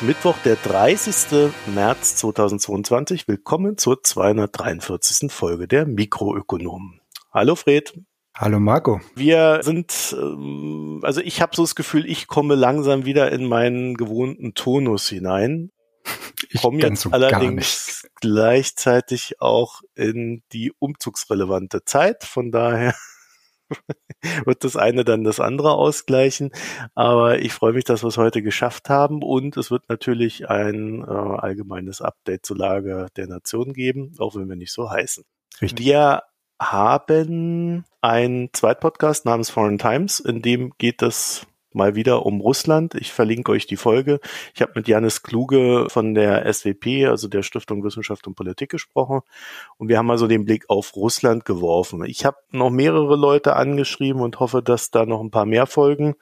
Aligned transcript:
ist 0.00 0.06
Mittwoch, 0.06 0.36
der 0.44 0.56
30. 0.56 1.50
März 1.74 2.16
2022. 2.16 3.28
Willkommen 3.28 3.76
zur 3.76 4.02
243. 4.02 5.30
Folge 5.30 5.68
der 5.68 5.84
Mikroökonomen. 5.84 7.00
Hallo 7.32 7.54
Fred. 7.54 7.92
Hallo 8.34 8.60
Marco. 8.60 9.00
Wir 9.14 9.60
sind, 9.62 10.16
ähm, 10.18 11.00
also 11.02 11.20
ich 11.20 11.42
habe 11.42 11.54
so 11.54 11.62
das 11.62 11.74
Gefühl, 11.74 12.08
ich 12.08 12.28
komme 12.28 12.54
langsam 12.54 13.04
wieder 13.04 13.30
in 13.30 13.46
meinen 13.46 13.94
gewohnten 13.94 14.54
Tonus 14.54 15.08
hinein. 15.08 15.70
Ich 16.52 16.62
komme 16.62 16.80
jetzt 16.80 17.02
so 17.02 17.10
allerdings 17.10 18.08
gleichzeitig 18.20 19.40
auch 19.40 19.82
in 19.94 20.42
die 20.52 20.72
umzugsrelevante 20.78 21.84
Zeit. 21.84 22.24
Von 22.24 22.50
daher 22.50 22.94
wird 24.44 24.64
das 24.64 24.76
eine 24.76 25.04
dann 25.04 25.24
das 25.24 25.40
andere 25.40 25.72
ausgleichen. 25.72 26.50
Aber 26.94 27.38
ich 27.38 27.52
freue 27.52 27.72
mich, 27.72 27.84
dass 27.84 28.02
wir 28.02 28.08
es 28.08 28.18
heute 28.18 28.42
geschafft 28.42 28.88
haben 28.88 29.22
und 29.22 29.56
es 29.56 29.70
wird 29.70 29.88
natürlich 29.88 30.48
ein 30.48 31.02
äh, 31.02 31.06
allgemeines 31.06 32.00
Update 32.00 32.46
zur 32.46 32.56
Lage 32.56 33.06
der 33.16 33.26
Nation 33.26 33.72
geben, 33.72 34.14
auch 34.18 34.34
wenn 34.36 34.48
wir 34.48 34.56
nicht 34.56 34.72
so 34.72 34.90
heißen. 34.90 35.24
Richtig. 35.60 35.86
Wir 35.86 36.22
haben 36.60 37.84
einen 38.02 38.50
Zweitpodcast 38.52 39.24
namens 39.24 39.50
Foreign 39.50 39.78
Times, 39.78 40.20
in 40.20 40.42
dem 40.42 40.72
geht 40.76 41.02
es 41.02 41.46
mal 41.72 41.94
wieder 41.94 42.26
um 42.26 42.40
Russland. 42.40 42.94
Ich 42.94 43.12
verlinke 43.12 43.52
euch 43.52 43.66
die 43.66 43.76
Folge. 43.76 44.20
Ich 44.54 44.62
habe 44.62 44.72
mit 44.74 44.88
Janis 44.88 45.22
Kluge 45.22 45.86
von 45.88 46.14
der 46.14 46.52
SWP, 46.52 47.06
also 47.06 47.28
der 47.28 47.42
Stiftung 47.42 47.84
Wissenschaft 47.84 48.26
und 48.26 48.34
Politik 48.34 48.70
gesprochen 48.70 49.20
und 49.76 49.88
wir 49.88 49.98
haben 49.98 50.06
mal 50.06 50.18
so 50.18 50.26
den 50.26 50.44
Blick 50.44 50.68
auf 50.68 50.96
Russland 50.96 51.44
geworfen. 51.44 52.04
Ich 52.04 52.24
habe 52.24 52.38
noch 52.50 52.70
mehrere 52.70 53.16
Leute 53.16 53.56
angeschrieben 53.56 54.22
und 54.22 54.40
hoffe, 54.40 54.62
dass 54.62 54.90
da 54.90 55.06
noch 55.06 55.20
ein 55.20 55.30
paar 55.30 55.46
mehr 55.46 55.66
Folgen 55.66 56.14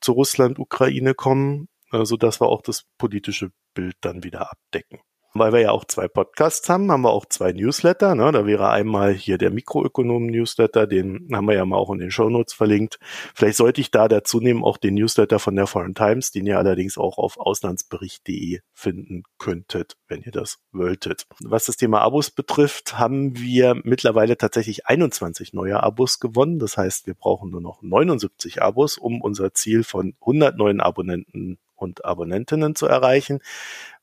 zu 0.00 0.12
Russland, 0.12 0.58
Ukraine 0.58 1.14
kommen, 1.14 1.68
so 1.90 1.98
also 1.98 2.16
dass 2.16 2.40
wir 2.40 2.48
auch 2.48 2.62
das 2.62 2.84
politische 2.98 3.50
Bild 3.74 3.96
dann 4.00 4.24
wieder 4.24 4.50
abdecken 4.50 5.00
weil 5.38 5.52
wir 5.52 5.60
ja 5.60 5.70
auch 5.70 5.84
zwei 5.84 6.08
Podcasts 6.08 6.68
haben, 6.68 6.90
haben 6.90 7.02
wir 7.02 7.10
auch 7.10 7.26
zwei 7.26 7.52
Newsletter. 7.52 8.14
Ne? 8.14 8.30
Da 8.32 8.46
wäre 8.46 8.70
einmal 8.70 9.12
hier 9.12 9.38
der 9.38 9.50
Mikroökonomen-Newsletter, 9.50 10.86
den 10.86 11.28
haben 11.32 11.46
wir 11.46 11.54
ja 11.54 11.64
mal 11.64 11.76
auch 11.76 11.90
in 11.90 11.98
den 11.98 12.10
Shownotes 12.10 12.54
verlinkt. 12.54 12.98
Vielleicht 13.34 13.56
sollte 13.56 13.80
ich 13.80 13.90
da 13.90 14.08
dazu 14.08 14.40
nehmen 14.40 14.64
auch 14.64 14.76
den 14.76 14.94
Newsletter 14.94 15.38
von 15.38 15.56
der 15.56 15.66
Foreign 15.66 15.94
Times, 15.94 16.30
den 16.30 16.46
ihr 16.46 16.58
allerdings 16.58 16.98
auch 16.98 17.18
auf 17.18 17.38
auslandsbericht.de 17.38 18.60
finden 18.72 19.22
könntet, 19.38 19.96
wenn 20.08 20.22
ihr 20.22 20.32
das 20.32 20.58
wolltet. 20.72 21.26
Was 21.40 21.66
das 21.66 21.76
Thema 21.76 22.00
Abos 22.00 22.30
betrifft, 22.30 22.98
haben 22.98 23.38
wir 23.38 23.74
mittlerweile 23.84 24.36
tatsächlich 24.36 24.86
21 24.86 25.52
neue 25.52 25.82
Abos 25.82 26.20
gewonnen. 26.20 26.58
Das 26.58 26.76
heißt, 26.76 27.06
wir 27.06 27.14
brauchen 27.14 27.50
nur 27.50 27.60
noch 27.60 27.82
79 27.82 28.62
Abos, 28.62 28.98
um 28.98 29.20
unser 29.20 29.54
Ziel 29.54 29.84
von 29.84 30.14
100 30.20 30.56
neuen 30.56 30.80
Abonnenten 30.80 31.58
und 31.76 32.04
Abonnentinnen 32.04 32.74
zu 32.74 32.86
erreichen, 32.86 33.40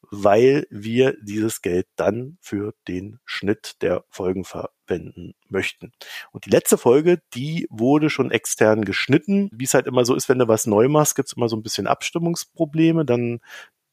weil 0.10 0.68
wir 0.70 1.16
dieses 1.22 1.62
Geld 1.62 1.88
dann 1.96 2.38
für 2.40 2.74
den 2.88 3.20
Schnitt 3.26 3.82
der 3.82 4.04
Folgen 4.10 4.46
verwenden 4.46 5.34
möchten. 5.50 5.92
Und 6.32 6.46
die 6.46 6.52
letzte 6.52 6.78
Folge, 6.78 7.22
die 7.34 7.68
wurde 7.70 8.10
schon 8.10 8.32
extern 8.32 8.86
geschnitten. 8.86 9.50
Wie 9.52 9.64
es 9.64 9.74
halt 9.74 9.88
immer 9.88 10.06
so 10.06 10.14
ist, 10.14 10.30
wenn 10.30 10.40
du 10.40 10.48
was 10.48 10.68
neu 10.68 10.88
machst, 10.88 11.16
gibt's 11.16 11.34
immer 11.34 11.50
so 11.50 11.56
ein 11.56 11.64
bisschen 11.64 11.88
Abstimmungsprobleme. 11.88 13.06
Dann 13.06 13.40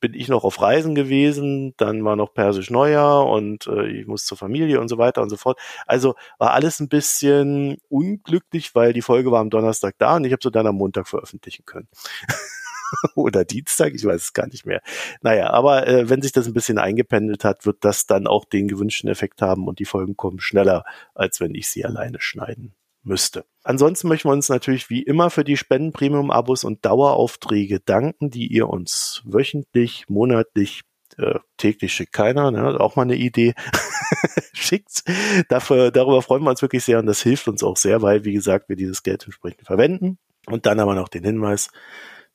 bin 0.00 0.14
ich 0.14 0.28
noch 0.28 0.44
auf 0.44 0.60
Reisen 0.60 0.94
gewesen, 0.94 1.74
dann 1.76 2.04
war 2.04 2.16
noch 2.16 2.32
Persisch 2.32 2.70
Neujahr 2.70 3.26
und 3.26 3.66
äh, 3.66 3.86
ich 3.86 4.06
muss 4.06 4.24
zur 4.24 4.38
Familie 4.38 4.80
und 4.80 4.88
so 4.88 4.98
weiter 4.98 5.22
und 5.22 5.28
so 5.28 5.36
fort. 5.36 5.60
Also 5.86 6.14
war 6.38 6.52
alles 6.52 6.80
ein 6.80 6.88
bisschen 6.88 7.76
unglücklich, 7.88 8.74
weil 8.74 8.92
die 8.92 9.02
Folge 9.02 9.30
war 9.30 9.40
am 9.40 9.50
Donnerstag 9.50 9.94
da 9.98 10.16
und 10.16 10.24
ich 10.24 10.32
habe 10.32 10.40
sie 10.42 10.50
dann 10.50 10.66
am 10.66 10.76
Montag 10.76 11.06
veröffentlichen 11.06 11.64
können. 11.66 11.88
oder 13.14 13.44
Dienstag, 13.44 13.94
ich 13.94 14.04
weiß 14.04 14.22
es 14.22 14.32
gar 14.32 14.46
nicht 14.46 14.66
mehr. 14.66 14.82
Naja, 15.22 15.50
aber 15.50 15.86
äh, 15.86 16.08
wenn 16.08 16.22
sich 16.22 16.32
das 16.32 16.46
ein 16.46 16.54
bisschen 16.54 16.78
eingependelt 16.78 17.44
hat, 17.44 17.66
wird 17.66 17.84
das 17.84 18.06
dann 18.06 18.26
auch 18.26 18.44
den 18.44 18.68
gewünschten 18.68 19.10
Effekt 19.10 19.42
haben 19.42 19.66
und 19.68 19.78
die 19.78 19.84
Folgen 19.84 20.16
kommen 20.16 20.40
schneller, 20.40 20.84
als 21.14 21.40
wenn 21.40 21.54
ich 21.54 21.68
sie 21.68 21.84
alleine 21.84 22.20
schneiden 22.20 22.74
müsste. 23.02 23.44
Ansonsten 23.62 24.08
möchten 24.08 24.28
wir 24.28 24.32
uns 24.32 24.48
natürlich 24.48 24.90
wie 24.90 25.02
immer 25.02 25.30
für 25.30 25.44
die 25.44 25.56
Spenden, 25.56 25.92
Premium-Abos 25.92 26.64
und 26.64 26.84
Daueraufträge 26.84 27.80
danken, 27.80 28.30
die 28.30 28.46
ihr 28.46 28.68
uns 28.68 29.22
wöchentlich, 29.24 30.04
monatlich, 30.08 30.82
äh, 31.16 31.38
täglich 31.56 31.92
schickt 31.92 32.12
keiner, 32.12 32.50
ne? 32.50 32.78
auch 32.80 32.96
mal 32.96 33.02
eine 33.02 33.16
Idee, 33.16 33.54
schickt. 34.52 35.02
Dafür, 35.48 35.90
darüber 35.90 36.22
freuen 36.22 36.42
wir 36.42 36.50
uns 36.50 36.62
wirklich 36.62 36.84
sehr 36.84 36.98
und 36.98 37.06
das 37.06 37.22
hilft 37.22 37.48
uns 37.48 37.62
auch 37.62 37.76
sehr, 37.76 38.02
weil, 38.02 38.24
wie 38.24 38.32
gesagt, 38.32 38.68
wir 38.68 38.76
dieses 38.76 39.02
Geld 39.02 39.24
entsprechend 39.24 39.66
verwenden. 39.66 40.18
Und 40.46 40.66
dann 40.66 40.80
aber 40.80 40.94
noch 40.94 41.08
den 41.08 41.24
Hinweis, 41.24 41.70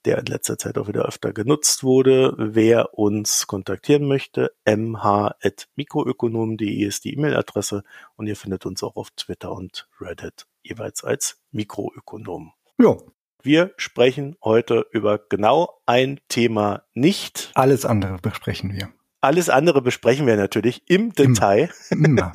der 0.06 0.20
in 0.20 0.26
letzter 0.26 0.58
Zeit 0.58 0.78
auch 0.78 0.88
wieder 0.88 1.04
öfter 1.06 1.34
genutzt 1.34 1.84
wurde. 1.84 2.34
Wer 2.38 2.98
uns 2.98 3.48
kontaktieren 3.48 4.08
möchte, 4.08 4.54
mh.mikroökonom.de 4.66 6.86
ist 6.86 7.04
die 7.06 7.14
E-Mail-Adresse 7.14 7.84
und 8.16 8.28
ihr 8.28 8.36
findet 8.36 8.66
uns 8.66 8.84
auch 8.84 8.96
auf 8.96 9.12
Twitter 9.12 9.52
und 9.52 9.88
Reddit 10.00 10.48
jeweils 10.64 11.04
als 11.04 11.42
Mikroökonom. 11.52 12.54
Ja. 12.78 12.98
Wir 13.42 13.74
sprechen 13.78 14.36
heute 14.44 14.86
über 14.92 15.18
genau 15.20 15.80
ein 15.86 16.20
Thema 16.30 16.84
nicht. 16.96 17.52
Alles 17.54 17.86
andere 17.86 18.18
besprechen 18.18 18.74
wir. 18.74 18.92
Alles 19.26 19.50
andere 19.50 19.82
besprechen 19.82 20.28
wir 20.28 20.38
natürlich 20.38 20.84
im 20.88 21.12
Detail. 21.12 21.72
Immer. 21.90 22.32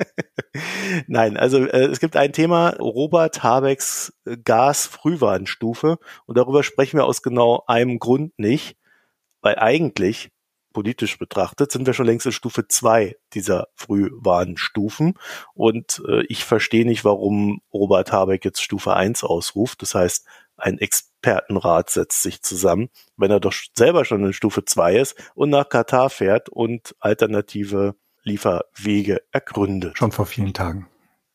Nein, 1.07 1.37
also 1.37 1.65
äh, 1.65 1.85
es 1.85 2.01
gibt 2.01 2.17
ein 2.17 2.33
Thema, 2.33 2.75
Robert 2.79 3.43
Habecks 3.43 4.11
Gas-Frühwarnstufe 4.43 5.99
und 6.25 6.37
darüber 6.37 6.63
sprechen 6.63 6.97
wir 6.97 7.05
aus 7.05 7.21
genau 7.21 7.63
einem 7.65 7.97
Grund 7.97 8.37
nicht, 8.37 8.75
weil 9.41 9.57
eigentlich 9.57 10.31
politisch 10.73 11.17
betrachtet 11.17 11.71
sind 11.71 11.85
wir 11.85 11.93
schon 11.93 12.07
längst 12.07 12.25
in 12.25 12.33
Stufe 12.33 12.67
zwei 12.67 13.15
dieser 13.33 13.67
Frühwarnstufen 13.75 15.13
und 15.53 16.03
äh, 16.09 16.25
ich 16.27 16.43
verstehe 16.43 16.85
nicht, 16.85 17.05
warum 17.05 17.61
Robert 17.73 18.11
Habeck 18.11 18.43
jetzt 18.43 18.61
Stufe 18.61 18.93
eins 18.93 19.23
ausruft. 19.23 19.81
Das 19.81 19.95
heißt, 19.95 20.25
ein 20.57 20.77
Expertenrat 20.77 21.89
setzt 21.89 22.21
sich 22.21 22.41
zusammen, 22.41 22.89
wenn 23.17 23.31
er 23.31 23.39
doch 23.39 23.53
selber 23.75 24.05
schon 24.05 24.23
in 24.25 24.33
Stufe 24.33 24.65
2 24.65 24.97
ist 24.97 25.15
und 25.35 25.49
nach 25.49 25.69
Katar 25.69 26.09
fährt 26.09 26.49
und 26.49 26.95
alternative 26.99 27.95
Lieferwege 28.23 29.21
ergründet. 29.31 29.97
Schon 29.97 30.11
vor 30.11 30.25
vielen 30.25 30.53
Tagen. 30.53 30.87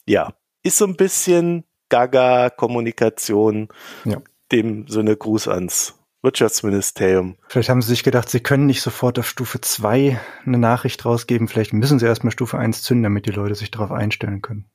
Ja, 0.06 0.34
ist 0.62 0.78
so 0.78 0.86
ein 0.86 0.96
bisschen 0.96 1.64
Gaga-Kommunikation. 1.88 3.68
Ja. 4.04 4.22
Dem 4.52 4.86
Sinne 4.86 5.16
Gruß 5.16 5.48
ans 5.48 5.94
Wirtschaftsministerium. 6.22 7.36
Vielleicht 7.48 7.68
haben 7.68 7.82
sie 7.82 7.88
sich 7.88 8.04
gedacht, 8.04 8.28
sie 8.28 8.40
können 8.40 8.66
nicht 8.66 8.80
sofort 8.80 9.18
auf 9.18 9.28
Stufe 9.28 9.60
2 9.60 10.20
eine 10.44 10.58
Nachricht 10.58 11.04
rausgeben. 11.04 11.48
Vielleicht 11.48 11.72
müssen 11.72 11.98
sie 11.98 12.06
erstmal 12.06 12.32
Stufe 12.32 12.58
1 12.58 12.82
zünden, 12.82 13.04
damit 13.04 13.26
die 13.26 13.32
Leute 13.32 13.56
sich 13.56 13.72
darauf 13.72 13.90
einstellen 13.90 14.42
können 14.42 14.70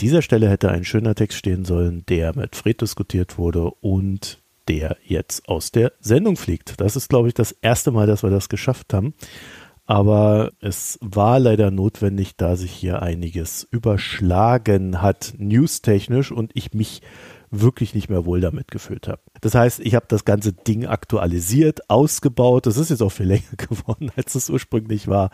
dieser 0.00 0.22
Stelle 0.22 0.48
hätte 0.48 0.70
ein 0.70 0.84
schöner 0.84 1.14
Text 1.14 1.38
stehen 1.38 1.64
sollen, 1.64 2.04
der 2.08 2.36
mit 2.36 2.56
Fred 2.56 2.80
diskutiert 2.80 3.38
wurde 3.38 3.70
und 3.80 4.38
der 4.68 4.96
jetzt 5.04 5.48
aus 5.48 5.70
der 5.70 5.92
Sendung 6.00 6.36
fliegt. 6.36 6.80
Das 6.80 6.96
ist, 6.96 7.08
glaube 7.08 7.28
ich, 7.28 7.34
das 7.34 7.52
erste 7.52 7.92
Mal, 7.92 8.06
dass 8.06 8.22
wir 8.22 8.30
das 8.30 8.48
geschafft 8.48 8.92
haben. 8.92 9.14
Aber 9.86 10.50
es 10.60 10.98
war 11.00 11.38
leider 11.38 11.70
notwendig, 11.70 12.36
da 12.36 12.56
sich 12.56 12.72
hier 12.72 13.02
einiges 13.02 13.66
überschlagen 13.70 15.00
hat, 15.00 15.34
newstechnisch, 15.38 16.32
und 16.32 16.50
ich 16.54 16.74
mich 16.74 17.02
wirklich 17.52 17.94
nicht 17.94 18.10
mehr 18.10 18.26
wohl 18.26 18.40
damit 18.40 18.72
gefühlt 18.72 19.06
habe. 19.06 19.20
Das 19.40 19.54
heißt, 19.54 19.78
ich 19.78 19.94
habe 19.94 20.06
das 20.08 20.24
ganze 20.24 20.52
Ding 20.52 20.86
aktualisiert, 20.86 21.88
ausgebaut. 21.88 22.66
Das 22.66 22.76
ist 22.76 22.90
jetzt 22.90 23.02
auch 23.02 23.12
viel 23.12 23.26
länger 23.28 23.56
geworden, 23.56 24.10
als 24.16 24.34
es 24.34 24.50
ursprünglich 24.50 25.06
war. 25.06 25.30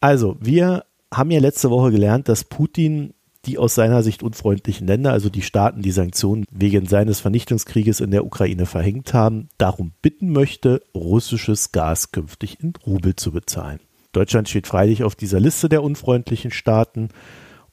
Also, 0.00 0.36
wir 0.40 0.84
haben 1.12 1.30
ja 1.30 1.38
letzte 1.38 1.70
Woche 1.70 1.92
gelernt, 1.92 2.28
dass 2.28 2.42
Putin 2.42 3.13
die 3.46 3.58
aus 3.58 3.74
seiner 3.74 4.02
Sicht 4.02 4.22
unfreundlichen 4.22 4.86
Länder, 4.86 5.12
also 5.12 5.28
die 5.28 5.42
Staaten, 5.42 5.82
die 5.82 5.90
Sanktionen 5.90 6.44
wegen 6.50 6.86
seines 6.86 7.20
Vernichtungskrieges 7.20 8.00
in 8.00 8.10
der 8.10 8.24
Ukraine 8.24 8.66
verhängt 8.66 9.14
haben, 9.14 9.48
darum 9.58 9.92
bitten 10.02 10.32
möchte, 10.32 10.82
russisches 10.94 11.72
Gas 11.72 12.12
künftig 12.12 12.58
in 12.60 12.74
Rubel 12.86 13.16
zu 13.16 13.32
bezahlen. 13.32 13.80
Deutschland 14.12 14.48
steht 14.48 14.66
freilich 14.66 15.02
auf 15.02 15.16
dieser 15.16 15.40
Liste 15.40 15.68
der 15.68 15.82
unfreundlichen 15.82 16.50
Staaten 16.50 17.08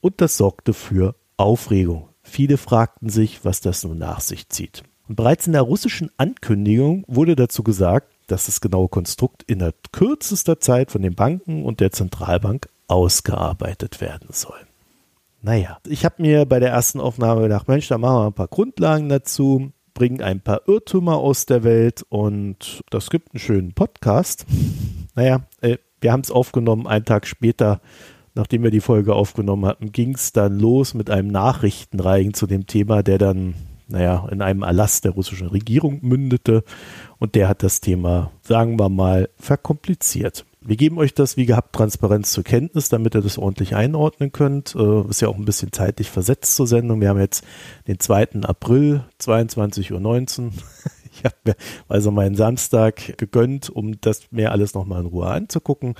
und 0.00 0.20
das 0.20 0.36
sorgte 0.36 0.74
für 0.74 1.14
Aufregung. 1.36 2.08
Viele 2.22 2.56
fragten 2.56 3.08
sich, 3.08 3.44
was 3.44 3.60
das 3.60 3.84
nun 3.84 3.98
nach 3.98 4.20
sich 4.20 4.48
zieht. 4.48 4.82
Und 5.08 5.16
bereits 5.16 5.46
in 5.46 5.52
der 5.52 5.62
russischen 5.62 6.10
Ankündigung 6.16 7.04
wurde 7.06 7.36
dazu 7.36 7.62
gesagt, 7.62 8.12
dass 8.26 8.46
das 8.46 8.60
genaue 8.60 8.88
Konstrukt 8.88 9.42
innerhalb 9.42 9.92
kürzester 9.92 10.60
Zeit 10.60 10.90
von 10.90 11.02
den 11.02 11.14
Banken 11.14 11.64
und 11.64 11.80
der 11.80 11.92
Zentralbank 11.92 12.68
ausgearbeitet 12.88 14.00
werden 14.00 14.28
soll. 14.32 14.58
Naja, 15.44 15.78
ich 15.88 16.04
habe 16.04 16.22
mir 16.22 16.46
bei 16.46 16.60
der 16.60 16.70
ersten 16.70 17.00
Aufnahme 17.00 17.42
gedacht, 17.42 17.66
Mensch, 17.66 17.88
da 17.88 17.98
machen 17.98 18.14
wir 18.14 18.26
ein 18.28 18.32
paar 18.32 18.46
Grundlagen 18.46 19.08
dazu, 19.08 19.72
bringen 19.92 20.22
ein 20.22 20.40
paar 20.40 20.62
Irrtümer 20.68 21.16
aus 21.16 21.46
der 21.46 21.64
Welt 21.64 22.06
und 22.08 22.80
das 22.90 23.10
gibt 23.10 23.34
einen 23.34 23.40
schönen 23.40 23.74
Podcast. 23.74 24.46
Naja, 25.16 25.42
äh, 25.60 25.78
wir 26.00 26.12
haben 26.12 26.20
es 26.20 26.30
aufgenommen, 26.30 26.86
einen 26.86 27.04
Tag 27.04 27.26
später, 27.26 27.80
nachdem 28.34 28.62
wir 28.62 28.70
die 28.70 28.80
Folge 28.80 29.14
aufgenommen 29.14 29.66
hatten, 29.66 29.90
ging 29.90 30.14
es 30.14 30.32
dann 30.32 30.60
los 30.60 30.94
mit 30.94 31.10
einem 31.10 31.28
Nachrichtenreigen 31.28 32.34
zu 32.34 32.46
dem 32.46 32.68
Thema, 32.68 33.02
der 33.02 33.18
dann 33.18 33.54
naja, 33.88 34.28
in 34.30 34.42
einem 34.42 34.62
Erlass 34.62 35.00
der 35.00 35.10
russischen 35.10 35.48
Regierung 35.48 35.98
mündete. 36.02 36.62
Und 37.18 37.34
der 37.34 37.48
hat 37.48 37.64
das 37.64 37.80
Thema, 37.80 38.30
sagen 38.42 38.78
wir 38.78 38.88
mal, 38.88 39.28
verkompliziert. 39.38 40.46
Wir 40.64 40.76
geben 40.76 40.98
euch 40.98 41.12
das 41.12 41.36
wie 41.36 41.46
gehabt 41.46 41.74
Transparenz 41.74 42.30
zur 42.30 42.44
Kenntnis, 42.44 42.88
damit 42.88 43.16
ihr 43.16 43.20
das 43.20 43.36
ordentlich 43.36 43.74
einordnen 43.74 44.30
könnt. 44.30 44.76
Äh, 44.76 45.08
ist 45.08 45.20
ja 45.20 45.28
auch 45.28 45.36
ein 45.36 45.44
bisschen 45.44 45.72
zeitlich 45.72 46.08
versetzt 46.08 46.54
zur 46.54 46.68
Sendung. 46.68 47.00
Wir 47.00 47.08
haben 47.08 47.18
jetzt 47.18 47.44
den 47.88 47.98
2. 47.98 48.42
April, 48.42 49.04
22.19 49.20 50.40
Uhr. 50.44 50.52
Ich 51.14 51.26
habe 51.26 51.36
mir 51.44 51.56
also 51.88 52.10
meinen 52.10 52.36
Samstag 52.36 53.18
gegönnt, 53.18 53.68
um 53.68 54.00
das 54.00 54.22
mir 54.30 54.50
alles 54.50 54.72
nochmal 54.72 55.02
in 55.02 55.08
Ruhe 55.08 55.26
anzugucken. 55.26 55.94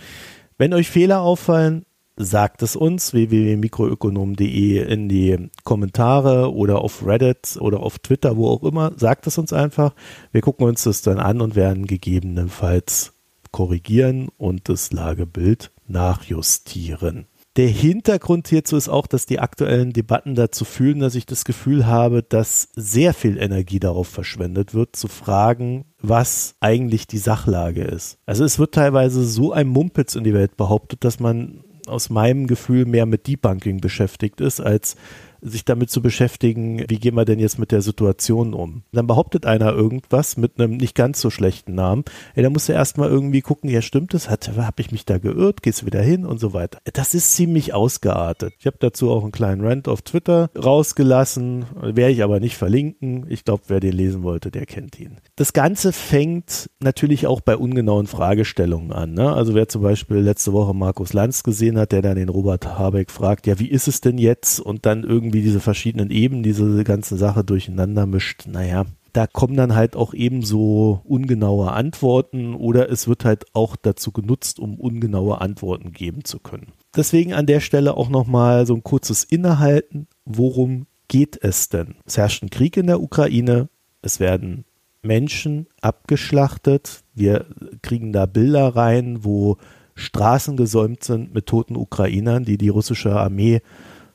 Wenn 0.56 0.72
euch 0.72 0.88
Fehler 0.88 1.20
auffallen, 1.20 1.84
sagt 2.16 2.62
es 2.62 2.76
uns, 2.76 3.12
www.mikroökonom.de 3.12 4.78
in 4.90 5.10
die 5.10 5.50
Kommentare 5.64 6.54
oder 6.54 6.80
auf 6.80 7.06
Reddit 7.06 7.58
oder 7.60 7.80
auf 7.80 7.98
Twitter, 7.98 8.38
wo 8.38 8.48
auch 8.48 8.62
immer, 8.62 8.92
sagt 8.96 9.26
es 9.26 9.36
uns 9.36 9.52
einfach. 9.52 9.94
Wir 10.32 10.40
gucken 10.40 10.66
uns 10.66 10.84
das 10.84 11.02
dann 11.02 11.18
an 11.18 11.42
und 11.42 11.56
werden 11.56 11.86
gegebenenfalls 11.86 13.12
korrigieren 13.52 14.28
und 14.36 14.68
das 14.68 14.92
Lagebild 14.92 15.70
nachjustieren. 15.86 17.26
Der 17.56 17.68
Hintergrund 17.68 18.48
hierzu 18.48 18.76
ist 18.76 18.88
auch, 18.88 19.06
dass 19.06 19.26
die 19.26 19.38
aktuellen 19.38 19.92
Debatten 19.92 20.34
dazu 20.34 20.64
führen, 20.64 21.00
dass 21.00 21.14
ich 21.14 21.26
das 21.26 21.44
Gefühl 21.44 21.86
habe, 21.86 22.22
dass 22.22 22.70
sehr 22.74 23.12
viel 23.12 23.36
Energie 23.36 23.78
darauf 23.78 24.08
verschwendet 24.08 24.72
wird, 24.72 24.96
zu 24.96 25.06
fragen, 25.06 25.84
was 26.00 26.54
eigentlich 26.60 27.06
die 27.06 27.18
Sachlage 27.18 27.82
ist. 27.82 28.16
Also 28.24 28.42
es 28.44 28.58
wird 28.58 28.72
teilweise 28.72 29.22
so 29.26 29.52
ein 29.52 29.68
Mumpitz 29.68 30.14
in 30.14 30.24
die 30.24 30.32
Welt 30.32 30.56
behauptet, 30.56 31.04
dass 31.04 31.20
man 31.20 31.62
aus 31.86 32.08
meinem 32.08 32.46
Gefühl 32.46 32.86
mehr 32.86 33.04
mit 33.04 33.26
Debunking 33.26 33.82
beschäftigt 33.82 34.40
ist, 34.40 34.60
als 34.60 34.96
sich 35.42 35.64
damit 35.64 35.90
zu 35.90 36.00
beschäftigen, 36.00 36.84
wie 36.88 36.98
gehen 36.98 37.16
wir 37.16 37.24
denn 37.24 37.40
jetzt 37.40 37.58
mit 37.58 37.72
der 37.72 37.82
Situation 37.82 38.54
um. 38.54 38.82
Dann 38.92 39.06
behauptet 39.06 39.44
einer 39.44 39.72
irgendwas 39.72 40.36
mit 40.36 40.58
einem 40.58 40.76
nicht 40.76 40.94
ganz 40.94 41.20
so 41.20 41.30
schlechten 41.30 41.74
Namen. 41.74 42.04
Ey, 42.34 42.42
da 42.42 42.50
musst 42.50 42.68
du 42.68 42.72
erstmal 42.72 43.10
irgendwie 43.10 43.40
gucken, 43.40 43.68
ja 43.68 43.82
stimmt 43.82 44.14
das, 44.14 44.30
habe 44.30 44.80
ich 44.80 44.92
mich 44.92 45.04
da 45.04 45.18
geirrt, 45.18 45.62
gehst 45.62 45.84
wieder 45.84 46.00
hin 46.00 46.24
und 46.24 46.38
so 46.38 46.52
weiter. 46.52 46.78
Das 46.92 47.14
ist 47.14 47.34
ziemlich 47.34 47.74
ausgeartet. 47.74 48.54
Ich 48.58 48.66
habe 48.66 48.76
dazu 48.78 49.10
auch 49.10 49.22
einen 49.22 49.32
kleinen 49.32 49.66
Rant 49.66 49.88
auf 49.88 50.02
Twitter 50.02 50.50
rausgelassen, 50.56 51.66
werde 51.80 52.12
ich 52.12 52.22
aber 52.22 52.38
nicht 52.38 52.56
verlinken. 52.56 53.26
Ich 53.28 53.44
glaube, 53.44 53.64
wer 53.66 53.80
den 53.80 53.94
lesen 53.94 54.22
wollte, 54.22 54.50
der 54.50 54.66
kennt 54.66 54.98
ihn. 55.00 55.16
Das 55.34 55.52
Ganze 55.52 55.92
fängt 55.92 56.70
natürlich 56.80 57.26
auch 57.26 57.40
bei 57.40 57.56
ungenauen 57.56 58.06
Fragestellungen 58.06 58.92
an. 58.92 59.14
Ne? 59.14 59.32
Also 59.32 59.54
wer 59.54 59.68
zum 59.68 59.82
Beispiel 59.82 60.18
letzte 60.18 60.52
Woche 60.52 60.74
Markus 60.74 61.12
Lanz 61.12 61.42
gesehen 61.42 61.78
hat, 61.78 61.92
der 61.92 62.02
dann 62.02 62.16
den 62.16 62.28
Robert 62.28 62.78
Habeck 62.78 63.10
fragt, 63.10 63.46
ja, 63.46 63.58
wie 63.58 63.68
ist 63.68 63.88
es 63.88 64.00
denn 64.00 64.18
jetzt? 64.18 64.60
Und 64.60 64.86
dann 64.86 65.02
irgendwie 65.02 65.31
irgendwie 65.32 65.42
diese 65.42 65.60
verschiedenen 65.60 66.10
Ebenen, 66.10 66.42
diese 66.42 66.84
ganze 66.84 67.16
Sache 67.16 67.42
durcheinander 67.42 68.04
mischt, 68.04 68.46
naja, 68.46 68.84
da 69.14 69.26
kommen 69.26 69.56
dann 69.56 69.74
halt 69.74 69.96
auch 69.96 70.14
ebenso 70.14 71.00
ungenaue 71.04 71.72
Antworten 71.72 72.54
oder 72.54 72.90
es 72.90 73.08
wird 73.08 73.24
halt 73.24 73.46
auch 73.54 73.76
dazu 73.76 74.12
genutzt, 74.12 74.58
um 74.58 74.78
ungenaue 74.78 75.40
Antworten 75.40 75.92
geben 75.92 76.24
zu 76.24 76.38
können. 76.38 76.72
Deswegen 76.94 77.32
an 77.32 77.46
der 77.46 77.60
Stelle 77.60 77.96
auch 77.96 78.10
nochmal 78.10 78.66
so 78.66 78.74
ein 78.74 78.82
kurzes 78.82 79.24
Innehalten. 79.24 80.06
Worum 80.24 80.86
geht 81.08 81.42
es 81.42 81.68
denn? 81.68 81.96
Es 82.06 82.16
herrscht 82.16 82.42
ein 82.42 82.50
Krieg 82.50 82.76
in 82.76 82.86
der 82.86 83.02
Ukraine. 83.02 83.68
Es 84.02 84.20
werden 84.20 84.64
Menschen 85.02 85.66
abgeschlachtet. 85.80 87.02
Wir 87.14 87.46
kriegen 87.82 88.12
da 88.12 88.26
Bilder 88.26 88.76
rein, 88.76 89.24
wo 89.24 89.58
Straßen 89.94 90.56
gesäumt 90.56 91.04
sind 91.04 91.34
mit 91.34 91.46
toten 91.46 91.76
Ukrainern, 91.76 92.44
die 92.44 92.56
die 92.56 92.70
russische 92.70 93.14
Armee 93.14 93.60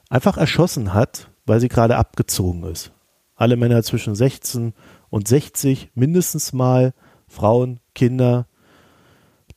einfach 0.10 0.38
erschossen 0.38 0.94
hat, 0.94 1.32
weil 1.46 1.60
sie 1.60 1.70
gerade 1.70 1.98
abgezogen 1.98 2.64
ist. 2.64 2.92
Alle 3.36 3.56
Männer 3.56 3.84
zwischen 3.84 4.16
16 4.16 4.74
und 5.10 5.28
60 5.28 5.92
mindestens 5.96 6.54
mal, 6.54 6.94
Frauen, 7.28 7.80
Kinder. 7.94 8.48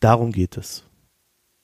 Darum 0.00 0.32
geht 0.32 0.56
es. 0.56 0.85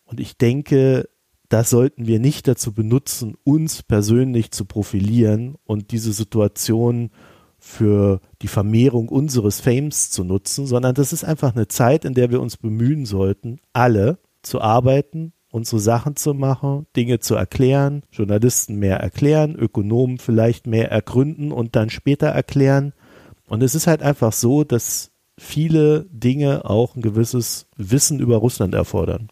Und 0.05 0.21
ich 0.21 0.37
denke, 0.39 1.09
das 1.49 1.71
sollten 1.71 2.07
wir 2.07 2.19
nicht 2.19 2.49
dazu 2.49 2.73
benutzen, 2.73 3.37
uns 3.45 3.83
persönlich 3.83 4.51
zu 4.51 4.65
profilieren 4.65 5.57
und 5.65 5.91
diese 5.91 6.13
Situation 6.13 7.11
für 7.59 8.21
die 8.43 8.49
Vermehrung 8.49 9.09
unseres 9.09 9.61
Fames 9.61 10.11
zu 10.11 10.25
nutzen, 10.25 10.67
sondern 10.67 10.95
das 10.95 11.13
ist 11.13 11.25
einfach 11.25 11.55
eine 11.55 11.69
Zeit, 11.69 12.05
in 12.05 12.15
der 12.15 12.31
wir 12.31 12.41
uns 12.41 12.57
bemühen 12.57 13.07
sollten, 13.07 13.61
alle 13.73 14.19
zu 14.43 14.61
arbeiten 14.61 15.33
und 15.51 15.67
so 15.67 15.79
Sachen 15.79 16.17
zu 16.17 16.35
machen, 16.35 16.87
Dinge 16.97 17.21
zu 17.21 17.35
erklären, 17.35 18.03
Journalisten 18.13 18.77
mehr 18.77 18.99
erklären, 18.99 19.55
Ökonomen 19.55 20.19
vielleicht 20.19 20.67
mehr 20.67 20.91
ergründen 20.91 21.53
und 21.53 21.77
dann 21.77 21.91
später 21.91 22.29
erklären. 22.29 22.93
Und 23.49 23.63
es 23.63 23.75
ist 23.75 23.87
halt 23.87 24.03
einfach 24.03 24.33
so, 24.33 24.65
dass 24.65 25.13
viele 25.39 26.07
Dinge 26.11 26.69
auch 26.69 26.97
ein 26.97 27.03
gewisses 27.03 27.67
Wissen 27.77 28.21
über 28.21 28.37
Russland 28.37 28.75
erfordern. 28.75 29.29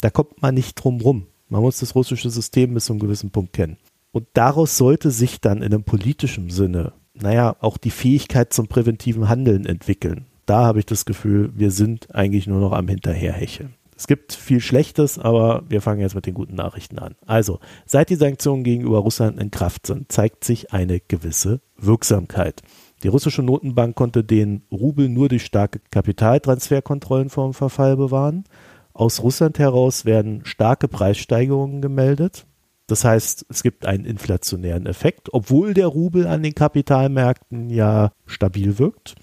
Da 0.00 0.10
kommt 0.10 0.42
man 0.42 0.54
nicht 0.54 0.74
drum 0.74 1.00
rum. 1.00 1.26
Man 1.48 1.62
muss 1.62 1.80
das 1.80 1.94
russische 1.94 2.30
System 2.30 2.74
bis 2.74 2.86
zu 2.86 2.92
einem 2.92 3.00
gewissen 3.00 3.30
Punkt 3.30 3.52
kennen. 3.52 3.76
Und 4.12 4.26
daraus 4.34 4.76
sollte 4.76 5.10
sich 5.10 5.40
dann 5.40 5.58
in 5.58 5.72
einem 5.72 5.84
politischen 5.84 6.50
Sinne, 6.50 6.92
naja, 7.14 7.56
auch 7.60 7.78
die 7.78 7.90
Fähigkeit 7.90 8.52
zum 8.52 8.66
präventiven 8.66 9.28
Handeln 9.28 9.66
entwickeln. 9.66 10.26
Da 10.46 10.64
habe 10.64 10.78
ich 10.78 10.86
das 10.86 11.04
Gefühl, 11.04 11.52
wir 11.54 11.70
sind 11.70 12.14
eigentlich 12.14 12.46
nur 12.46 12.60
noch 12.60 12.72
am 12.72 12.88
Hinterherhecheln. 12.88 13.74
Es 13.96 14.06
gibt 14.06 14.32
viel 14.32 14.60
Schlechtes, 14.60 15.18
aber 15.18 15.62
wir 15.68 15.80
fangen 15.80 16.00
jetzt 16.00 16.14
mit 16.14 16.26
den 16.26 16.34
guten 16.34 16.54
Nachrichten 16.54 16.98
an. 16.98 17.14
Also, 17.26 17.60
seit 17.86 18.10
die 18.10 18.16
Sanktionen 18.16 18.64
gegenüber 18.64 18.98
Russland 18.98 19.40
in 19.40 19.50
Kraft 19.50 19.86
sind, 19.86 20.10
zeigt 20.10 20.44
sich 20.44 20.72
eine 20.72 21.00
gewisse 21.00 21.60
Wirksamkeit. 21.76 22.62
Die 23.02 23.08
russische 23.08 23.42
Notenbank 23.42 23.94
konnte 23.94 24.24
den 24.24 24.62
Rubel 24.72 25.08
nur 25.08 25.28
durch 25.28 25.44
starke 25.44 25.80
Kapitaltransferkontrollen 25.90 27.30
vor 27.30 27.48
dem 27.48 27.54
Verfall 27.54 27.96
bewahren. 27.96 28.44
Aus 28.92 29.22
Russland 29.22 29.58
heraus 29.58 30.04
werden 30.04 30.44
starke 30.44 30.88
Preissteigerungen 30.88 31.82
gemeldet. 31.82 32.46
Das 32.86 33.04
heißt, 33.04 33.46
es 33.48 33.62
gibt 33.62 33.86
einen 33.86 34.04
inflationären 34.04 34.86
Effekt, 34.86 35.32
obwohl 35.32 35.74
der 35.74 35.86
Rubel 35.86 36.26
an 36.26 36.42
den 36.42 36.54
Kapitalmärkten 36.54 37.70
ja 37.70 38.12
stabil 38.26 38.78
wirkt 38.78 39.14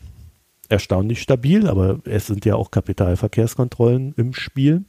erstaunlich 0.71 1.21
stabil, 1.21 1.67
aber 1.67 1.99
es 2.05 2.27
sind 2.27 2.45
ja 2.45 2.55
auch 2.55 2.71
Kapitalverkehrskontrollen 2.71 4.13
im 4.17 4.33
Spiel. 4.33 4.85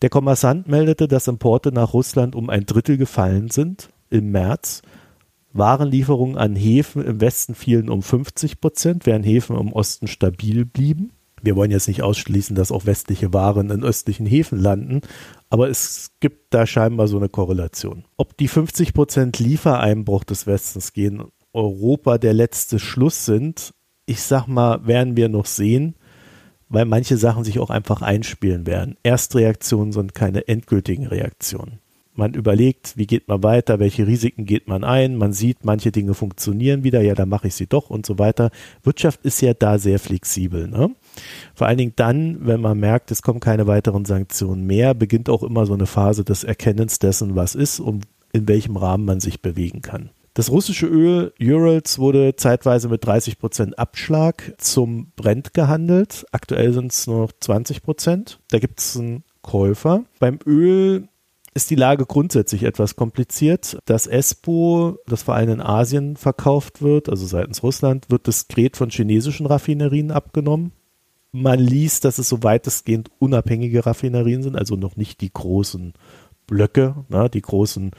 Der 0.00 0.10
Kommersant 0.10 0.68
meldete, 0.68 1.08
dass 1.08 1.26
Importe 1.26 1.72
nach 1.72 1.92
Russland 1.92 2.36
um 2.36 2.50
ein 2.50 2.66
Drittel 2.66 2.96
gefallen 2.96 3.50
sind 3.50 3.90
im 4.10 4.30
März. 4.30 4.82
Warenlieferungen 5.52 6.36
an 6.36 6.54
Häfen 6.54 7.04
im 7.04 7.20
Westen 7.20 7.54
fielen 7.54 7.88
um 7.88 8.02
50 8.02 8.60
Prozent, 8.60 9.06
während 9.06 9.26
Häfen 9.26 9.56
im 9.56 9.72
Osten 9.72 10.06
stabil 10.06 10.64
blieben. 10.64 11.10
Wir 11.42 11.56
wollen 11.56 11.70
jetzt 11.70 11.88
nicht 11.88 12.02
ausschließen, 12.02 12.54
dass 12.56 12.72
auch 12.72 12.86
westliche 12.86 13.32
Waren 13.32 13.70
in 13.70 13.82
östlichen 13.82 14.26
Häfen 14.26 14.58
landen, 14.58 15.00
aber 15.50 15.68
es 15.68 16.12
gibt 16.20 16.52
da 16.52 16.66
scheinbar 16.66 17.08
so 17.08 17.16
eine 17.16 17.28
Korrelation. 17.28 18.04
Ob 18.16 18.36
die 18.36 18.48
50 18.48 18.92
Prozent 18.92 19.38
Liefereinbruch 19.38 20.24
des 20.24 20.46
Westens 20.46 20.92
gegen 20.92 21.28
Europa 21.52 22.18
der 22.18 22.34
letzte 22.34 22.78
Schluss 22.78 23.24
sind, 23.24 23.72
ich 24.08 24.22
sag 24.22 24.46
mal, 24.46 24.86
werden 24.86 25.16
wir 25.16 25.28
noch 25.28 25.46
sehen, 25.46 25.94
weil 26.70 26.86
manche 26.86 27.16
Sachen 27.18 27.44
sich 27.44 27.58
auch 27.58 27.70
einfach 27.70 28.02
einspielen 28.02 28.66
werden. 28.66 28.96
Erstreaktionen 29.02 29.92
sind 29.92 30.14
keine 30.14 30.48
endgültigen 30.48 31.06
Reaktionen. 31.06 31.78
Man 32.14 32.34
überlegt, 32.34 32.96
wie 32.96 33.06
geht 33.06 33.28
man 33.28 33.44
weiter, 33.44 33.78
welche 33.78 34.06
Risiken 34.06 34.44
geht 34.44 34.66
man 34.66 34.82
ein, 34.82 35.16
man 35.16 35.32
sieht, 35.32 35.64
manche 35.64 35.92
Dinge 35.92 36.14
funktionieren 36.14 36.82
wieder, 36.82 37.00
ja, 37.00 37.14
dann 37.14 37.28
mache 37.28 37.46
ich 37.46 37.54
sie 37.54 37.68
doch 37.68 37.90
und 37.90 38.06
so 38.06 38.18
weiter. 38.18 38.50
Wirtschaft 38.82 39.20
ist 39.24 39.40
ja 39.40 39.54
da 39.54 39.78
sehr 39.78 40.00
flexibel. 40.00 40.66
Ne? 40.66 40.90
Vor 41.54 41.68
allen 41.68 41.78
Dingen 41.78 41.92
dann, 41.94 42.44
wenn 42.44 42.60
man 42.60 42.80
merkt, 42.80 43.12
es 43.12 43.22
kommen 43.22 43.38
keine 43.38 43.68
weiteren 43.68 44.04
Sanktionen 44.04 44.66
mehr, 44.66 44.94
beginnt 44.94 45.28
auch 45.28 45.44
immer 45.44 45.64
so 45.64 45.74
eine 45.74 45.86
Phase 45.86 46.24
des 46.24 46.42
Erkennens 46.42 46.98
dessen, 46.98 47.36
was 47.36 47.54
ist 47.54 47.78
und 47.78 48.04
in 48.32 48.48
welchem 48.48 48.76
Rahmen 48.76 49.04
man 49.04 49.20
sich 49.20 49.40
bewegen 49.40 49.80
kann. 49.80 50.10
Das 50.38 50.52
russische 50.52 50.86
Öl 50.86 51.32
Urals 51.40 51.98
wurde 51.98 52.36
zeitweise 52.36 52.88
mit 52.88 53.04
30 53.04 53.40
Prozent 53.40 53.76
Abschlag 53.76 54.54
zum 54.58 55.10
Brent 55.16 55.52
gehandelt. 55.52 56.26
Aktuell 56.30 56.72
sind 56.72 56.92
es 56.92 57.08
nur 57.08 57.22
noch 57.22 57.32
20 57.40 57.82
Prozent. 57.82 58.38
Da 58.52 58.60
gibt 58.60 58.78
es 58.78 58.96
einen 58.96 59.24
Käufer. 59.42 60.04
Beim 60.20 60.38
Öl 60.46 61.08
ist 61.54 61.70
die 61.70 61.74
Lage 61.74 62.06
grundsätzlich 62.06 62.62
etwas 62.62 62.94
kompliziert. 62.94 63.78
Das 63.84 64.06
ESPO, 64.06 64.98
das 65.08 65.24
vor 65.24 65.34
allem 65.34 65.50
in 65.50 65.60
Asien 65.60 66.16
verkauft 66.16 66.82
wird, 66.82 67.08
also 67.08 67.26
seitens 67.26 67.64
Russland, 67.64 68.08
wird 68.08 68.28
diskret 68.28 68.76
von 68.76 68.90
chinesischen 68.90 69.46
Raffinerien 69.46 70.12
abgenommen. 70.12 70.70
Man 71.32 71.58
liest, 71.58 72.04
dass 72.04 72.18
es 72.18 72.28
so 72.28 72.44
weitestgehend 72.44 73.10
unabhängige 73.18 73.84
Raffinerien 73.84 74.44
sind, 74.44 74.54
also 74.54 74.76
noch 74.76 74.94
nicht 74.94 75.20
die 75.20 75.32
großen 75.32 75.94
Blöcke, 76.46 76.94
ne, 77.08 77.28
die 77.28 77.42
großen 77.42 77.90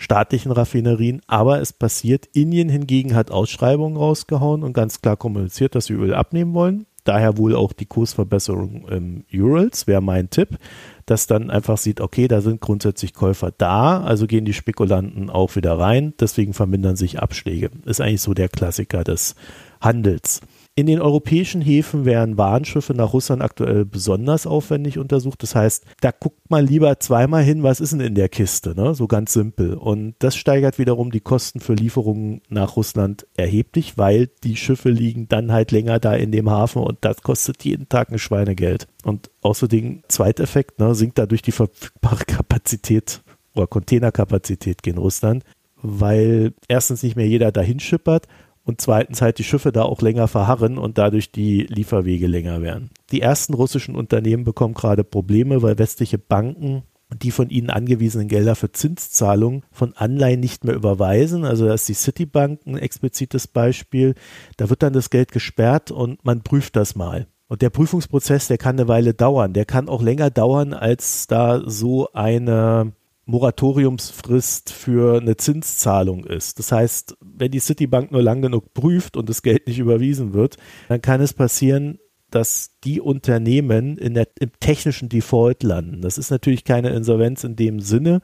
staatlichen 0.00 0.50
Raffinerien, 0.50 1.20
aber 1.26 1.60
es 1.60 1.72
passiert. 1.72 2.26
Indien 2.32 2.70
hingegen 2.70 3.14
hat 3.14 3.30
Ausschreibungen 3.30 3.98
rausgehauen 3.98 4.64
und 4.64 4.72
ganz 4.72 5.02
klar 5.02 5.16
kommuniziert, 5.16 5.74
dass 5.74 5.86
sie 5.86 5.92
Öl 5.92 6.14
abnehmen 6.14 6.54
wollen. 6.54 6.86
Daher 7.04 7.36
wohl 7.36 7.54
auch 7.54 7.72
die 7.72 7.86
Kursverbesserung 7.86 8.88
im 8.88 9.24
Urals, 9.32 9.86
wäre 9.86 10.02
mein 10.02 10.30
Tipp, 10.30 10.58
dass 11.06 11.26
dann 11.26 11.50
einfach 11.50 11.78
sieht, 11.78 12.00
okay, 12.00 12.28
da 12.28 12.40
sind 12.40 12.60
grundsätzlich 12.60 13.14
Käufer 13.14 13.52
da, 13.56 14.02
also 14.02 14.26
gehen 14.26 14.44
die 14.44 14.52
Spekulanten 14.52 15.30
auch 15.30 15.54
wieder 15.56 15.78
rein, 15.78 16.14
deswegen 16.18 16.54
vermindern 16.54 16.96
sich 16.96 17.20
Abschläge. 17.20 17.70
Ist 17.84 18.00
eigentlich 18.00 18.22
so 18.22 18.34
der 18.34 18.48
Klassiker 18.48 19.04
des 19.04 19.34
Handels. 19.80 20.40
In 20.76 20.86
den 20.86 21.00
europäischen 21.00 21.60
Häfen 21.60 22.04
werden 22.04 22.38
Warenschiffe 22.38 22.94
nach 22.94 23.12
Russland 23.12 23.42
aktuell 23.42 23.84
besonders 23.84 24.46
aufwendig 24.46 24.98
untersucht. 24.98 25.42
Das 25.42 25.54
heißt, 25.54 25.84
da 26.00 26.12
guckt 26.12 26.48
man 26.48 26.66
lieber 26.66 27.00
zweimal 27.00 27.42
hin, 27.42 27.62
was 27.62 27.80
ist 27.80 27.92
denn 27.92 28.00
in 28.00 28.14
der 28.14 28.28
Kiste, 28.28 28.74
ne? 28.74 28.94
so 28.94 29.08
ganz 29.08 29.32
simpel. 29.32 29.74
Und 29.74 30.14
das 30.20 30.36
steigert 30.36 30.78
wiederum 30.78 31.10
die 31.10 31.20
Kosten 31.20 31.60
für 31.60 31.74
Lieferungen 31.74 32.40
nach 32.48 32.76
Russland 32.76 33.26
erheblich, 33.36 33.98
weil 33.98 34.28
die 34.44 34.56
Schiffe 34.56 34.90
liegen 34.90 35.28
dann 35.28 35.52
halt 35.52 35.72
länger 35.72 35.98
da 35.98 36.14
in 36.14 36.30
dem 36.30 36.48
Hafen 36.48 36.82
und 36.82 36.98
das 37.00 37.20
kostet 37.22 37.64
jeden 37.64 37.88
Tag 37.88 38.10
ein 38.10 38.18
Schweinegeld. 38.18 38.86
Und 39.04 39.30
außerdem, 39.42 40.04
Zweiteffekt, 40.08 40.78
ne, 40.78 40.94
sinkt 40.94 41.18
dadurch 41.18 41.42
die 41.42 41.52
verfügbare 41.52 42.24
Kapazität 42.24 43.22
oder 43.54 43.66
Containerkapazität 43.66 44.82
gegen 44.84 44.98
Russland, 44.98 45.44
weil 45.82 46.54
erstens 46.68 47.02
nicht 47.02 47.16
mehr 47.16 47.26
jeder 47.26 47.52
dahin 47.52 47.80
schippert 47.80 48.28
und 48.64 48.80
zweitens 48.80 49.22
halt 49.22 49.38
die 49.38 49.44
Schiffe 49.44 49.72
da 49.72 49.82
auch 49.82 50.02
länger 50.02 50.28
verharren 50.28 50.78
und 50.78 50.98
dadurch 50.98 51.32
die 51.32 51.62
Lieferwege 51.62 52.26
länger 52.26 52.62
werden. 52.62 52.90
Die 53.10 53.20
ersten 53.20 53.54
russischen 53.54 53.94
Unternehmen 53.96 54.44
bekommen 54.44 54.74
gerade 54.74 55.04
Probleme, 55.04 55.62
weil 55.62 55.78
westliche 55.78 56.18
Banken 56.18 56.82
die 57.12 57.30
von 57.30 57.50
ihnen 57.50 57.70
angewiesenen 57.70 58.28
Gelder 58.28 58.54
für 58.54 58.72
Zinszahlungen 58.72 59.64
von 59.72 59.94
Anleihen 59.96 60.40
nicht 60.40 60.64
mehr 60.64 60.74
überweisen. 60.74 61.44
Also 61.44 61.66
da 61.66 61.74
ist 61.74 61.88
die 61.88 61.94
Citibank 61.94 62.60
ein 62.66 62.78
explizites 62.78 63.48
Beispiel. 63.48 64.14
Da 64.56 64.70
wird 64.70 64.82
dann 64.82 64.92
das 64.92 65.10
Geld 65.10 65.32
gesperrt 65.32 65.90
und 65.90 66.24
man 66.24 66.42
prüft 66.42 66.76
das 66.76 66.94
mal. 66.94 67.26
Und 67.48 67.62
der 67.62 67.70
Prüfungsprozess, 67.70 68.46
der 68.46 68.58
kann 68.58 68.78
eine 68.78 68.86
Weile 68.86 69.12
dauern. 69.12 69.52
Der 69.52 69.64
kann 69.64 69.88
auch 69.88 70.02
länger 70.02 70.30
dauern, 70.30 70.72
als 70.72 71.26
da 71.26 71.62
so 71.66 72.12
eine 72.12 72.92
Moratoriumsfrist 73.30 74.72
für 74.72 75.20
eine 75.20 75.36
Zinszahlung 75.36 76.24
ist. 76.24 76.58
Das 76.58 76.72
heißt, 76.72 77.16
wenn 77.20 77.50
die 77.50 77.60
Citibank 77.60 78.10
nur 78.10 78.22
lang 78.22 78.42
genug 78.42 78.74
prüft 78.74 79.16
und 79.16 79.28
das 79.28 79.42
Geld 79.42 79.66
nicht 79.66 79.78
überwiesen 79.78 80.34
wird, 80.34 80.56
dann 80.88 81.00
kann 81.00 81.20
es 81.20 81.32
passieren, 81.32 81.98
dass 82.30 82.76
die 82.84 83.00
Unternehmen 83.00 83.98
in 83.98 84.14
der, 84.14 84.28
im 84.38 84.50
technischen 84.60 85.08
Default 85.08 85.62
landen. 85.62 86.02
Das 86.02 86.18
ist 86.18 86.30
natürlich 86.30 86.64
keine 86.64 86.90
Insolvenz 86.90 87.44
in 87.44 87.56
dem 87.56 87.80
Sinne, 87.80 88.20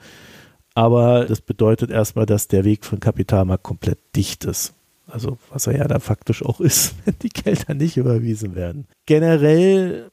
aber 0.75 1.25
das 1.25 1.41
bedeutet 1.41 1.91
erstmal, 1.91 2.27
dass 2.27 2.49
der 2.49 2.65
Weg 2.65 2.85
von 2.85 3.01
Kapitalmarkt 3.01 3.65
komplett 3.65 3.99
dicht 4.15 4.45
ist. 4.45 4.75
Also 5.07 5.39
was 5.51 5.67
er 5.67 5.77
ja 5.77 5.89
da 5.89 6.01
faktisch 6.01 6.45
auch 6.45 6.61
ist, 6.61 6.95
wenn 7.05 7.15
die 7.23 7.29
Gelder 7.29 7.75
nicht 7.75 7.97
überwiesen 7.97 8.55
werden. 8.55 8.87
Generell 9.07 10.11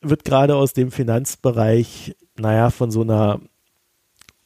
wird 0.00 0.24
gerade 0.24 0.56
aus 0.56 0.74
dem 0.74 0.90
Finanzbereich, 0.90 2.14
naja, 2.36 2.70
von 2.70 2.90
so 2.90 3.00
einer 3.00 3.40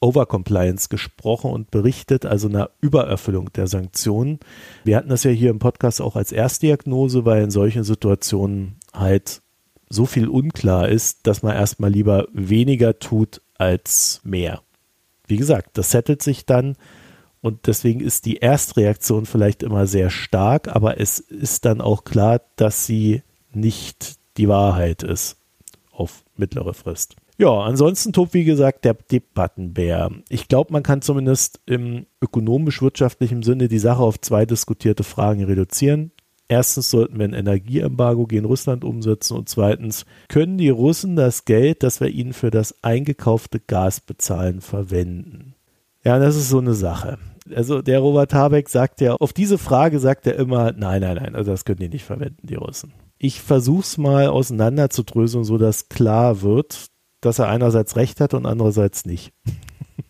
Overcompliance 0.01 0.89
gesprochen 0.89 1.51
und 1.51 1.71
berichtet, 1.71 2.25
also 2.25 2.47
einer 2.47 2.69
Übererfüllung 2.79 3.51
der 3.53 3.67
Sanktionen. 3.67 4.39
Wir 4.83 4.95
hatten 4.95 5.09
das 5.09 5.23
ja 5.23 5.31
hier 5.31 5.49
im 5.49 5.59
Podcast 5.59 6.01
auch 6.01 6.15
als 6.15 6.31
Erstdiagnose, 6.31 7.25
weil 7.25 7.43
in 7.43 7.51
solchen 7.51 7.83
Situationen 7.83 8.77
halt 8.93 9.41
so 9.89 10.05
viel 10.05 10.27
unklar 10.27 10.87
ist, 10.87 11.27
dass 11.27 11.43
man 11.43 11.55
erstmal 11.55 11.91
lieber 11.91 12.27
weniger 12.31 12.99
tut 12.99 13.41
als 13.57 14.21
mehr. 14.23 14.61
Wie 15.27 15.37
gesagt, 15.37 15.77
das 15.77 15.91
settelt 15.91 16.21
sich 16.21 16.45
dann 16.45 16.75
und 17.41 17.67
deswegen 17.67 17.99
ist 17.99 18.25
die 18.25 18.37
Erstreaktion 18.37 19.25
vielleicht 19.25 19.63
immer 19.63 19.87
sehr 19.87 20.09
stark, 20.09 20.67
aber 20.67 20.99
es 20.99 21.19
ist 21.19 21.65
dann 21.65 21.81
auch 21.81 22.03
klar, 22.03 22.41
dass 22.55 22.85
sie 22.85 23.23
nicht 23.51 24.17
die 24.37 24.47
Wahrheit 24.47 25.03
ist 25.03 25.37
auf 25.91 26.23
mittlere 26.35 26.73
Frist. 26.73 27.15
Ja, 27.39 27.61
ansonsten 27.61 28.11
tobt, 28.11 28.33
wie 28.33 28.43
gesagt, 28.43 28.83
der 28.83 28.95
Debattenbär. 28.95 30.11
Ich 30.27 30.49
glaube, 30.49 30.73
man 30.73 30.83
kann 30.83 31.01
zumindest 31.01 31.61
im 31.65 32.05
ökonomisch-wirtschaftlichen 32.21 33.43
Sinne 33.43 33.69
die 33.69 33.79
Sache 33.79 34.01
auf 34.01 34.19
zwei 34.19 34.45
diskutierte 34.45 35.05
Fragen 35.05 35.45
reduzieren. 35.45 36.11
Erstens 36.49 36.89
sollten 36.89 37.17
wir 37.17 37.23
ein 37.23 37.33
Energieembargo 37.33 38.27
gegen 38.27 38.43
Russland 38.43 38.83
umsetzen 38.83 39.37
und 39.37 39.47
zweitens 39.47 40.05
können 40.27 40.57
die 40.57 40.67
Russen 40.67 41.15
das 41.15 41.45
Geld, 41.45 41.81
das 41.81 42.01
wir 42.01 42.09
ihnen 42.09 42.33
für 42.33 42.51
das 42.51 42.75
eingekaufte 42.83 43.61
Gas 43.61 44.01
bezahlen, 44.01 44.59
verwenden. 44.59 45.55
Ja, 46.03 46.19
das 46.19 46.35
ist 46.35 46.49
so 46.49 46.57
eine 46.57 46.73
Sache. 46.73 47.19
Also 47.55 47.81
der 47.81 47.99
Robert 47.99 48.33
Habeck 48.33 48.67
sagt 48.67 48.99
ja, 48.99 49.15
auf 49.15 49.31
diese 49.31 49.57
Frage 49.57 49.99
sagt 49.99 50.27
er 50.27 50.35
immer, 50.35 50.73
nein, 50.73 51.01
nein, 51.01 51.15
nein, 51.15 51.35
also 51.35 51.51
das 51.51 51.63
können 51.63 51.79
die 51.79 51.87
nicht 51.87 52.03
verwenden, 52.03 52.45
die 52.45 52.55
Russen. 52.55 52.91
Ich 53.17 53.39
versuche 53.39 53.81
es 53.83 53.97
mal 53.97 54.27
auseinanderzudröseln, 54.27 55.45
so 55.45 55.57
dass 55.57 55.87
klar 55.87 56.41
wird, 56.41 56.89
dass 57.21 57.39
er 57.39 57.47
einerseits 57.47 57.95
recht 57.95 58.21
hat 58.21 58.33
und 58.33 58.45
andererseits 58.45 59.05
nicht. 59.05 59.33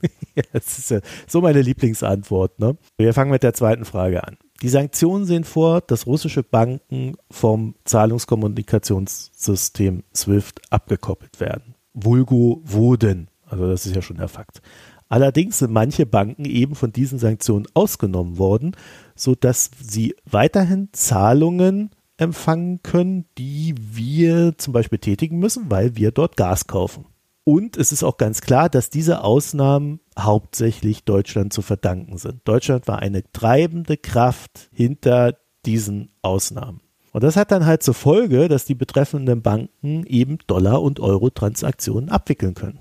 das 0.54 0.78
ist 0.78 0.92
ja 0.92 1.00
so 1.28 1.42
meine 1.42 1.62
Lieblingsantwort. 1.62 2.60
Ne? 2.60 2.78
Wir 2.98 3.14
fangen 3.14 3.32
mit 3.32 3.44
der 3.44 3.54
zweiten 3.54 3.84
Frage 3.86 4.26
an. 4.26 4.38
Die 4.62 4.70
Sanktionen 4.70 5.26
sehen 5.26 5.46
vor, 5.46 5.82
dass 5.82 6.06
russische 6.06 6.44
Banken 6.44 7.16
vom 7.32 7.76
Zahlungskommunikationssystem 7.86 10.04
SWIFT 10.14 10.62
abgekoppelt 10.70 11.40
werden. 11.40 11.76
Vulgo 11.94 12.62
wurden. 12.66 13.30
Also 13.46 13.70
das 13.70 13.86
ist 13.86 13.96
ja 13.96 14.02
schon 14.02 14.18
der 14.18 14.28
Fakt. 14.28 14.62
Allerdings 15.08 15.60
sind 15.60 15.72
manche 15.72 16.06
Banken 16.06 16.44
eben 16.46 16.76
von 16.76 16.92
diesen 16.92 17.18
Sanktionen 17.18 17.68
ausgenommen 17.74 18.38
worden, 18.38 18.76
sodass 19.16 19.72
sie 19.82 20.14
weiterhin 20.30 20.90
Zahlungen 20.92 21.92
empfangen 22.20 22.82
können, 22.84 23.26
die 23.38 23.76
wir 23.78 24.58
zum 24.58 24.74
Beispiel 24.74 25.00
tätigen 25.00 25.40
müssen, 25.40 25.70
weil 25.70 25.96
wir 25.96 26.12
dort 26.12 26.38
Gas 26.38 26.68
kaufen. 26.68 27.06
Und 27.44 27.78
es 27.78 27.92
ist 27.92 28.04
auch 28.04 28.18
ganz 28.18 28.42
klar, 28.42 28.70
dass 28.70 28.90
diese 28.90 29.24
Ausnahmen 29.24 30.02
hauptsächlich 30.18 31.04
Deutschland 31.04 31.54
zu 31.54 31.62
verdanken 31.62 32.18
sind. 32.18 32.42
Deutschland 32.44 32.88
war 32.88 33.00
eine 33.00 33.24
treibende 33.32 33.98
Kraft 33.98 34.70
hinter 34.72 35.36
diesen 35.66 36.12
Ausnahmen. 36.22 36.82
Und 37.12 37.24
das 37.24 37.36
hat 37.36 37.52
dann 37.52 37.66
halt 37.66 37.82
zur 37.82 37.96
Folge, 37.96 38.50
dass 38.50 38.66
die 38.66 38.76
betreffenden 38.76 39.42
Banken 39.42 40.06
eben 40.06 40.38
Dollar- 40.46 40.82
und 40.82 41.00
Euro-Transaktionen 41.00 42.10
abwickeln 42.10 42.54
können. 42.54 42.80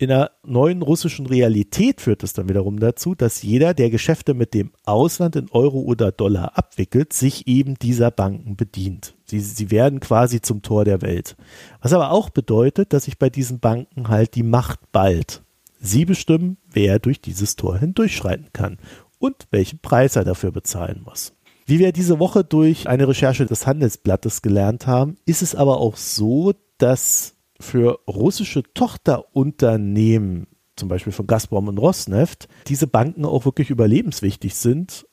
In 0.00 0.10
der 0.10 0.30
neuen 0.44 0.82
russischen 0.82 1.26
Realität 1.26 2.00
führt 2.00 2.22
es 2.22 2.32
dann 2.32 2.48
wiederum 2.48 2.78
dazu, 2.78 3.16
dass 3.16 3.42
jeder, 3.42 3.74
der 3.74 3.90
Geschäfte 3.90 4.32
mit 4.32 4.54
dem 4.54 4.70
Ausland 4.84 5.34
in 5.34 5.50
Euro 5.50 5.80
oder 5.80 6.12
Dollar 6.12 6.56
abwickelt, 6.56 7.12
sich 7.12 7.48
eben 7.48 7.74
dieser 7.74 8.12
Banken 8.12 8.54
bedient. 8.54 9.16
Sie, 9.24 9.40
sie 9.40 9.72
werden 9.72 9.98
quasi 9.98 10.40
zum 10.40 10.62
Tor 10.62 10.84
der 10.84 11.02
Welt. 11.02 11.36
Was 11.82 11.92
aber 11.92 12.12
auch 12.12 12.30
bedeutet, 12.30 12.92
dass 12.92 13.06
sich 13.06 13.18
bei 13.18 13.28
diesen 13.28 13.58
Banken 13.58 14.06
halt 14.06 14.36
die 14.36 14.44
Macht 14.44 14.78
bald. 14.92 15.42
Sie 15.80 16.04
bestimmen, 16.04 16.58
wer 16.70 17.00
durch 17.00 17.20
dieses 17.20 17.56
Tor 17.56 17.76
hindurchschreiten 17.78 18.50
kann 18.52 18.78
und 19.18 19.48
welchen 19.50 19.80
Preis 19.80 20.14
er 20.14 20.24
dafür 20.24 20.52
bezahlen 20.52 21.02
muss. 21.04 21.32
Wie 21.66 21.80
wir 21.80 21.90
diese 21.90 22.20
Woche 22.20 22.44
durch 22.44 22.88
eine 22.88 23.08
Recherche 23.08 23.46
des 23.46 23.66
Handelsblattes 23.66 24.42
gelernt 24.42 24.86
haben, 24.86 25.16
ist 25.26 25.42
es 25.42 25.56
aber 25.56 25.78
auch 25.78 25.96
so, 25.96 26.54
dass 26.78 27.34
für 27.60 28.00
russische 28.08 28.62
Tochterunternehmen, 28.74 30.46
zum 30.76 30.88
Beispiel 30.88 31.12
von 31.12 31.26
Gazprom 31.26 31.68
und 31.68 31.78
Rosneft, 31.78 32.48
diese 32.68 32.86
Banken 32.86 33.24
auch 33.24 33.44
wirklich 33.44 33.70
überlebenswichtig 33.70 34.54
sind, 34.54 35.06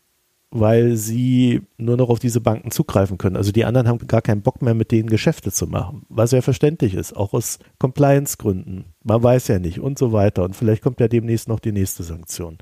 weil 0.51 0.95
sie 0.95 1.63
nur 1.77 1.97
noch 1.97 2.09
auf 2.09 2.19
diese 2.19 2.39
Banken 2.39 2.71
zugreifen 2.71 3.17
können. 3.17 3.35
Also 3.35 3.51
die 3.51 3.65
anderen 3.65 3.87
haben 3.87 4.07
gar 4.07 4.21
keinen 4.21 4.41
Bock 4.41 4.61
mehr, 4.61 4.73
mit 4.73 4.91
denen 4.91 5.09
Geschäfte 5.09 5.51
zu 5.51 5.67
machen, 5.67 6.05
was 6.07 6.31
ja 6.31 6.41
verständlich 6.41 6.93
ist, 6.93 7.15
auch 7.15 7.33
aus 7.33 7.59
Compliance-Gründen. 7.79 8.93
Man 9.03 9.21
weiß 9.21 9.49
ja 9.49 9.59
nicht 9.59 9.79
und 9.79 9.99
so 9.99 10.13
weiter. 10.13 10.43
Und 10.43 10.55
vielleicht 10.55 10.81
kommt 10.81 10.99
ja 10.99 11.07
demnächst 11.07 11.49
noch 11.49 11.59
die 11.59 11.73
nächste 11.73 12.03
Sanktion. 12.03 12.57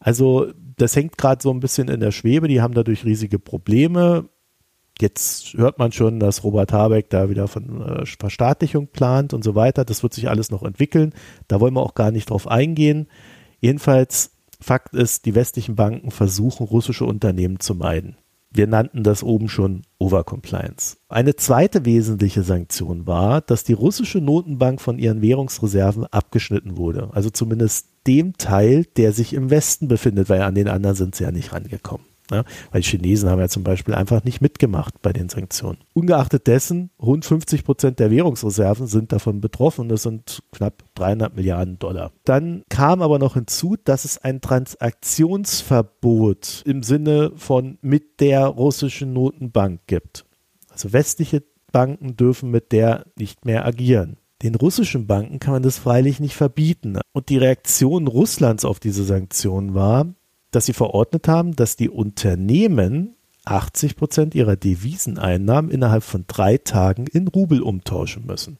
Also 0.00 0.48
das 0.76 0.96
hängt 0.96 1.18
gerade 1.18 1.42
so 1.42 1.50
ein 1.50 1.60
bisschen 1.60 1.88
in 1.88 2.00
der 2.00 2.10
Schwebe. 2.10 2.48
Die 2.48 2.60
haben 2.60 2.74
dadurch 2.74 3.04
riesige 3.04 3.38
Probleme. 3.38 4.28
Jetzt 5.00 5.54
hört 5.54 5.78
man 5.78 5.92
schon, 5.92 6.20
dass 6.20 6.42
Robert 6.42 6.72
Habeck 6.72 7.10
da 7.10 7.28
wieder 7.28 7.48
von 7.48 7.82
äh, 7.82 8.06
Verstaatlichung 8.06 8.86
plant 8.86 9.34
und 9.34 9.44
so 9.44 9.54
weiter. 9.54 9.84
Das 9.84 10.02
wird 10.02 10.14
sich 10.14 10.28
alles 10.28 10.50
noch 10.50 10.62
entwickeln. 10.62 11.12
Da 11.48 11.60
wollen 11.60 11.74
wir 11.74 11.82
auch 11.82 11.94
gar 11.94 12.10
nicht 12.10 12.30
drauf 12.30 12.48
eingehen. 12.48 13.06
Jedenfalls, 13.60 14.32
Fakt 14.58 14.94
ist, 14.94 15.26
die 15.26 15.34
westlichen 15.34 15.76
Banken 15.76 16.10
versuchen, 16.10 16.66
russische 16.66 17.04
Unternehmen 17.04 17.60
zu 17.60 17.74
meiden. 17.74 18.16
Wir 18.50 18.66
nannten 18.66 19.02
das 19.02 19.22
oben 19.22 19.50
schon 19.50 19.82
Overcompliance. 19.98 20.96
Eine 21.10 21.36
zweite 21.36 21.84
wesentliche 21.84 22.42
Sanktion 22.42 23.06
war, 23.06 23.42
dass 23.42 23.64
die 23.64 23.74
russische 23.74 24.22
Notenbank 24.22 24.80
von 24.80 24.98
ihren 24.98 25.20
Währungsreserven 25.20 26.06
abgeschnitten 26.06 26.78
wurde. 26.78 27.10
Also 27.12 27.28
zumindest 27.28 27.88
dem 28.06 28.38
Teil, 28.38 28.86
der 28.96 29.12
sich 29.12 29.34
im 29.34 29.50
Westen 29.50 29.88
befindet, 29.88 30.30
weil 30.30 30.40
an 30.40 30.54
den 30.54 30.68
anderen 30.68 30.96
sind 30.96 31.14
sie 31.14 31.24
ja 31.24 31.32
nicht 31.32 31.52
rangekommen. 31.52 32.06
Ja, 32.30 32.44
weil 32.72 32.80
die 32.80 32.88
Chinesen 32.88 33.30
haben 33.30 33.38
ja 33.38 33.48
zum 33.48 33.62
Beispiel 33.62 33.94
einfach 33.94 34.24
nicht 34.24 34.40
mitgemacht 34.40 35.00
bei 35.00 35.12
den 35.12 35.28
Sanktionen. 35.28 35.78
Ungeachtet 35.94 36.44
dessen, 36.46 36.90
rund 37.00 37.24
50 37.24 37.64
Prozent 37.64 38.00
der 38.00 38.10
Währungsreserven 38.10 38.88
sind 38.88 39.12
davon 39.12 39.40
betroffen. 39.40 39.88
Das 39.88 40.02
sind 40.02 40.42
knapp 40.52 40.82
300 40.94 41.36
Milliarden 41.36 41.78
Dollar. 41.78 42.10
Dann 42.24 42.64
kam 42.68 43.02
aber 43.02 43.18
noch 43.18 43.34
hinzu, 43.34 43.76
dass 43.82 44.04
es 44.04 44.18
ein 44.18 44.40
Transaktionsverbot 44.40 46.62
im 46.66 46.82
Sinne 46.82 47.32
von 47.36 47.78
mit 47.80 48.20
der 48.20 48.46
russischen 48.46 49.12
Notenbank 49.12 49.82
gibt. 49.86 50.24
Also 50.70 50.92
westliche 50.92 51.44
Banken 51.70 52.16
dürfen 52.16 52.50
mit 52.50 52.72
der 52.72 53.04
nicht 53.16 53.44
mehr 53.44 53.64
agieren. 53.64 54.16
Den 54.42 54.54
russischen 54.54 55.06
Banken 55.06 55.40
kann 55.40 55.54
man 55.54 55.62
das 55.62 55.78
freilich 55.78 56.20
nicht 56.20 56.34
verbieten. 56.34 56.98
Und 57.12 57.30
die 57.30 57.38
Reaktion 57.38 58.06
Russlands 58.06 58.64
auf 58.64 58.80
diese 58.80 59.04
Sanktionen 59.04 59.74
war, 59.74 60.14
dass 60.50 60.66
sie 60.66 60.72
verordnet 60.72 61.28
haben, 61.28 61.56
dass 61.56 61.76
die 61.76 61.90
Unternehmen 61.90 63.16
80 63.46 63.96
Prozent 63.96 64.34
ihrer 64.34 64.56
Deviseneinnahmen 64.56 65.70
innerhalb 65.70 66.02
von 66.02 66.24
drei 66.26 66.58
Tagen 66.58 67.06
in 67.06 67.28
Rubel 67.28 67.62
umtauschen 67.62 68.26
müssen. 68.26 68.58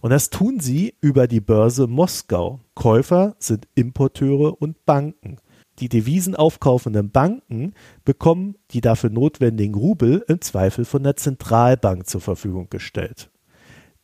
Und 0.00 0.10
das 0.10 0.30
tun 0.30 0.60
sie 0.60 0.94
über 1.00 1.26
die 1.26 1.40
Börse 1.40 1.86
Moskau. 1.86 2.60
Käufer 2.74 3.34
sind 3.38 3.66
Importeure 3.74 4.60
und 4.60 4.84
Banken. 4.86 5.38
Die 5.80 5.88
Devisen 5.88 6.34
aufkaufenden 6.34 7.10
Banken 7.10 7.74
bekommen 8.04 8.56
die 8.70 8.80
dafür 8.80 9.10
notwendigen 9.10 9.74
Rubel 9.74 10.24
im 10.28 10.40
Zweifel 10.40 10.84
von 10.84 11.02
der 11.02 11.16
Zentralbank 11.16 12.08
zur 12.08 12.20
Verfügung 12.20 12.68
gestellt. 12.70 13.30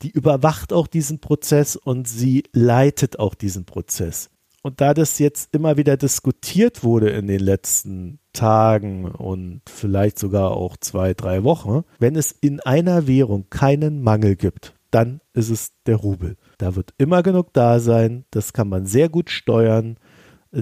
Die 0.02 0.10
überwacht 0.10 0.72
auch 0.72 0.86
diesen 0.86 1.20
Prozess 1.20 1.76
und 1.76 2.06
sie 2.06 2.44
leitet 2.52 3.18
auch 3.18 3.34
diesen 3.34 3.64
Prozess. 3.64 4.30
Und 4.66 4.80
da 4.80 4.94
das 4.94 5.18
jetzt 5.18 5.54
immer 5.54 5.76
wieder 5.76 5.99
diskutiert 5.99 6.83
wurde 6.83 7.11
in 7.11 7.26
den 7.26 7.40
letzten 7.40 8.18
Tagen 8.33 9.04
und 9.04 9.61
vielleicht 9.66 10.18
sogar 10.18 10.52
auch 10.52 10.78
zwei, 10.78 11.12
drei 11.12 11.44
Wochen, 11.44 11.85
wenn 11.99 12.16
es 12.16 12.33
in 12.33 12.61
einer 12.61 13.06
Währung 13.06 13.50
keinen 13.50 14.02
Mangel 14.02 14.37
gibt, 14.37 14.75
dann 14.90 15.21
ist 15.35 15.50
es 15.50 15.75
der 15.85 15.97
Rubel. 15.97 16.38
Da 16.56 16.76
wird 16.76 16.94
immer 16.97 17.23
genug 17.23 17.52
da 17.52 17.78
sein, 17.78 18.25
das 18.30 18.54
kann 18.54 18.71
man 18.71 18.87
sehr 18.87 19.11
gut 19.11 19.28
steuern, 19.28 19.99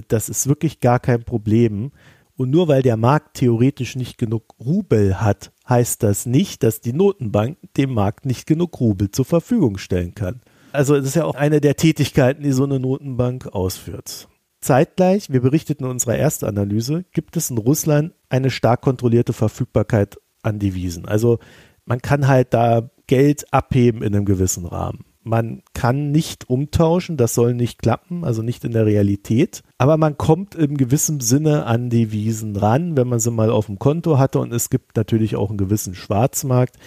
das 0.09 0.27
ist 0.27 0.49
wirklich 0.49 0.81
gar 0.81 0.99
kein 0.99 1.23
Problem. 1.23 1.93
Und 2.35 2.49
nur 2.49 2.67
weil 2.67 2.81
der 2.81 2.97
Markt 2.97 3.37
theoretisch 3.37 3.95
nicht 3.95 4.17
genug 4.17 4.53
Rubel 4.59 5.21
hat, 5.21 5.53
heißt 5.69 6.03
das 6.03 6.25
nicht, 6.25 6.63
dass 6.63 6.81
die 6.81 6.91
Notenbank 6.91 7.57
dem 7.77 7.93
Markt 7.93 8.25
nicht 8.25 8.47
genug 8.47 8.81
Rubel 8.81 9.11
zur 9.11 9.23
Verfügung 9.23 9.77
stellen 9.77 10.13
kann. 10.13 10.41
Also 10.73 10.95
das 10.95 11.05
ist 11.05 11.15
ja 11.15 11.25
auch 11.25 11.35
eine 11.35 11.61
der 11.61 11.75
Tätigkeiten, 11.75 12.43
die 12.43 12.51
so 12.51 12.63
eine 12.63 12.79
Notenbank 12.79 13.47
ausführt. 13.47 14.27
Zeitgleich, 14.59 15.29
wir 15.29 15.41
berichteten 15.41 15.83
in 15.83 15.91
unserer 15.91 16.17
ersten 16.17 16.45
Analyse, 16.45 17.05
gibt 17.11 17.37
es 17.37 17.49
in 17.49 17.57
Russland 17.57 18.13
eine 18.29 18.49
stark 18.49 18.81
kontrollierte 18.81 19.33
Verfügbarkeit 19.33 20.17
an 20.41 20.59
Devisen. 20.59 21.05
Also 21.05 21.39
man 21.85 22.01
kann 22.01 22.27
halt 22.27 22.53
da 22.53 22.89
Geld 23.07 23.53
abheben 23.53 24.01
in 24.01 24.15
einem 24.15 24.25
gewissen 24.25 24.65
Rahmen. 24.65 25.05
Man 25.25 25.61
kann 25.73 26.11
nicht 26.11 26.49
umtauschen, 26.49 27.15
das 27.15 27.33
soll 27.33 27.53
nicht 27.53 27.81
klappen, 27.81 28.25
also 28.25 28.41
nicht 28.41 28.65
in 28.65 28.71
der 28.71 28.85
Realität. 28.85 29.61
Aber 29.77 29.97
man 29.97 30.17
kommt 30.17 30.55
im 30.55 30.75
gewissen 30.75 31.21
Sinne 31.21 31.65
an 31.65 31.89
Devisen 31.89 32.55
ran, 32.55 32.97
wenn 32.97 33.07
man 33.07 33.19
sie 33.19 33.31
mal 33.31 33.49
auf 33.49 33.67
dem 33.67 33.79
Konto 33.79 34.17
hatte. 34.17 34.39
Und 34.39 34.51
es 34.51 34.69
gibt 34.69 34.97
natürlich 34.97 35.37
auch 35.37 35.49
einen 35.49 35.57
gewissen 35.57 35.95
Schwarzmarkt. 35.95 36.77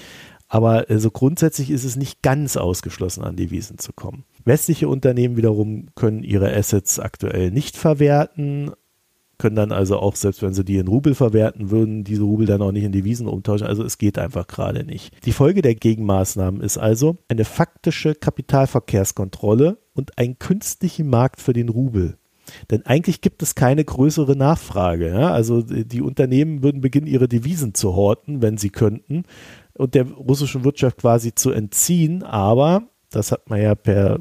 Aber 0.57 0.87
also 0.89 1.11
grundsätzlich 1.11 1.71
ist 1.71 1.85
es 1.85 1.97
nicht 1.97 2.23
ganz 2.23 2.57
ausgeschlossen, 2.57 3.23
an 3.25 3.37
Devisen 3.37 3.77
zu 3.77 3.93
kommen. 3.93 4.25
Westliche 4.47 4.89
Unternehmen 4.89 5.37
wiederum 5.37 5.89
können 5.95 6.23
ihre 6.23 6.51
Assets 6.51 6.99
aktuell 6.99 7.51
nicht 7.51 7.77
verwerten, 7.77 8.71
können 9.37 9.55
dann 9.55 9.71
also 9.71 9.99
auch, 9.99 10.17
selbst 10.17 10.41
wenn 10.41 10.55
sie 10.55 10.65
die 10.65 10.79
in 10.79 10.89
Rubel 10.89 11.15
verwerten 11.15 11.71
würden, 11.71 12.05
diese 12.05 12.23
Rubel 12.23 12.47
dann 12.47 12.63
auch 12.63 12.73
nicht 12.73 12.85
in 12.85 12.93
Devisen 12.93 13.27
umtauschen. 13.27 13.67
Also 13.67 13.85
es 13.85 13.99
geht 13.99 14.19
einfach 14.19 14.47
gerade 14.47 14.83
nicht. 14.83 15.13
Die 15.27 15.33
Folge 15.33 15.61
der 15.61 15.75
Gegenmaßnahmen 15.75 16.63
ist 16.63 16.79
also 16.79 17.19
eine 17.29 17.45
faktische 17.45 18.15
Kapitalverkehrskontrolle 18.15 19.77
und 19.93 20.17
ein 20.17 20.39
künstlichen 20.39 21.11
Markt 21.11 21.43
für 21.43 21.53
den 21.53 21.69
Rubel. 21.69 22.17
Denn 22.71 22.87
eigentlich 22.87 23.21
gibt 23.21 23.43
es 23.43 23.57
keine 23.57 23.85
größere 23.85 24.37
Nachfrage. 24.37 25.11
Ja? 25.11 25.33
Also 25.33 25.61
die 25.61 26.01
Unternehmen 26.01 26.63
würden 26.63 26.81
beginnen, 26.81 27.09
ihre 27.09 27.29
Devisen 27.29 27.75
zu 27.75 27.95
horten, 27.95 28.41
wenn 28.41 28.57
sie 28.57 28.71
könnten 28.71 29.25
und 29.77 29.95
der 29.95 30.07
russischen 30.11 30.65
Wirtschaft 30.65 30.99
quasi 30.99 31.35
zu 31.35 31.51
entziehen. 31.51 32.23
Aber, 32.23 32.83
das 33.11 33.33
hat 33.33 33.49
man 33.49 33.61
ja 33.61 33.75
per 33.75 34.21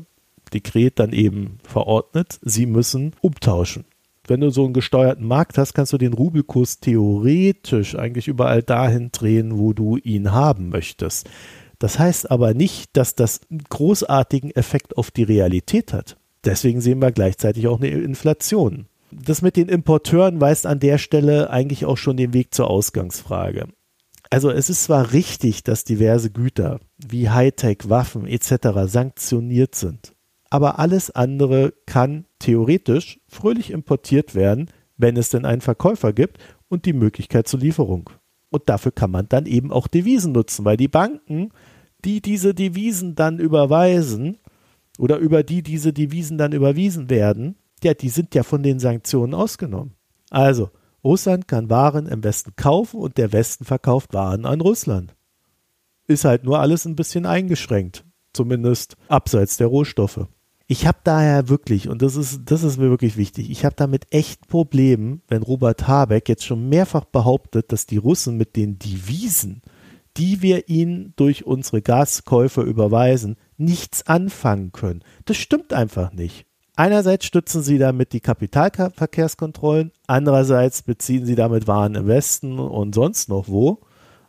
Dekret 0.53 0.99
dann 0.99 1.11
eben 1.11 1.57
verordnet, 1.63 2.39
sie 2.41 2.65
müssen 2.65 3.13
umtauschen. 3.21 3.85
Wenn 4.27 4.41
du 4.41 4.49
so 4.49 4.65
einen 4.65 4.73
gesteuerten 4.73 5.27
Markt 5.27 5.57
hast, 5.57 5.73
kannst 5.73 5.93
du 5.93 5.97
den 5.97 6.13
Rubelkurs 6.13 6.79
theoretisch 6.79 7.95
eigentlich 7.95 8.27
überall 8.27 8.63
dahin 8.63 9.11
drehen, 9.11 9.57
wo 9.57 9.73
du 9.73 9.97
ihn 9.97 10.31
haben 10.31 10.69
möchtest. 10.69 11.29
Das 11.77 11.99
heißt 11.99 12.31
aber 12.31 12.53
nicht, 12.53 12.97
dass 12.97 13.15
das 13.15 13.41
einen 13.49 13.63
großartigen 13.69 14.51
Effekt 14.51 14.97
auf 14.97 15.11
die 15.11 15.23
Realität 15.23 15.93
hat. 15.93 16.17
Deswegen 16.43 16.81
sehen 16.81 17.01
wir 17.01 17.11
gleichzeitig 17.11 17.67
auch 17.67 17.79
eine 17.79 17.89
Inflation. 17.89 18.87
Das 19.11 19.41
mit 19.41 19.55
den 19.55 19.69
Importeuren 19.69 20.41
weist 20.41 20.65
an 20.65 20.79
der 20.79 20.97
Stelle 20.97 21.49
eigentlich 21.49 21.85
auch 21.85 21.97
schon 21.97 22.17
den 22.17 22.33
Weg 22.33 22.53
zur 22.53 22.69
Ausgangsfrage. 22.69 23.67
Also 24.29 24.49
es 24.49 24.69
ist 24.69 24.83
zwar 24.83 25.13
richtig, 25.13 25.63
dass 25.63 25.83
diverse 25.83 26.31
Güter 26.31 26.79
wie 26.97 27.29
Hightech, 27.29 27.89
Waffen 27.89 28.27
etc. 28.27 28.85
sanktioniert 28.85 29.75
sind, 29.75 30.13
aber 30.49 30.79
alles 30.79 31.11
andere 31.11 31.73
kann 31.85 32.25
theoretisch 32.39 33.19
fröhlich 33.27 33.71
importiert 33.71 34.35
werden, 34.35 34.69
wenn 34.97 35.17
es 35.17 35.29
denn 35.29 35.45
einen 35.45 35.61
Verkäufer 35.61 36.13
gibt 36.13 36.39
und 36.69 36.85
die 36.85 36.93
Möglichkeit 36.93 37.47
zur 37.47 37.59
Lieferung. 37.59 38.09
Und 38.49 38.69
dafür 38.69 38.91
kann 38.91 39.11
man 39.11 39.27
dann 39.27 39.45
eben 39.45 39.71
auch 39.71 39.87
Devisen 39.87 40.31
nutzen, 40.31 40.65
weil 40.65 40.77
die 40.77 40.87
Banken, 40.87 41.49
die 42.05 42.21
diese 42.21 42.53
Devisen 42.53 43.15
dann 43.15 43.39
überweisen 43.39 44.37
oder 44.97 45.17
über 45.17 45.43
die 45.43 45.61
diese 45.61 45.91
Devisen 45.91 46.37
dann 46.37 46.53
überwiesen 46.53 47.09
werden, 47.09 47.57
ja, 47.83 47.93
die 47.93 48.09
sind 48.09 48.33
ja 48.33 48.43
von 48.43 48.63
den 48.63 48.79
Sanktionen 48.79 49.33
ausgenommen. 49.33 49.93
Also, 50.29 50.69
Russland 51.05 51.47
kann 51.47 51.69
Waren 51.69 52.07
im 52.07 52.23
Westen 52.23 52.55
kaufen 52.55 52.99
und 52.99 53.17
der 53.19 53.31
Westen 53.31 53.63
verkauft 53.63 54.13
Waren 54.13 54.45
an 54.45 54.59
Russland. 54.59 55.15
Ist 56.07 56.25
halt 56.25 56.43
nur 56.43 56.59
alles 56.59 56.85
ein 56.85 56.95
bisschen 56.95 57.27
eingeschränkt, 57.27 58.03
zumindest 58.33 58.97
abseits 59.07 59.57
der 59.57 59.67
Rohstoffe. 59.67 60.27
Ich 60.67 60.87
habe 60.87 60.97
daher 61.03 61.47
wirklich, 61.47 61.89
und 61.89 62.01
das 62.01 62.15
ist, 62.15 62.41
das 62.45 62.63
ist 62.63 62.77
mir 62.77 62.89
wirklich 62.89 63.17
wichtig, 63.17 63.51
ich 63.51 63.65
habe 63.65 63.75
damit 63.75 64.07
echt 64.09 64.47
Problemen, 64.47 65.21
wenn 65.27 65.43
Robert 65.43 65.87
Habeck 65.87 66.27
jetzt 66.27 66.43
schon 66.43 66.69
mehrfach 66.69 67.05
behauptet, 67.05 67.71
dass 67.71 67.85
die 67.85 67.97
Russen 67.97 68.35
mit 68.35 68.55
den 68.55 68.79
Devisen, 68.79 69.61
die 70.17 70.41
wir 70.41 70.67
ihnen 70.67 71.13
durch 71.17 71.45
unsere 71.45 71.83
Gaskäufe 71.83 72.61
überweisen, 72.61 73.35
nichts 73.57 74.07
anfangen 74.07 74.71
können. 74.71 75.03
Das 75.25 75.37
stimmt 75.37 75.71
einfach 75.71 76.13
nicht. 76.13 76.47
Einerseits 76.75 77.25
stützen 77.25 77.63
sie 77.63 77.77
damit 77.77 78.11
die 78.11 78.19
Kapitalverkehrskontrollen, 78.19 79.91
andererseits 80.07 80.81
beziehen 80.81 81.25
sie 81.25 81.35
damit 81.35 81.67
Waren 81.67 81.95
im 81.95 82.07
Westen 82.07 82.59
und 82.59 82.93
sonst 82.93 83.29
noch 83.29 83.47
wo. 83.47 83.79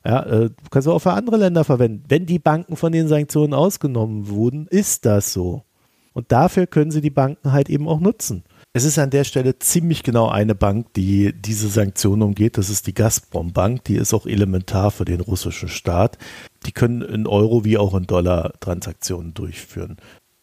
Ja, 0.04 0.22
äh, 0.22 0.50
kannst 0.70 0.86
du 0.86 0.92
auch 0.92 1.00
für 1.00 1.12
andere 1.12 1.36
Länder 1.36 1.64
verwenden. 1.64 2.04
Wenn 2.08 2.26
die 2.26 2.38
Banken 2.38 2.76
von 2.76 2.92
den 2.92 3.08
Sanktionen 3.08 3.54
ausgenommen 3.54 4.28
wurden, 4.28 4.68
ist 4.68 5.04
das 5.04 5.32
so. 5.32 5.64
Und 6.12 6.30
dafür 6.30 6.68
können 6.68 6.92
sie 6.92 7.00
die 7.00 7.10
Banken 7.10 7.52
halt 7.52 7.68
eben 7.68 7.88
auch 7.88 7.98
nutzen. 7.98 8.44
Es 8.72 8.84
ist 8.84 8.98
an 8.98 9.10
der 9.10 9.24
Stelle 9.24 9.58
ziemlich 9.58 10.02
genau 10.02 10.28
eine 10.28 10.54
Bank, 10.54 10.92
die 10.94 11.32
diese 11.34 11.68
Sanktionen 11.68 12.22
umgeht. 12.22 12.56
Das 12.56 12.70
ist 12.70 12.86
die 12.86 12.94
Gazprom 12.94 13.52
Bank. 13.52 13.84
Die 13.84 13.96
ist 13.96 14.14
auch 14.14 14.26
elementar 14.26 14.90
für 14.92 15.04
den 15.04 15.20
russischen 15.20 15.68
Staat. 15.68 16.18
Die 16.66 16.72
können 16.72 17.02
in 17.02 17.26
Euro 17.26 17.64
wie 17.64 17.76
auch 17.76 17.94
in 17.94 18.04
Dollar 18.04 18.52
Transaktionen 18.60 19.34
durchführen. 19.34 19.96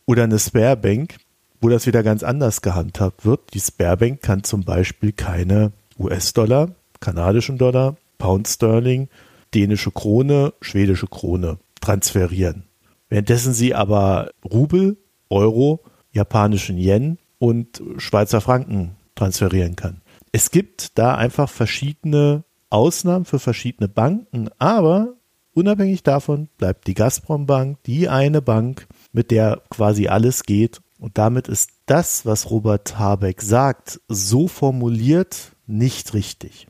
Oder 0.06 0.24
eine 0.24 0.40
Sparebank, 0.40 1.16
wo 1.64 1.70
das 1.70 1.88
wieder 1.88 2.04
ganz 2.04 2.24
anders 2.24 2.62
gehandhabt 2.62 3.26
wird. 3.26 3.54
Die 3.54 3.60
Sparebank 3.60 4.22
kann 4.22 4.44
zum 4.44 4.66
Beispiel 4.66 5.14
keine 5.14 5.72
US-Dollar, 5.98 6.72
kanadischen 7.00 7.58
Dollar, 7.58 7.96
Pound 8.18 8.50
Sterling, 8.50 9.08
dänische 9.54 9.92
Krone, 9.92 10.54
schwedische 10.60 11.08
Krone 11.08 11.58
transferieren. 11.80 12.66
Währenddessen 13.08 13.54
sie 13.54 13.74
aber 13.74 14.30
Rubel, 14.44 14.98
Euro, 15.30 15.80
japanischen 16.12 16.78
Yen 16.78 17.18
und 17.40 17.82
Schweizer 17.98 18.42
Franken 18.42 18.98
transferieren 19.16 19.78
kann. 19.78 20.02
Es 20.34 20.52
gibt 20.52 20.98
da 20.98 21.16
einfach 21.16 21.50
verschiedene 21.50 22.44
Ausnahmen 22.70 23.24
für 23.24 23.40
verschiedene 23.40 23.88
Banken, 23.88 24.50
aber 24.58 25.14
unabhängig 25.54 26.04
davon 26.04 26.50
bleibt 26.58 26.88
die 26.88 26.94
Gazprom 26.94 27.46
Bank 27.46 27.78
die 27.86 28.10
eine 28.10 28.42
Bank, 28.42 28.88
mit 29.14 29.32
der 29.32 29.62
quasi 29.70 30.08
alles 30.08 30.44
geht 30.44 30.82
und 31.04 31.18
damit 31.18 31.50
ist 31.50 31.70
das, 31.86 32.26
was 32.26 32.50
Robert 32.50 32.98
Habeck 32.98 33.42
sagt, 33.42 34.00
so 34.08 34.48
formuliert 34.48 35.52
nicht 35.68 36.14
richtig. 36.14 36.68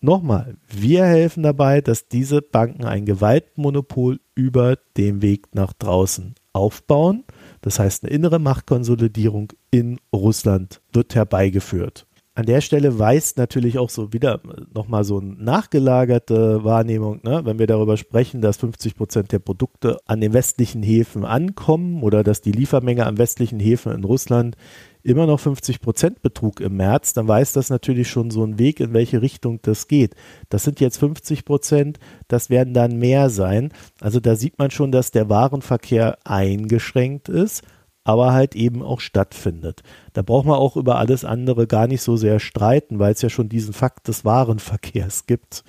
Nochmal, 0.00 0.56
wir 0.68 1.04
helfen 1.04 1.42
dabei, 1.42 1.82
dass 1.82 2.08
diese 2.08 2.40
Banken 2.40 2.86
ein 2.86 3.04
Gewaltmonopol 3.04 4.20
über 4.34 4.76
den 4.96 5.20
Weg 5.20 5.54
nach 5.54 5.74
draußen 5.74 6.34
aufbauen. 6.54 7.24
Das 7.60 7.78
heißt, 7.78 8.04
eine 8.04 8.12
innere 8.14 8.38
Machtkonsolidierung 8.38 9.52
in 9.70 10.00
Russland 10.14 10.80
wird 10.94 11.14
herbeigeführt 11.14 12.06
an 12.38 12.46
der 12.46 12.60
Stelle 12.60 13.00
weist 13.00 13.36
natürlich 13.36 13.78
auch 13.78 13.90
so 13.90 14.12
wieder 14.12 14.40
nochmal 14.72 15.02
so 15.02 15.18
eine 15.18 15.34
nachgelagerte 15.42 16.62
Wahrnehmung, 16.62 17.18
ne? 17.24 17.40
wenn 17.42 17.58
wir 17.58 17.66
darüber 17.66 17.96
sprechen, 17.96 18.40
dass 18.40 18.58
50 18.58 18.94
Prozent 18.94 19.32
der 19.32 19.40
Produkte 19.40 19.98
an 20.06 20.20
den 20.20 20.32
westlichen 20.32 20.84
Häfen 20.84 21.24
ankommen 21.24 22.00
oder 22.00 22.22
dass 22.22 22.40
die 22.40 22.52
Liefermenge 22.52 23.06
an 23.06 23.18
westlichen 23.18 23.58
Häfen 23.58 23.90
in 23.92 24.04
Russland 24.04 24.56
immer 25.02 25.26
noch 25.26 25.40
50 25.40 25.80
Prozent 25.80 26.22
Betrug 26.22 26.60
im 26.60 26.76
März, 26.76 27.12
dann 27.12 27.26
weiß 27.26 27.54
das 27.54 27.70
natürlich 27.70 28.08
schon 28.08 28.30
so 28.30 28.44
einen 28.44 28.60
Weg, 28.60 28.78
in 28.78 28.92
welche 28.92 29.20
Richtung 29.20 29.58
das 29.62 29.88
geht. 29.88 30.14
Das 30.48 30.62
sind 30.62 30.78
jetzt 30.78 30.98
50 30.98 31.44
Prozent, 31.44 31.98
das 32.28 32.50
werden 32.50 32.72
dann 32.72 33.00
mehr 33.00 33.30
sein. 33.30 33.72
Also 34.00 34.20
da 34.20 34.36
sieht 34.36 34.60
man 34.60 34.70
schon, 34.70 34.92
dass 34.92 35.10
der 35.10 35.28
Warenverkehr 35.28 36.18
eingeschränkt 36.24 37.28
ist 37.28 37.64
aber 38.08 38.32
halt 38.32 38.56
eben 38.56 38.82
auch 38.82 39.00
stattfindet. 39.00 39.82
Da 40.14 40.22
braucht 40.22 40.46
man 40.46 40.56
auch 40.56 40.78
über 40.78 40.96
alles 40.96 41.26
andere 41.26 41.66
gar 41.66 41.86
nicht 41.86 42.00
so 42.00 42.16
sehr 42.16 42.40
streiten, 42.40 42.98
weil 42.98 43.12
es 43.12 43.20
ja 43.20 43.28
schon 43.28 43.50
diesen 43.50 43.74
Fakt 43.74 44.08
des 44.08 44.24
Warenverkehrs 44.24 45.26
gibt. 45.26 45.62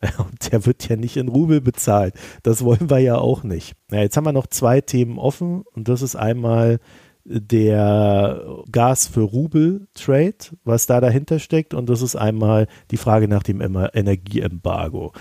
Und 0.16 0.50
der 0.50 0.64
wird 0.64 0.88
ja 0.88 0.96
nicht 0.96 1.18
in 1.18 1.28
Rubel 1.28 1.60
bezahlt. 1.60 2.14
Das 2.44 2.64
wollen 2.64 2.88
wir 2.88 3.00
ja 3.00 3.18
auch 3.18 3.42
nicht. 3.42 3.74
Ja, 3.90 4.00
jetzt 4.00 4.16
haben 4.16 4.24
wir 4.24 4.32
noch 4.32 4.46
zwei 4.46 4.80
Themen 4.80 5.18
offen 5.18 5.64
und 5.74 5.86
das 5.86 6.00
ist 6.00 6.16
einmal 6.16 6.80
der 7.24 8.42
Gas 8.72 9.06
für 9.06 9.20
Rubel 9.20 9.86
Trade, 9.92 10.34
was 10.64 10.86
da 10.86 11.00
dahinter 11.00 11.38
steckt 11.38 11.74
und 11.74 11.90
das 11.90 12.00
ist 12.00 12.16
einmal 12.16 12.68
die 12.90 12.96
Frage 12.96 13.28
nach 13.28 13.42
dem 13.42 13.60
Energieembargo. 13.60 15.12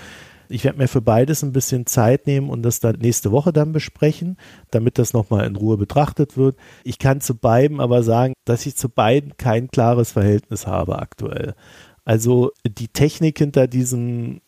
Ich 0.51 0.63
werde 0.63 0.77
mir 0.77 0.87
für 0.87 1.01
beides 1.01 1.43
ein 1.43 1.53
bisschen 1.53 1.85
Zeit 1.85 2.27
nehmen 2.27 2.49
und 2.49 2.63
das 2.63 2.79
dann 2.79 2.97
nächste 2.99 3.31
Woche 3.31 3.53
dann 3.53 3.71
besprechen, 3.71 4.37
damit 4.69 4.97
das 4.97 5.13
nochmal 5.13 5.45
in 5.45 5.55
Ruhe 5.55 5.77
betrachtet 5.77 6.37
wird. 6.37 6.57
Ich 6.83 6.99
kann 6.99 7.21
zu 7.21 7.35
beiden 7.35 7.79
aber 7.79 8.03
sagen, 8.03 8.33
dass 8.45 8.65
ich 8.65 8.75
zu 8.75 8.89
beiden 8.89 9.37
kein 9.37 9.69
klares 9.69 10.11
Verhältnis 10.11 10.67
habe 10.67 10.99
aktuell. 10.99 11.55
Also 12.03 12.51
die 12.65 12.87
Technik 12.87 13.37
hinter 13.37 13.67
diesem 13.67 14.41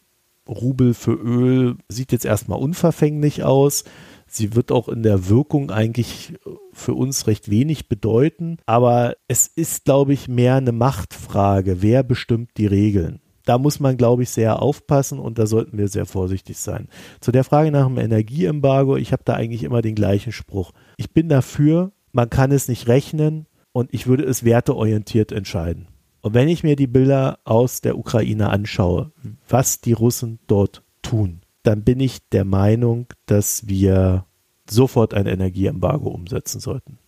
Rubel 0.48 0.94
für 0.94 1.14
Öl 1.14 1.78
sieht 1.88 2.12
jetzt 2.12 2.26
erstmal 2.26 2.60
unverfänglich 2.60 3.44
aus. 3.44 3.86
Sie 4.28 4.56
wird 4.56 4.72
auch 4.72 4.90
in 4.90 5.04
der 5.04 5.30
Wirkung 5.30 5.72
eigentlich 5.72 6.34
für 6.74 6.94
uns 6.94 7.28
recht 7.28 7.50
wenig 7.50 7.88
bedeuten. 7.88 8.58
Aber 8.66 9.16
es 9.28 9.48
ist, 9.48 9.86
glaube 9.86 10.14
ich, 10.14 10.28
mehr 10.28 10.56
eine 10.56 10.72
Machtfrage. 10.72 11.82
Wer 11.82 12.04
bestimmt 12.04 12.52
die 12.58 12.66
Regeln? 12.66 13.23
Da 13.46 13.58
muss 13.58 13.80
man, 13.80 13.98
glaube 13.98 14.24
ich, 14.24 14.30
sehr 14.30 14.62
aufpassen 14.62 15.20
und 15.20 15.38
da 15.38 15.46
sollten 15.46 15.78
wir 15.78 15.88
sehr 15.88 16.06
vorsichtig 16.06 16.58
sein. 16.58 16.88
Zu 17.20 17.32
der 17.32 17.44
Frage 17.44 17.72
nach 17.72 17.88
dem 17.88 17.98
Energieembargo, 17.98 18.96
ich 18.98 19.12
habe 19.12 19.24
da 19.26 19.34
eigentlich 19.34 19.64
immer 19.64 19.82
den 19.82 19.96
gleichen 19.96 20.32
Spruch. 20.32 20.72
Ich 20.98 21.12
bin 21.12 21.30
dafür, 21.30 21.92
man 22.12 22.30
kann 22.30 22.52
es 22.52 22.68
nicht 22.68 22.88
rechnen 22.88 23.48
und 23.72 23.94
ich 23.94 24.08
würde 24.08 24.24
es 24.24 24.44
werteorientiert 24.44 25.32
entscheiden. 25.32 25.88
Und 26.22 26.34
wenn 26.34 26.48
ich 26.48 26.64
mir 26.64 26.78
die 26.78 26.88
Bilder 26.88 27.40
aus 27.44 27.82
der 27.82 27.98
Ukraine 27.98 28.50
anschaue, 28.50 29.12
was 29.50 29.82
die 29.82 29.92
Russen 29.92 30.40
dort 30.48 30.84
tun, 31.02 31.42
dann 31.64 31.84
bin 31.84 32.00
ich 32.00 32.30
der 32.30 32.46
Meinung, 32.46 33.08
dass 33.26 33.68
wir 33.68 34.26
sofort 34.70 35.14
ein 35.14 35.26
Energieembargo 35.26 36.10
umsetzen 36.10 36.62
sollten. 36.62 37.00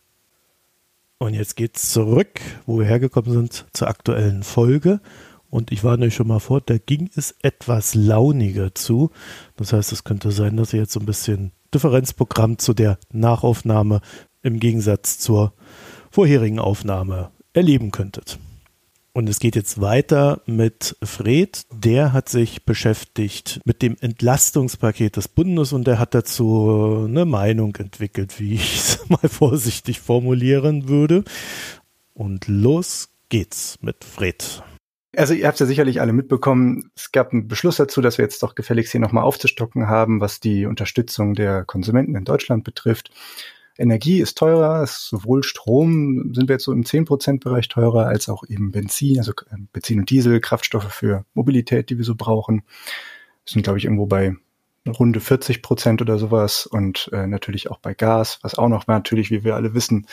Und 1.18 1.34
jetzt 1.34 1.56
geht's 1.56 1.94
zurück, 1.94 2.42
wo 2.66 2.80
wir 2.80 2.86
hergekommen 2.86 3.32
sind, 3.32 3.66
zur 3.72 3.88
aktuellen 3.88 4.44
Folge. 4.44 5.00
Und 5.56 5.72
ich 5.72 5.86
warne 5.86 6.08
euch 6.08 6.16
schon 6.16 6.28
mal 6.28 6.40
vor, 6.40 6.60
da 6.60 6.78
ging 6.78 7.10
es 7.16 7.34
etwas 7.42 7.96
launiger 7.96 8.76
zu. 8.76 9.12
Das 9.56 9.72
heißt, 9.72 9.94
es 9.94 10.04
könnte 10.04 10.32
sein, 10.32 10.58
dass 10.58 10.74
ihr 10.74 10.82
jetzt 10.82 10.92
so 10.92 11.00
ein 11.00 11.06
bisschen 11.06 11.54
Differenzprogramm 11.74 12.58
zu 12.58 12.74
der 12.74 13.00
Nachaufnahme 13.14 14.02
im 14.44 14.60
Gegensatz 14.60 15.18
zur 15.18 15.54
vorherigen 16.12 16.60
Aufnahme 16.60 17.32
erleben 17.54 17.92
könntet. 17.92 18.38
Und 19.14 19.30
es 19.30 19.40
geht 19.40 19.56
jetzt 19.56 19.80
weiter 19.80 20.42
mit 20.46 20.98
Fred. 21.02 21.62
Der 21.72 22.12
hat 22.12 22.28
sich 22.28 22.66
beschäftigt 22.66 23.62
mit 23.64 23.82
dem 23.82 23.96
Entlastungspaket 24.02 25.16
des 25.16 25.30
Bundes 25.30 25.72
und 25.72 25.88
der 25.88 26.00
hat 26.00 26.14
dazu 26.14 27.06
eine 27.08 27.24
Meinung 27.24 27.74
entwickelt, 27.78 28.42
wie 28.42 28.56
ich 28.56 28.76
es 28.76 29.00
mal 29.08 29.30
vorsichtig 29.30 30.02
formulieren 30.02 30.90
würde. 30.90 31.24
Und 32.14 32.50
los 32.50 33.08
geht's 33.30 33.78
mit 33.82 34.04
Fred. 34.04 34.62
Also 35.18 35.34
ihr 35.34 35.48
habt 35.48 35.60
ja 35.60 35.66
sicherlich 35.66 36.02
alle 36.02 36.14
mitbekommen, 36.14 36.92
es 36.96 37.12
gab 37.12 37.32
einen 37.32 37.48
Beschluss 37.48 37.78
dazu, 37.78 38.02
dass 38.02 38.18
wir 38.18 38.26
jetzt 38.26 38.44
doch 38.44 38.56
gefälligst 38.56 38.92
hier 38.92 39.02
nochmal 39.02 39.24
aufzustocken 39.24 39.88
haben, 39.88 40.20
was 40.20 40.40
die 40.40 40.66
Unterstützung 40.66 41.36
der 41.36 41.64
Konsumenten 41.64 42.16
in 42.16 42.26
Deutschland 42.26 42.64
betrifft. 42.64 43.12
Energie 43.78 44.22
ist 44.22 44.38
teurer, 44.38 44.86
sowohl 44.88 45.44
Strom 45.44 46.34
sind 46.34 46.48
wir 46.48 46.56
jetzt 46.56 46.64
so 46.64 46.72
im 46.72 46.84
10%-Bereich 46.84 47.68
teurer, 47.68 48.08
als 48.08 48.30
auch 48.30 48.44
eben 48.48 48.72
Benzin, 48.72 49.18
also 49.18 49.32
äh, 49.32 49.58
Benzin 49.74 50.00
und 50.00 50.10
Diesel, 50.10 50.40
Kraftstoffe 50.40 50.94
für 50.94 51.26
Mobilität, 51.34 51.90
die 51.90 51.98
wir 51.98 52.06
so 52.06 52.16
brauchen. 52.16 52.64
Wir 53.46 53.52
sind, 53.52 53.64
glaube 53.64 53.78
ich, 53.78 53.86
irgendwo 53.86 54.06
bei 54.06 54.36
runde 54.88 55.20
40 55.20 55.62
Prozent 55.62 56.02
oder 56.02 56.18
sowas 56.18 56.66
und 56.66 57.10
äh, 57.12 57.28
natürlich 57.28 57.72
auch 57.72 57.80
bei 57.80 57.94
Gas, 57.94 58.40
was 58.42 58.56
auch 58.56 58.70
noch 58.70 58.88
natürlich, 58.88 59.32
wie 59.32 59.44
wir 59.44 59.56
alle 59.56 59.74
wissen, 59.74 60.08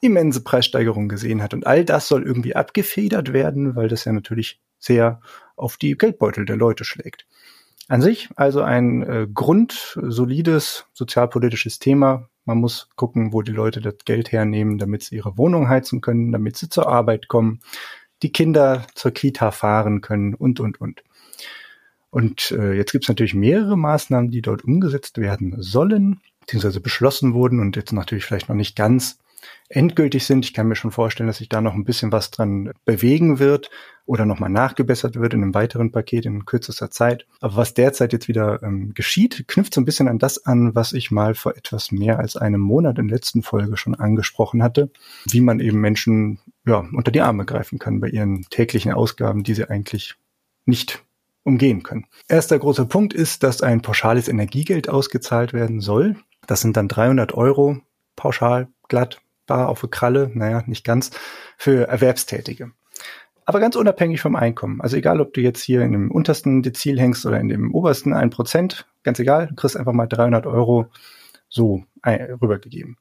immense 0.00 0.42
Preissteigerungen 0.42 1.08
gesehen 1.08 1.42
hat. 1.42 1.54
Und 1.54 1.66
all 1.66 1.84
das 1.84 2.08
soll 2.08 2.24
irgendwie 2.24 2.56
abgefedert 2.56 3.32
werden, 3.32 3.76
weil 3.76 3.88
das 3.88 4.04
ja 4.04 4.12
natürlich 4.12 4.60
sehr 4.78 5.20
auf 5.56 5.76
die 5.76 5.96
Geldbeutel 5.96 6.44
der 6.44 6.56
Leute 6.56 6.84
schlägt. 6.84 7.26
An 7.88 8.02
sich 8.02 8.28
also 8.34 8.62
ein 8.62 9.02
äh, 9.02 9.28
grundsolides 9.32 10.86
sozialpolitisches 10.92 11.78
Thema. 11.78 12.28
Man 12.44 12.58
muss 12.58 12.88
gucken, 12.96 13.32
wo 13.32 13.42
die 13.42 13.52
Leute 13.52 13.80
das 13.80 13.94
Geld 14.04 14.32
hernehmen, 14.32 14.78
damit 14.78 15.04
sie 15.04 15.16
ihre 15.16 15.38
Wohnung 15.38 15.68
heizen 15.68 16.00
können, 16.00 16.32
damit 16.32 16.56
sie 16.56 16.68
zur 16.68 16.88
Arbeit 16.88 17.28
kommen, 17.28 17.60
die 18.22 18.32
Kinder 18.32 18.86
zur 18.94 19.12
Kita 19.12 19.52
fahren 19.52 20.00
können 20.00 20.34
und, 20.34 20.58
und, 20.58 20.80
und. 20.80 21.04
Und 22.10 22.52
äh, 22.52 22.72
jetzt 22.72 22.92
gibt 22.92 23.04
es 23.04 23.08
natürlich 23.08 23.34
mehrere 23.34 23.76
Maßnahmen, 23.76 24.30
die 24.30 24.42
dort 24.42 24.64
umgesetzt 24.64 25.18
werden 25.18 25.56
sollen, 25.58 26.20
beziehungsweise 26.40 26.80
beschlossen 26.80 27.34
wurden 27.34 27.60
und 27.60 27.76
jetzt 27.76 27.92
natürlich 27.92 28.24
vielleicht 28.24 28.48
noch 28.48 28.56
nicht 28.56 28.76
ganz 28.76 29.18
endgültig 29.68 30.24
sind. 30.24 30.44
Ich 30.44 30.54
kann 30.54 30.68
mir 30.68 30.76
schon 30.76 30.92
vorstellen, 30.92 31.26
dass 31.26 31.38
sich 31.38 31.48
da 31.48 31.60
noch 31.60 31.74
ein 31.74 31.84
bisschen 31.84 32.12
was 32.12 32.30
dran 32.30 32.72
bewegen 32.84 33.38
wird 33.38 33.70
oder 34.04 34.24
nochmal 34.24 34.50
nachgebessert 34.50 35.16
wird 35.16 35.34
in 35.34 35.42
einem 35.42 35.54
weiteren 35.54 35.90
Paket 35.90 36.26
in 36.26 36.44
kürzester 36.44 36.90
Zeit. 36.90 37.26
Aber 37.40 37.56
was 37.56 37.74
derzeit 37.74 38.12
jetzt 38.12 38.28
wieder 38.28 38.62
ähm, 38.62 38.94
geschieht, 38.94 39.46
knüpft 39.48 39.74
so 39.74 39.80
ein 39.80 39.84
bisschen 39.84 40.08
an 40.08 40.18
das 40.18 40.46
an, 40.46 40.74
was 40.74 40.92
ich 40.92 41.10
mal 41.10 41.34
vor 41.34 41.56
etwas 41.56 41.90
mehr 41.90 42.18
als 42.18 42.36
einem 42.36 42.60
Monat 42.60 42.98
in 42.98 43.08
der 43.08 43.16
letzten 43.16 43.42
Folge 43.42 43.76
schon 43.76 43.96
angesprochen 43.96 44.62
hatte, 44.62 44.90
wie 45.28 45.40
man 45.40 45.58
eben 45.58 45.80
Menschen 45.80 46.38
ja, 46.64 46.86
unter 46.92 47.10
die 47.10 47.20
Arme 47.20 47.44
greifen 47.44 47.78
kann 47.78 48.00
bei 48.00 48.08
ihren 48.08 48.42
täglichen 48.50 48.92
Ausgaben, 48.92 49.42
die 49.42 49.54
sie 49.54 49.68
eigentlich 49.68 50.14
nicht 50.64 51.04
umgehen 51.46 51.82
können. 51.82 52.06
Erster 52.28 52.58
großer 52.58 52.84
Punkt 52.84 53.14
ist, 53.14 53.42
dass 53.42 53.62
ein 53.62 53.80
pauschales 53.80 54.28
Energiegeld 54.28 54.88
ausgezahlt 54.88 55.52
werden 55.52 55.80
soll. 55.80 56.16
Das 56.46 56.60
sind 56.60 56.76
dann 56.76 56.88
300 56.88 57.32
Euro 57.34 57.78
pauschal, 58.16 58.68
glatt, 58.88 59.20
bar 59.46 59.68
auf 59.68 59.82
eine 59.82 59.90
Kralle, 59.90 60.30
naja, 60.34 60.62
nicht 60.66 60.84
ganz, 60.84 61.10
für 61.56 61.86
Erwerbstätige. 61.88 62.72
Aber 63.44 63.60
ganz 63.60 63.76
unabhängig 63.76 64.20
vom 64.20 64.34
Einkommen. 64.34 64.80
Also 64.80 64.96
egal, 64.96 65.20
ob 65.20 65.32
du 65.32 65.40
jetzt 65.40 65.62
hier 65.62 65.82
in 65.82 65.92
dem 65.92 66.10
untersten 66.10 66.62
Dezil 66.62 66.98
hängst 66.98 67.24
oder 67.26 67.38
in 67.38 67.48
dem 67.48 67.72
obersten 67.72 68.12
1%, 68.12 68.84
ganz 69.04 69.20
egal, 69.20 69.46
du 69.46 69.54
kriegst 69.54 69.76
einfach 69.76 69.92
mal 69.92 70.08
300 70.08 70.46
Euro 70.46 70.86
so 71.48 71.84
rübergegeben. 72.04 72.96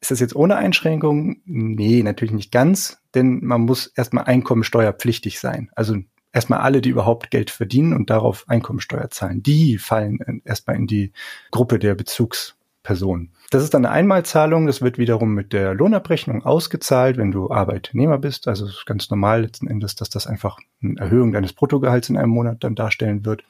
Ist 0.00 0.12
das 0.12 0.20
jetzt 0.20 0.36
ohne 0.36 0.56
Einschränkung? 0.56 1.40
Nee, 1.44 2.02
natürlich 2.04 2.32
nicht 2.32 2.52
ganz, 2.52 3.02
denn 3.14 3.40
man 3.44 3.62
muss 3.62 3.88
erstmal 3.88 4.24
einkommensteuerpflichtig 4.24 5.40
sein. 5.40 5.70
Also 5.74 5.96
erstmal 6.32 6.60
alle, 6.60 6.80
die 6.80 6.90
überhaupt 6.90 7.30
Geld 7.30 7.50
verdienen 7.50 7.92
und 7.92 8.10
darauf 8.10 8.48
Einkommensteuer 8.48 9.10
zahlen, 9.10 9.42
die 9.42 9.78
fallen 9.78 10.42
erstmal 10.44 10.76
in 10.76 10.86
die 10.86 11.12
Gruppe 11.50 11.78
der 11.78 11.94
Bezugspersonen. 11.94 13.32
Das 13.52 13.64
ist 13.64 13.74
dann 13.74 13.84
eine 13.84 13.92
Einmalzahlung, 13.92 14.68
das 14.68 14.80
wird 14.80 14.96
wiederum 14.96 15.34
mit 15.34 15.52
der 15.52 15.74
Lohnabrechnung 15.74 16.44
ausgezahlt, 16.44 17.16
wenn 17.16 17.32
du 17.32 17.50
Arbeitnehmer 17.50 18.16
bist. 18.16 18.46
Also 18.46 18.66
ist 18.66 18.86
ganz 18.86 19.10
normal 19.10 19.42
letzten 19.42 19.66
Endes, 19.66 19.96
dass 19.96 20.08
das 20.08 20.28
einfach 20.28 20.60
eine 20.80 21.00
Erhöhung 21.00 21.32
deines 21.32 21.52
Bruttogehalts 21.52 22.10
in 22.10 22.16
einem 22.16 22.30
Monat 22.30 22.62
dann 22.62 22.76
darstellen 22.76 23.24
wird. 23.24 23.42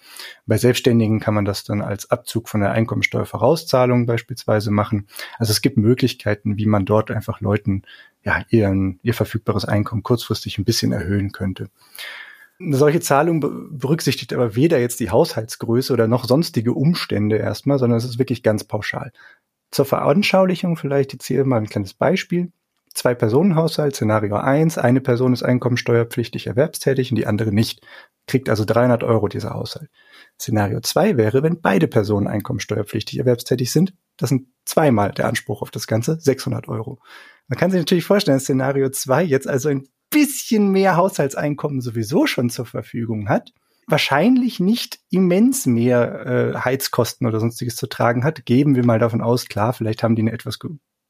Bei 0.47 0.57
Selbstständigen 0.57 1.21
kann 1.21 1.35
man 1.35 1.45
das 1.45 1.65
dann 1.65 1.83
als 1.83 2.11
Abzug 2.11 2.49
von 2.49 2.63
der 2.63 2.71
Einkommensteuervorauszahlung 2.73 4.07
beispielsweise 4.07 4.71
machen. 4.71 5.07
Also 5.39 5.51
es 5.51 5.61
gibt 5.61 5.77
Möglichkeiten, 5.77 6.57
wie 6.57 6.67
man 6.67 6.87
dort 6.87 7.11
einfach 7.11 7.43
Leuten 7.43 7.83
ja, 8.23 8.43
ihren, 8.49 9.01
ihr 9.03 9.13
verfügbares 9.13 9.67
Einkommen 9.67 10.03
kurzfristig 10.03 10.57
ein 10.57 10.65
bisschen 10.65 10.93
erhöhen 10.93 11.33
könnte. 11.33 11.69
Eine 12.61 12.77
solche 12.77 13.01
Zahlung 13.01 13.41
berücksichtigt 13.79 14.35
aber 14.35 14.55
weder 14.55 14.79
jetzt 14.79 15.01
die 15.01 15.11
Haushaltsgröße 15.11 15.93
oder 15.95 16.07
noch 16.07 16.27
sonstige 16.27 16.75
Umstände 16.75 17.37
erstmal, 17.37 17.79
sondern 17.79 17.97
es 17.97 18.05
ist 18.05 18.19
wirklich 18.19 18.43
ganz 18.43 18.65
pauschal. 18.65 19.13
Zur 19.71 19.87
Veranschaulichung 19.87 20.77
vielleicht 20.77 21.13
jetzt 21.15 21.27
hier 21.27 21.45
mal 21.47 21.59
ein 21.59 21.69
kleines 21.69 21.95
Beispiel. 21.95 22.53
Zwei 22.93 23.15
Personen 23.15 23.55
Haushalt, 23.55 23.95
Szenario 23.95 24.37
1, 24.37 24.77
eine 24.77 25.01
Person 25.01 25.33
ist 25.33 25.43
einkommensteuerpflichtig 25.43 26.49
erwerbstätig 26.49 27.11
und 27.13 27.17
die 27.17 27.27
andere 27.27 27.53
nicht, 27.53 27.87
kriegt 28.27 28.51
also 28.51 28.65
300 28.65 29.05
Euro 29.05 29.29
dieser 29.29 29.55
Haushalt. 29.55 29.89
Szenario 30.39 30.81
2 30.81 31.17
wäre, 31.17 31.43
wenn 31.43 31.61
beide 31.61 31.89
Personen 31.89 32.27
einkommensteuerpflichtig 32.27 33.21
erwerbstätig 33.21 33.71
sind, 33.71 33.95
das 34.17 34.29
sind 34.29 34.49
zweimal 34.67 35.13
der 35.13 35.29
Anspruch 35.29 35.63
auf 35.63 35.71
das 35.71 35.87
Ganze, 35.87 36.19
600 36.21 36.69
Euro. 36.69 36.99
Man 37.47 37.59
kann 37.59 37.71
sich 37.71 37.81
natürlich 37.81 38.05
vorstellen, 38.05 38.41
Szenario 38.41 38.91
2 38.91 39.23
jetzt 39.23 39.49
also 39.49 39.71
ein 39.71 39.89
bisschen 40.11 40.71
mehr 40.71 40.97
Haushaltseinkommen 40.97 41.81
sowieso 41.81 42.27
schon 42.27 42.51
zur 42.51 42.67
Verfügung 42.67 43.29
hat, 43.29 43.53
wahrscheinlich 43.87 44.61
nicht 44.61 45.01
immens 45.11 45.67
mehr 45.67 46.27
äh, 46.27 46.59
Heizkosten 46.59 47.27
oder 47.27 47.41
sonstiges 47.41 47.77
zu 47.77 47.89
tragen 47.89 48.25
hat, 48.25 48.47
geben 48.47 48.75
wir 48.75 48.85
mal 48.85 48.99
davon 48.99 49.21
aus, 49.21 49.47
klar, 49.47 49.73
vielleicht 49.73 50.03
haben 50.03 50.15
die 50.15 50.23
eine 50.23 50.33
etwas 50.33 50.59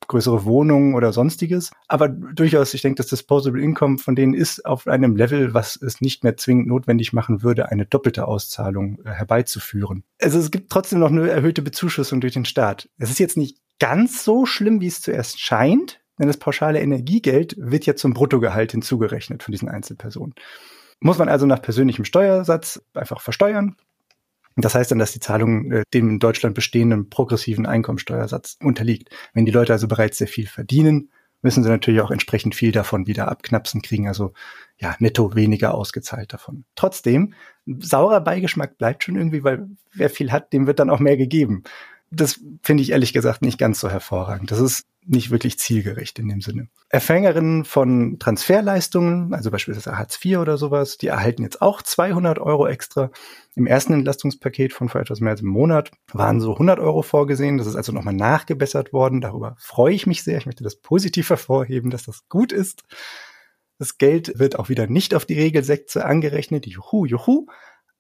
größere 0.09 0.45
Wohnungen 0.45 0.95
oder 0.95 1.13
sonstiges. 1.13 1.71
Aber 1.87 2.09
durchaus, 2.09 2.75
ich 2.75 2.83
denke, 2.83 2.97
das 2.97 3.09
Disposable 3.09 3.63
Income 3.63 3.99
von 3.99 4.17
denen 4.17 4.35
ist 4.35 4.67
auf 4.67 4.87
einem 4.87 5.15
Level, 5.15 5.55
was 5.55 5.77
es 5.77 6.01
nicht 6.01 6.25
mehr 6.25 6.37
zwingend 6.37 6.67
notwendig 6.67 7.13
machen 7.13 7.43
würde, 7.43 7.71
eine 7.71 7.87
doppelte 7.87 8.27
Auszahlung 8.27 8.99
äh, 9.05 9.11
herbeizuführen. 9.11 10.05
Also 10.21 10.39
es 10.39 10.51
gibt 10.51 10.71
trotzdem 10.71 10.99
noch 10.99 11.11
eine 11.11 11.31
erhöhte 11.31 11.63
Bezuschussung 11.63 12.21
durch 12.21 12.33
den 12.33 12.45
Staat. 12.45 12.89
Es 12.99 13.11
ist 13.11 13.21
jetzt 13.21 13.37
nicht 13.37 13.59
ganz 13.79 14.25
so 14.25 14.47
schlimm, 14.47 14.81
wie 14.81 14.89
es 14.89 15.01
zuerst 15.01 15.41
scheint, 15.41 16.01
denn 16.21 16.29
das 16.29 16.37
pauschale 16.37 16.81
Energiegeld 16.81 17.57
wird 17.59 17.87
ja 17.87 17.97
zum 17.97 18.15
Bruttogehalt 18.15 18.73
hinzugerechnet 18.73 19.43
von 19.43 19.53
diesen 19.53 19.69
Einzelpersonen. 19.69 20.35
Muss 21.01 21.19
man 21.19 21.31
also 21.31 21.47
nach 21.47 21.63
persönlichem 21.63 22.05
Steuersatz 22.05 22.83
einfach 22.95 23.23
versteuern, 23.23 23.77
das 24.57 24.75
heißt 24.75 24.91
dann, 24.91 24.99
dass 24.99 25.13
die 25.13 25.21
Zahlung 25.21 25.71
äh, 25.73 25.83
dem 25.95 26.11
in 26.11 26.19
Deutschland 26.19 26.55
bestehenden 26.55 27.09
progressiven 27.09 27.67
Einkommensteuersatz 27.67 28.59
unterliegt. 28.63 29.09
Wenn 29.33 29.47
die 29.47 29.53
Leute 29.53 29.73
also 29.73 29.89
bereits 29.89 30.19
sehr 30.19 30.27
viel 30.27 30.47
verdienen, 30.47 31.11
müssen 31.43 31.63
sie 31.63 31.71
natürlich 31.71 32.03
auch 32.03 32.11
entsprechend 32.11 32.55
viel 32.55 32.73
davon 32.73 33.07
wieder 33.07 33.29
abknapsen, 33.29 33.81
kriegen 33.81 34.09
also 34.09 34.35
ja 34.79 34.95
netto 34.99 35.35
weniger 35.35 35.75
ausgezahlt 35.75 36.35
davon. 36.35 36.65
Trotzdem, 36.75 37.33
saurer 37.65 38.21
Beigeschmack 38.21 38.77
bleibt 38.77 39.05
schon 39.05 39.17
irgendwie, 39.17 39.43
weil 39.43 39.69
wer 39.95 40.11
viel 40.11 40.33
hat, 40.33 40.53
dem 40.53 40.67
wird 40.67 40.81
dann 40.81 40.91
auch 40.91 41.01
mehr 41.01 41.17
gegeben 41.17 41.63
das 42.11 42.41
finde 42.63 42.83
ich 42.83 42.91
ehrlich 42.91 43.13
gesagt 43.13 43.43
nicht 43.43 43.59
ganz 43.59 43.79
so 43.79 43.89
hervorragend. 43.89 44.51
Das 44.51 44.59
ist 44.59 44.85
nicht 45.07 45.31
wirklich 45.31 45.59
zielgerecht 45.59 46.19
in 46.19 46.29
dem 46.29 46.41
Sinne. 46.41 46.69
Erfängerinnen 46.89 47.65
von 47.65 48.19
Transferleistungen, 48.19 49.33
also 49.33 49.51
beispielsweise 49.51 49.97
Hartz 49.97 50.19
IV 50.23 50.39
oder 50.39 50.59
sowas, 50.59 50.99
die 50.99 51.07
erhalten 51.07 51.43
jetzt 51.43 51.63
auch 51.63 51.83
200 51.83 52.39
Euro 52.39 52.67
extra. 52.67 53.11
Im 53.55 53.67
ersten 53.67 53.93
Entlastungspaket 53.93 54.73
von 54.73 54.89
vor 54.89 55.01
etwas 55.01 55.21
mehr 55.21 55.31
als 55.31 55.41
einem 55.41 55.51
Monat 55.51 55.93
waren 56.13 56.41
so 56.41 56.53
100 56.53 56.81
Euro 56.81 57.03
vorgesehen. 57.03 57.59
Das 57.59 57.67
ist 57.67 57.77
also 57.77 57.93
nochmal 57.93 58.15
nachgebessert 58.15 58.93
worden. 58.93 59.21
Darüber 59.21 59.55
freue 59.59 59.95
ich 59.95 60.07
mich 60.07 60.25
sehr. 60.25 60.39
Ich 60.39 60.47
möchte 60.47 60.65
das 60.65 60.77
positiv 60.77 61.31
hervorheben, 61.31 61.91
dass 61.91 62.05
das 62.05 62.29
gut 62.29 62.53
ist. 62.53 62.83
Das 63.79 63.99
Geld 63.99 64.39
wird 64.39 64.59
auch 64.59 64.69
wieder 64.69 64.89
nicht 64.89 65.15
auf 65.15 65.25
die 65.25 65.41
Regelsätze 65.41 66.05
angerechnet. 66.05 66.67
Juhu, 66.67 67.07
juhu. 67.07 67.47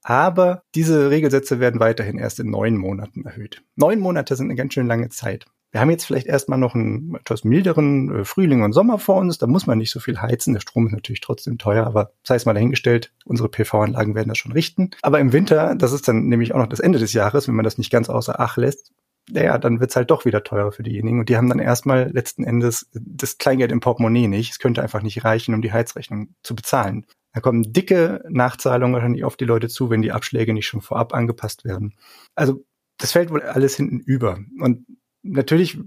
Aber 0.03 0.63
diese 0.75 1.11
Regelsätze 1.11 1.61
werden 1.61 1.81
weiterhin 1.81 2.19
erst 2.19 2.41
in 2.41 2.51
neun 2.51 2.77
Monaten 2.77 3.25
erhöht. 3.25 3.63
Neun 3.77 4.01
Monate 4.01 4.37
sind 4.37 4.47
eine 4.47 4.57
ganz 4.57 4.75
schön 4.75 4.87
lange 4.87 5.09
Zeit. 5.11 5.47
Wir 5.73 5.81
haben 5.81 5.91
jetzt 5.91 6.05
vielleicht 6.05 6.27
erstmal 6.27 6.59
noch 6.59 6.75
einen 6.75 7.15
etwas 7.15 7.45
milderen 7.45 8.21
äh, 8.21 8.25
Frühling 8.25 8.63
und 8.63 8.73
Sommer 8.73 8.99
vor 8.99 9.17
uns. 9.17 9.39
Da 9.39 9.47
muss 9.47 9.67
man 9.67 9.79
nicht 9.79 9.93
so 9.93 10.01
viel 10.01 10.21
heizen. 10.21 10.53
Der 10.53 10.61
Strom 10.61 10.87
ist 10.87 10.93
natürlich 10.93 11.21
trotzdem 11.21 11.59
teuer, 11.59 11.87
aber 11.87 12.13
sei 12.25 12.35
es 12.35 12.45
mal 12.45 12.55
dahingestellt, 12.55 13.13
unsere 13.25 13.49
PV-Anlagen 13.49 14.15
werden 14.17 14.29
das 14.29 14.39
schon 14.39 14.53
richten. 14.53 14.91
Aber 15.03 15.21
im 15.21 15.33
Winter, 15.33 15.77
das 15.77 15.93
ist 15.93 16.09
dann 16.09 16.27
nämlich 16.27 16.55
auch 16.55 16.59
noch 16.59 16.67
das 16.67 16.81
Ende 16.81 16.99
des 16.99 17.13
Jahres, 17.13 17.47
wenn 17.47 17.55
man 17.55 17.65
das 17.65 17.79
nicht 17.79 17.93
ganz 17.93 18.09
außer 18.09 18.41
Acht 18.41 18.57
lässt, 18.57 18.93
naja, 19.33 19.59
dann 19.59 19.81
wird's 19.81 19.97
halt 19.97 20.11
doch 20.11 20.25
wieder 20.25 20.43
teurer 20.43 20.73
für 20.73 20.83
diejenigen. 20.83 21.21
Und 21.21 21.29
die 21.29 21.37
haben 21.37 21.49
dann 21.49 21.59
erstmal 21.59 22.11
letzten 22.11 22.45
Endes 22.45 22.89
das 22.93 23.39
Kleingeld 23.39 23.71
im 23.71 23.81
Portemonnaie 23.81 24.29
nicht. 24.29 24.51
Es 24.53 24.59
könnte 24.59 24.83
einfach 24.83 25.03
nicht 25.03 25.25
reichen, 25.25 25.55
um 25.55 25.63
die 25.63 25.73
Heizrechnung 25.73 26.35
zu 26.43 26.55
bezahlen. 26.55 27.07
Da 27.33 27.41
kommen 27.41 27.73
dicke 27.73 28.25
Nachzahlungen 28.29 28.95
wahrscheinlich 28.95 29.25
auf 29.25 29.37
die 29.37 29.45
Leute 29.45 29.69
zu, 29.69 29.91
wenn 29.91 30.03
die 30.03 30.13
Abschläge 30.13 30.53
nicht 30.53 30.67
schon 30.67 30.81
vorab 30.81 31.15
angepasst 31.15 31.65
werden. 31.65 31.95
Also 32.35 32.65
das 32.99 33.13
fällt 33.13 33.31
wohl 33.31 33.43
alles 33.43 33.77
hinten 33.77 34.01
über. 34.01 34.39
Und 34.59 34.85
natürlich, 35.23 35.79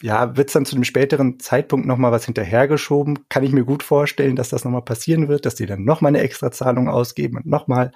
ja, 0.00 0.36
wird 0.36 0.48
es 0.48 0.52
dann 0.52 0.64
zu 0.64 0.76
einem 0.76 0.84
späteren 0.84 1.40
Zeitpunkt 1.40 1.86
nochmal 1.86 2.12
was 2.12 2.24
hinterhergeschoben. 2.24 3.28
Kann 3.28 3.42
ich 3.42 3.52
mir 3.52 3.64
gut 3.64 3.82
vorstellen, 3.82 4.36
dass 4.36 4.50
das 4.50 4.64
nochmal 4.64 4.82
passieren 4.82 5.28
wird, 5.28 5.46
dass 5.46 5.56
die 5.56 5.66
dann 5.66 5.84
nochmal 5.84 6.10
eine 6.10 6.22
Extrazahlung 6.22 6.88
ausgeben 6.88 7.36
und 7.36 7.46
nochmal, 7.46 7.90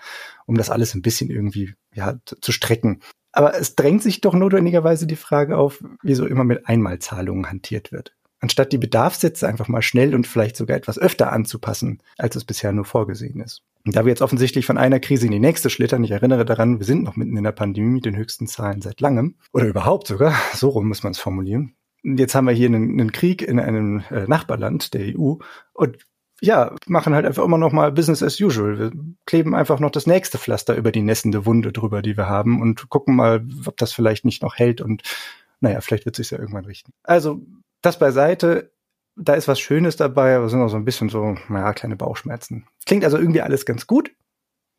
um 0.46 0.56
das 0.56 0.70
alles 0.70 0.94
ein 0.94 1.02
bisschen 1.02 1.30
irgendwie 1.30 1.74
ja, 1.94 2.18
zu 2.24 2.50
strecken. 2.50 3.00
Aber 3.30 3.54
es 3.58 3.76
drängt 3.76 4.02
sich 4.02 4.20
doch 4.20 4.34
notwendigerweise 4.34 5.06
die 5.06 5.16
Frage 5.16 5.56
auf, 5.56 5.82
wieso 6.02 6.26
immer 6.26 6.44
mit 6.44 6.66
Einmalzahlungen 6.66 7.48
hantiert 7.48 7.92
wird 7.92 8.12
anstatt 8.42 8.72
die 8.72 8.78
Bedarfssätze 8.78 9.48
einfach 9.48 9.68
mal 9.68 9.82
schnell 9.82 10.14
und 10.14 10.26
vielleicht 10.26 10.56
sogar 10.56 10.76
etwas 10.76 10.98
öfter 10.98 11.32
anzupassen, 11.32 12.02
als 12.18 12.36
es 12.36 12.44
bisher 12.44 12.72
nur 12.72 12.84
vorgesehen 12.84 13.40
ist. 13.40 13.62
Und 13.86 13.96
da 13.96 14.04
wir 14.04 14.10
jetzt 14.10 14.20
offensichtlich 14.20 14.66
von 14.66 14.78
einer 14.78 15.00
Krise 15.00 15.26
in 15.26 15.32
die 15.32 15.38
nächste 15.38 15.70
schlittern, 15.70 16.04
ich 16.04 16.10
erinnere 16.10 16.44
daran, 16.44 16.78
wir 16.78 16.86
sind 16.86 17.04
noch 17.04 17.16
mitten 17.16 17.36
in 17.36 17.44
der 17.44 17.52
Pandemie 17.52 17.90
mit 17.90 18.04
den 18.04 18.16
höchsten 18.16 18.48
Zahlen 18.48 18.82
seit 18.82 19.00
langem, 19.00 19.36
oder 19.52 19.66
überhaupt 19.66 20.08
sogar, 20.08 20.34
so 20.54 20.68
rum 20.68 20.88
muss 20.88 21.04
man 21.04 21.12
es 21.12 21.18
formulieren. 21.18 21.74
Jetzt 22.02 22.34
haben 22.34 22.46
wir 22.46 22.52
hier 22.52 22.66
einen, 22.66 23.00
einen 23.00 23.12
Krieg 23.12 23.42
in 23.42 23.60
einem 23.60 24.02
äh, 24.10 24.26
Nachbarland 24.26 24.92
der 24.92 25.16
EU 25.16 25.36
und 25.72 25.98
ja, 26.40 26.74
machen 26.88 27.14
halt 27.14 27.24
einfach 27.24 27.44
immer 27.44 27.58
noch 27.58 27.70
mal 27.70 27.92
Business 27.92 28.20
as 28.20 28.40
usual. 28.40 28.76
Wir 28.76 28.92
kleben 29.26 29.54
einfach 29.54 29.78
noch 29.78 29.92
das 29.92 30.08
nächste 30.08 30.38
Pflaster 30.38 30.74
über 30.74 30.90
die 30.90 31.02
nässende 31.02 31.46
Wunde 31.46 31.70
drüber, 31.70 32.02
die 32.02 32.16
wir 32.16 32.28
haben 32.28 32.60
und 32.60 32.88
gucken 32.88 33.14
mal, 33.14 33.46
ob 33.64 33.76
das 33.76 33.92
vielleicht 33.92 34.24
nicht 34.24 34.42
noch 34.42 34.56
hält 34.56 34.80
und 34.80 35.02
naja, 35.60 35.80
vielleicht 35.80 36.04
wird 36.04 36.18
es 36.18 36.28
sich 36.28 36.32
ja 36.32 36.40
irgendwann 36.40 36.64
richten. 36.64 36.92
Also 37.04 37.40
das 37.82 37.98
beiseite, 37.98 38.72
da 39.16 39.34
ist 39.34 39.48
was 39.48 39.60
Schönes 39.60 39.96
dabei, 39.96 40.36
aber 40.36 40.48
sind 40.48 40.62
auch 40.62 40.68
so 40.68 40.76
ein 40.76 40.84
bisschen 40.84 41.08
so, 41.08 41.36
naja, 41.48 41.72
kleine 41.74 41.96
Bauchschmerzen. 41.96 42.66
Klingt 42.86 43.04
also 43.04 43.18
irgendwie 43.18 43.42
alles 43.42 43.66
ganz 43.66 43.86
gut. 43.86 44.10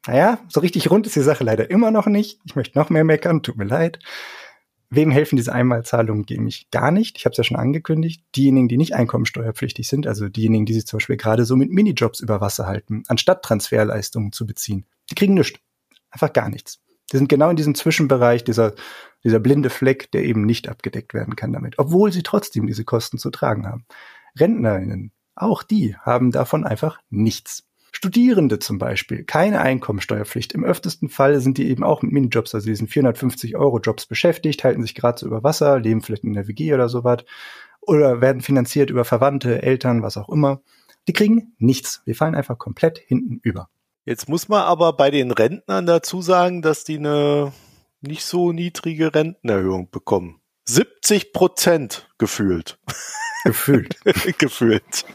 Naja, 0.08 0.40
so 0.50 0.60
richtig 0.60 0.90
rund 0.90 1.06
ist 1.06 1.16
die 1.16 1.22
Sache 1.22 1.44
leider 1.44 1.70
immer 1.70 1.92
noch 1.92 2.08
nicht. 2.08 2.40
Ich 2.46 2.56
möchte 2.56 2.78
noch 2.78 2.90
mehr 2.90 3.04
meckern, 3.04 3.44
tut 3.44 3.58
mir 3.58 3.64
leid. 3.66 4.00
Wem 4.90 5.12
helfen 5.12 5.38
diese 5.38 5.54
Einmalzahlungen 5.54 6.26
gegen 6.26 6.44
mich 6.44 6.70
gar 6.70 6.92
nicht? 6.92 7.18
Ich 7.18 7.26
habe 7.26 7.32
es 7.32 7.38
ja 7.38 7.44
schon 7.44 7.58
angekündigt. 7.58 8.24
Diejenigen, 8.36 8.68
die 8.68 8.78
nicht 8.78 8.94
einkommensteuerpflichtig 8.94 9.88
sind, 9.88 10.06
also 10.06 10.30
diejenigen, 10.30 10.66
die 10.66 10.74
sich 10.74 10.86
zum 10.86 10.98
Beispiel 10.98 11.18
gerade 11.18 11.46
so 11.46 11.56
mit 11.56 11.72
Minijobs 11.72 12.20
über 12.20 12.42
Wasser 12.42 12.68
halten, 12.68 13.04
anstatt 13.08 13.44
Transferleistungen 13.44 14.32
zu 14.32 14.46
beziehen, 14.46 14.86
die 15.10 15.16
kriegen 15.16 15.34
nichts. 15.34 15.60
Einfach 16.12 16.32
gar 16.32 16.50
nichts. 16.50 16.80
Die 17.14 17.18
sind 17.18 17.30
genau 17.30 17.50
in 17.50 17.56
diesem 17.56 17.76
Zwischenbereich, 17.76 18.44
dieser, 18.44 18.74
dieser 19.24 19.40
blinde 19.40 19.70
Fleck, 19.70 20.12
der 20.12 20.26
eben 20.26 20.46
nicht 20.46 20.68
abgedeckt 20.68 21.14
werden 21.14 21.36
kann 21.36 21.54
damit, 21.54 21.80
obwohl 21.80 22.12
sie 22.12 22.24
trotzdem 22.24 22.68
diese 22.68 22.84
Kosten 22.84 23.18
zu 23.18 23.30
tragen 23.30 23.68
haben. 23.68 23.86
Rentnerinnen, 24.38 25.12
auch 25.36 25.64
die 25.64 25.96
haben 25.98 26.32
davon 26.32 26.66
einfach 26.66 27.00
nichts. 27.10 27.64
Studierende 27.92 28.58
zum 28.58 28.80
Beispiel, 28.80 29.24
keine 29.24 29.62
Einkommensteuerpflicht. 29.62 30.54
Im 30.54 30.64
öftesten 30.64 31.10
Fall 31.10 31.40
sind 31.40 31.60
die 31.60 31.70
eben 31.70 31.84
auch 31.84 32.02
mit 32.02 32.12
Minijobs, 32.12 32.56
also 32.56 32.66
diesen 32.66 32.88
450 32.88 33.56
Euro 33.56 33.80
Jobs 33.80 34.08
beschäftigt, 34.08 34.64
halten 34.64 34.82
sich 34.82 34.96
gerade 34.96 35.20
so 35.20 35.28
über 35.28 35.44
Wasser, 35.44 35.80
leben 35.80 36.02
vielleicht 36.02 36.24
in 36.24 36.34
der 36.34 36.48
WG 36.48 36.74
oder 36.74 36.90
sowas 36.90 37.24
oder 37.82 38.22
werden 38.22 38.42
finanziert 38.42 38.90
über 38.90 39.06
Verwandte, 39.06 39.62
Eltern, 39.62 40.02
was 40.02 40.18
auch 40.18 40.30
immer. 40.30 40.62
Die 41.08 41.14
kriegen 41.14 41.54
nichts. 41.60 42.02
Wir 42.06 42.16
fallen 42.16 42.36
einfach 42.36 42.58
komplett 42.58 42.98
hinten 42.98 43.40
über. 43.44 43.70
Jetzt 44.06 44.28
muss 44.28 44.50
man 44.50 44.62
aber 44.64 44.94
bei 44.94 45.12
den 45.12 45.32
Rentnern 45.32 45.86
dazu 45.86 46.22
sagen, 46.22 46.62
dass 46.62 46.84
die 46.84 46.98
eine 46.98 47.54
nicht 48.02 48.26
so 48.26 48.52
niedrige 48.52 49.16
Rentenerhöhung 49.16 49.90
bekommen. 49.90 50.42
70 50.66 51.32
Prozent 51.32 52.10
gefühlt. 52.18 52.80
Gefühlt. 53.46 53.98
gefühlt. 54.38 55.06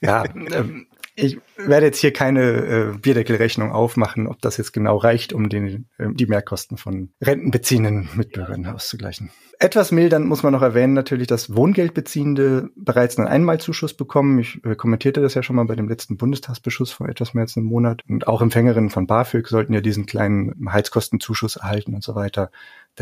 Ja, 0.00 0.24
ähm, 0.34 0.86
ich 1.22 1.38
werde 1.56 1.86
jetzt 1.86 1.98
hier 1.98 2.12
keine 2.12 2.42
äh, 2.42 2.98
Bierdeckelrechnung 2.98 3.72
aufmachen, 3.72 4.26
ob 4.26 4.40
das 4.40 4.56
jetzt 4.56 4.72
genau 4.72 4.96
reicht, 4.96 5.32
um 5.32 5.48
den, 5.48 5.88
äh, 5.98 6.08
die 6.12 6.26
Mehrkosten 6.26 6.76
von 6.76 7.10
rentenbeziehenden 7.20 8.08
Mitbürgern 8.14 8.66
auszugleichen. 8.66 9.30
Etwas 9.58 9.92
mildern 9.92 10.26
muss 10.26 10.42
man 10.42 10.52
noch 10.52 10.62
erwähnen 10.62 10.94
natürlich, 10.94 11.26
dass 11.26 11.54
Wohngeldbeziehende 11.54 12.70
bereits 12.76 13.18
einen 13.18 13.28
Einmalzuschuss 13.28 13.92
bekommen. 13.92 14.38
Ich 14.38 14.64
äh, 14.64 14.74
kommentierte 14.74 15.20
das 15.20 15.34
ja 15.34 15.42
schon 15.42 15.56
mal 15.56 15.66
bei 15.66 15.76
dem 15.76 15.88
letzten 15.88 16.16
Bundestagsbeschuss 16.16 16.92
vor 16.92 17.08
etwas 17.08 17.34
mehr 17.34 17.42
als 17.42 17.56
einem 17.56 17.66
Monat. 17.66 18.02
Und 18.08 18.26
auch 18.26 18.40
Empfängerinnen 18.40 18.88
von 18.88 19.06
BAföG 19.06 19.46
sollten 19.48 19.74
ja 19.74 19.82
diesen 19.82 20.06
kleinen 20.06 20.72
Heizkostenzuschuss 20.72 21.56
erhalten 21.56 21.94
und 21.94 22.02
so 22.02 22.14
weiter. 22.14 22.50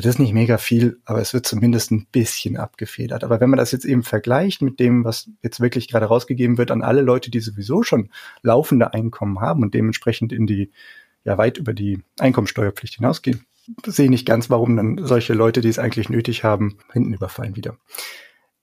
Das 0.00 0.14
ist 0.14 0.20
nicht 0.20 0.32
mega 0.32 0.58
viel, 0.58 1.00
aber 1.06 1.20
es 1.20 1.34
wird 1.34 1.44
zumindest 1.44 1.90
ein 1.90 2.06
bisschen 2.12 2.56
abgefedert. 2.56 3.24
Aber 3.24 3.40
wenn 3.40 3.50
man 3.50 3.58
das 3.58 3.72
jetzt 3.72 3.84
eben 3.84 4.04
vergleicht 4.04 4.62
mit 4.62 4.78
dem, 4.78 5.04
was 5.04 5.28
jetzt 5.42 5.58
wirklich 5.58 5.88
gerade 5.88 6.06
rausgegeben 6.06 6.56
wird 6.56 6.70
an 6.70 6.82
alle 6.82 7.00
Leute, 7.00 7.32
die 7.32 7.40
sowieso 7.40 7.82
schon 7.82 8.10
laufende 8.42 8.94
Einkommen 8.94 9.40
haben 9.40 9.64
und 9.64 9.74
dementsprechend 9.74 10.32
in 10.32 10.46
die, 10.46 10.70
ja, 11.24 11.36
weit 11.36 11.58
über 11.58 11.74
die 11.74 12.00
Einkommensteuerpflicht 12.20 12.94
hinausgehen, 12.94 13.44
sehe 13.86 14.08
nicht 14.08 14.24
ganz, 14.24 14.48
warum 14.50 14.76
dann 14.76 15.04
solche 15.04 15.34
Leute, 15.34 15.62
die 15.62 15.68
es 15.68 15.80
eigentlich 15.80 16.08
nötig 16.08 16.44
haben, 16.44 16.78
hinten 16.92 17.12
überfallen 17.12 17.56
wieder. 17.56 17.76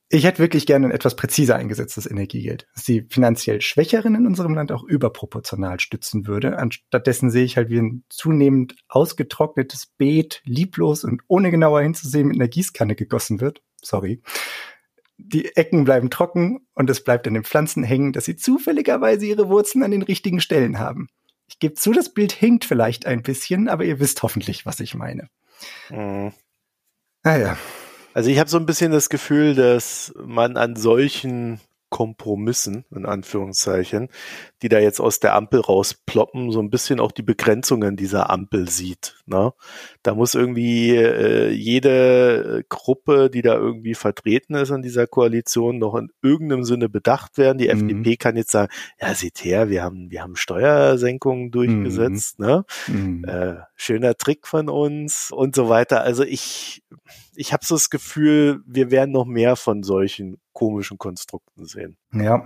Ich 0.10 0.24
hätte 0.24 0.39
wirklich 0.39 0.68
gerne 0.68 0.88
ein 0.88 0.91
etwas 0.91 1.15
präziser 1.15 1.56
eingesetztes 1.56 2.10
Energiegeld, 2.10 2.68
das 2.76 2.84
die 2.84 3.08
finanziell 3.10 3.62
Schwächeren 3.62 4.13
in 4.13 4.28
unserem 4.28 4.54
Land 4.54 4.72
auch 4.72 4.84
überproportional 4.84 5.80
stützen 5.80 6.28
würde. 6.28 6.60
Anstattdessen 6.60 7.32
sehe 7.32 7.44
ich 7.44 7.58
halt 7.58 7.70
wie 7.70 7.80
ein 7.80 8.04
zunehmend 8.10 8.76
ausgetrocknetes 8.88 9.88
Beet, 9.98 10.44
lieblos 10.46 11.04
und 11.04 11.24
ohne 11.28 11.50
genauer 11.50 11.82
hinzusehen 11.82 12.28
mit 12.28 12.38
einer 12.38 12.48
Gießkanne 12.48 12.96
gegossen 12.96 13.41
wird. 13.41 13.63
Sorry. 13.82 14.22
Die 15.18 15.56
Ecken 15.56 15.86
bleiben 15.86 16.12
trocken 16.12 16.68
und 16.76 16.89
es 16.89 17.04
bleibt 17.04 17.28
an 17.28 17.34
den 17.34 17.44
Pflanzen 17.44 17.84
hängen, 17.84 18.13
dass 18.13 18.26
sie 18.26 18.36
zufälligerweise 18.36 19.26
ihre 19.26 19.50
Wurzeln 19.50 19.84
an 19.84 19.91
den 19.91 20.04
richtigen 20.04 20.39
Stellen 20.39 20.78
haben. 20.78 21.08
Ich 21.48 21.58
gebe 21.58 21.74
zu, 21.74 21.94
das 21.94 22.13
Bild 22.13 22.32
hinkt 22.32 22.65
vielleicht 22.65 23.08
ein 23.08 23.24
bisschen, 23.24 23.70
aber 23.70 23.86
ihr 23.86 24.00
wisst 24.00 24.22
hoffentlich, 24.22 24.68
was 24.68 24.80
ich 24.82 24.94
meine. 24.94 25.30
Mhm. 25.89 26.32
Naja. 27.24 27.58
Also 28.15 28.30
ich 28.30 28.39
habe 28.39 28.49
so 28.49 28.58
ein 28.58 28.65
bisschen 28.65 28.93
das 28.93 29.10
Gefühl, 29.10 29.56
dass 29.56 30.13
man 30.25 30.56
an 30.56 30.78
solchen 30.78 31.60
Kompromissen, 31.89 32.86
in 32.93 33.06
Anführungszeichen, 33.06 34.08
die 34.62 34.69
da 34.69 34.80
jetzt 34.80 35.01
aus 35.01 35.19
der 35.19 35.36
Ampel 35.36 35.60
rausploppen, 35.60 36.51
so 36.51 36.62
ein 36.62 36.69
bisschen 36.69 37.01
auch 37.01 37.12
die 37.12 37.23
Begrenzungen 37.23 37.97
dieser 37.97 38.30
Ampel 38.30 38.69
sieht. 38.69 39.15
Ne? 39.25 39.54
Da 40.01 40.15
muss 40.15 40.34
irgendwie 40.34 40.95
äh, 40.95 41.49
jede 41.49 42.63
Gruppe, 42.69 43.30
die 43.30 43.41
da 43.41 43.56
irgendwie 43.56 43.95
vertreten 43.95 44.56
ist 44.56 44.71
in 44.71 44.82
dieser 44.82 45.08
Koalition, 45.08 45.78
noch 45.78 45.95
in 45.95 46.10
irgendeinem 46.21 46.63
Sinne 46.63 46.88
bedacht 46.88 47.38
werden. 47.38 47.58
Die 47.58 47.67
mhm. 47.67 47.89
FDP 47.89 48.17
kann 48.17 48.38
jetzt 48.38 48.51
sagen, 48.51 48.71
ja, 48.99 49.13
seht 49.13 49.43
her, 49.43 49.69
wir 49.69 49.84
haben, 49.84 50.10
wir 50.10 50.21
haben 50.21 50.38
Steuersenkungen 50.38 51.51
durchgesetzt, 51.51 52.39
mhm. 52.39 52.45
ne? 52.45 52.65
Mhm. 52.88 53.25
Äh, 53.25 53.56
schöner 53.75 54.15
Trick 54.15 54.47
von 54.47 54.69
uns 54.69 55.31
und 55.31 55.55
so 55.55 55.69
weiter. 55.69 56.01
Also 56.01 56.23
ich, 56.23 56.83
ich 57.35 57.53
habe 57.53 57.65
so 57.65 57.75
das 57.75 57.89
Gefühl, 57.89 58.61
wir 58.65 58.91
werden 58.91 59.11
noch 59.11 59.25
mehr 59.25 59.55
von 59.55 59.83
solchen 59.83 60.38
komischen 60.53 60.97
Konstrukten 60.97 61.65
sehen. 61.65 61.97
Ja. 62.13 62.45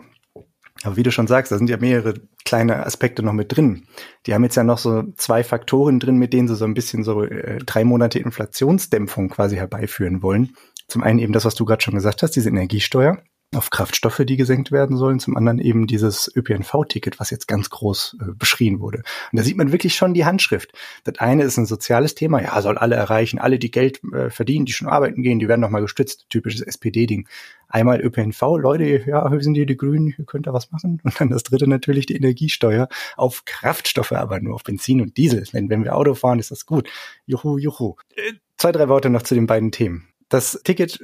Aber 0.83 0.95
wie 0.95 1.03
du 1.03 1.11
schon 1.11 1.27
sagst, 1.27 1.51
da 1.51 1.57
sind 1.57 1.69
ja 1.69 1.77
mehrere 1.77 2.13
kleine 2.45 2.85
Aspekte 2.85 3.21
noch 3.21 3.33
mit 3.33 3.55
drin. 3.55 3.85
Die 4.25 4.33
haben 4.33 4.43
jetzt 4.43 4.55
ja 4.55 4.63
noch 4.63 4.77
so 4.77 5.03
zwei 5.17 5.43
Faktoren 5.43 5.99
drin, 5.99 6.17
mit 6.17 6.31
denen 6.33 6.47
sie 6.47 6.55
so 6.55 6.65
ein 6.65 6.73
bisschen 6.73 7.03
so 7.03 7.23
äh, 7.23 7.57
drei 7.59 7.83
Monate 7.83 8.19
Inflationsdämpfung 8.19 9.29
quasi 9.29 9.57
herbeiführen 9.57 10.23
wollen. 10.23 10.55
Zum 10.87 11.03
einen 11.03 11.19
eben 11.19 11.33
das, 11.33 11.45
was 11.45 11.55
du 11.55 11.65
gerade 11.65 11.83
schon 11.83 11.95
gesagt 11.95 12.23
hast, 12.23 12.31
diese 12.31 12.49
Energiesteuer 12.49 13.21
auf 13.55 13.71
Kraftstoffe, 13.71 14.21
die 14.25 14.38
gesenkt 14.38 14.71
werden 14.71 14.95
sollen, 14.95 15.19
zum 15.19 15.35
anderen 15.35 15.59
eben 15.59 15.88
dieses 15.88 16.31
ÖPNV-Ticket, 16.35 17.19
was 17.19 17.31
jetzt 17.31 17.47
ganz 17.47 17.69
groß 17.71 18.17
äh, 18.21 18.31
beschrien 18.38 18.79
wurde. 18.79 18.99
Und 19.31 19.39
da 19.39 19.43
sieht 19.43 19.57
man 19.57 19.71
wirklich 19.71 19.95
schon 19.95 20.13
die 20.13 20.25
Handschrift. 20.25 20.71
Das 21.03 21.17
eine 21.17 21.43
ist 21.43 21.57
ein 21.57 21.65
soziales 21.65 22.13
Thema, 22.13 22.41
ja, 22.41 22.62
soll 22.62 22.77
alle 22.77 22.95
erreichen, 22.95 23.39
alle, 23.39 23.57
die 23.57 23.71
Geld 23.71 24.03
äh, 24.13 24.29
verdienen, 24.29 24.65
die 24.65 24.71
schon 24.71 24.88
arbeiten 24.88 25.23
gehen, 25.23 25.39
die 25.39 25.47
werden 25.47 25.62
nochmal 25.62 25.81
gestützt, 25.81 26.27
typisches 26.29 26.62
SPD-Ding. 26.62 27.27
Einmal 27.67 28.01
ÖPNV, 28.01 28.41
Leute, 28.59 29.03
ja, 29.07 29.31
wir 29.31 29.41
sind 29.41 29.55
hier 29.55 29.65
die 29.65 29.77
Grünen, 29.77 30.13
ihr 30.15 30.25
könnt 30.25 30.45
da 30.45 30.53
was 30.53 30.71
machen. 30.71 31.01
Und 31.03 31.19
dann 31.19 31.29
das 31.29 31.43
dritte 31.43 31.67
natürlich 31.67 32.05
die 32.05 32.15
Energiesteuer 32.15 32.88
auf 33.17 33.45
Kraftstoffe, 33.45 34.12
aber 34.12 34.39
nur 34.39 34.55
auf 34.55 34.63
Benzin 34.63 35.01
und 35.01 35.17
Diesel. 35.17 35.43
Wenn, 35.51 35.69
wenn 35.69 35.83
wir 35.83 35.95
Auto 35.95 36.13
fahren, 36.13 36.39
ist 36.39 36.51
das 36.51 36.67
gut. 36.67 36.88
Juhu, 37.25 37.57
juhu. 37.57 37.95
Äh, 38.15 38.33
zwei, 38.57 38.71
drei 38.71 38.89
Worte 38.89 39.09
noch 39.09 39.23
zu 39.23 39.33
den 39.33 39.47
beiden 39.47 39.71
Themen. 39.71 40.09
Das 40.29 40.61
Ticket 40.63 40.99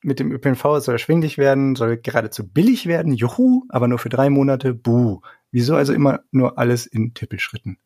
mit 0.00 0.20
dem 0.20 0.30
ÖPNV 0.30 0.62
soll 0.78 0.94
erschwinglich 0.94 1.38
werden, 1.38 1.74
soll 1.74 1.96
geradezu 1.96 2.48
billig 2.48 2.86
werden. 2.86 3.12
Juhu, 3.12 3.64
aber 3.68 3.88
nur 3.88 3.98
für 3.98 4.08
drei 4.08 4.30
Monate. 4.30 4.74
Buh. 4.74 5.20
Wieso 5.50 5.74
also 5.74 5.92
immer 5.92 6.20
nur 6.30 6.56
alles 6.58 6.86
in 6.86 7.14
Tippelschritten? 7.14 7.78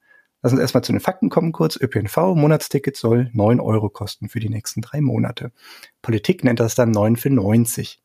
Lass 0.43 0.53
uns 0.53 0.61
erstmal 0.61 0.85
zu 0.85 0.93
den 0.93 1.01
Fakten 1.01 1.31
kommen 1.31 1.53
kurz. 1.53 1.77
ÖPNV, 1.77 2.35
Monatsticket 2.35 2.97
soll 2.97 3.31
neun 3.33 3.61
Euro 3.61 3.89
kosten 3.89 4.29
für 4.29 4.41
die 4.41 4.51
nächsten 4.51 4.83
drei 4.83 5.01
Monate. 5.01 5.53
Politik 6.01 6.45
nennt 6.45 6.61
das 6.61 6.75
dann 6.75 6.91
neun 6.91 7.17
für 7.17 7.31
90. 7.31 8.01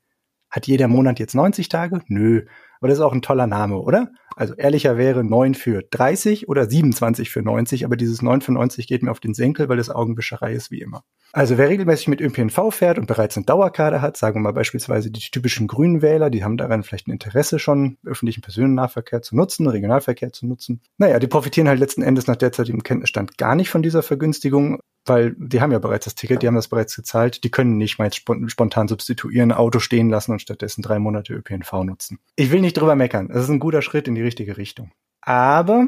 Hat 0.50 0.66
jeder 0.66 0.88
Monat 0.88 1.20
jetzt 1.20 1.36
90 1.36 1.68
Tage? 1.68 2.02
Nö. 2.08 2.46
Aber 2.84 2.90
das 2.90 2.98
ist 2.98 3.04
auch 3.06 3.14
ein 3.14 3.22
toller 3.22 3.48
Name, 3.48 3.78
oder? 3.78 4.12
Also 4.36 4.56
ehrlicher 4.56 4.98
wäre 4.98 5.24
9 5.24 5.56
für 5.56 5.84
30 5.90 6.50
oder 6.50 6.70
27 6.70 7.30
für 7.30 7.42
90, 7.42 7.86
aber 7.86 7.96
dieses 7.96 8.22
9 8.22 8.42
für 8.42 8.52
90 8.52 8.88
geht 8.88 9.04
mir 9.04 9.12
auf 9.12 9.22
den 9.22 9.34
Senkel, 9.34 9.70
weil 9.70 9.80
es 9.80 9.90
Augenwischerei 9.90 10.52
ist 10.52 10.70
wie 10.70 10.82
immer. 10.82 11.06
Also 11.32 11.58
wer 11.58 11.70
regelmäßig 11.70 12.10
mit 12.10 12.20
ÖPNV 12.20 12.72
fährt 12.72 13.00
und 13.00 13.08
bereits 13.08 13.38
eine 13.38 13.46
Dauerkarte 13.46 14.02
hat, 14.02 14.18
sagen 14.18 14.36
wir 14.36 14.42
mal 14.42 14.52
beispielsweise 14.52 15.12
die 15.12 15.22
typischen 15.22 15.68
Grünen 15.68 16.02
Wähler, 16.02 16.30
die 16.30 16.44
haben 16.44 16.58
daran 16.58 16.84
vielleicht 16.84 17.08
ein 17.08 17.12
Interesse 17.12 17.58
schon, 17.58 17.98
öffentlichen 18.06 18.42
Personennahverkehr 18.42 19.22
zu 19.22 19.38
nutzen, 19.38 19.66
Regionalverkehr 19.66 20.34
zu 20.34 20.46
nutzen. 20.46 20.82
Naja, 20.98 21.20
die 21.20 21.28
profitieren 21.28 21.70
halt 21.70 21.80
letzten 21.80 22.02
Endes 22.02 22.28
nach 22.28 22.36
derzeitigem 22.36 22.84
Kenntnisstand 22.84 23.38
gar 23.38 23.56
nicht 23.56 23.70
von 23.70 23.82
dieser 23.82 24.04
Vergünstigung, 24.04 24.82
weil 25.06 25.36
die 25.38 25.60
haben 25.60 25.72
ja 25.72 25.80
bereits 25.80 26.06
das 26.06 26.16
Ticket, 26.16 26.44
die 26.44 26.48
haben 26.48 26.56
das 26.56 26.70
bereits 26.70 26.96
gezahlt, 26.96 27.44
die 27.44 27.52
können 27.52 27.78
nicht 27.78 27.98
mal 27.98 28.10
spontan 28.14 28.88
substituieren, 28.88 29.52
Auto 29.52 29.80
stehen 29.80 30.10
lassen 30.10 30.32
und 30.32 30.42
stattdessen 30.42 30.82
drei 30.82 31.00
Monate 31.00 31.34
ÖPNV 31.34 31.84
nutzen. 31.84 32.20
Ich 32.36 32.52
will 32.52 32.62
nicht 32.62 32.73
drüber 32.74 32.96
meckern, 32.96 33.30
das 33.30 33.44
ist 33.44 33.50
ein 33.50 33.60
guter 33.60 33.82
Schritt 33.82 34.08
in 34.08 34.16
die 34.16 34.22
richtige 34.22 34.58
Richtung. 34.58 34.92
Aber 35.22 35.88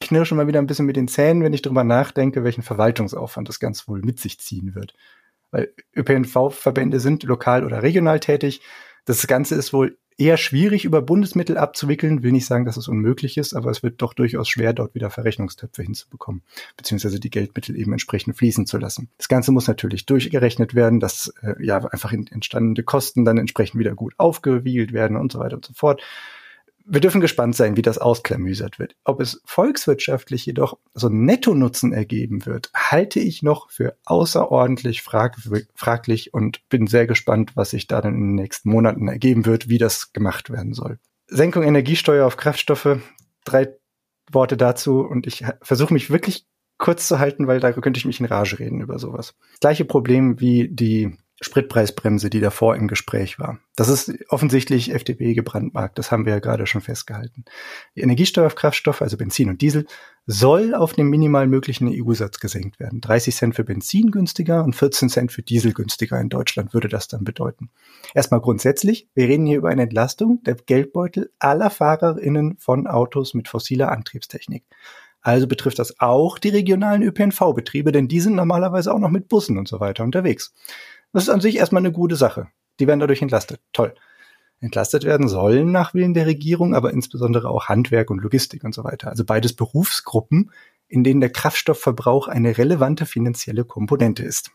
knirsche 0.00 0.34
mal 0.34 0.46
wieder 0.46 0.60
ein 0.60 0.66
bisschen 0.66 0.86
mit 0.86 0.96
den 0.96 1.08
Zähnen, 1.08 1.42
wenn 1.42 1.52
ich 1.52 1.62
drüber 1.62 1.84
nachdenke, 1.84 2.44
welchen 2.44 2.62
Verwaltungsaufwand 2.62 3.48
das 3.48 3.60
Ganze 3.60 3.88
wohl 3.88 4.02
mit 4.02 4.20
sich 4.20 4.38
ziehen 4.38 4.74
wird. 4.74 4.94
Weil 5.50 5.72
ÖPNV-Verbände 5.96 7.00
sind 7.00 7.22
lokal 7.22 7.64
oder 7.64 7.82
regional 7.82 8.20
tätig. 8.20 8.60
Das 9.04 9.26
Ganze 9.26 9.54
ist 9.54 9.72
wohl 9.72 9.98
eher 10.18 10.36
schwierig 10.36 10.84
über 10.84 11.02
Bundesmittel 11.02 11.58
abzuwickeln. 11.58 12.22
Will 12.22 12.32
nicht 12.32 12.46
sagen, 12.46 12.64
dass 12.64 12.76
es 12.76 12.88
unmöglich 12.88 13.36
ist, 13.36 13.54
aber 13.54 13.70
es 13.70 13.82
wird 13.82 14.00
doch 14.02 14.14
durchaus 14.14 14.48
schwer, 14.48 14.72
dort 14.72 14.94
wieder 14.94 15.10
Verrechnungstöpfe 15.10 15.82
hinzubekommen, 15.82 16.42
beziehungsweise 16.76 17.20
die 17.20 17.30
Geldmittel 17.30 17.76
eben 17.76 17.92
entsprechend 17.92 18.36
fließen 18.36 18.66
zu 18.66 18.78
lassen. 18.78 19.08
Das 19.18 19.28
Ganze 19.28 19.52
muss 19.52 19.68
natürlich 19.68 20.06
durchgerechnet 20.06 20.74
werden, 20.74 21.00
dass 21.00 21.32
äh, 21.42 21.54
ja 21.64 21.78
einfach 21.84 22.12
entstandene 22.12 22.82
Kosten 22.82 23.24
dann 23.24 23.38
entsprechend 23.38 23.78
wieder 23.78 23.94
gut 23.94 24.14
aufgewiegelt 24.18 24.92
werden 24.92 25.16
und 25.16 25.32
so 25.32 25.38
weiter 25.38 25.56
und 25.56 25.64
so 25.64 25.74
fort 25.74 26.02
wir 26.88 27.00
dürfen 27.00 27.20
gespannt 27.20 27.56
sein, 27.56 27.76
wie 27.76 27.82
das 27.82 27.98
ausklamüsert 27.98 28.78
wird. 28.78 28.94
Ob 29.04 29.20
es 29.20 29.42
volkswirtschaftlich 29.44 30.46
jedoch 30.46 30.78
so 30.94 31.08
Netto-Nutzen 31.08 31.92
ergeben 31.92 32.46
wird, 32.46 32.70
halte 32.74 33.18
ich 33.18 33.42
noch 33.42 33.70
für 33.70 33.96
außerordentlich 34.04 35.02
frag 35.02 35.36
fraglich 35.74 36.32
und 36.32 36.66
bin 36.68 36.86
sehr 36.86 37.06
gespannt, 37.06 37.52
was 37.56 37.70
sich 37.70 37.88
da 37.88 38.00
dann 38.00 38.14
in 38.14 38.20
den 38.20 38.34
nächsten 38.36 38.70
Monaten 38.70 39.08
ergeben 39.08 39.46
wird, 39.46 39.68
wie 39.68 39.78
das 39.78 40.12
gemacht 40.12 40.50
werden 40.50 40.74
soll. 40.74 40.98
Senkung 41.26 41.64
Energiesteuer 41.64 42.24
auf 42.24 42.36
Kraftstoffe, 42.36 43.00
drei 43.44 43.74
Worte 44.30 44.56
dazu 44.56 45.00
und 45.00 45.26
ich 45.26 45.44
versuche 45.62 45.92
mich 45.92 46.10
wirklich 46.10 46.46
kurz 46.78 47.08
zu 47.08 47.18
halten, 47.18 47.48
weil 47.48 47.58
da 47.58 47.72
könnte 47.72 47.98
ich 47.98 48.04
mich 48.04 48.20
in 48.20 48.26
Rage 48.26 48.58
reden 48.58 48.80
über 48.80 48.98
sowas. 48.98 49.34
Gleiche 49.60 49.84
Problem 49.84 50.40
wie 50.40 50.68
die 50.68 51.16
Spritpreisbremse, 51.40 52.30
die 52.30 52.40
davor 52.40 52.76
im 52.76 52.88
Gespräch 52.88 53.38
war. 53.38 53.58
Das 53.76 53.88
ist 53.88 54.12
offensichtlich 54.30 54.94
FDP 54.94 55.34
gebrandmarkt, 55.34 55.98
das 55.98 56.10
haben 56.10 56.24
wir 56.24 56.32
ja 56.32 56.38
gerade 56.38 56.66
schon 56.66 56.80
festgehalten. 56.80 57.44
Die 57.94 58.00
Energiesteuer 58.00 58.46
auf 58.46 58.54
Kraftstoffe, 58.54 59.02
also 59.02 59.18
Benzin 59.18 59.50
und 59.50 59.60
Diesel, 59.60 59.86
soll 60.26 60.74
auf 60.74 60.94
dem 60.94 61.10
minimal 61.10 61.46
möglichen 61.46 61.88
EU-Satz 61.88 62.40
gesenkt 62.40 62.80
werden. 62.80 63.02
30 63.02 63.36
Cent 63.36 63.54
für 63.54 63.64
Benzin 63.64 64.10
günstiger 64.10 64.64
und 64.64 64.74
14 64.74 65.10
Cent 65.10 65.30
für 65.30 65.42
Diesel 65.42 65.74
günstiger 65.74 66.18
in 66.18 66.30
Deutschland 66.30 66.72
würde 66.72 66.88
das 66.88 67.06
dann 67.06 67.24
bedeuten. 67.24 67.70
Erstmal 68.14 68.40
grundsätzlich, 68.40 69.08
wir 69.14 69.28
reden 69.28 69.46
hier 69.46 69.58
über 69.58 69.68
eine 69.68 69.82
Entlastung 69.82 70.42
der 70.44 70.54
Geldbeutel 70.54 71.30
aller 71.38 71.68
FahrerInnen 71.68 72.56
von 72.58 72.86
Autos 72.86 73.34
mit 73.34 73.48
fossiler 73.48 73.92
Antriebstechnik. 73.92 74.64
Also 75.26 75.48
betrifft 75.48 75.80
das 75.80 75.98
auch 75.98 76.38
die 76.38 76.50
regionalen 76.50 77.02
ÖPNV-Betriebe, 77.02 77.90
denn 77.90 78.06
die 78.06 78.20
sind 78.20 78.36
normalerweise 78.36 78.94
auch 78.94 79.00
noch 79.00 79.10
mit 79.10 79.28
Bussen 79.28 79.58
und 79.58 79.66
so 79.66 79.80
weiter 79.80 80.04
unterwegs. 80.04 80.54
Das 81.12 81.24
ist 81.24 81.30
an 81.30 81.40
sich 81.40 81.56
erstmal 81.56 81.80
eine 81.80 81.92
gute 81.92 82.16
Sache. 82.16 82.48
Die 82.78 82.86
werden 82.86 83.00
dadurch 83.00 83.22
entlastet. 83.22 83.60
Toll. 83.72 83.94
Entlastet 84.60 85.04
werden 85.04 85.28
sollen 85.28 85.70
nach 85.70 85.92
Willen 85.92 86.14
der 86.14 86.26
Regierung, 86.26 86.74
aber 86.74 86.92
insbesondere 86.92 87.48
auch 87.48 87.68
Handwerk 87.68 88.10
und 88.10 88.22
Logistik 88.22 88.64
und 88.64 88.74
so 88.74 88.84
weiter. 88.84 89.08
Also 89.08 89.24
beides 89.24 89.54
Berufsgruppen, 89.54 90.50
in 90.88 91.04
denen 91.04 91.20
der 91.20 91.30
Kraftstoffverbrauch 91.30 92.28
eine 92.28 92.56
relevante 92.56 93.06
finanzielle 93.06 93.64
Komponente 93.64 94.22
ist. 94.22 94.50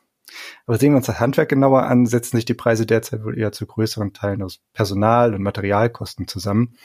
Aber 0.66 0.78
sehen 0.78 0.94
wir 0.94 0.98
uns 0.98 1.08
das 1.08 1.20
Handwerk 1.20 1.50
genauer 1.50 1.84
an, 1.84 2.06
setzen 2.06 2.38
sich 2.38 2.46
die 2.46 2.54
Preise 2.54 2.86
derzeit 2.86 3.24
wohl 3.24 3.38
eher 3.38 3.52
zu 3.52 3.66
größeren 3.66 4.14
Teilen 4.14 4.42
aus 4.42 4.60
Personal- 4.74 5.36
und 5.36 5.44
Materialkosten 5.44 6.28
zusammen. 6.28 6.76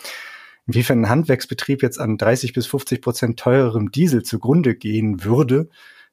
Inwiefern 0.66 1.02
ein 1.02 1.08
Handwerksbetrieb 1.08 1.82
jetzt 1.82 2.00
an 2.00 2.18
30 2.18 2.52
bis 2.52 2.66
50 2.66 3.00
Prozent 3.00 3.38
teurerem 3.38 3.92
Diesel 3.92 4.24
zugrunde 4.24 4.74
gehen 4.74 5.22
würde, 5.22 5.68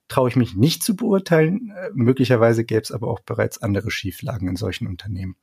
traue 0.08 0.30
ich 0.30 0.36
mich 0.36 0.56
nicht 0.56 0.84
zu 0.84 0.96
beurteilen. 0.96 1.74
Äh, 1.76 1.90
möglicherweise 1.94 2.64
gäbe 2.66 2.82
es 2.82 2.92
aber 2.92 3.08
auch 3.08 3.20
bereits 3.22 3.62
andere 3.62 3.92
Schieflagen 3.92 4.48
in 4.48 4.56
solchen 4.56 4.88
Unternehmen. 4.88 5.36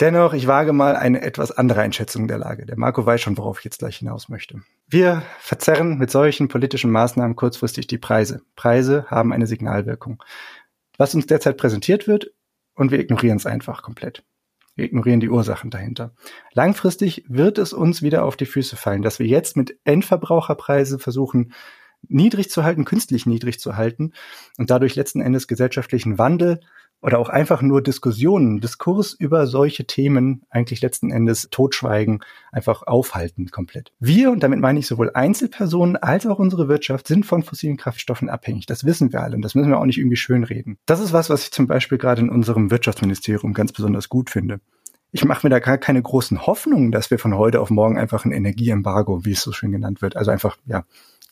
Dennoch, 0.00 0.32
ich 0.32 0.46
wage 0.46 0.72
mal 0.72 0.96
eine 0.96 1.20
etwas 1.20 1.52
andere 1.52 1.82
Einschätzung 1.82 2.26
der 2.26 2.38
Lage. 2.38 2.64
Der 2.64 2.78
Marco 2.78 3.04
weiß 3.04 3.20
schon, 3.20 3.36
worauf 3.36 3.58
ich 3.58 3.64
jetzt 3.66 3.80
gleich 3.80 3.98
hinaus 3.98 4.30
möchte. 4.30 4.62
Wir 4.88 5.22
verzerren 5.38 5.98
mit 5.98 6.10
solchen 6.10 6.48
politischen 6.48 6.90
Maßnahmen 6.90 7.36
kurzfristig 7.36 7.86
die 7.86 7.98
Preise. 7.98 8.40
Preise 8.56 9.04
haben 9.08 9.32
eine 9.32 9.46
Signalwirkung. 9.46 10.22
Was 10.96 11.14
uns 11.14 11.26
derzeit 11.26 11.58
präsentiert 11.58 12.06
wird, 12.06 12.32
und 12.74 12.90
wir 12.90 12.98
ignorieren 12.98 13.36
es 13.36 13.44
einfach 13.44 13.82
komplett. 13.82 14.24
Wir 14.74 14.86
ignorieren 14.86 15.20
die 15.20 15.28
Ursachen 15.28 15.70
dahinter. 15.70 16.14
Langfristig 16.54 17.24
wird 17.28 17.58
es 17.58 17.74
uns 17.74 18.00
wieder 18.00 18.24
auf 18.24 18.36
die 18.36 18.46
Füße 18.46 18.76
fallen, 18.76 19.02
dass 19.02 19.18
wir 19.18 19.26
jetzt 19.26 19.54
mit 19.54 19.78
Endverbraucherpreise 19.84 20.98
versuchen, 20.98 21.52
niedrig 22.08 22.50
zu 22.50 22.64
halten, 22.64 22.84
künstlich 22.84 23.26
niedrig 23.26 23.60
zu 23.60 23.76
halten 23.76 24.12
und 24.58 24.70
dadurch 24.70 24.94
letzten 24.96 25.20
Endes 25.20 25.48
gesellschaftlichen 25.48 26.18
Wandel 26.18 26.60
oder 27.02 27.18
auch 27.18 27.28
einfach 27.28 27.62
nur 27.62 27.82
Diskussionen, 27.82 28.60
Diskurs 28.60 29.14
über 29.14 29.46
solche 29.46 29.86
Themen 29.86 30.42
eigentlich 30.50 30.82
letzten 30.82 31.10
Endes 31.10 31.48
totschweigen, 31.50 32.22
einfach 32.52 32.82
aufhalten 32.82 33.50
komplett. 33.50 33.92
Wir, 34.00 34.30
und 34.30 34.42
damit 34.42 34.60
meine 34.60 34.78
ich 34.78 34.86
sowohl 34.86 35.10
Einzelpersonen 35.14 35.96
als 35.96 36.26
auch 36.26 36.38
unsere 36.38 36.68
Wirtschaft, 36.68 37.06
sind 37.06 37.24
von 37.24 37.42
fossilen 37.42 37.76
Kraftstoffen 37.76 38.28
abhängig. 38.28 38.66
Das 38.66 38.84
wissen 38.84 39.12
wir 39.12 39.22
alle 39.22 39.36
und 39.36 39.42
das 39.42 39.54
müssen 39.54 39.70
wir 39.70 39.78
auch 39.78 39.86
nicht 39.86 39.98
irgendwie 39.98 40.16
schönreden. 40.16 40.78
Das 40.86 41.00
ist 41.00 41.12
was, 41.12 41.30
was 41.30 41.44
ich 41.44 41.52
zum 41.52 41.66
Beispiel 41.66 41.98
gerade 41.98 42.20
in 42.20 42.28
unserem 42.28 42.70
Wirtschaftsministerium 42.70 43.54
ganz 43.54 43.72
besonders 43.72 44.08
gut 44.08 44.30
finde. 44.30 44.60
Ich 45.12 45.24
mache 45.24 45.46
mir 45.46 45.50
da 45.50 45.58
gar 45.58 45.78
keine 45.78 46.02
großen 46.02 46.46
Hoffnungen, 46.46 46.92
dass 46.92 47.10
wir 47.10 47.18
von 47.18 47.36
heute 47.36 47.60
auf 47.60 47.70
morgen 47.70 47.98
einfach 47.98 48.24
ein 48.24 48.32
Energieembargo, 48.32 49.24
wie 49.24 49.32
es 49.32 49.42
so 49.42 49.52
schön 49.52 49.72
genannt 49.72 50.02
wird, 50.02 50.16
also 50.16 50.30
einfach 50.30 50.56
ja 50.66 50.84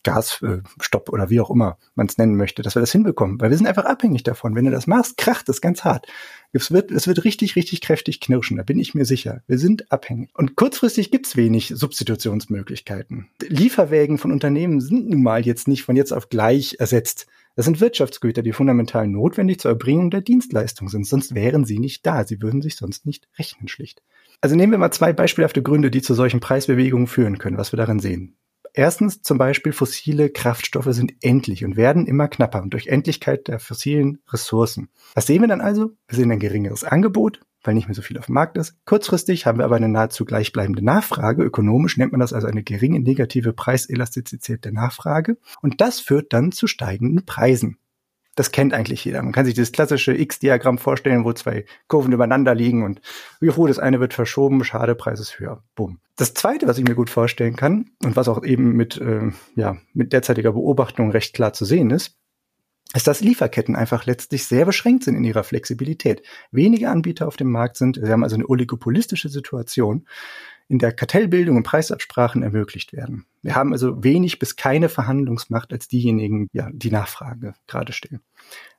Gasstopp 0.02 1.08
oder 1.08 1.30
wie 1.30 1.40
auch 1.40 1.50
immer 1.50 1.78
man 1.94 2.06
es 2.06 2.18
nennen 2.18 2.36
möchte, 2.36 2.62
dass 2.62 2.76
wir 2.76 2.80
das 2.80 2.92
hinbekommen, 2.92 3.40
weil 3.40 3.50
wir 3.50 3.56
sind 3.56 3.66
einfach 3.66 3.84
abhängig 3.84 4.22
davon. 4.22 4.54
Wenn 4.54 4.64
du 4.64 4.70
das 4.70 4.86
machst, 4.86 5.16
kracht 5.16 5.48
es 5.48 5.60
ganz 5.60 5.84
hart. 5.84 6.06
Es 6.52 6.70
wird, 6.70 6.90
es 6.90 7.06
wird 7.06 7.24
richtig, 7.24 7.56
richtig 7.56 7.80
kräftig 7.80 8.20
knirschen, 8.20 8.56
da 8.56 8.62
bin 8.62 8.78
ich 8.78 8.94
mir 8.94 9.04
sicher. 9.04 9.42
Wir 9.46 9.58
sind 9.58 9.92
abhängig. 9.92 10.30
Und 10.34 10.56
kurzfristig 10.56 11.10
gibt's 11.10 11.36
wenig 11.36 11.72
Substitutionsmöglichkeiten. 11.74 13.28
Lieferwägen 13.46 14.18
von 14.18 14.32
Unternehmen 14.32 14.80
sind 14.80 15.10
nun 15.10 15.22
mal 15.22 15.44
jetzt 15.44 15.68
nicht 15.68 15.82
von 15.82 15.96
jetzt 15.96 16.12
auf 16.12 16.28
gleich 16.30 16.76
ersetzt. 16.78 17.26
Das 17.58 17.64
sind 17.64 17.80
Wirtschaftsgüter, 17.80 18.42
die 18.42 18.52
fundamental 18.52 19.08
notwendig 19.08 19.58
zur 19.58 19.72
Erbringung 19.72 20.10
der 20.10 20.20
Dienstleistung 20.20 20.88
sind. 20.88 21.08
Sonst 21.08 21.34
wären 21.34 21.64
sie 21.64 21.80
nicht 21.80 22.06
da. 22.06 22.24
Sie 22.24 22.40
würden 22.40 22.62
sich 22.62 22.76
sonst 22.76 23.04
nicht 23.04 23.28
rechnen, 23.36 23.66
schlicht. 23.66 24.00
Also 24.40 24.54
nehmen 24.54 24.70
wir 24.70 24.78
mal 24.78 24.92
zwei 24.92 25.12
beispielhafte 25.12 25.60
Gründe, 25.60 25.90
die 25.90 26.00
zu 26.00 26.14
solchen 26.14 26.38
Preisbewegungen 26.38 27.08
führen 27.08 27.38
können, 27.38 27.58
was 27.58 27.72
wir 27.72 27.76
darin 27.76 27.98
sehen. 27.98 28.36
Erstens 28.74 29.22
zum 29.22 29.38
Beispiel 29.38 29.72
fossile 29.72 30.30
Kraftstoffe 30.30 30.88
sind 30.90 31.14
endlich 31.20 31.64
und 31.64 31.76
werden 31.76 32.06
immer 32.06 32.28
knapper 32.28 32.62
und 32.62 32.72
durch 32.72 32.86
Endlichkeit 32.88 33.48
der 33.48 33.58
fossilen 33.58 34.18
Ressourcen. 34.28 34.88
Was 35.14 35.26
sehen 35.26 35.40
wir 35.40 35.48
dann 35.48 35.60
also? 35.60 35.92
Wir 36.06 36.16
sehen 36.16 36.30
ein 36.30 36.38
geringeres 36.38 36.84
Angebot, 36.84 37.40
weil 37.62 37.74
nicht 37.74 37.88
mehr 37.88 37.94
so 37.94 38.02
viel 38.02 38.18
auf 38.18 38.26
dem 38.26 38.34
Markt 38.34 38.56
ist. 38.56 38.76
Kurzfristig 38.84 39.46
haben 39.46 39.58
wir 39.58 39.64
aber 39.64 39.76
eine 39.76 39.88
nahezu 39.88 40.24
gleichbleibende 40.24 40.84
Nachfrage. 40.84 41.42
Ökonomisch 41.42 41.96
nennt 41.96 42.12
man 42.12 42.20
das 42.20 42.32
also 42.32 42.46
eine 42.46 42.62
geringe 42.62 43.00
negative 43.00 43.52
Preiselastizität 43.52 44.64
der 44.64 44.72
Nachfrage. 44.72 45.38
Und 45.60 45.80
das 45.80 46.00
führt 46.00 46.32
dann 46.32 46.52
zu 46.52 46.66
steigenden 46.66 47.24
Preisen 47.26 47.78
das 48.38 48.52
kennt 48.52 48.72
eigentlich 48.72 49.04
jeder. 49.04 49.22
Man 49.22 49.32
kann 49.32 49.44
sich 49.44 49.54
das 49.54 49.72
klassische 49.72 50.14
X-Diagramm 50.14 50.78
vorstellen, 50.78 51.24
wo 51.24 51.32
zwei 51.32 51.64
Kurven 51.88 52.12
übereinander 52.12 52.54
liegen 52.54 52.84
und 52.84 53.00
juhu, 53.40 53.66
das 53.66 53.78
eine 53.78 53.98
wird 53.98 54.14
verschoben, 54.14 54.62
schade, 54.62 54.94
Preis 54.94 55.18
ist 55.18 55.40
höher. 55.40 55.62
Bumm. 55.74 55.98
Das 56.16 56.34
zweite, 56.34 56.68
was 56.68 56.78
ich 56.78 56.84
mir 56.84 56.94
gut 56.94 57.10
vorstellen 57.10 57.56
kann 57.56 57.90
und 58.04 58.14
was 58.14 58.28
auch 58.28 58.44
eben 58.44 58.72
mit, 58.72 58.96
äh, 58.98 59.32
ja, 59.56 59.76
mit 59.92 60.12
derzeitiger 60.12 60.52
Beobachtung 60.52 61.10
recht 61.10 61.34
klar 61.34 61.52
zu 61.52 61.64
sehen 61.64 61.90
ist, 61.90 62.16
ist, 62.94 63.06
dass 63.06 63.20
Lieferketten 63.20 63.76
einfach 63.76 64.06
letztlich 64.06 64.46
sehr 64.46 64.64
beschränkt 64.64 65.04
sind 65.04 65.16
in 65.16 65.24
ihrer 65.24 65.44
Flexibilität. 65.44 66.22
Wenige 66.52 66.88
Anbieter 66.90 67.26
auf 67.26 67.36
dem 67.36 67.50
Markt 67.50 67.76
sind, 67.76 68.00
wir 68.00 68.10
haben 68.10 68.24
also 68.24 68.36
eine 68.36 68.48
oligopolistische 68.48 69.28
Situation 69.28 70.06
in 70.68 70.78
der 70.78 70.92
Kartellbildung 70.92 71.56
und 71.56 71.62
Preisabsprachen 71.62 72.42
ermöglicht 72.42 72.92
werden. 72.92 73.24
Wir 73.42 73.54
haben 73.54 73.72
also 73.72 74.04
wenig 74.04 74.38
bis 74.38 74.56
keine 74.56 74.88
Verhandlungsmacht 74.88 75.72
als 75.72 75.88
diejenigen, 75.88 76.48
ja, 76.52 76.68
die 76.72 76.90
Nachfrage 76.90 77.54
gerade 77.66 77.92
stellen. 77.92 78.20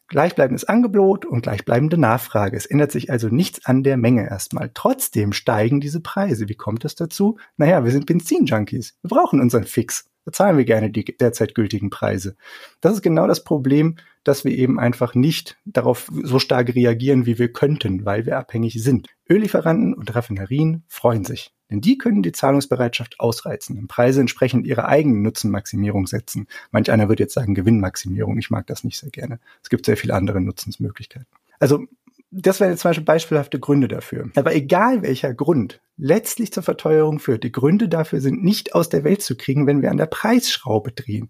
Gleichbleibendes 0.07 0.63
Angebot 0.63 1.25
und 1.25 1.43
gleichbleibende 1.43 1.97
Nachfrage. 1.97 2.57
Es 2.57 2.65
ändert 2.65 2.91
sich 2.91 3.11
also 3.11 3.27
nichts 3.27 3.65
an 3.65 3.83
der 3.83 3.95
Menge 3.95 4.27
erstmal. 4.27 4.71
Trotzdem 4.73 5.33
steigen 5.33 5.81
diese 5.81 6.01
Preise. 6.01 6.49
Wie 6.49 6.55
kommt 6.55 6.83
es 6.83 6.95
dazu? 6.95 7.37
Naja, 7.57 7.83
wir 7.83 7.91
sind 7.91 8.07
Benzinjunkies. 8.07 8.97
Wir 9.03 9.09
brauchen 9.09 9.39
unseren 9.39 9.65
Fix. 9.65 10.09
Da 10.25 10.31
zahlen 10.31 10.57
wir 10.57 10.65
gerne 10.65 10.89
die 10.89 11.05
derzeit 11.05 11.53
gültigen 11.53 11.91
Preise. 11.91 12.35
Das 12.81 12.93
ist 12.93 13.01
genau 13.03 13.27
das 13.27 13.43
Problem, 13.43 13.97
dass 14.23 14.45
wir 14.45 14.51
eben 14.51 14.79
einfach 14.79 15.13
nicht 15.13 15.57
darauf 15.65 16.09
so 16.23 16.39
stark 16.39 16.73
reagieren, 16.73 17.27
wie 17.27 17.37
wir 17.37 17.53
könnten, 17.53 18.03
weil 18.03 18.25
wir 18.25 18.37
abhängig 18.37 18.81
sind. 18.81 19.07
Öllieferanten 19.29 19.93
und 19.93 20.15
Raffinerien 20.15 20.83
freuen 20.87 21.23
sich. 21.23 21.51
Denn 21.69 21.81
die 21.81 21.97
können 21.97 22.23
die 22.23 22.31
Zahlungsbereitschaft 22.31 23.19
ausreizen, 23.19 23.77
und 23.77 23.87
Preise 23.87 24.21
entsprechend 24.21 24.65
ihrer 24.65 24.87
eigenen 24.87 25.21
Nutzenmaximierung 25.21 26.07
setzen. 26.07 26.47
Manch 26.71 26.91
einer 26.91 27.09
wird 27.09 27.19
jetzt 27.19 27.33
sagen 27.33 27.53
Gewinnmaximierung. 27.53 28.37
Ich 28.37 28.49
mag 28.49 28.67
das 28.67 28.83
nicht 28.83 28.97
sehr 28.97 29.11
gerne. 29.11 29.39
Es 29.61 29.69
gibt 29.69 29.85
sehr 29.85 29.97
viele 29.97 30.15
andere 30.15 30.41
Nutzensmöglichkeiten. 30.41 31.27
Also 31.59 31.85
das 32.31 32.59
wären 32.59 32.71
jetzt 32.71 32.81
zum 32.81 32.89
Beispiel 32.89 33.05
beispielhafte 33.05 33.59
Gründe 33.59 33.87
dafür. 33.87 34.29
Aber 34.35 34.53
egal 34.53 35.01
welcher 35.01 35.33
Grund 35.33 35.81
letztlich 35.97 36.53
zur 36.53 36.63
Verteuerung 36.63 37.19
führt, 37.19 37.43
die 37.43 37.51
Gründe 37.51 37.89
dafür 37.89 38.21
sind 38.21 38.43
nicht 38.43 38.73
aus 38.73 38.87
der 38.89 39.03
Welt 39.03 39.21
zu 39.21 39.35
kriegen, 39.35 39.67
wenn 39.67 39.81
wir 39.81 39.91
an 39.91 39.97
der 39.97 40.05
Preisschraube 40.05 40.91
drehen. 40.91 41.29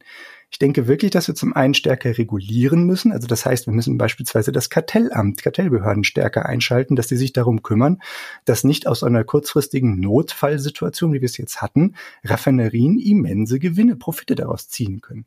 Ich 0.51 0.59
denke 0.59 0.87
wirklich, 0.87 1.11
dass 1.11 1.27
wir 1.27 1.35
zum 1.35 1.53
einen 1.55 1.73
stärker 1.73 2.17
regulieren 2.17 2.83
müssen. 2.83 3.11
Also 3.11 3.27
das 3.27 3.45
heißt, 3.45 3.67
wir 3.67 3.73
müssen 3.73 3.97
beispielsweise 3.97 4.51
das 4.51 4.69
Kartellamt, 4.69 5.41
Kartellbehörden 5.41 6.03
stärker 6.03 6.47
einschalten, 6.47 6.95
dass 6.95 7.07
sie 7.07 7.17
sich 7.17 7.33
darum 7.33 7.61
kümmern, 7.61 7.99
dass 8.45 8.63
nicht 8.63 8.85
aus 8.85 9.03
einer 9.03 9.23
kurzfristigen 9.23 9.99
Notfallsituation, 9.99 11.13
wie 11.13 11.21
wir 11.21 11.27
es 11.27 11.37
jetzt 11.37 11.61
hatten, 11.61 11.95
Raffinerien 12.23 12.99
immense 12.99 13.59
Gewinne, 13.59 13.95
Profite 13.95 14.35
daraus 14.35 14.69
ziehen 14.69 15.01
können. 15.01 15.25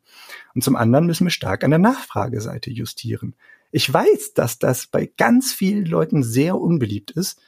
Und 0.54 0.64
zum 0.64 0.76
anderen 0.76 1.06
müssen 1.06 1.26
wir 1.26 1.30
stark 1.30 1.64
an 1.64 1.70
der 1.70 1.78
Nachfrageseite 1.78 2.70
justieren. 2.70 3.34
Ich 3.72 3.92
weiß, 3.92 4.34
dass 4.34 4.58
das 4.58 4.86
bei 4.86 5.10
ganz 5.16 5.52
vielen 5.52 5.86
Leuten 5.86 6.22
sehr 6.22 6.58
unbeliebt 6.60 7.10
ist, 7.10 7.40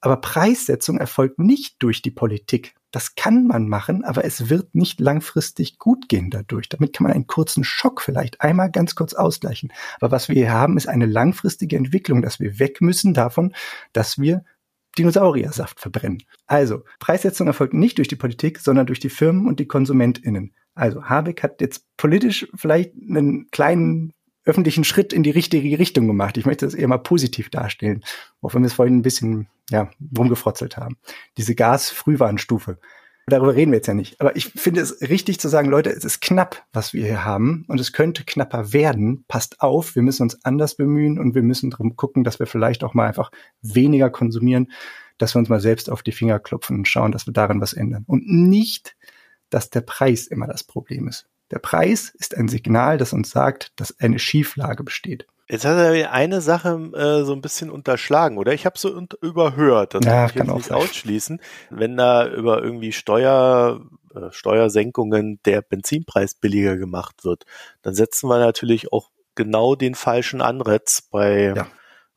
aber 0.00 0.16
Preissetzung 0.16 0.98
erfolgt 0.98 1.38
nicht 1.38 1.82
durch 1.82 2.00
die 2.00 2.10
Politik. 2.10 2.74
Das 2.92 3.14
kann 3.14 3.46
man 3.46 3.68
machen, 3.68 4.04
aber 4.04 4.24
es 4.24 4.48
wird 4.48 4.74
nicht 4.74 5.00
langfristig 5.00 5.78
gut 5.78 6.08
gehen 6.08 6.30
dadurch. 6.30 6.70
Damit 6.70 6.94
kann 6.94 7.04
man 7.04 7.12
einen 7.12 7.26
kurzen 7.26 7.62
Schock 7.62 8.00
vielleicht 8.00 8.40
einmal 8.40 8.70
ganz 8.70 8.94
kurz 8.94 9.12
ausgleichen. 9.12 9.70
Aber 10.00 10.10
was 10.10 10.28
wir 10.28 10.36
hier 10.36 10.52
haben, 10.52 10.78
ist 10.78 10.88
eine 10.88 11.04
langfristige 11.04 11.76
Entwicklung, 11.76 12.22
dass 12.22 12.40
wir 12.40 12.58
weg 12.58 12.80
müssen 12.80 13.12
davon, 13.12 13.54
dass 13.92 14.18
wir 14.18 14.44
Dinosauriersaft 14.96 15.78
verbrennen. 15.78 16.22
Also, 16.46 16.84
Preissetzung 17.00 17.48
erfolgt 17.48 17.74
nicht 17.74 17.98
durch 17.98 18.08
die 18.08 18.16
Politik, 18.16 18.60
sondern 18.60 18.86
durch 18.86 19.00
die 19.00 19.10
Firmen 19.10 19.46
und 19.46 19.60
die 19.60 19.68
KonsumentInnen. 19.68 20.54
Also, 20.74 21.04
Habeck 21.04 21.42
hat 21.42 21.60
jetzt 21.60 21.84
politisch 21.98 22.48
vielleicht 22.54 22.94
einen 22.94 23.50
kleinen 23.50 24.14
öffentlichen 24.46 24.84
Schritt 24.84 25.12
in 25.12 25.22
die 25.22 25.30
richtige 25.30 25.78
Richtung 25.78 26.06
gemacht. 26.06 26.38
Ich 26.38 26.46
möchte 26.46 26.64
das 26.64 26.74
eher 26.74 26.88
mal 26.88 26.98
positiv 26.98 27.50
darstellen, 27.50 28.02
auch 28.40 28.54
wenn 28.54 28.62
wir 28.62 28.68
es 28.68 28.74
vorhin 28.74 28.96
ein 28.96 29.02
bisschen 29.02 29.48
ja, 29.70 29.90
rumgefrotzelt 30.16 30.76
haben. 30.76 30.96
Diese 31.36 31.54
Gas-Frühwarnstufe. 31.54 32.78
Darüber 33.28 33.56
reden 33.56 33.72
wir 33.72 33.78
jetzt 33.78 33.88
ja 33.88 33.94
nicht. 33.94 34.20
Aber 34.20 34.36
ich 34.36 34.46
finde 34.46 34.80
es 34.80 35.00
richtig 35.00 35.40
zu 35.40 35.48
sagen, 35.48 35.68
Leute, 35.68 35.90
es 35.90 36.04
ist 36.04 36.20
knapp, 36.20 36.64
was 36.72 36.92
wir 36.92 37.04
hier 37.04 37.24
haben. 37.24 37.64
Und 37.66 37.80
es 37.80 37.92
könnte 37.92 38.24
knapper 38.24 38.72
werden. 38.72 39.24
Passt 39.26 39.60
auf, 39.60 39.96
wir 39.96 40.02
müssen 40.02 40.22
uns 40.22 40.44
anders 40.44 40.76
bemühen 40.76 41.18
und 41.18 41.34
wir 41.34 41.42
müssen 41.42 41.70
darum 41.70 41.96
gucken, 41.96 42.22
dass 42.22 42.38
wir 42.38 42.46
vielleicht 42.46 42.84
auch 42.84 42.94
mal 42.94 43.08
einfach 43.08 43.32
weniger 43.62 44.10
konsumieren, 44.10 44.70
dass 45.18 45.34
wir 45.34 45.40
uns 45.40 45.48
mal 45.48 45.60
selbst 45.60 45.90
auf 45.90 46.04
die 46.04 46.12
Finger 46.12 46.38
klopfen 46.38 46.76
und 46.76 46.88
schauen, 46.88 47.10
dass 47.10 47.26
wir 47.26 47.32
daran 47.32 47.60
was 47.60 47.72
ändern. 47.72 48.04
Und 48.06 48.28
nicht, 48.28 48.96
dass 49.50 49.70
der 49.70 49.80
Preis 49.80 50.28
immer 50.28 50.46
das 50.46 50.62
Problem 50.62 51.08
ist. 51.08 51.26
Der 51.50 51.58
Preis 51.58 52.12
ist 52.14 52.36
ein 52.36 52.48
Signal, 52.48 52.98
das 52.98 53.12
uns 53.12 53.30
sagt, 53.30 53.72
dass 53.76 53.98
eine 54.00 54.18
Schieflage 54.18 54.82
besteht. 54.82 55.26
Jetzt 55.48 55.64
hat 55.64 55.78
er 55.78 56.12
eine 56.12 56.40
Sache 56.40 56.90
äh, 56.94 57.24
so 57.24 57.32
ein 57.32 57.40
bisschen 57.40 57.70
unterschlagen, 57.70 58.36
oder? 58.36 58.52
Ich 58.52 58.66
habe 58.66 58.76
so 58.78 59.00
überhört, 59.22 59.94
das 59.94 60.04
ja, 60.04 60.28
kann 60.28 60.28
ich 60.28 60.34
jetzt 60.34 60.54
nicht 60.54 60.66
sein. 60.66 60.76
ausschließen. 60.76 61.40
Wenn 61.70 61.96
da 61.96 62.26
über 62.28 62.62
irgendwie 62.62 62.90
Steuer, 62.90 63.80
äh, 64.12 64.32
Steuersenkungen 64.32 65.38
der 65.44 65.62
Benzinpreis 65.62 66.34
billiger 66.34 66.76
gemacht 66.76 67.24
wird, 67.24 67.44
dann 67.82 67.94
setzen 67.94 68.28
wir 68.28 68.40
natürlich 68.40 68.92
auch 68.92 69.10
genau 69.36 69.76
den 69.76 69.94
falschen 69.94 70.40
Anreiz 70.40 71.06
bei 71.12 71.52
ja. 71.54 71.68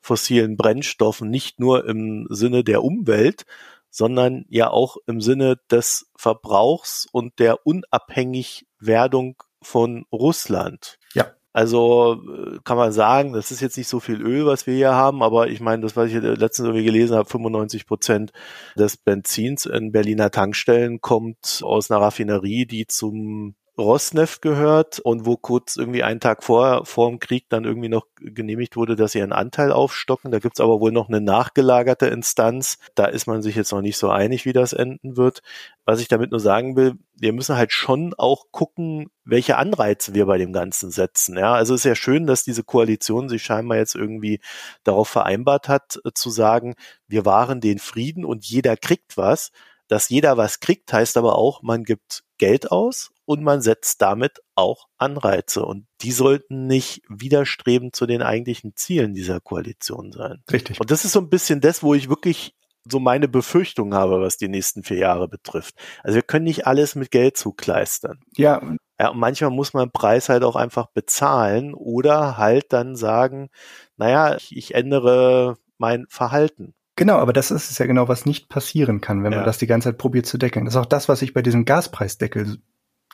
fossilen 0.02 0.58
Brennstoffen, 0.58 1.30
nicht 1.30 1.60
nur 1.60 1.88
im 1.88 2.26
Sinne 2.32 2.64
der 2.64 2.84
Umwelt, 2.84 3.46
sondern 3.90 4.46
ja 4.50 4.70
auch 4.70 4.98
im 5.08 5.22
Sinne 5.22 5.58
des 5.72 6.12
Verbrauchs 6.16 7.08
und 7.12 7.40
der 7.40 7.66
Unabhängigwerdung 7.66 9.42
von 9.62 10.06
Russland. 10.12 10.98
Ja. 11.14 11.34
Also 11.52 12.14
äh, 12.14 12.60
kann 12.64 12.78
man 12.78 12.92
sagen, 12.92 13.34
das 13.34 13.50
ist 13.52 13.60
jetzt 13.60 13.78
nicht 13.78 13.88
so 13.88 14.00
viel 14.00 14.22
Öl, 14.22 14.46
was 14.46 14.68
wir 14.68 14.76
hier 14.76 14.94
haben, 14.94 15.24
aber 15.24 15.48
ich 15.48 15.60
meine, 15.60 15.82
das, 15.82 15.96
was 15.96 16.10
ich 16.12 16.14
letztens 16.14 16.68
irgendwie 16.68 16.86
gelesen 16.86 17.16
habe, 17.16 17.28
95 17.28 17.88
Prozent 17.88 18.32
des 18.78 18.98
Benzins 18.98 19.66
in 19.66 19.92
Berliner 19.92 20.30
Tankstellen 20.30 21.02
kommt 21.02 21.62
aus 21.64 21.90
einer 21.90 22.02
Raffinerie, 22.02 22.68
die 22.68 22.86
zum 22.86 23.56
Rosneft 23.80 24.42
gehört 24.42 25.00
und 25.00 25.26
wo 25.26 25.38
kurz 25.38 25.78
irgendwie 25.78 26.04
einen 26.04 26.20
Tag 26.20 26.44
vor, 26.44 26.86
vor 26.86 27.10
dem 27.10 27.20
Krieg 27.20 27.46
dann 27.50 27.64
irgendwie 27.64 27.90
noch 27.90 28.06
genehmigt 28.20 28.76
wurde, 28.76 28.96
dass 28.96 29.14
sie 29.14 29.22
einen 29.22 29.32
Anteil 29.32 29.72
aufstocken. 29.72 30.32
Da 30.32 30.40
gibt's 30.40 30.60
aber 30.60 30.80
wohl 30.80 30.92
noch 30.92 31.08
eine 31.08 31.22
nachgelagerte 31.22 32.08
Instanz. 32.08 32.78
Da 32.96 33.06
ist 33.06 33.26
man 33.26 33.42
sich 33.42 33.56
jetzt 33.56 33.72
noch 33.72 33.82
nicht 33.82 33.98
so 33.98 34.10
einig, 34.10 34.46
wie 34.46 34.54
das 34.54 34.74
enden 34.74 35.18
wird. 35.18 35.42
Was 35.86 36.02
ich 36.02 36.08
damit 36.08 36.32
nur 36.32 36.40
sagen 36.40 36.76
will, 36.76 36.96
wir 37.16 37.34
müssen 37.34 37.56
halt 37.56 37.72
schon 37.72 38.14
auch 38.18 38.46
gucken, 38.52 39.10
welche 39.24 39.58
Anreize 39.58 40.14
wir 40.14 40.26
bei 40.26 40.38
dem 40.38 40.54
Ganzen 40.54 40.92
setzen. 40.92 41.38
Ja, 41.38 41.54
also 41.54 41.74
ist 41.74 41.86
ja 41.86 41.96
schön, 41.96 42.28
dass 42.28 42.44
diese 42.44 42.64
Koalition 42.64 43.30
sich 43.30 43.44
scheinbar 43.44 43.78
jetzt 43.78 43.96
irgendwie 43.96 44.40
darauf 44.84 45.08
vereinbart 45.08 45.70
hat, 45.70 46.00
äh, 46.04 46.12
zu 46.14 46.30
sagen, 46.30 46.76
wir 47.08 47.26
wahren 47.26 47.62
den 47.62 47.80
Frieden 47.80 48.26
und 48.26 48.46
jeder 48.46 48.78
kriegt 48.78 49.18
was. 49.18 49.52
Dass 49.88 50.10
jeder 50.10 50.38
was 50.38 50.60
kriegt, 50.60 50.94
heißt 50.94 51.18
aber 51.18 51.36
auch, 51.36 51.64
man 51.64 51.84
gibt 51.84 52.24
Geld 52.38 52.72
aus 52.72 53.10
und 53.30 53.44
man 53.44 53.62
setzt 53.62 54.02
damit 54.02 54.42
auch 54.56 54.88
Anreize. 54.98 55.64
Und 55.64 55.86
die 56.02 56.12
sollten 56.12 56.66
nicht 56.66 57.04
widerstrebend 57.10 57.96
zu 57.96 58.08
den 58.08 58.24
eigentlichen 58.24 58.76
Zielen 58.76 59.14
dieser 59.14 59.40
Koalition 59.40 60.12
sein. 60.12 60.42
Richtig. 60.52 60.82
Und 60.82 60.90
das 60.90 61.06
ist 61.06 61.12
so 61.12 61.20
ein 61.20 61.30
bisschen 61.30 61.62
das, 61.62 61.84
wo 61.84 61.94
ich 61.94 62.10
wirklich 62.10 62.56
so 62.90 63.00
meine 63.00 63.28
Befürchtung 63.28 63.94
habe, 63.94 64.20
was 64.20 64.38
die 64.38 64.48
nächsten 64.48 64.82
vier 64.82 64.98
Jahre 64.98 65.28
betrifft. 65.28 65.76
Also 66.02 66.16
wir 66.16 66.24
können 66.24 66.46
nicht 66.46 66.66
alles 66.66 66.96
mit 66.96 67.12
Geld 67.12 67.38
zukleistern. 67.38 68.20
Ja. 68.36 68.64
Ja, 69.00 69.10
und 69.10 69.20
manchmal 69.20 69.52
muss 69.52 69.76
man 69.76 69.92
Preis 69.92 70.28
halt 70.28 70.44
auch 70.44 70.56
einfach 70.56 70.88
bezahlen 70.88 71.76
oder 71.76 72.36
halt 72.36 72.74
dann 72.74 72.96
sagen, 72.96 73.50
naja, 73.96 74.38
ich, 74.38 74.58
ich 74.58 74.74
ändere 74.74 75.56
mein 75.78 76.08
Verhalten. 76.10 76.74
Genau, 76.96 77.18
aber 77.18 77.32
das 77.32 77.52
ist 77.52 77.70
es 77.70 77.78
ja 77.78 77.86
genau, 77.86 78.08
was 78.08 78.26
nicht 78.26 78.50
passieren 78.50 79.02
kann, 79.02 79.24
wenn 79.24 79.34
ja. 79.34 79.38
man 79.38 79.46
das 79.46 79.60
die 79.60 79.68
ganze 79.68 79.90
Zeit 79.90 80.00
probiert 80.00 80.26
zu 80.26 80.40
deckeln. 80.40 80.66
Das 80.66 80.74
ist 80.74 80.82
auch 80.82 80.88
das, 80.88 81.08
was 81.08 81.22
ich 81.22 81.36
bei 81.36 81.44
diesem 81.44 81.64
Gaspreisdeckel 81.64 82.58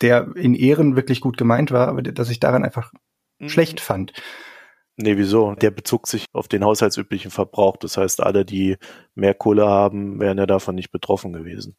der 0.01 0.35
in 0.35 0.55
Ehren 0.55 0.95
wirklich 0.95 1.21
gut 1.21 1.37
gemeint 1.37 1.71
war, 1.71 1.87
aber 1.87 2.01
dass 2.01 2.29
ich 2.29 2.39
daran 2.39 2.63
einfach 2.63 2.91
mhm. 3.39 3.49
schlecht 3.49 3.79
fand. 3.79 4.13
Nee, 4.97 5.17
wieso? 5.17 5.55
Der 5.55 5.71
bezog 5.71 6.07
sich 6.07 6.25
auf 6.31 6.47
den 6.47 6.63
haushaltsüblichen 6.63 7.29
Verbrauch. 7.29 7.75
Das 7.77 7.97
heißt, 7.97 8.21
alle, 8.23 8.45
die 8.45 8.77
mehr 9.13 9.33
Kohle 9.33 9.67
haben, 9.67 10.19
wären 10.19 10.37
ja 10.37 10.45
davon 10.45 10.75
nicht 10.75 10.91
betroffen 10.91 11.33
gewesen. 11.33 11.75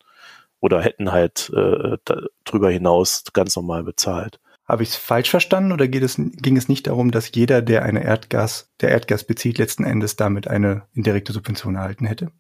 Oder 0.61 0.83
hätten 0.83 1.13
halt 1.13 1.51
äh, 1.55 1.97
drüber 2.45 2.71
hinaus 2.71 3.25
ganz 3.33 3.57
normal 3.57 3.85
bezahlt. 3.85 4.39
Habe 4.67 4.83
ich 4.83 4.91
es 4.91 4.97
falsch 4.97 5.31
verstanden 5.31 5.73
oder 5.73 5.87
geht 5.87 6.03
es, 6.03 6.17
ging 6.17 6.57
es 6.57 6.69
nicht 6.69 6.89
darum, 6.89 7.11
dass 7.11 7.31
jeder, 7.35 7.63
der 7.63 7.85
eine 7.85 8.03
Erdgas, 8.03 8.73
der 8.81 8.91
Erdgas 8.91 9.25
bezieht, 9.25 9.59
letzten 9.59 9.85
Endes 9.85 10.17
damit 10.17 10.49
eine 10.49 10.83
indirekte 10.93 11.33
Subvention 11.33 11.77
erhalten 11.77 12.05
hätte? 12.05 12.33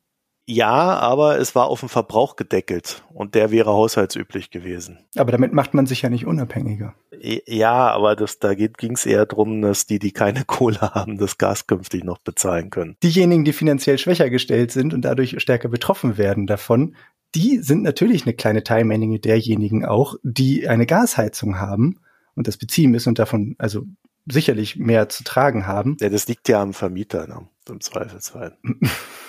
Ja, 0.48 0.96
aber 0.98 1.38
es 1.40 1.56
war 1.56 1.66
auf 1.66 1.80
den 1.80 1.88
Verbrauch 1.88 2.36
gedeckelt 2.36 3.02
und 3.12 3.34
der 3.34 3.50
wäre 3.50 3.72
haushaltsüblich 3.72 4.50
gewesen. 4.50 4.98
Aber 5.16 5.32
damit 5.32 5.52
macht 5.52 5.74
man 5.74 5.86
sich 5.86 6.02
ja 6.02 6.08
nicht 6.08 6.24
unabhängiger. 6.24 6.94
Ja, 7.20 7.90
aber 7.90 8.14
das, 8.14 8.38
da 8.38 8.54
ging 8.54 8.92
es 8.92 9.06
eher 9.06 9.26
darum, 9.26 9.60
dass 9.60 9.86
die, 9.86 9.98
die 9.98 10.12
keine 10.12 10.44
Kohle 10.46 10.80
haben, 10.80 11.18
das 11.18 11.38
Gas 11.38 11.66
künftig 11.66 12.04
noch 12.04 12.18
bezahlen 12.18 12.70
können. 12.70 12.96
Diejenigen, 13.02 13.44
die 13.44 13.52
finanziell 13.52 13.98
schwächer 13.98 14.30
gestellt 14.30 14.70
sind 14.70 14.94
und 14.94 15.02
dadurch 15.02 15.40
stärker 15.40 15.68
betroffen 15.68 16.16
werden 16.16 16.46
davon, 16.46 16.94
die 17.34 17.58
sind 17.58 17.82
natürlich 17.82 18.24
eine 18.24 18.34
kleine 18.34 18.62
Teilmenge 18.62 19.18
derjenigen 19.18 19.84
auch, 19.84 20.14
die 20.22 20.68
eine 20.68 20.86
Gasheizung 20.86 21.58
haben 21.58 21.98
und 22.36 22.46
das 22.46 22.56
beziehen 22.56 22.92
müssen 22.92 23.10
und 23.10 23.18
davon 23.18 23.56
also 23.58 23.82
sicherlich 24.26 24.76
mehr 24.76 25.08
zu 25.08 25.24
tragen 25.24 25.66
haben. 25.66 25.96
Ja, 26.00 26.08
das 26.08 26.28
liegt 26.28 26.48
ja 26.48 26.62
am 26.62 26.72
Vermieter, 26.72 27.26
ne? 27.26 27.48
im 27.68 27.80
Zweifelsfall. 27.80 28.56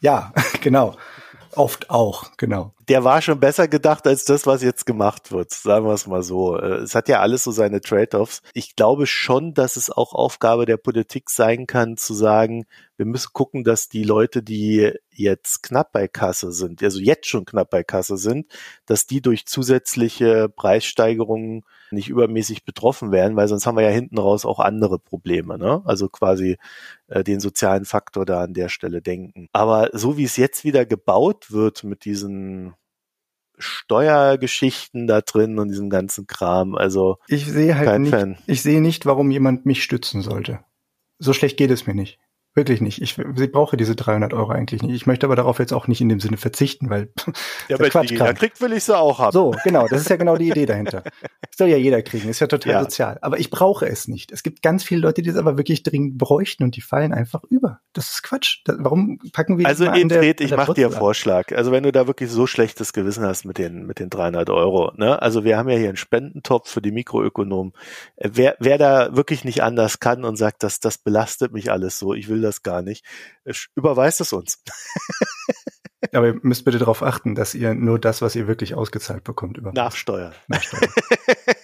Ja, 0.00 0.32
genau. 0.60 0.96
Oft 1.56 1.88
auch, 1.88 2.32
genau. 2.36 2.72
Der 2.88 3.02
war 3.04 3.22
schon 3.22 3.40
besser 3.40 3.66
gedacht 3.66 4.06
als 4.06 4.26
das, 4.26 4.46
was 4.46 4.62
jetzt 4.62 4.84
gemacht 4.84 5.32
wird, 5.32 5.52
sagen 5.52 5.86
wir 5.86 5.94
es 5.94 6.06
mal 6.06 6.22
so. 6.22 6.58
Äh, 6.58 6.82
es 6.82 6.94
hat 6.94 7.08
ja 7.08 7.20
alles 7.20 7.44
so 7.44 7.50
seine 7.50 7.80
Trade-offs. 7.80 8.42
Ich 8.52 8.76
glaube 8.76 9.06
schon, 9.06 9.54
dass 9.54 9.76
es 9.76 9.90
auch 9.90 10.12
Aufgabe 10.12 10.66
der 10.66 10.76
Politik 10.76 11.30
sein 11.30 11.66
kann, 11.66 11.96
zu 11.96 12.12
sagen, 12.12 12.66
wir 12.96 13.06
müssen 13.06 13.32
gucken, 13.32 13.64
dass 13.64 13.88
die 13.88 14.02
Leute, 14.02 14.42
die 14.42 14.92
jetzt 15.10 15.62
knapp 15.62 15.92
bei 15.92 16.08
Kasse 16.08 16.52
sind, 16.52 16.82
also 16.82 16.98
jetzt 16.98 17.26
schon 17.26 17.44
knapp 17.44 17.70
bei 17.70 17.84
Kasse 17.84 18.16
sind, 18.16 18.46
dass 18.86 19.06
die 19.06 19.20
durch 19.20 19.46
zusätzliche 19.46 20.48
Preissteigerungen 20.48 21.62
nicht 21.90 22.08
übermäßig 22.08 22.64
betroffen 22.64 23.12
werden, 23.12 23.36
weil 23.36 23.48
sonst 23.48 23.66
haben 23.66 23.76
wir 23.76 23.84
ja 23.84 23.90
hinten 23.90 24.18
raus 24.18 24.44
auch 24.44 24.60
andere 24.60 24.98
Probleme, 24.98 25.58
ne? 25.58 25.82
Also 25.84 26.08
quasi 26.08 26.56
äh, 27.08 27.22
den 27.22 27.40
sozialen 27.40 27.84
Faktor 27.84 28.24
da 28.24 28.42
an 28.42 28.54
der 28.54 28.68
Stelle 28.68 29.02
denken. 29.02 29.48
Aber 29.52 29.90
so 29.92 30.16
wie 30.16 30.24
es 30.24 30.36
jetzt 30.36 30.64
wieder 30.64 30.86
gebaut 30.86 31.50
wird 31.50 31.84
mit 31.84 32.04
diesen 32.04 32.74
Steuergeschichten 33.58 35.06
da 35.06 35.20
drin 35.20 35.58
und 35.58 35.68
diesem 35.68 35.90
ganzen 35.90 36.26
Kram, 36.26 36.74
also 36.74 37.18
ich 37.28 37.46
sehe 37.46 37.76
halt 37.76 38.00
nicht, 38.00 38.10
Fan. 38.10 38.38
ich 38.46 38.62
sehe 38.62 38.80
nicht, 38.80 39.06
warum 39.06 39.30
jemand 39.30 39.66
mich 39.66 39.82
stützen 39.82 40.22
sollte. 40.22 40.60
So 41.18 41.32
schlecht 41.32 41.56
geht 41.56 41.70
es 41.70 41.86
mir 41.86 41.94
nicht. 41.94 42.18
Wirklich 42.56 42.80
nicht. 42.80 43.02
Ich, 43.02 43.18
ich 43.18 43.52
brauche 43.52 43.76
diese 43.76 43.94
300 43.94 44.32
Euro 44.32 44.50
eigentlich 44.50 44.82
nicht. 44.82 44.94
Ich 44.94 45.06
möchte 45.06 45.26
aber 45.26 45.36
darauf 45.36 45.58
jetzt 45.58 45.74
auch 45.74 45.88
nicht 45.88 46.00
in 46.00 46.08
dem 46.08 46.20
Sinne 46.20 46.38
verzichten, 46.38 46.88
weil 46.88 47.10
ja, 47.68 47.78
wenn 47.78 47.90
Quatsch 47.90 48.10
jeder 48.10 48.32
kriegt, 48.32 48.62
will 48.62 48.72
ich 48.72 48.84
sie 48.84 48.96
auch 48.96 49.18
haben. 49.18 49.32
So, 49.32 49.54
genau. 49.62 49.86
Das 49.88 50.00
ist 50.00 50.08
ja 50.08 50.16
genau 50.16 50.38
die 50.38 50.48
Idee 50.48 50.64
dahinter. 50.64 51.02
soll 51.56 51.68
ja 51.68 51.76
jeder 51.76 52.02
kriegen. 52.02 52.28
Ist 52.28 52.40
ja 52.40 52.46
total 52.46 52.72
ja. 52.72 52.82
sozial. 52.82 53.18
Aber 53.22 53.38
ich 53.38 53.48
brauche 53.48 53.88
es 53.88 54.08
nicht. 54.08 54.30
Es 54.30 54.42
gibt 54.42 54.60
ganz 54.60 54.84
viele 54.84 55.00
Leute, 55.00 55.22
die 55.22 55.30
das 55.30 55.38
aber 55.38 55.56
wirklich 55.56 55.82
dringend 55.82 56.18
bräuchten 56.18 56.64
und 56.64 56.76
die 56.76 56.82
fallen 56.82 57.14
einfach 57.14 57.44
über. 57.44 57.80
Das 57.94 58.10
ist 58.10 58.22
Quatsch. 58.22 58.60
Das, 58.64 58.76
warum 58.78 59.18
packen 59.32 59.58
wir 59.58 59.66
Also 59.66 59.86
Edred, 59.86 60.42
ich 60.42 60.54
mache 60.54 60.74
dir 60.74 60.88
einen 60.88 60.96
Vorschlag. 60.96 61.52
Also 61.52 61.72
wenn 61.72 61.82
du 61.82 61.92
da 61.92 62.06
wirklich 62.06 62.30
so 62.30 62.46
schlechtes 62.46 62.92
Gewissen 62.92 63.24
hast 63.24 63.46
mit 63.46 63.56
den 63.56 63.86
mit 63.86 64.00
den 64.00 64.10
300 64.10 64.50
Euro, 64.50 64.92
ne? 64.96 65.20
Also 65.22 65.44
wir 65.44 65.56
haben 65.56 65.68
ja 65.68 65.78
hier 65.78 65.88
einen 65.88 65.96
Spendentopf 65.96 66.70
für 66.70 66.82
die 66.82 66.92
Mikroökonomen. 66.92 67.72
Wer 68.18 68.56
wer 68.58 68.76
da 68.76 69.16
wirklich 69.16 69.44
nicht 69.44 69.62
anders 69.62 69.98
kann 69.98 70.24
und 70.24 70.36
sagt, 70.36 70.62
dass 70.62 70.80
das 70.80 70.98
belastet 70.98 71.52
mich 71.52 71.70
alles 71.70 71.98
so, 71.98 72.12
ich 72.12 72.28
will 72.28 72.42
das 72.42 72.62
gar 72.62 72.82
nicht. 72.82 73.04
Überweist 73.74 74.20
es 74.20 74.32
uns. 74.32 74.62
Aber 76.12 76.26
ihr 76.28 76.38
müsst 76.42 76.64
bitte 76.64 76.78
darauf 76.78 77.02
achten, 77.02 77.34
dass 77.34 77.54
ihr 77.54 77.74
nur 77.74 77.98
das, 77.98 78.22
was 78.22 78.36
ihr 78.36 78.46
wirklich 78.46 78.74
ausgezahlt 78.74 79.24
bekommt, 79.24 79.56
überweist. 79.56 79.76
Nachsteuern. 79.76 80.32
Nachsteuern. 80.48 80.92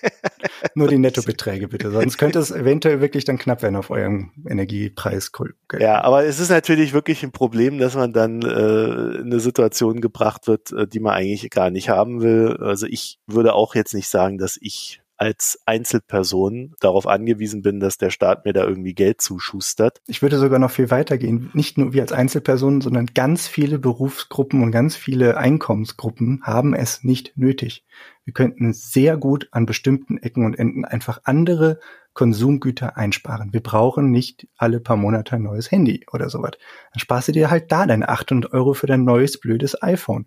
nur 0.75 0.89
die 0.89 0.99
Nettobeträge 0.99 1.69
bitte, 1.69 1.91
sonst 1.91 2.19
könnte 2.19 2.39
es 2.39 2.51
eventuell 2.51 3.01
wirklich 3.01 3.25
dann 3.25 3.39
knapp 3.39 3.63
werden 3.63 3.77
auf 3.77 3.91
eurem 3.91 4.33
Energiepreis. 4.49 5.31
Ja, 5.79 6.03
aber 6.03 6.25
es 6.25 6.41
ist 6.41 6.51
natürlich 6.51 6.93
wirklich 6.93 7.23
ein 7.23 7.33
Problem, 7.33 7.79
dass 7.79 7.95
man 7.95 8.13
dann 8.13 8.43
äh, 8.43 9.19
in 9.19 9.27
eine 9.27 9.41
Situation 9.41 10.01
gebracht 10.01 10.47
wird, 10.47 10.73
äh, 10.73 10.87
die 10.87 11.01
man 11.01 11.15
eigentlich 11.15 11.51
gar 11.51 11.71
nicht 11.71 11.89
haben 11.89 12.23
will. 12.23 12.57
Also 12.61 12.87
ich 12.87 13.19
würde 13.27 13.55
auch 13.55 13.75
jetzt 13.75 13.95
nicht 13.95 14.09
sagen, 14.09 14.39
dass 14.39 14.59
ich 14.61 15.02
als 15.23 15.61
Einzelperson 15.67 16.75
darauf 16.81 17.07
angewiesen 17.07 17.63
bin, 17.63 17.79
dass 17.79 17.97
der 17.97 18.11
Staat 18.11 18.45
mir 18.45 18.53
da 18.53 18.65
irgendwie 18.65 18.93
Geld 18.93 19.21
zuschustert. 19.21 20.03
Ich 20.09 20.21
würde 20.21 20.37
sogar 20.37 20.59
noch 20.59 20.73
viel 20.73 20.91
weiter 20.91 21.17
gehen. 21.17 21.49
Nicht 21.55 21.79
nur 21.79 21.93
wir 21.93 22.03
als 22.03 22.11
Einzelpersonen, 22.11 22.81
sondern 22.81 23.07
ganz 23.07 23.47
viele 23.47 23.79
Berufsgruppen 23.79 24.65
und 24.65 24.73
ganz 24.73 24.97
viele 24.97 25.37
Einkommensgruppen 25.37 26.41
haben 26.43 26.75
es 26.75 27.05
nicht 27.05 27.37
nötig. 27.37 27.85
Wir 28.25 28.35
könnten 28.35 28.73
sehr 28.73 29.17
gut 29.17 29.47
an 29.53 29.65
bestimmten 29.65 30.19
Ecken 30.19 30.45
und 30.45 30.59
Enden 30.59 30.85
einfach 30.85 31.21
andere 31.23 31.79
Konsumgüter 32.15 32.97
einsparen. 32.97 33.53
Wir 33.53 33.63
brauchen 33.63 34.11
nicht 34.11 34.49
alle 34.57 34.81
paar 34.81 34.97
Monate 34.97 35.37
ein 35.37 35.43
neues 35.43 35.71
Handy 35.71 36.05
oder 36.13 36.31
sowas. 36.31 36.53
Dann 36.93 36.99
sparst 36.99 37.29
du 37.29 37.33
dir 37.33 37.49
halt 37.49 37.71
da 37.71 37.87
deine 37.87 38.09
800 38.09 38.53
Euro 38.53 38.75
für 38.75 38.89
dein 38.89 39.05
neues 39.05 39.39
blödes 39.39 39.81
iPhone. 39.85 40.27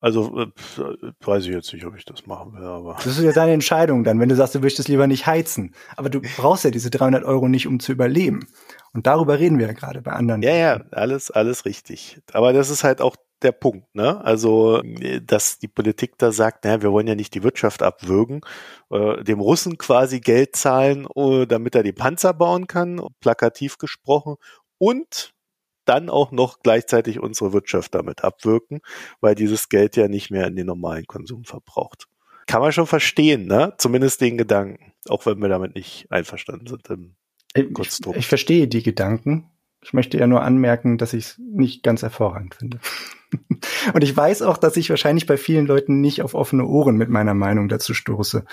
Also 0.00 0.40
äh, 0.40 0.46
weiß 1.24 1.44
ich 1.44 1.50
jetzt 1.50 1.72
nicht, 1.72 1.86
ob 1.86 1.96
ich 1.96 2.04
das 2.04 2.26
machen 2.26 2.52
will, 2.52 2.64
aber. 2.64 2.94
Das 2.96 3.06
ist 3.06 3.20
ja 3.22 3.32
deine 3.32 3.52
Entscheidung 3.52 4.04
dann, 4.04 4.20
wenn 4.20 4.28
du 4.28 4.36
sagst, 4.36 4.54
du 4.54 4.60
möchtest 4.60 4.88
lieber 4.88 5.06
nicht 5.06 5.26
heizen. 5.26 5.74
Aber 5.96 6.10
du 6.10 6.20
brauchst 6.36 6.64
ja 6.64 6.70
diese 6.70 6.90
300 6.90 7.24
Euro 7.24 7.48
nicht, 7.48 7.66
um 7.66 7.80
zu 7.80 7.92
überleben. 7.92 8.46
Und 8.92 9.06
darüber 9.06 9.38
reden 9.38 9.58
wir 9.58 9.66
ja 9.66 9.72
gerade 9.72 10.02
bei 10.02 10.12
anderen. 10.12 10.42
Ja, 10.42 10.54
ja, 10.54 10.84
alles, 10.92 11.30
alles 11.30 11.64
richtig. 11.64 12.20
Aber 12.32 12.52
das 12.52 12.70
ist 12.70 12.84
halt 12.84 13.00
auch 13.00 13.16
der 13.42 13.52
Punkt, 13.52 13.94
ne? 13.94 14.22
Also, 14.24 14.82
dass 15.22 15.58
die 15.58 15.68
Politik 15.68 16.18
da 16.18 16.32
sagt, 16.32 16.64
naja, 16.64 16.82
wir 16.82 16.92
wollen 16.92 17.06
ja 17.06 17.14
nicht 17.14 17.34
die 17.34 17.42
Wirtschaft 17.42 17.82
abwürgen, 17.82 18.40
äh, 18.90 19.22
dem 19.24 19.40
Russen 19.40 19.78
quasi 19.78 20.20
Geld 20.20 20.56
zahlen, 20.56 21.06
uh, 21.14 21.44
damit 21.44 21.74
er 21.74 21.82
die 21.82 21.92
Panzer 21.92 22.32
bauen 22.32 22.66
kann, 22.66 23.00
plakativ 23.20 23.78
gesprochen, 23.78 24.36
und 24.78 25.34
dann 25.88 26.10
auch 26.10 26.32
noch 26.32 26.60
gleichzeitig 26.62 27.20
unsere 27.20 27.52
Wirtschaft 27.52 27.94
damit 27.94 28.24
abwirken, 28.24 28.80
weil 29.20 29.34
dieses 29.34 29.68
Geld 29.68 29.96
ja 29.96 30.08
nicht 30.08 30.30
mehr 30.30 30.46
in 30.46 30.56
den 30.56 30.66
normalen 30.66 31.06
Konsum 31.06 31.44
verbraucht. 31.44 32.06
Kann 32.46 32.60
man 32.60 32.72
schon 32.72 32.86
verstehen, 32.86 33.46
ne? 33.46 33.74
Zumindest 33.78 34.20
den 34.20 34.38
Gedanken, 34.38 34.92
auch 35.08 35.26
wenn 35.26 35.38
wir 35.38 35.48
damit 35.48 35.74
nicht 35.74 36.06
einverstanden 36.10 36.66
sind 36.68 36.88
im 36.88 37.72
Konstrukt. 37.72 38.16
Ich, 38.16 38.24
ich 38.24 38.28
verstehe 38.28 38.68
die 38.68 38.82
Gedanken. 38.82 39.50
Ich 39.82 39.92
möchte 39.92 40.18
ja 40.18 40.26
nur 40.26 40.42
anmerken, 40.42 40.98
dass 40.98 41.12
ich 41.12 41.24
es 41.24 41.38
nicht 41.38 41.82
ganz 41.82 42.02
hervorragend 42.02 42.54
finde. 42.54 42.78
Und 43.94 44.02
ich 44.02 44.16
weiß 44.16 44.42
auch, 44.42 44.58
dass 44.58 44.76
ich 44.76 44.90
wahrscheinlich 44.90 45.26
bei 45.26 45.36
vielen 45.36 45.66
Leuten 45.66 46.00
nicht 46.00 46.22
auf 46.22 46.34
offene 46.34 46.64
Ohren 46.64 46.96
mit 46.96 47.08
meiner 47.08 47.34
Meinung 47.34 47.68
dazu 47.68 47.94
stoße. 47.94 48.44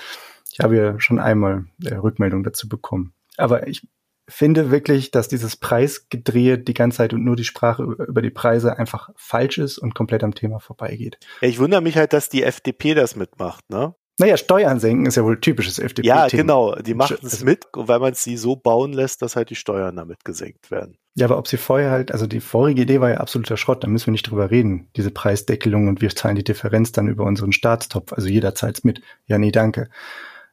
Ich 0.52 0.60
habe 0.60 0.76
ja 0.76 1.00
schon 1.00 1.18
einmal 1.18 1.66
äh, 1.84 1.94
Rückmeldung 1.94 2.44
dazu 2.44 2.68
bekommen. 2.68 3.14
Aber 3.36 3.66
ich 3.66 3.86
finde 4.28 4.70
wirklich, 4.70 5.10
dass 5.10 5.28
dieses 5.28 5.56
Preisgedrehe 5.56 6.58
die 6.58 6.74
ganze 6.74 6.98
Zeit 6.98 7.12
und 7.12 7.24
nur 7.24 7.36
die 7.36 7.44
Sprache 7.44 7.82
über 7.82 8.22
die 8.22 8.30
Preise 8.30 8.78
einfach 8.78 9.10
falsch 9.16 9.58
ist 9.58 9.78
und 9.78 9.94
komplett 9.94 10.24
am 10.24 10.34
Thema 10.34 10.60
vorbeigeht. 10.60 11.18
Ja, 11.40 11.48
ich 11.48 11.58
wundere 11.58 11.82
mich 11.82 11.96
halt, 11.96 12.12
dass 12.12 12.28
die 12.28 12.42
FDP 12.42 12.94
das 12.94 13.16
mitmacht, 13.16 13.68
ne? 13.70 13.94
Naja, 14.20 14.36
Steuern 14.36 14.78
senken 14.78 15.06
ist 15.06 15.16
ja 15.16 15.24
wohl 15.24 15.40
typisches 15.40 15.80
FDP. 15.80 16.06
Ja, 16.06 16.28
genau. 16.28 16.76
Die 16.76 16.94
machen 16.94 17.16
es 17.22 17.42
mit, 17.42 17.64
weil 17.72 17.98
man 17.98 18.14
sie 18.14 18.36
so 18.36 18.54
bauen 18.54 18.92
lässt, 18.92 19.22
dass 19.22 19.34
halt 19.34 19.50
die 19.50 19.56
Steuern 19.56 19.96
damit 19.96 20.24
gesenkt 20.24 20.70
werden. 20.70 20.98
Ja, 21.16 21.26
aber 21.26 21.36
ob 21.36 21.48
sie 21.48 21.56
vorher 21.56 21.90
halt, 21.90 22.12
also 22.12 22.28
die 22.28 22.40
vorige 22.40 22.82
Idee 22.82 23.00
war 23.00 23.10
ja 23.10 23.16
absoluter 23.16 23.56
Schrott, 23.56 23.82
da 23.82 23.88
müssen 23.88 24.06
wir 24.06 24.12
nicht 24.12 24.30
drüber 24.30 24.52
reden. 24.52 24.88
Diese 24.94 25.10
Preisdeckelung 25.10 25.88
und 25.88 26.00
wir 26.00 26.10
zahlen 26.10 26.36
die 26.36 26.44
Differenz 26.44 26.92
dann 26.92 27.08
über 27.08 27.24
unseren 27.24 27.52
Staatstopf. 27.52 28.12
Also 28.12 28.28
jeder 28.28 28.54
zahlt's 28.54 28.84
mit. 28.84 29.00
Ja, 29.26 29.38
nee, 29.38 29.50
danke. 29.50 29.88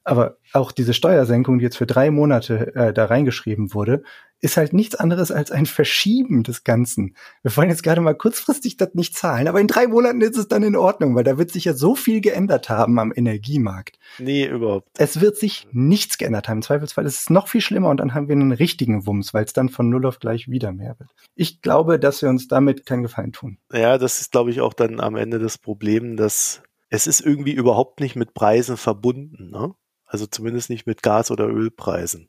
Aber 0.04 0.38
auch 0.54 0.72
diese 0.72 0.94
Steuersenkung, 0.94 1.60
die 1.60 1.64
jetzt 1.64 1.78
für 1.78 1.86
drei 1.86 2.10
Monate 2.10 2.76
äh, 2.76 2.94
da 2.94 3.06
reingeschrieben 3.06 3.74
wurde, 3.74 4.04
ist 4.42 4.58
halt 4.58 4.74
nichts 4.74 4.96
anderes 4.96 5.32
als 5.32 5.52
ein 5.52 5.68
Verschieben 5.68 6.42
des 6.44 6.64
Ganzen. 6.64 7.16
Wir 7.44 7.56
wollen 7.56 7.70
jetzt 7.70 7.84
gerade 7.84 8.02
mal 8.02 8.16
kurzfristig 8.16 8.78
das 8.78 8.96
nicht 8.96 9.16
zahlen, 9.16 9.48
aber 9.48 9.62
in 9.62 9.68
drei 9.68 9.88
Monaten 9.88 10.22
ist 10.22 10.38
es 10.38 10.48
dann 10.48 10.64
in 10.64 10.76
Ordnung, 10.76 11.16
weil 11.16 11.24
da 11.24 11.38
wird 11.38 11.52
sich 11.52 11.66
ja 11.66 11.74
so 11.74 11.96
viel 11.96 12.22
geändert 12.22 12.68
haben 12.68 12.98
am 13.00 13.14
Energiemarkt. 13.16 14.00
Nee, 14.18 14.48
überhaupt. 14.48 14.90
Es 14.98 15.22
wird 15.22 15.38
sich 15.38 15.68
nichts 15.72 16.18
geändert 16.18 16.50
haben. 16.50 16.58
Im 16.58 16.64
Zweifelsfall 16.64 17.06
ist 17.06 17.22
es 17.22 17.30
noch 17.30 17.48
viel 17.48 17.62
schlimmer 17.62 17.90
und 17.90 18.00
dann 18.00 18.16
haben 18.16 18.28
wir 18.28 18.36
einen 18.36 18.52
richtigen 18.52 19.06
Wumms, 19.06 19.34
weil 19.34 19.46
es 19.46 19.54
dann 19.54 19.70
von 19.70 19.90
null 19.90 20.06
auf 20.08 20.20
gleich 20.20 20.50
wieder 20.50 20.72
mehr 20.72 20.96
wird. 20.98 21.12
Ich 21.36 21.62
glaube, 21.62 22.00
dass 22.00 22.24
wir 22.24 22.30
uns 22.30 22.48
damit 22.48 22.88
keinen 22.88 23.04
Gefallen 23.04 23.34
tun. 23.34 23.60
Ja, 23.72 24.00
das 24.00 24.22
ist, 24.22 24.32
glaube 24.32 24.50
ich, 24.50 24.62
auch 24.62 24.74
dann 24.74 25.00
am 25.00 25.16
Ende 25.16 25.38
das 25.38 25.60
Problem, 25.60 26.18
dass 26.18 26.64
es 26.90 27.08
ist 27.08 27.22
irgendwie 27.22 27.54
überhaupt 27.54 28.02
nicht 28.02 28.16
mit 28.16 28.34
Preisen 28.34 28.76
verbunden. 28.76 29.50
Ne? 29.50 29.74
Also 30.12 30.26
zumindest 30.26 30.70
nicht 30.70 30.86
mit 30.86 31.04
Gas- 31.04 31.32
oder 31.32 31.48
Ölpreisen. 31.48 32.28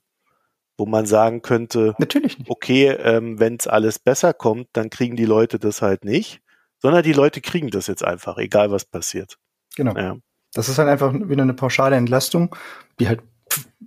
Wo 0.78 0.86
man 0.86 1.04
sagen 1.04 1.42
könnte, 1.42 1.94
natürlich 1.98 2.38
nicht. 2.38 2.48
okay, 2.48 2.86
ähm, 2.90 3.40
wenn 3.40 3.56
es 3.56 3.66
alles 3.66 3.98
besser 3.98 4.32
kommt, 4.32 4.68
dann 4.72 4.88
kriegen 4.88 5.16
die 5.16 5.24
Leute 5.24 5.58
das 5.58 5.82
halt 5.82 6.04
nicht, 6.04 6.40
sondern 6.78 7.02
die 7.02 7.12
Leute 7.12 7.40
kriegen 7.40 7.70
das 7.70 7.88
jetzt 7.88 8.04
einfach, 8.04 8.38
egal 8.38 8.70
was 8.70 8.84
passiert. 8.84 9.36
Genau. 9.74 9.96
Ja. 9.96 10.16
Das 10.54 10.68
ist 10.68 10.78
halt 10.78 10.88
einfach 10.88 11.12
wieder 11.12 11.42
eine 11.42 11.54
pauschale 11.54 11.96
Entlastung, 11.96 12.54
die 13.00 13.08
halt 13.08 13.20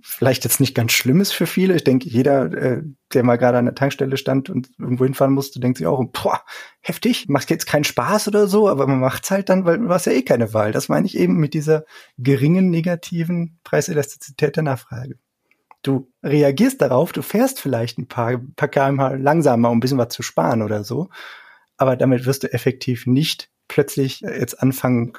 vielleicht 0.02 0.44
jetzt 0.44 0.60
nicht 0.60 0.74
ganz 0.74 0.92
schlimm 0.92 1.20
ist 1.20 1.32
für 1.32 1.46
viele. 1.46 1.74
Ich 1.74 1.84
denke, 1.84 2.08
jeder, 2.08 2.52
äh, 2.52 2.82
der 3.12 3.22
mal 3.22 3.36
gerade 3.36 3.58
an 3.58 3.64
der 3.64 3.74
Tankstelle 3.74 4.16
stand 4.16 4.50
und 4.50 4.70
irgendwo 4.78 5.04
hinfahren 5.04 5.34
musste, 5.34 5.60
denkt 5.60 5.78
sich 5.78 5.86
auch, 5.86 6.04
boah, 6.12 6.42
heftig, 6.80 7.28
macht 7.28 7.50
jetzt 7.50 7.66
keinen 7.66 7.84
Spaß 7.84 8.28
oder 8.28 8.46
so, 8.46 8.68
aber 8.68 8.86
man 8.86 9.00
macht's 9.00 9.30
halt 9.30 9.48
dann, 9.48 9.64
weil 9.64 9.78
du 9.78 9.88
hast 9.88 10.06
ja 10.06 10.12
eh 10.12 10.22
keine 10.22 10.54
Wahl. 10.54 10.72
Das 10.72 10.88
meine 10.88 11.06
ich 11.06 11.16
eben 11.16 11.36
mit 11.36 11.54
dieser 11.54 11.84
geringen 12.18 12.70
negativen 12.70 13.58
Preiselastizität 13.64 14.56
der 14.56 14.62
Nachfrage. 14.62 15.18
Du 15.82 16.10
reagierst 16.22 16.82
darauf, 16.82 17.12
du 17.12 17.22
fährst 17.22 17.60
vielleicht 17.60 17.98
ein 17.98 18.08
paar, 18.08 18.40
paar 18.56 18.68
kmh 18.68 19.16
langsamer, 19.16 19.70
um 19.70 19.78
ein 19.78 19.80
bisschen 19.80 19.98
was 19.98 20.08
zu 20.08 20.22
sparen 20.22 20.62
oder 20.62 20.84
so, 20.84 21.10
aber 21.76 21.96
damit 21.96 22.26
wirst 22.26 22.42
du 22.42 22.52
effektiv 22.52 23.06
nicht 23.06 23.50
plötzlich 23.68 24.20
jetzt 24.20 24.62
anfangen, 24.62 25.12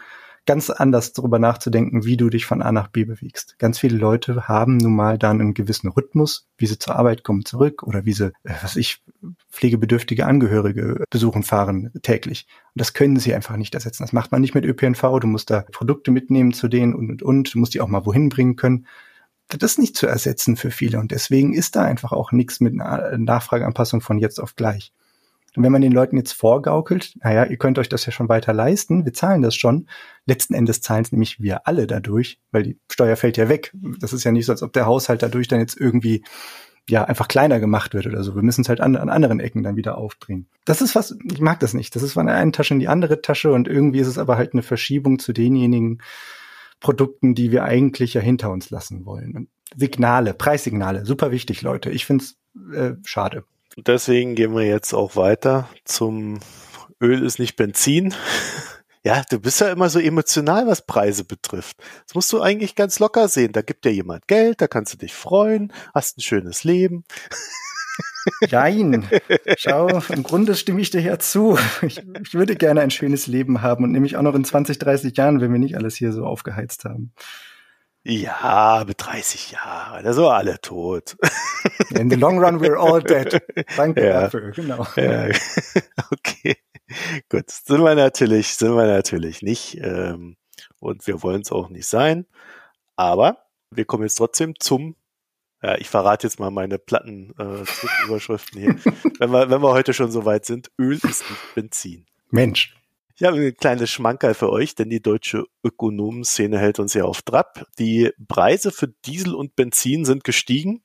ganz 0.47 0.71
anders 0.71 1.13
darüber 1.13 1.37
nachzudenken, 1.37 2.05
wie 2.05 2.17
du 2.17 2.29
dich 2.29 2.47
von 2.47 2.63
A 2.63 2.71
nach 2.71 2.87
B 2.87 3.03
bewegst. 3.03 3.59
Ganz 3.59 3.77
viele 3.77 3.97
Leute 3.97 4.47
haben 4.47 4.77
nun 4.77 4.95
mal 4.95 5.19
dann 5.19 5.39
einen 5.39 5.53
gewissen 5.53 5.89
Rhythmus, 5.89 6.47
wie 6.57 6.65
sie 6.65 6.79
zur 6.79 6.95
Arbeit 6.95 7.23
kommen 7.23 7.45
zurück 7.45 7.83
oder 7.83 8.05
wie 8.05 8.13
sie, 8.13 8.31
äh, 8.43 8.53
was 8.63 8.75
ich, 8.75 9.03
pflegebedürftige 9.51 10.25
Angehörige 10.25 11.03
besuchen 11.09 11.43
fahren 11.43 11.91
täglich. 12.01 12.47
Und 12.73 12.79
das 12.79 12.93
können 12.93 13.19
sie 13.19 13.35
einfach 13.35 13.57
nicht 13.57 13.75
ersetzen. 13.75 14.03
Das 14.03 14.13
macht 14.13 14.31
man 14.31 14.41
nicht 14.41 14.55
mit 14.55 14.65
ÖPNV. 14.65 15.19
Du 15.19 15.27
musst 15.27 15.49
da 15.49 15.65
Produkte 15.71 16.11
mitnehmen 16.11 16.53
zu 16.53 16.67
denen 16.67 16.95
und, 16.95 17.09
und, 17.09 17.23
und. 17.23 17.53
Du 17.53 17.59
musst 17.59 17.73
die 17.73 17.81
auch 17.81 17.87
mal 17.87 18.05
wohin 18.05 18.29
bringen 18.29 18.55
können. 18.55 18.87
Das 19.49 19.71
ist 19.71 19.79
nicht 19.79 19.97
zu 19.97 20.07
ersetzen 20.07 20.55
für 20.55 20.71
viele. 20.71 20.99
Und 20.99 21.11
deswegen 21.11 21.53
ist 21.53 21.75
da 21.75 21.83
einfach 21.83 22.11
auch 22.11 22.31
nichts 22.31 22.59
mit 22.59 22.73
einer 22.73 23.17
Nachfrageanpassung 23.17 24.01
von 24.01 24.19
jetzt 24.19 24.39
auf 24.39 24.55
gleich. 24.55 24.93
Und 25.57 25.63
wenn 25.63 25.71
man 25.71 25.81
den 25.81 25.91
Leuten 25.91 26.17
jetzt 26.17 26.33
vorgaukelt, 26.33 27.15
naja, 27.23 27.43
ihr 27.45 27.57
könnt 27.57 27.79
euch 27.79 27.89
das 27.89 28.05
ja 28.05 28.11
schon 28.11 28.29
weiter 28.29 28.53
leisten, 28.53 29.05
wir 29.05 29.13
zahlen 29.13 29.41
das 29.41 29.55
schon, 29.55 29.87
letzten 30.27 30.53
Endes 30.53 30.81
zahlen 30.81 31.01
es 31.01 31.11
nämlich 31.11 31.41
wir 31.41 31.65
alle 31.65 31.87
dadurch, 31.87 32.39
weil 32.51 32.61
die 32.61 32.79
Steuer 32.91 33.15
fällt 33.15 33.37
ja 33.37 33.49
weg. 33.49 33.73
Das 33.99 34.13
ist 34.13 34.23
ja 34.23 34.31
nicht 34.31 34.45
so, 34.45 34.51
als 34.51 34.61
ob 34.61 34.71
der 34.71 34.85
Haushalt 34.85 35.23
dadurch 35.23 35.47
dann 35.47 35.59
jetzt 35.59 35.75
irgendwie 35.75 36.23
ja 36.87 37.05
einfach 37.05 37.27
kleiner 37.27 37.59
gemacht 37.59 37.95
wird 37.95 38.05
oder 38.05 38.23
so. 38.23 38.35
Wir 38.35 38.43
müssen 38.43 38.61
es 38.61 38.69
halt 38.69 38.81
an, 38.81 38.95
an 38.95 39.09
anderen 39.09 39.39
Ecken 39.39 39.63
dann 39.63 39.75
wieder 39.75 39.97
aufbringen. 39.97 40.47
Das 40.63 40.81
ist 40.83 40.93
was, 40.93 41.17
ich 41.23 41.41
mag 41.41 41.59
das 41.59 41.73
nicht. 41.73 41.95
Das 41.95 42.03
ist 42.03 42.13
von 42.13 42.27
der 42.27 42.35
einen 42.35 42.53
Tasche 42.53 42.75
in 42.75 42.79
die 42.79 42.87
andere 42.87 43.23
Tasche 43.23 43.51
und 43.51 43.67
irgendwie 43.67 43.99
ist 43.99 44.07
es 44.07 44.19
aber 44.19 44.37
halt 44.37 44.53
eine 44.53 44.61
Verschiebung 44.61 45.17
zu 45.17 45.33
denjenigen 45.33 46.03
Produkten, 46.79 47.33
die 47.33 47.51
wir 47.51 47.63
eigentlich 47.63 48.13
ja 48.13 48.21
hinter 48.21 48.51
uns 48.51 48.69
lassen 48.69 49.07
wollen. 49.07 49.35
Und 49.35 49.49
Signale, 49.75 50.35
Preissignale, 50.35 51.03
super 51.03 51.31
wichtig, 51.31 51.63
Leute. 51.63 51.89
Ich 51.89 52.05
finde 52.05 52.25
es 52.25 52.37
äh, 52.75 52.93
schade. 53.03 53.43
Deswegen 53.77 54.35
gehen 54.35 54.55
wir 54.55 54.65
jetzt 54.65 54.93
auch 54.93 55.15
weiter 55.15 55.69
zum 55.85 56.39
Öl 57.01 57.23
ist 57.23 57.39
nicht 57.39 57.55
Benzin. 57.55 58.13
Ja, 59.03 59.23
du 59.29 59.39
bist 59.39 59.61
ja 59.61 59.71
immer 59.71 59.89
so 59.89 59.99
emotional, 59.99 60.67
was 60.67 60.85
Preise 60.85 61.23
betrifft. 61.23 61.77
Das 62.05 62.15
musst 62.15 62.33
du 62.33 62.41
eigentlich 62.41 62.75
ganz 62.75 62.99
locker 62.99 63.29
sehen. 63.29 63.53
Da 63.53 63.61
gibt 63.61 63.85
dir 63.85 63.93
jemand 63.93 64.27
Geld, 64.27 64.59
da 64.59 64.67
kannst 64.67 64.91
du 64.91 64.97
dich 64.97 65.13
freuen, 65.13 65.71
hast 65.93 66.17
ein 66.17 66.21
schönes 66.21 66.65
Leben. 66.65 67.05
Nein, 68.51 69.07
schau, 69.57 70.01
im 70.09 70.23
Grunde 70.23 70.55
stimme 70.55 70.81
ich 70.81 70.89
dir 70.89 70.99
ja 70.99 71.19
zu. 71.19 71.57
Ich, 71.83 72.01
ich, 72.21 72.33
würde 72.33 72.57
gerne 72.57 72.81
ein 72.81 72.91
schönes 72.91 73.27
Leben 73.27 73.61
haben 73.61 73.85
und 73.85 73.93
nämlich 73.93 74.17
auch 74.17 74.23
noch 74.23 74.35
in 74.35 74.43
20, 74.43 74.77
30 74.77 75.15
Jahren, 75.15 75.39
wenn 75.39 75.53
wir 75.53 75.59
nicht 75.59 75.77
alles 75.77 75.95
hier 75.95 76.11
so 76.11 76.25
aufgeheizt 76.25 76.83
haben. 76.83 77.13
Ja, 78.09 78.85
mit 78.87 79.05
30 79.05 79.51
Jahren, 79.51 80.05
da 80.05 80.13
sind 80.13 80.23
wir 80.23 80.33
alle 80.33 80.61
tot. 80.61 81.17
In 81.89 82.09
the 82.09 82.15
long 82.15 82.39
run 82.39 82.61
we're 82.61 82.77
all 82.77 83.03
dead. 83.03 83.41
Danke 83.75 84.07
ja. 84.07 84.21
dafür, 84.21 84.51
genau. 84.51 84.87
Ja. 84.95 85.27
Okay, 86.11 86.55
gut, 87.29 87.49
sind 87.49 87.83
wir 87.83 87.95
natürlich, 87.95 88.55
sind 88.55 88.75
wir 88.75 88.87
natürlich 88.87 89.41
nicht 89.41 89.77
ähm, 89.81 90.37
und 90.79 91.05
wir 91.05 91.21
wollen 91.21 91.41
es 91.41 91.51
auch 91.51 91.67
nicht 91.67 91.85
sein, 91.85 92.25
aber 92.95 93.39
wir 93.71 93.83
kommen 93.83 94.03
jetzt 94.03 94.15
trotzdem 94.15 94.53
zum 94.57 94.95
ja, 95.61 95.75
ich 95.75 95.89
verrate 95.89 96.27
jetzt 96.27 96.39
mal 96.39 96.51
meine 96.51 96.77
platten 96.77 97.33
äh, 97.37 97.65
Überschriften 98.05 98.61
hier. 98.61 98.75
wenn, 99.19 99.31
wir, 99.31 99.49
wenn 99.49 99.61
wir 99.61 99.71
heute 99.73 99.93
schon 99.93 100.11
so 100.11 100.23
weit 100.23 100.45
sind, 100.45 100.71
Öl 100.79 100.93
ist 100.95 101.29
nicht 101.29 101.55
Benzin. 101.55 102.05
Mensch. 102.29 102.76
Ich 103.19 103.25
habe 103.25 103.37
ein 103.37 103.55
kleines 103.55 103.89
Schmankerl 103.89 104.35
für 104.35 104.51
euch, 104.51 104.75
denn 104.75 104.91
die 104.91 105.01
deutsche 105.01 105.45
Ökonomenszene 105.63 106.59
hält 106.59 106.77
uns 106.77 106.93
ja 106.93 107.03
auf 107.03 107.23
Trab. 107.23 107.65
Die 107.79 108.11
Preise 108.27 108.71
für 108.71 108.89
Diesel 109.05 109.33
und 109.33 109.55
Benzin 109.55 110.05
sind 110.05 110.23
gestiegen. 110.23 110.83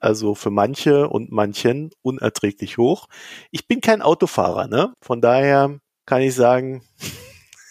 Also 0.00 0.34
für 0.34 0.50
manche 0.50 1.08
und 1.08 1.30
manchen 1.30 1.90
unerträglich 2.02 2.78
hoch. 2.78 3.06
Ich 3.52 3.68
bin 3.68 3.80
kein 3.80 4.02
Autofahrer, 4.02 4.66
ne? 4.66 4.92
Von 5.00 5.20
daher 5.20 5.78
kann 6.04 6.20
ich 6.20 6.34
sagen, 6.34 6.82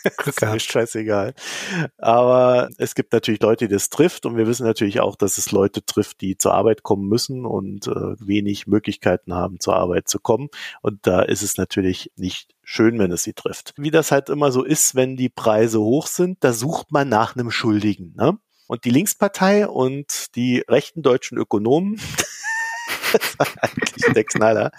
Glück 0.18 0.36
gehabt. 0.36 0.58
Ist 0.58 0.72
scheißegal. 0.72 1.34
Aber 1.98 2.70
es 2.78 2.96
gibt 2.96 3.14
natürlich 3.14 3.42
Leute, 3.42 3.68
die 3.68 3.74
das 3.74 3.90
trifft 3.90 4.26
und 4.26 4.38
wir 4.38 4.48
wissen 4.48 4.66
natürlich 4.66 5.00
auch, 5.00 5.16
dass 5.16 5.38
es 5.38 5.52
Leute 5.52 5.86
trifft, 5.86 6.22
die 6.22 6.38
zur 6.38 6.54
Arbeit 6.54 6.84
kommen 6.84 7.08
müssen 7.08 7.46
und 7.46 7.88
äh, 7.88 7.92
wenig 8.20 8.68
Möglichkeiten 8.68 9.34
haben, 9.34 9.60
zur 9.60 9.76
Arbeit 9.76 10.08
zu 10.08 10.20
kommen. 10.20 10.50
Und 10.82 11.06
da 11.08 11.22
ist 11.22 11.42
es 11.42 11.58
natürlich 11.58 12.12
nicht 12.16 12.56
schön, 12.64 13.00
wenn 13.00 13.12
es 13.12 13.24
sie 13.24 13.34
trifft. 13.34 13.74
Wie 13.78 13.92
das 13.92 14.12
halt 14.12 14.30
immer 14.30 14.52
so 14.52 14.64
ist, 14.64 14.96
wenn 14.96 15.16
die 15.18 15.30
Preise 15.30 15.80
hoch 15.80 16.08
sind, 16.08 16.44
da 16.44 16.54
sucht 16.54 16.92
man 16.92 17.10
nach 17.10 17.36
einem 17.36 17.52
Schuldigen. 17.52 18.14
Ne? 18.16 18.38
Und 18.68 18.86
die 18.86 18.90
Linkspartei 18.90 19.68
und 19.68 20.36
die 20.36 20.64
rechten 20.68 21.02
deutschen 21.02 21.38
Ökonomen 21.38 22.00
das 23.14 23.40
war 23.40 23.48
eigentlich 23.62 24.14
der 24.14 24.24
Knaller, 24.24 24.72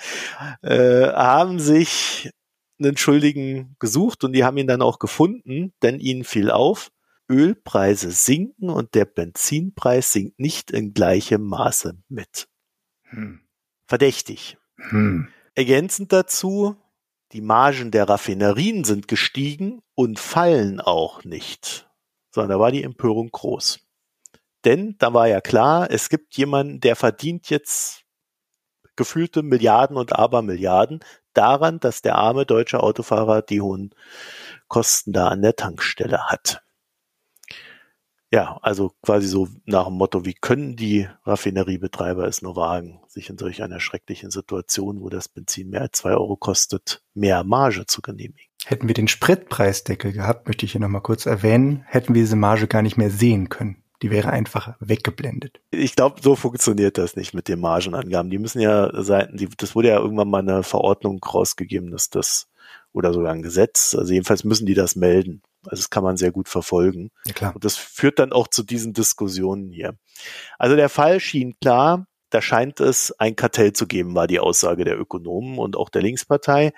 äh, 0.62 1.08
haben 1.12 1.58
sich 1.58 2.30
einen 2.78 2.96
Schuldigen 2.96 3.76
gesucht 3.78 4.24
und 4.24 4.32
die 4.32 4.44
haben 4.44 4.56
ihn 4.56 4.66
dann 4.66 4.82
auch 4.82 4.98
gefunden, 4.98 5.72
denn 5.82 6.00
ihnen 6.00 6.24
fiel 6.24 6.50
auf, 6.50 6.90
Ölpreise 7.30 8.10
sinken 8.10 8.70
und 8.70 8.94
der 8.94 9.04
Benzinpreis 9.04 10.12
sinkt 10.12 10.38
nicht 10.38 10.70
in 10.70 10.94
gleichem 10.94 11.44
Maße 11.44 11.98
mit. 12.08 12.48
Hm. 13.02 13.40
Verdächtig. 13.86 14.56
Hm. 14.76 15.28
Ergänzend 15.54 16.12
dazu, 16.12 16.76
die 17.32 17.40
Margen 17.40 17.90
der 17.90 18.08
Raffinerien 18.08 18.84
sind 18.84 19.08
gestiegen 19.08 19.82
und 19.94 20.18
fallen 20.18 20.80
auch 20.80 21.24
nicht, 21.24 21.90
sondern 22.30 22.50
da 22.50 22.60
war 22.60 22.70
die 22.70 22.82
Empörung 22.82 23.30
groß. 23.30 23.80
Denn 24.64 24.96
da 24.98 25.12
war 25.12 25.28
ja 25.28 25.40
klar, 25.40 25.90
es 25.90 26.08
gibt 26.08 26.36
jemanden, 26.36 26.80
der 26.80 26.96
verdient 26.96 27.50
jetzt 27.50 28.04
gefühlte 28.96 29.42
Milliarden 29.42 29.96
und 29.96 30.14
Abermilliarden 30.14 31.00
daran, 31.38 31.78
dass 31.80 32.02
der 32.02 32.16
arme 32.16 32.44
deutsche 32.44 32.82
Autofahrer 32.82 33.42
die 33.42 33.60
hohen 33.60 33.94
Kosten 34.66 35.12
da 35.12 35.28
an 35.28 35.42
der 35.42 35.56
Tankstelle 35.56 36.26
hat. 36.26 36.62
Ja, 38.30 38.58
also 38.60 38.92
quasi 39.00 39.26
so 39.26 39.48
nach 39.64 39.86
dem 39.86 39.94
Motto, 39.94 40.26
wie 40.26 40.34
können 40.34 40.76
die 40.76 41.08
Raffineriebetreiber 41.24 42.26
es 42.26 42.42
nur 42.42 42.56
wagen, 42.56 43.00
sich 43.06 43.30
in 43.30 43.38
solch 43.38 43.62
einer 43.62 43.80
schrecklichen 43.80 44.30
Situation, 44.30 45.00
wo 45.00 45.08
das 45.08 45.28
Benzin 45.28 45.70
mehr 45.70 45.80
als 45.80 45.98
zwei 45.98 46.10
Euro 46.10 46.36
kostet, 46.36 47.02
mehr 47.14 47.42
Marge 47.44 47.86
zu 47.86 48.02
genehmigen. 48.02 48.50
Hätten 48.66 48.86
wir 48.86 48.94
den 48.94 49.08
Spritpreisdeckel 49.08 50.12
gehabt, 50.12 50.46
möchte 50.46 50.66
ich 50.66 50.72
hier 50.72 50.80
nochmal 50.82 51.00
kurz 51.00 51.24
erwähnen, 51.24 51.84
hätten 51.86 52.14
wir 52.14 52.20
diese 52.20 52.36
Marge 52.36 52.66
gar 52.66 52.82
nicht 52.82 52.98
mehr 52.98 53.10
sehen 53.10 53.48
können 53.48 53.82
die 54.02 54.10
wäre 54.10 54.30
einfach 54.30 54.76
weggeblendet. 54.80 55.60
Ich 55.70 55.96
glaube, 55.96 56.20
so 56.22 56.36
funktioniert 56.36 56.98
das 56.98 57.16
nicht 57.16 57.34
mit 57.34 57.48
den 57.48 57.60
Margenangaben. 57.60 58.30
Die 58.30 58.38
müssen 58.38 58.60
ja 58.60 58.90
Seiten, 59.02 59.36
die, 59.36 59.48
das 59.56 59.74
wurde 59.74 59.88
ja 59.88 59.98
irgendwann 59.98 60.30
mal 60.30 60.38
eine 60.38 60.62
Verordnung 60.62 61.22
rausgegeben, 61.22 61.90
dass 61.90 62.10
das 62.10 62.48
oder 62.92 63.12
sogar 63.12 63.32
ein 63.32 63.42
Gesetz. 63.42 63.94
Also 63.94 64.12
jedenfalls 64.12 64.44
müssen 64.44 64.66
die 64.66 64.74
das 64.74 64.96
melden. 64.96 65.42
Also 65.64 65.82
das 65.82 65.90
kann 65.90 66.04
man 66.04 66.16
sehr 66.16 66.30
gut 66.30 66.48
verfolgen. 66.48 67.10
Ja, 67.26 67.32
klar. 67.32 67.54
Und 67.54 67.64
das 67.64 67.76
führt 67.76 68.18
dann 68.18 68.32
auch 68.32 68.48
zu 68.48 68.62
diesen 68.62 68.92
Diskussionen 68.92 69.70
hier. 69.70 69.96
Also 70.58 70.76
der 70.76 70.88
Fall 70.88 71.20
schien 71.20 71.56
klar, 71.60 72.06
da 72.30 72.42
scheint 72.42 72.80
es 72.80 73.12
ein 73.18 73.36
Kartell 73.36 73.72
zu 73.72 73.86
geben, 73.86 74.14
war 74.14 74.26
die 74.26 74.40
Aussage 74.40 74.84
der 74.84 74.98
Ökonomen 74.98 75.58
und 75.58 75.76
auch 75.76 75.88
der 75.88 76.02
Linkspartei. 76.02 76.72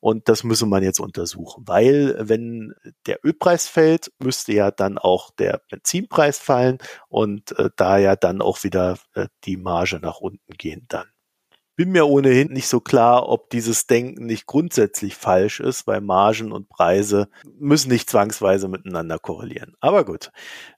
Und 0.00 0.28
das 0.28 0.44
müsse 0.44 0.66
man 0.66 0.82
jetzt 0.82 1.00
untersuchen, 1.00 1.64
weil 1.66 2.16
wenn 2.18 2.74
der 3.06 3.24
Ölpreis 3.24 3.68
fällt, 3.68 4.12
müsste 4.18 4.52
ja 4.52 4.70
dann 4.70 4.98
auch 4.98 5.30
der 5.30 5.62
Benzinpreis 5.70 6.38
fallen 6.38 6.78
und 7.08 7.56
äh, 7.58 7.70
da 7.76 7.98
ja 7.98 8.16
dann 8.16 8.42
auch 8.42 8.64
wieder 8.64 8.98
äh, 9.14 9.28
die 9.44 9.56
Marge 9.56 10.00
nach 10.00 10.18
unten 10.20 10.52
gehen 10.54 10.86
dann 10.88 11.06
bin 11.76 11.90
mir 11.90 12.06
ohnehin 12.06 12.52
nicht 12.52 12.68
so 12.68 12.80
klar, 12.80 13.28
ob 13.28 13.50
dieses 13.50 13.86
Denken 13.86 14.26
nicht 14.26 14.46
grundsätzlich 14.46 15.16
falsch 15.16 15.60
ist, 15.60 15.86
weil 15.86 16.00
Margen 16.00 16.52
und 16.52 16.68
Preise 16.68 17.28
müssen 17.58 17.90
nicht 17.90 18.10
zwangsweise 18.10 18.68
miteinander 18.68 19.18
korrelieren. 19.18 19.74
Aber 19.80 20.04
gut, 20.04 20.30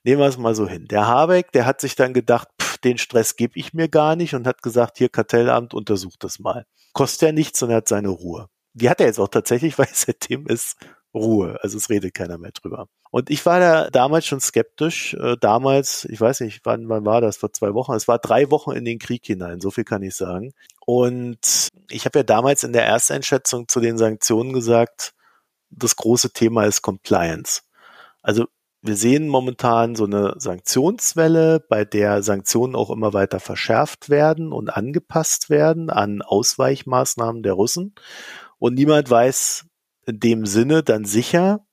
nehmen 0.03 0.21
wir 0.21 0.27
es 0.27 0.37
mal 0.37 0.55
so 0.55 0.67
hin. 0.67 0.87
Der 0.87 1.07
Habeck, 1.07 1.51
der 1.51 1.65
hat 1.65 1.81
sich 1.81 1.95
dann 1.95 2.13
gedacht, 2.13 2.47
den 2.85 2.97
Stress 2.97 3.35
gebe 3.35 3.59
ich 3.59 3.73
mir 3.73 3.89
gar 3.89 4.15
nicht 4.15 4.35
und 4.35 4.47
hat 4.47 4.61
gesagt, 4.61 4.97
hier 4.97 5.09
Kartellamt, 5.09 5.73
untersucht 5.73 6.23
das 6.23 6.39
mal. 6.39 6.65
Kostet 6.93 7.21
ja 7.23 7.31
nichts 7.33 7.61
und 7.63 7.71
er 7.71 7.77
hat 7.77 7.87
seine 7.87 8.09
Ruhe. 8.09 8.47
Die 8.73 8.89
hat 8.89 9.01
er 9.01 9.07
jetzt 9.07 9.19
auch 9.19 9.27
tatsächlich, 9.27 9.77
weil 9.79 9.89
seitdem 9.91 10.47
ist 10.47 10.77
Ruhe. 11.13 11.57
Also 11.61 11.77
es 11.77 11.89
redet 11.89 12.13
keiner 12.13 12.37
mehr 12.37 12.51
drüber. 12.51 12.87
Und 13.09 13.29
ich 13.29 13.45
war 13.45 13.59
da 13.59 13.89
damals 13.89 14.25
schon 14.25 14.41
skeptisch. 14.41 15.13
Äh, 15.15 15.37
damals, 15.39 16.05
ich 16.05 16.19
weiß 16.19 16.41
nicht, 16.41 16.61
wann, 16.65 16.89
wann 16.89 17.05
war 17.05 17.21
das? 17.21 17.37
Vor 17.37 17.53
zwei 17.53 17.73
Wochen. 17.73 17.93
Es 17.93 18.07
war 18.07 18.19
drei 18.19 18.51
Wochen 18.51 18.71
in 18.71 18.85
den 18.85 18.99
Krieg 18.99 19.25
hinein. 19.25 19.61
So 19.61 19.71
viel 19.71 19.85
kann 19.85 20.03
ich 20.03 20.15
sagen. 20.15 20.53
Und 20.85 21.69
ich 21.89 22.05
habe 22.05 22.19
ja 22.19 22.23
damals 22.23 22.63
in 22.63 22.73
der 22.73 22.85
Ersteinschätzung 22.85 23.67
zu 23.67 23.79
den 23.79 23.97
Sanktionen 23.97 24.53
gesagt, 24.53 25.13
das 25.69 25.95
große 25.95 26.31
Thema 26.31 26.65
ist 26.65 26.81
Compliance. 26.81 27.61
Also 28.21 28.45
wir 28.85 28.95
sehen 28.95 29.27
momentan 29.27 29.95
so 29.95 30.05
eine 30.05 30.35
Sanktionswelle, 30.37 31.59
bei 31.59 31.85
der 31.85 32.23
Sanktionen 32.23 32.75
auch 32.75 32.89
immer 32.89 33.13
weiter 33.13 33.39
verschärft 33.39 34.09
werden 34.09 34.51
und 34.51 34.69
angepasst 34.69 35.49
werden 35.49 35.89
an 35.89 36.21
Ausweichmaßnahmen 36.21 37.43
der 37.43 37.53
Russen. 37.53 37.95
Und 38.59 38.75
niemand 38.75 39.09
weiß 39.09 39.65
in 40.05 40.19
dem 40.19 40.45
Sinne 40.45 40.83
dann 40.83 41.05
sicher, 41.05 41.65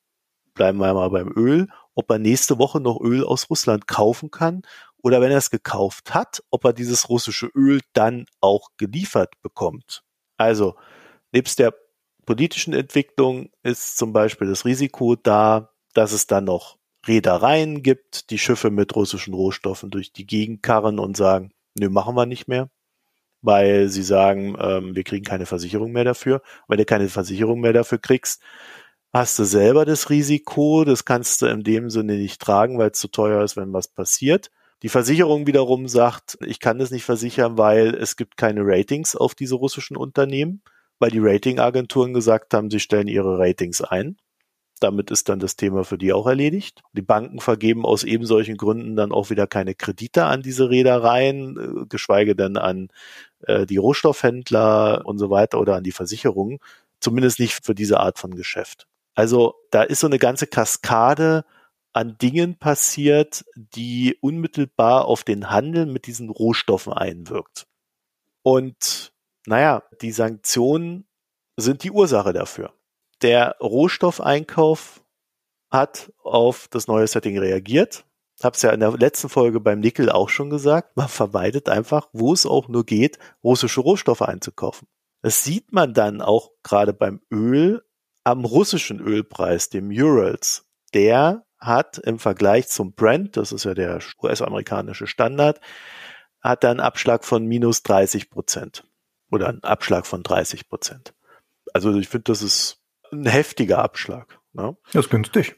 bleiben 0.55 0.79
wir 0.79 0.95
mal 0.95 1.11
beim 1.11 1.33
Öl, 1.37 1.69
ob 1.95 2.11
er 2.11 2.19
nächste 2.19 2.59
Woche 2.59 2.81
noch 2.81 3.01
Öl 3.01 3.25
aus 3.25 3.51
Russland 3.51 3.87
kaufen 3.87 4.31
kann 4.31 4.63
oder 5.03 5.21
wenn 5.21 5.31
er 5.31 5.39
es 5.39 5.51
gekauft 5.51 6.15
hat, 6.15 6.43
ob 6.51 6.65
er 6.65 6.73
dieses 6.73 7.09
russische 7.09 7.47
Öl 7.55 7.81
dann 7.93 8.27
auch 8.41 8.69
geliefert 8.79 9.35
bekommt. 9.43 10.03
Also, 10.37 10.77
nebst 11.33 11.59
der 11.59 11.75
politischen 12.25 12.73
Entwicklung 12.73 13.51
ist 13.63 13.99
zum 13.99 14.13
Beispiel 14.13 14.49
das 14.49 14.65
Risiko 14.65 15.17
da, 15.17 15.71
dass 15.93 16.13
es 16.13 16.27
dann 16.27 16.45
noch 16.45 16.79
Reedereien 17.07 17.83
gibt, 17.83 18.31
die 18.31 18.39
Schiffe 18.39 18.71
mit 18.71 18.95
russischen 18.95 19.35
Rohstoffen 19.35 19.91
durch 19.91 20.13
die 20.13 20.27
Gegend 20.27 20.63
karren 20.63 20.99
und 20.99 21.17
sagen, 21.17 21.53
nö, 21.79 21.89
machen 21.89 22.15
wir 22.15 22.27
nicht 22.27 22.49
mehr, 22.49 22.71
weil 23.43 23.89
sie 23.89 24.03
sagen, 24.03 24.57
ähm, 24.61 24.95
wir 24.95 25.05
kriegen 25.05 25.25
keine 25.25 25.47
Versicherung 25.47 25.93
mehr 25.93 26.05
dafür. 26.05 26.43
Wenn 26.69 26.79
du 26.79 26.85
keine 26.85 27.09
Versicherung 27.09 27.61
mehr 27.61 27.73
dafür 27.73 27.99
kriegst, 27.99 28.43
hast 29.13 29.39
du 29.39 29.45
selber 29.45 29.85
das 29.85 30.11
Risiko, 30.11 30.85
das 30.85 31.05
kannst 31.05 31.43
du 31.43 31.47
in 31.47 31.63
dem 31.65 31.91
Sinne 31.91 32.17
nicht 32.17 32.41
tragen, 32.41 32.79
weil 32.79 32.91
es 32.91 32.99
zu 32.99 33.09
teuer 33.09 33.43
ist, 33.45 33.57
wenn 33.57 33.73
was 33.73 33.89
passiert. 33.89 34.51
Die 34.83 34.89
Versicherung 34.89 35.47
wiederum 35.47 35.87
sagt, 35.87 36.39
ich 36.45 36.59
kann 36.59 36.79
das 36.79 36.91
nicht 36.91 37.05
versichern, 37.05 37.59
weil 37.59 37.95
es 37.95 38.17
gibt 38.17 38.37
keine 38.37 38.63
Ratings 38.65 39.15
auf 39.15 39.35
diese 39.35 39.55
russischen 39.55 39.97
Unternehmen, 39.97 40.63
weil 40.99 41.11
die 41.11 41.21
Ratingagenturen 41.21 42.15
gesagt 42.15 42.55
haben, 42.55 42.71
sie 42.71 42.81
stellen 42.81 43.09
ihre 43.09 43.39
Ratings 43.39 43.81
ein. 43.81 44.17
Damit 44.83 45.13
ist 45.13 45.29
dann 45.29 45.39
das 45.39 45.55
Thema 45.55 45.85
für 45.85 45.97
die 45.97 46.13
auch 46.13 46.27
erledigt. 46.27 46.83
Die 46.93 47.03
Banken 47.03 47.41
vergeben 47.41 47.85
aus 47.87 48.03
eben 48.03 48.27
solchen 48.27 48.57
Gründen 48.57 48.97
dann 48.97 49.13
auch 49.13 49.31
wieder 49.31 49.47
keine 49.47 49.75
Kredite 49.75 50.25
an 50.25 50.43
diese 50.43 50.71
Reedereien, 50.71 51.83
äh, 51.83 51.87
geschweige 51.87 52.35
denn 52.35 52.57
an 52.57 52.89
äh, 53.47 53.65
die 53.65 53.77
Rohstoffhändler 53.77 55.03
und 55.05 55.19
so 55.19 55.31
weiter 55.31 55.61
oder 55.61 55.77
an 55.77 55.85
die 55.85 55.93
Versicherungen. 55.93 56.59
Zumindest 57.01 57.39
nicht 57.39 57.65
für 57.65 57.75
diese 57.75 58.01
Art 58.01 58.19
von 58.19 58.35
Geschäft. 58.35 58.87
Also 59.15 59.55
da 59.71 59.83
ist 59.83 60.01
so 60.01 60.09
eine 60.09 60.19
ganze 60.19 60.47
Kaskade 60.47 61.45
an 61.93 62.17
Dingen 62.19 62.59
passiert, 62.59 63.45
die 63.55 64.17
unmittelbar 64.21 65.05
auf 65.05 65.23
den 65.23 65.51
Handel 65.51 65.87
mit 65.87 66.07
diesen 66.07 66.29
Rohstoffen 66.31 66.93
einwirkt. 66.93 67.67
Und 68.43 69.13
naja, 69.47 69.83
die 70.01 70.13
Sanktionen 70.13 71.07
sind 71.57 71.85
die 71.85 71.91
Ursache 71.91 72.33
dafür 72.33 72.73
der 73.23 73.57
Rohstoffeinkauf 73.61 75.03
hat 75.71 76.13
auf 76.23 76.69
das 76.69 76.87
neue 76.87 77.07
Setting 77.07 77.39
reagiert. 77.39 78.05
Habe 78.43 78.57
es 78.57 78.63
ja 78.63 78.71
in 78.71 78.81
der 78.81 78.91
letzten 78.93 79.29
Folge 79.29 79.61
beim 79.61 79.81
Nickel 79.81 80.11
auch 80.11 80.29
schon 80.29 80.51
gesagt. 80.51 80.97
Man 80.97 81.09
vermeidet 81.09 81.69
einfach, 81.69 82.09
wo 82.13 82.33
es 82.33 82.45
auch 82.45 82.69
nur 82.69 82.85
geht, 82.85 83.19
russische 83.45 83.81
Rohstoffe 83.81 84.23
einzukaufen. 84.23 84.89
Das 85.23 85.45
sieht 85.45 85.73
man 85.73 85.95
dann 85.95 86.21
auch 86.21 86.51
gerade 86.65 86.93
beim 86.93 87.21
Öl 87.31 87.85
am 88.25 88.45
russischen 88.45 89.01
Ölpreis, 89.01 89.71
dem 89.71 89.91
Urals. 89.91 90.67
Der 90.93 91.45
hat 91.59 91.99
im 91.99 92.19
Vergleich 92.19 92.69
zum 92.69 92.93
Brent, 92.95 93.37
das 93.37 93.53
ist 93.53 93.65
ja 93.65 93.75
der 93.75 94.01
US-amerikanische 94.21 95.07
Standard, 95.07 95.61
hat 96.41 96.65
er 96.65 96.71
einen 96.71 96.81
Abschlag 96.81 97.25
von 97.25 97.47
minus 97.47 97.85
30 97.85 98.29
Prozent 98.29 98.85
oder 99.31 99.49
einen 99.49 99.63
Abschlag 99.63 100.07
von 100.07 100.25
30 100.25 100.69
Prozent. 100.69 101.15
Also 101.73 101.95
ich 101.95 102.09
finde, 102.09 102.25
das 102.25 102.43
ist 102.43 102.82
ein 103.13 103.27
heftiger 103.27 103.79
Abschlag. 103.79 104.39
Ne? 104.53 104.77
Das 104.93 105.07
ist 105.07 105.11
günstig. 105.11 105.57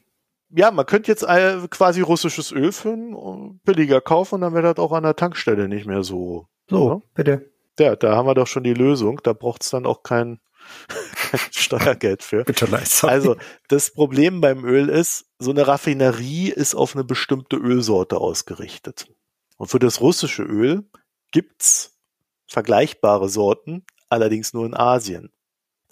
Ja, 0.50 0.70
man 0.70 0.86
könnte 0.86 1.10
jetzt 1.10 1.26
quasi 1.70 2.00
russisches 2.00 2.52
Öl 2.52 2.70
für 2.70 2.90
ein 2.90 3.60
billiger 3.64 4.00
kaufen 4.00 4.36
und 4.36 4.40
dann 4.42 4.54
wäre 4.54 4.74
das 4.74 4.84
auch 4.84 4.92
an 4.92 5.02
der 5.02 5.16
Tankstelle 5.16 5.68
nicht 5.68 5.86
mehr 5.86 6.04
so. 6.04 6.46
So, 6.68 6.94
ne? 6.94 7.02
bitte. 7.14 7.50
Ja, 7.78 7.96
da 7.96 8.14
haben 8.14 8.26
wir 8.26 8.34
doch 8.34 8.46
schon 8.46 8.62
die 8.62 8.74
Lösung. 8.74 9.20
Da 9.24 9.32
braucht 9.32 9.64
es 9.64 9.70
dann 9.70 9.84
auch 9.84 10.04
kein, 10.04 10.40
kein 11.30 11.40
Steuergeld 11.50 12.22
für. 12.22 12.44
Bitte 12.44 12.66
leise. 12.66 13.08
Also, 13.08 13.36
das 13.68 13.92
Problem 13.92 14.40
beim 14.40 14.64
Öl 14.64 14.88
ist, 14.88 15.26
so 15.38 15.50
eine 15.50 15.66
Raffinerie 15.66 16.50
ist 16.50 16.74
auf 16.76 16.94
eine 16.94 17.04
bestimmte 17.04 17.56
Ölsorte 17.56 18.18
ausgerichtet. 18.18 19.08
Und 19.56 19.68
für 19.68 19.80
das 19.80 20.00
russische 20.00 20.44
Öl 20.44 20.84
gibt's 21.32 21.98
vergleichbare 22.46 23.28
Sorten, 23.28 23.84
allerdings 24.08 24.52
nur 24.52 24.66
in 24.66 24.74
Asien. 24.74 25.32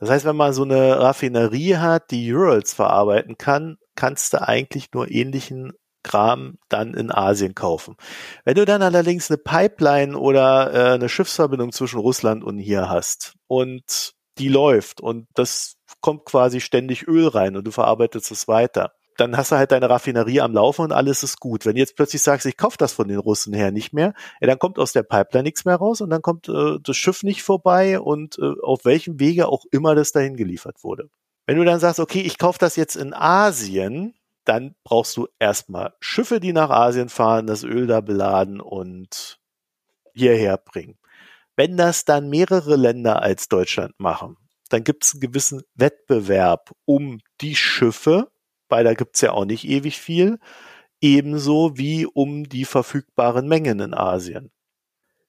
Das 0.03 0.11
heißt, 0.11 0.25
wenn 0.25 0.35
man 0.35 0.53
so 0.53 0.65
eine 0.65 0.99
Raffinerie 0.99 1.77
hat, 1.77 2.11
die 2.11 2.35
Urals 2.35 2.75
verarbeiten 2.75 3.39
kann, 3.39 3.77
kannst 3.95 4.33
du 4.33 4.43
eigentlich 4.43 4.89
nur 4.93 5.09
ähnlichen 5.09 5.75
Kram 6.03 6.59
dann 6.69 6.95
in 6.95 7.13
Asien 7.13 7.55
kaufen. 7.55 7.95
Wenn 8.45 8.57
du 8.57 8.65
dann 8.65 8.83
allerdings 8.83 9.31
eine 9.31 9.39
Pipeline 9.39 10.19
oder 10.19 10.75
äh, 10.75 10.95
eine 10.95 11.09
Schiffsverbindung 11.09 11.71
zwischen 11.71 12.01
Russland 12.01 12.43
und 12.43 12.59
hier 12.59 12.89
hast 12.89 13.35
und 13.47 14.15
die 14.39 14.49
läuft 14.49 15.01
und 15.01 15.29
das 15.35 15.77
kommt 16.01 16.25
quasi 16.25 16.61
ständig 16.61 17.07
Öl 17.07 17.29
rein 17.29 17.55
und 17.55 17.65
du 17.65 17.71
verarbeitest 17.71 18.33
es 18.33 18.49
weiter, 18.49 18.95
dann 19.17 19.37
hast 19.37 19.53
du 19.53 19.57
halt 19.57 19.73
deine 19.73 19.91
Raffinerie 19.91 20.41
am 20.41 20.53
Laufen 20.53 20.83
und 20.83 20.93
alles 20.93 21.23
ist 21.23 21.41
gut. 21.41 21.67
Wenn 21.67 21.75
du 21.75 21.81
jetzt 21.81 21.97
plötzlich 21.97 22.23
sagst, 22.23 22.47
ich 22.47 22.57
kaufe 22.57 22.79
das 22.79 22.93
von 22.93 23.09
den 23.09 23.19
Russen 23.19 23.53
her 23.53 23.71
nicht 23.71 23.93
mehr, 23.93 24.15
ja, 24.41 24.47
dann 24.47 24.59
kommt 24.59 24.79
aus 24.79 24.93
der 24.93 25.03
Pipeline 25.03 25.45
nichts 25.45 25.65
mehr 25.65 25.77
raus 25.77 26.01
und 26.01 26.11
dann 26.11 26.23
kommt 26.23 26.49
äh, 26.49 26.79
das 26.83 26.97
Schiff 26.97 27.23
nicht 27.23 27.43
vorbei 27.43 28.01
und 28.01 28.39
äh, 28.39 28.53
auf 28.63 28.85
welchem 28.85 29.21
Wege 29.21 29.49
auch 29.49 29.65
immer 29.71 29.95
das 29.95 30.13
dahin 30.13 30.37
geliefert 30.37 30.83
wurde. 30.83 31.09
Wenn 31.47 31.57
du 31.57 31.65
dann 31.65 31.81
sagst, 31.81 32.01
okay, 32.01 32.21
ich 32.21 32.39
kaufe 32.39 32.59
das 32.59 32.77
jetzt 32.77 32.97
in 32.97 33.15
Asien, 33.15 34.15
dann 34.45 34.75
brauchst 34.85 35.17
du 35.17 35.29
erstmal 35.39 35.95
Schiffe, 36.01 36.41
die 36.41 36.53
nach 36.53 36.71
Asien 36.71 37.09
fahren, 37.09 37.47
das 37.47 37.65
Öl 37.65 37.87
da 37.87 38.01
beladen 38.01 38.61
und 38.61 39.39
hierher 40.15 40.57
bringen. 40.57 40.99
Wenn 41.57 41.77
das 41.77 42.05
dann 42.05 42.29
mehrere 42.29 42.77
Länder 42.77 43.23
als 43.23 43.49
Deutschland 43.49 43.99
machen, 43.99 44.37
dann 44.69 44.85
gibt 44.85 45.05
es 45.05 45.13
einen 45.13 45.21
gewissen 45.21 45.63
Wettbewerb 45.75 46.73
um 46.87 47.21
die 47.41 47.55
Schiffe, 47.55 48.31
weil 48.73 48.85
da 48.85 48.95
gibt's 48.95 49.21
ja 49.21 49.33
auch 49.33 49.45
nicht 49.45 49.69
ewig 49.69 50.01
viel, 50.01 50.39
ebenso 51.03 51.77
wie 51.77 52.07
um 52.07 52.49
die 52.49 52.65
verfügbaren 52.65 53.47
Mengen 53.47 53.81
in 53.81 53.93
Asien. 53.93 54.51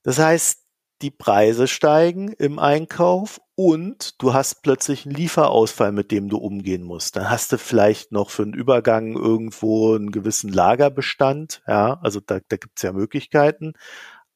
Das 0.04 0.18
heißt, 0.18 0.62
die 1.02 1.12
Preise 1.12 1.68
steigen 1.68 2.30
im 2.30 2.58
Einkauf 2.58 3.42
und 3.56 4.22
du 4.22 4.34
hast 4.34 4.64
plötzlich 4.64 5.06
einen 5.06 5.16
Lieferausfall, 5.16 5.92
mit 5.92 6.12
dem 6.12 6.30
du 6.30 6.38
umgehen 6.38 6.84
musst. 6.84 7.18
Dann 7.18 7.30
hast 7.30 7.52
du 7.52 7.58
vielleicht 7.58 8.14
noch 8.14 8.30
für 8.30 8.44
einen 8.44 8.54
Übergang 8.54 9.14
irgendwo 9.14 9.94
einen 9.96 10.12
gewissen 10.12 10.54
Lagerbestand. 10.54 11.62
Ja, 11.68 12.00
also 12.02 12.22
da, 12.22 12.40
da 12.48 12.56
gibt's 12.56 12.82
ja 12.82 12.94
Möglichkeiten. 12.94 13.74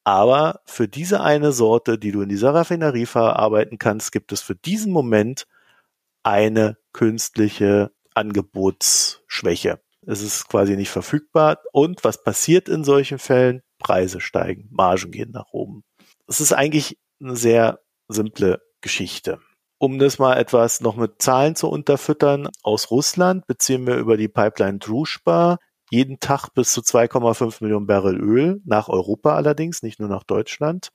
Aber 0.04 0.60
für 0.66 0.90
diese 0.90 1.22
eine 1.22 1.54
Sorte, 1.54 1.98
die 1.98 2.12
du 2.12 2.22
in 2.22 2.30
dieser 2.30 2.54
Raffinerie 2.54 3.06
verarbeiten 3.06 3.78
kannst, 3.78 4.12
gibt 4.12 4.34
es 4.34 4.42
für 4.42 4.56
diesen 4.56 4.92
Moment 4.92 5.48
eine 6.24 6.78
künstliche 6.92 7.92
Angebotsschwäche. 8.18 9.80
Es 10.06 10.22
ist 10.22 10.48
quasi 10.50 10.76
nicht 10.76 10.90
verfügbar. 10.90 11.60
Und 11.72 12.04
was 12.04 12.24
passiert 12.24 12.70
in 12.70 12.84
solchen 12.84 13.20
Fällen? 13.20 13.62
Preise 13.80 14.20
steigen, 14.22 14.68
Margen 14.72 15.12
gehen 15.12 15.32
nach 15.32 15.52
oben. 15.52 15.84
Es 16.28 16.42
ist 16.42 16.52
eigentlich 16.52 16.98
eine 17.22 17.36
sehr 17.36 17.80
simple 18.08 18.62
Geschichte. 18.82 19.40
Um 19.80 20.00
das 20.00 20.18
mal 20.18 20.38
etwas 20.38 20.82
noch 20.82 20.96
mit 20.96 21.22
Zahlen 21.22 21.56
zu 21.56 21.70
unterfüttern, 21.70 22.50
aus 22.64 22.90
Russland 22.90 23.46
beziehen 23.46 23.86
wir 23.86 23.96
über 23.98 24.18
die 24.18 24.28
Pipeline 24.28 24.80
Druschba 24.80 25.60
jeden 25.90 26.20
Tag 26.20 26.50
bis 26.54 26.74
zu 26.74 26.82
2,5 26.82 27.64
Millionen 27.64 27.88
Barrel 27.88 28.20
Öl, 28.20 28.62
nach 28.66 28.90
Europa 28.90 29.36
allerdings, 29.36 29.84
nicht 29.84 30.00
nur 30.00 30.10
nach 30.10 30.24
Deutschland. 30.24 30.90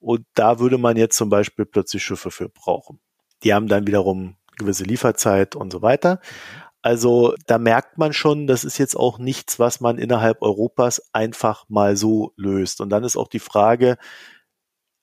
Und 0.00 0.26
da 0.34 0.58
würde 0.58 0.76
man 0.76 0.96
jetzt 0.96 1.16
zum 1.16 1.30
Beispiel 1.30 1.64
plötzlich 1.64 2.04
Schiffe 2.04 2.30
für 2.30 2.48
brauchen. 2.48 3.00
Die 3.42 3.54
haben 3.54 3.68
dann 3.68 3.86
wiederum 3.86 4.36
gewisse 4.56 4.84
Lieferzeit 4.84 5.56
und 5.56 5.72
so 5.72 5.82
weiter. 5.82 6.20
Also 6.84 7.34
da 7.46 7.56
merkt 7.56 7.96
man 7.96 8.12
schon, 8.12 8.46
das 8.46 8.62
ist 8.62 8.76
jetzt 8.76 8.94
auch 8.94 9.18
nichts, 9.18 9.58
was 9.58 9.80
man 9.80 9.96
innerhalb 9.96 10.42
Europas 10.42 11.02
einfach 11.14 11.64
mal 11.70 11.96
so 11.96 12.34
löst. 12.36 12.82
Und 12.82 12.90
dann 12.90 13.04
ist 13.04 13.16
auch 13.16 13.28
die 13.28 13.38
Frage, 13.38 13.96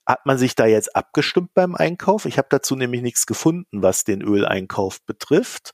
hat 0.06 0.24
man 0.28 0.38
sich 0.38 0.54
da 0.54 0.68
jetzt 0.68 0.96
abgestimmt 0.96 1.56
beim 1.56 1.74
Einkauf? 1.74 2.26
Ich 2.26 2.38
habe 2.38 2.50
dazu 2.52 2.76
nämlich 2.76 3.02
nichts 3.02 3.26
gefunden, 3.26 3.82
was 3.82 4.04
den 4.04 4.22
Öleinkauf 4.22 5.04
betrifft. 5.08 5.74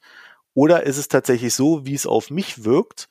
Oder 0.53 0.83
ist 0.83 0.95
es 0.95 1.09
tatsächlich 1.09 1.53
so, 1.53 1.85
wie 1.85 1.95
es 1.95 2.07
auf 2.07 2.29
mich 2.29 2.63
wirkt, 2.63 3.09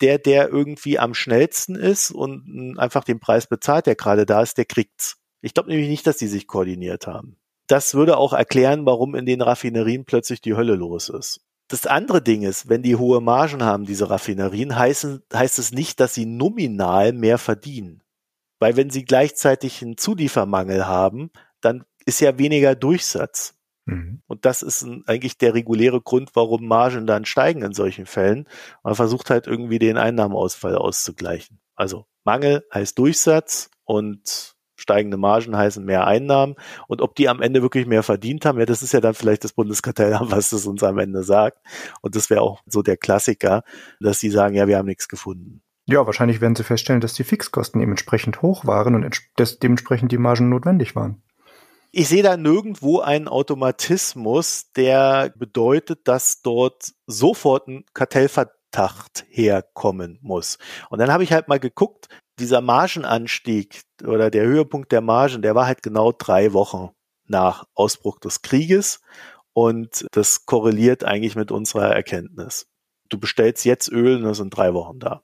der, 0.00 0.16
der 0.18 0.48
irgendwie 0.48 0.98
am 0.98 1.12
schnellsten 1.12 1.74
ist 1.74 2.10
und 2.10 2.78
einfach 2.78 3.04
den 3.04 3.20
Preis 3.20 3.46
bezahlt, 3.46 3.84
der 3.84 3.94
gerade 3.94 4.24
da 4.24 4.40
ist, 4.40 4.56
der 4.56 4.64
kriegt's. 4.64 5.18
Ich 5.42 5.52
glaube 5.52 5.68
nämlich 5.68 5.90
nicht, 5.90 6.06
dass 6.06 6.16
die 6.16 6.28
sich 6.28 6.46
koordiniert 6.46 7.06
haben. 7.06 7.36
Das 7.66 7.92
würde 7.92 8.16
auch 8.16 8.32
erklären, 8.32 8.86
warum 8.86 9.14
in 9.14 9.26
den 9.26 9.42
Raffinerien 9.42 10.06
plötzlich 10.06 10.40
die 10.40 10.54
Hölle 10.54 10.76
los 10.76 11.10
ist. 11.10 11.42
Das 11.68 11.86
andere 11.86 12.22
Ding 12.22 12.42
ist, 12.42 12.68
wenn 12.68 12.82
die 12.82 12.96
hohe 12.96 13.20
Margen 13.20 13.62
haben, 13.62 13.84
diese 13.84 14.08
Raffinerien, 14.08 14.76
heißen, 14.76 15.22
heißt 15.32 15.58
es 15.58 15.72
nicht, 15.72 16.00
dass 16.00 16.14
sie 16.14 16.24
nominal 16.24 17.12
mehr 17.12 17.36
verdienen. 17.36 18.02
Weil 18.58 18.76
wenn 18.76 18.90
sie 18.90 19.04
gleichzeitig 19.04 19.82
einen 19.82 19.98
Zuliefermangel 19.98 20.86
haben, 20.86 21.30
dann 21.60 21.84
ist 22.06 22.20
ja 22.20 22.38
weniger 22.38 22.74
Durchsatz. 22.74 23.54
Mhm. 23.84 24.22
Und 24.26 24.46
das 24.46 24.62
ist 24.62 24.82
ein, 24.82 25.04
eigentlich 25.06 25.36
der 25.38 25.54
reguläre 25.54 26.00
Grund, 26.00 26.30
warum 26.34 26.66
Margen 26.66 27.06
dann 27.06 27.26
steigen 27.26 27.62
in 27.62 27.74
solchen 27.74 28.06
Fällen. 28.06 28.48
Man 28.82 28.94
versucht 28.94 29.30
halt 29.30 29.46
irgendwie 29.46 29.78
den 29.78 29.98
Einnahmeausfall 29.98 30.74
auszugleichen. 30.74 31.60
Also 31.74 32.06
Mangel 32.24 32.66
heißt 32.72 32.98
Durchsatz 32.98 33.70
und 33.84 34.56
steigende 34.78 35.16
Margen 35.16 35.56
heißen 35.56 35.84
mehr 35.84 36.06
Einnahmen. 36.06 36.54
Und 36.86 37.02
ob 37.02 37.14
die 37.16 37.28
am 37.28 37.42
Ende 37.42 37.60
wirklich 37.62 37.86
mehr 37.86 38.02
verdient 38.02 38.46
haben, 38.46 38.58
ja, 38.58 38.66
das 38.66 38.82
ist 38.82 38.92
ja 38.92 39.00
dann 39.00 39.14
vielleicht 39.14 39.44
das 39.44 39.52
Bundeskartellamt, 39.52 40.30
was 40.30 40.50
das 40.50 40.66
uns 40.66 40.82
am 40.82 40.98
Ende 40.98 41.22
sagt. 41.22 41.58
Und 42.00 42.16
das 42.16 42.30
wäre 42.30 42.40
auch 42.40 42.62
so 42.66 42.82
der 42.82 42.96
Klassiker, 42.96 43.64
dass 44.00 44.20
sie 44.20 44.30
sagen, 44.30 44.54
ja, 44.54 44.66
wir 44.66 44.78
haben 44.78 44.86
nichts 44.86 45.08
gefunden. 45.08 45.62
Ja, 45.86 46.04
wahrscheinlich 46.06 46.40
werden 46.40 46.54
sie 46.54 46.64
feststellen, 46.64 47.00
dass 47.00 47.14
die 47.14 47.24
Fixkosten 47.24 47.80
dementsprechend 47.80 48.42
hoch 48.42 48.66
waren 48.66 48.94
und 48.94 49.22
dementsprechend 49.62 50.12
die 50.12 50.18
Margen 50.18 50.50
notwendig 50.50 50.94
waren. 50.94 51.22
Ich 51.90 52.08
sehe 52.08 52.22
da 52.22 52.36
nirgendwo 52.36 53.00
einen 53.00 53.28
Automatismus, 53.28 54.70
der 54.76 55.32
bedeutet, 55.36 56.06
dass 56.06 56.42
dort 56.42 56.92
sofort 57.06 57.66
ein 57.68 57.84
Kartellverdacht 57.94 59.24
herkommen 59.30 60.18
muss. 60.20 60.58
Und 60.90 60.98
dann 60.98 61.10
habe 61.10 61.24
ich 61.24 61.32
halt 61.32 61.48
mal 61.48 61.58
geguckt, 61.58 62.08
dieser 62.38 62.60
Margenanstieg 62.60 63.82
oder 64.04 64.30
der 64.30 64.44
Höhepunkt 64.44 64.92
der 64.92 65.00
Margen, 65.00 65.42
der 65.42 65.54
war 65.54 65.66
halt 65.66 65.82
genau 65.82 66.12
drei 66.12 66.52
Wochen 66.52 66.90
nach 67.26 67.66
Ausbruch 67.74 68.18
des 68.18 68.42
Krieges 68.42 69.00
und 69.52 70.06
das 70.12 70.46
korreliert 70.46 71.04
eigentlich 71.04 71.36
mit 71.36 71.50
unserer 71.50 71.94
Erkenntnis. 71.94 72.68
Du 73.08 73.18
bestellst 73.18 73.64
jetzt 73.64 73.88
Öl 73.90 74.16
und 74.16 74.22
das 74.24 74.38
sind 74.38 74.56
drei 74.56 74.74
Wochen 74.74 74.98
da. 74.98 75.22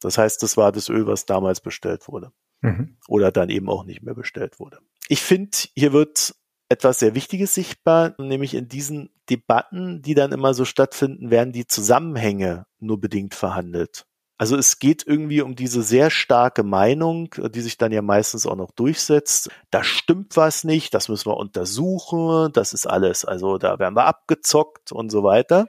Das 0.00 0.18
heißt, 0.18 0.42
das 0.42 0.56
war 0.56 0.72
das 0.72 0.88
Öl, 0.88 1.06
was 1.06 1.26
damals 1.26 1.60
bestellt 1.60 2.08
wurde. 2.08 2.32
Mhm. 2.60 2.96
Oder 3.08 3.32
dann 3.32 3.50
eben 3.50 3.68
auch 3.68 3.84
nicht 3.84 4.02
mehr 4.02 4.14
bestellt 4.14 4.60
wurde. 4.60 4.78
Ich 5.08 5.22
finde, 5.22 5.56
hier 5.74 5.92
wird 5.92 6.34
etwas 6.68 6.98
sehr 6.98 7.14
Wichtiges 7.14 7.54
sichtbar, 7.54 8.14
nämlich 8.18 8.54
in 8.54 8.68
diesen 8.68 9.10
Debatten, 9.30 10.02
die 10.02 10.14
dann 10.14 10.32
immer 10.32 10.54
so 10.54 10.64
stattfinden, 10.64 11.30
werden 11.30 11.52
die 11.52 11.66
Zusammenhänge 11.66 12.66
nur 12.78 13.00
bedingt 13.00 13.34
verhandelt. 13.34 14.06
Also 14.36 14.56
es 14.56 14.80
geht 14.80 15.06
irgendwie 15.06 15.42
um 15.42 15.54
diese 15.54 15.82
sehr 15.82 16.10
starke 16.10 16.64
Meinung, 16.64 17.30
die 17.50 17.60
sich 17.60 17.78
dann 17.78 17.92
ja 17.92 18.02
meistens 18.02 18.46
auch 18.46 18.56
noch 18.56 18.72
durchsetzt. 18.72 19.50
Da 19.70 19.84
stimmt 19.84 20.36
was 20.36 20.64
nicht, 20.64 20.92
das 20.92 21.08
müssen 21.08 21.30
wir 21.30 21.36
untersuchen, 21.36 22.52
das 22.52 22.72
ist 22.72 22.86
alles, 22.86 23.24
also 23.24 23.58
da 23.58 23.78
werden 23.78 23.94
wir 23.94 24.06
abgezockt 24.06 24.90
und 24.90 25.10
so 25.10 25.22
weiter. 25.22 25.68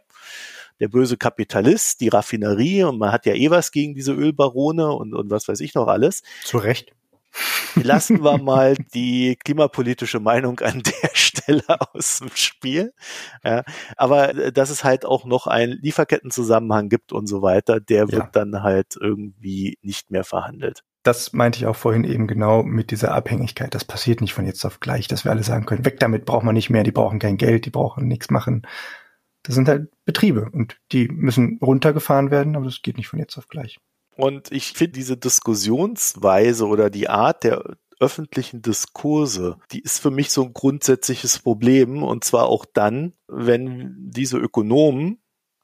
Der 0.80 0.88
böse 0.88 1.16
Kapitalist, 1.16 2.01
die 2.01 2.09
Raffinerie 2.09 2.84
und 2.84 2.97
man 2.97 3.11
hat 3.11 3.26
ja 3.26 3.34
eh 3.34 3.49
was 3.49 3.72
gegen 3.72 3.93
diese 3.93 4.13
Ölbarone 4.13 4.91
und, 4.91 5.13
und 5.13 5.30
was 5.30 5.47
weiß 5.47 5.59
ich 5.61 5.76
noch 5.76 5.88
alles. 5.88 6.24
Zu 6.43 6.57
Recht. 6.57 6.91
Lassen 7.84 8.23
wir 8.23 8.38
mal 8.38 8.76
die 8.93 9.38
klimapolitische 9.43 10.19
Meinung 10.19 10.59
an 10.59 10.82
der 11.03 11.09
Stelle 11.13 11.63
aus 11.93 12.19
dem 12.19 12.30
Spiel. 12.36 12.93
Ja, 13.43 13.63
aber 13.97 14.36
äh, 14.36 14.51
dass 14.51 14.69
es 14.69 14.84
halt 14.84 15.05
auch 15.05 15.26
noch 15.26 15.47
einen 15.47 15.73
Lieferkettenzusammenhang 15.73 16.89
gibt 16.89 17.11
und 17.11 17.28
so 17.28 17.41
weiter, 17.41 17.80
der 17.80 18.11
wird 18.11 18.23
ja. 18.23 18.30
dann 18.32 18.63
halt 18.63 18.97
irgendwie 18.99 19.78
nicht 19.82 20.11
mehr 20.11 20.23
verhandelt. 20.23 20.84
Das 21.03 21.34
meinte 21.34 21.59
ich 21.59 21.67
auch 21.67 21.76
vorhin 21.76 22.03
eben 22.03 22.26
genau 22.26 22.63
mit 22.63 22.89
dieser 22.89 23.13
Abhängigkeit. 23.13 23.76
Das 23.76 23.86
passiert 23.86 24.21
nicht 24.21 24.34
von 24.34 24.45
jetzt 24.45 24.65
auf 24.65 24.80
gleich, 24.80 25.07
dass 25.07 25.23
wir 25.23 25.32
alle 25.32 25.43
sagen 25.43 25.65
können, 25.65 25.86
weg 25.86 25.99
damit 25.99 26.26
braucht 26.26 26.43
man 26.43 26.55
nicht 26.55 26.71
mehr, 26.71 26.84
die 26.84 26.91
brauchen 26.91 27.19
kein 27.19 27.38
Geld, 27.38 27.65
die 27.65 27.69
brauchen 27.69 28.07
nichts 28.07 28.32
machen. 28.32 28.63
Das 29.43 29.53
sind 29.53 29.67
halt 29.67 29.91
Betriebe 30.05 30.49
und 30.51 30.78
die 30.91 31.07
müssen 31.07 31.59
runtergefahren 31.61 32.32
werden, 32.32 32.55
aber 32.55 32.65
das 32.65 32.82
geht 32.82 32.97
nicht 32.97 33.07
von 33.07 33.19
jetzt 33.19 33.38
auf 33.38 33.47
gleich. 33.47 33.78
Und 34.18 34.51
ich 34.51 34.74
finde 34.74 34.93
diese 34.93 35.18
Diskussionsweise 35.18 36.68
oder 36.68 36.89
die 36.89 37.09
Art 37.09 37.43
der 37.43 37.78
öffentlichen 37.99 38.61
Diskurse, 38.61 39.57
die 39.72 39.80
ist 39.80 39.99
für 39.99 40.11
mich 40.11 40.30
so 40.30 40.43
ein 40.43 40.53
grundsätzliches 40.53 41.39
Problem. 41.39 42.03
Und 42.03 42.24
zwar 42.24 42.47
auch 42.47 42.66
dann, 42.66 43.13
wenn 43.28 43.95
diese 43.97 44.38
Ökonomen, 44.38 45.20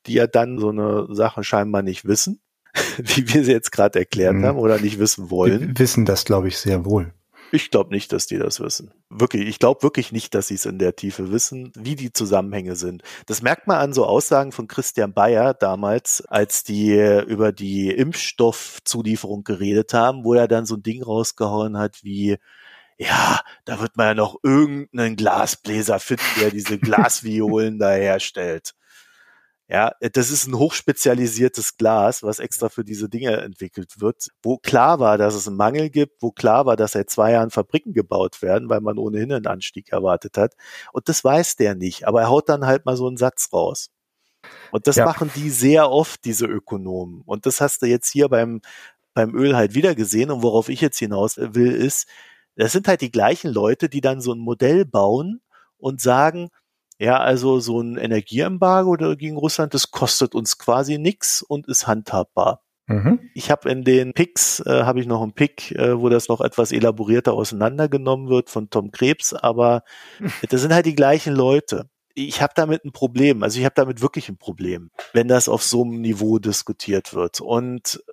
die 0.06 0.14
ja 0.14 0.28
dann 0.28 0.58
so 0.58 0.70
eine 0.70 1.08
Sache 1.12 1.44
scheinbar 1.44 1.82
nicht 1.82 2.06
wissen, 2.06 2.42
wie 2.98 3.34
wir 3.34 3.44
sie 3.44 3.52
jetzt 3.52 3.72
gerade 3.72 4.00
erklärt 4.00 4.36
mhm. 4.36 4.46
haben 4.46 4.60
oder 4.60 4.80
nicht 4.80 5.00
wissen 5.00 5.30
wollen. 5.30 5.62
Wir 5.62 5.80
wissen 5.80 6.06
das, 6.06 6.26
glaube 6.26 6.48
ich, 6.48 6.58
sehr 6.58 6.86
wohl. 6.86 7.14
Ich 7.52 7.70
glaube 7.70 7.94
nicht, 7.94 8.14
dass 8.14 8.28
die 8.28 8.38
das 8.38 8.62
wissen. 8.62 8.94
Wirklich, 9.10 9.48
ich 9.48 9.60
glaube 9.60 9.84
wirklich 9.84 10.12
nicht, 10.14 10.34
dass 10.34 10.48
sie 10.48 10.56
es 10.56 10.66
in 10.66 10.80
der 10.80 10.96
Tiefe 10.96 11.32
wissen, 11.32 11.74
wie 11.76 11.96
die 11.96 12.14
Zusammenhänge 12.14 12.78
sind. 12.78 13.04
Das 13.26 13.42
merkt 13.42 13.68
man 13.68 13.78
an 13.78 13.94
so 13.94 14.06
Aussagen 14.06 14.54
von 14.54 14.68
Christian 14.68 15.14
Bayer 15.14 15.54
damals, 15.54 16.26
als 16.26 16.64
die 16.64 16.94
über 17.28 17.52
die 17.52 17.92
Impfstoffzulieferung 17.92 19.44
geredet 19.44 19.94
haben, 19.94 20.24
wo 20.24 20.34
er 20.34 20.48
dann 20.48 20.66
so 20.66 20.76
ein 20.76 20.84
Ding 20.84 21.04
rausgehauen 21.04 21.78
hat 21.78 22.04
wie 22.04 22.38
ja, 22.98 23.40
da 23.66 23.80
wird 23.80 23.98
man 23.98 24.08
ja 24.08 24.14
noch 24.14 24.38
irgendeinen 24.44 25.16
Glasbläser 25.16 26.00
finden, 26.00 26.24
der 26.40 26.52
diese 26.52 26.78
Glasviolen 26.78 27.80
da 27.80 27.92
herstellt. 27.94 28.76
Ja, 29.72 29.94
das 30.02 30.32
ist 30.32 30.48
ein 30.48 30.58
hochspezialisiertes 30.58 31.78
Glas, 31.78 32.24
was 32.24 32.40
extra 32.40 32.68
für 32.68 32.84
diese 32.84 33.08
Dinge 33.08 33.38
entwickelt 33.38 34.02
wird, 34.02 34.28
wo 34.44 34.58
klar 34.58 35.00
war, 35.00 35.18
dass 35.18 35.34
es 35.34 35.48
einen 35.48 35.56
Mangel 35.56 35.90
gibt, 35.90 36.22
wo 36.22 36.32
klar 36.32 36.66
war, 36.66 36.76
dass 36.76 36.92
seit 36.92 37.10
zwei 37.10 37.32
Jahren 37.32 37.52
Fabriken 37.52 37.94
gebaut 37.94 38.42
werden, 38.42 38.68
weil 38.68 38.82
man 38.82 38.98
ohnehin 38.98 39.32
einen 39.32 39.48
Anstieg 39.48 39.94
erwartet 39.94 40.38
hat. 40.38 40.56
Und 40.92 41.08
das 41.08 41.24
weiß 41.24 41.56
der 41.56 41.76
nicht, 41.76 42.06
aber 42.06 42.20
er 42.20 42.30
haut 42.30 42.50
dann 42.50 42.66
halt 42.66 42.86
mal 42.86 42.98
so 42.98 43.08
einen 43.08 43.16
Satz 43.16 43.48
raus. 43.54 43.92
Und 44.72 44.88
das 44.88 44.98
ja. 44.98 45.06
machen 45.06 45.32
die 45.36 45.50
sehr 45.50 45.90
oft, 45.90 46.26
diese 46.26 46.48
Ökonomen. 46.48 47.22
Und 47.26 47.46
das 47.46 47.62
hast 47.62 47.82
du 47.82 47.86
jetzt 47.86 48.12
hier 48.12 48.28
beim, 48.28 48.60
beim 49.14 49.34
Öl 49.34 49.56
halt 49.56 49.74
wieder 49.74 49.96
gesehen. 49.96 50.32
Und 50.32 50.44
worauf 50.44 50.68
ich 50.68 50.82
jetzt 50.82 51.00
hinaus 51.00 51.38
will, 51.38 51.72
ist, 51.72 52.10
das 52.58 52.74
sind 52.74 52.90
halt 52.90 53.00
die 53.00 53.12
gleichen 53.12 53.54
Leute, 53.54 53.88
die 53.88 54.02
dann 54.02 54.20
so 54.20 54.34
ein 54.34 54.40
Modell 54.40 54.84
bauen 54.84 55.40
und 55.78 56.02
sagen, 56.02 56.50
ja, 57.02 57.18
also 57.18 57.60
so 57.60 57.82
ein 57.82 57.98
Energieembargo 57.98 58.96
gegen 59.16 59.36
Russland, 59.36 59.74
das 59.74 59.90
kostet 59.90 60.36
uns 60.36 60.60
quasi 60.60 61.00
nichts 61.00 61.42
und 61.42 61.68
ist 61.68 61.88
handhabbar. 61.88 62.62
Mhm. 62.86 63.20
Ich 63.34 63.50
habe 63.50 63.72
in 63.72 63.84
den 63.84 64.14
Picks, 64.14 64.60
äh, 64.60 64.84
habe 64.84 65.00
ich 65.00 65.08
noch 65.08 65.24
einen 65.24 65.34
Pick, 65.34 65.72
äh, 65.72 66.00
wo 66.00 66.10
das 66.10 66.28
noch 66.28 66.42
etwas 66.42 66.72
elaborierter 66.72 67.34
auseinandergenommen 67.34 68.30
wird 68.30 68.52
von 68.52 68.70
Tom 68.70 68.92
Krebs, 68.92 69.34
aber 69.34 69.82
das 70.50 70.62
sind 70.62 70.76
halt 70.76 70.86
die 70.86 70.94
gleichen 70.94 71.34
Leute. 71.34 71.90
Ich 72.14 72.40
habe 72.40 72.54
damit 72.56 72.86
ein 72.86 72.92
Problem, 72.92 73.42
also 73.42 73.58
ich 73.58 73.66
habe 73.66 73.74
damit 73.76 74.02
wirklich 74.04 74.30
ein 74.30 74.38
Problem, 74.38 74.92
wenn 75.14 75.28
das 75.28 75.50
auf 75.50 75.64
so 75.64 75.82
einem 75.84 76.02
Niveau 76.02 76.38
diskutiert 76.38 77.16
wird. 77.16 77.42
Und 77.42 78.04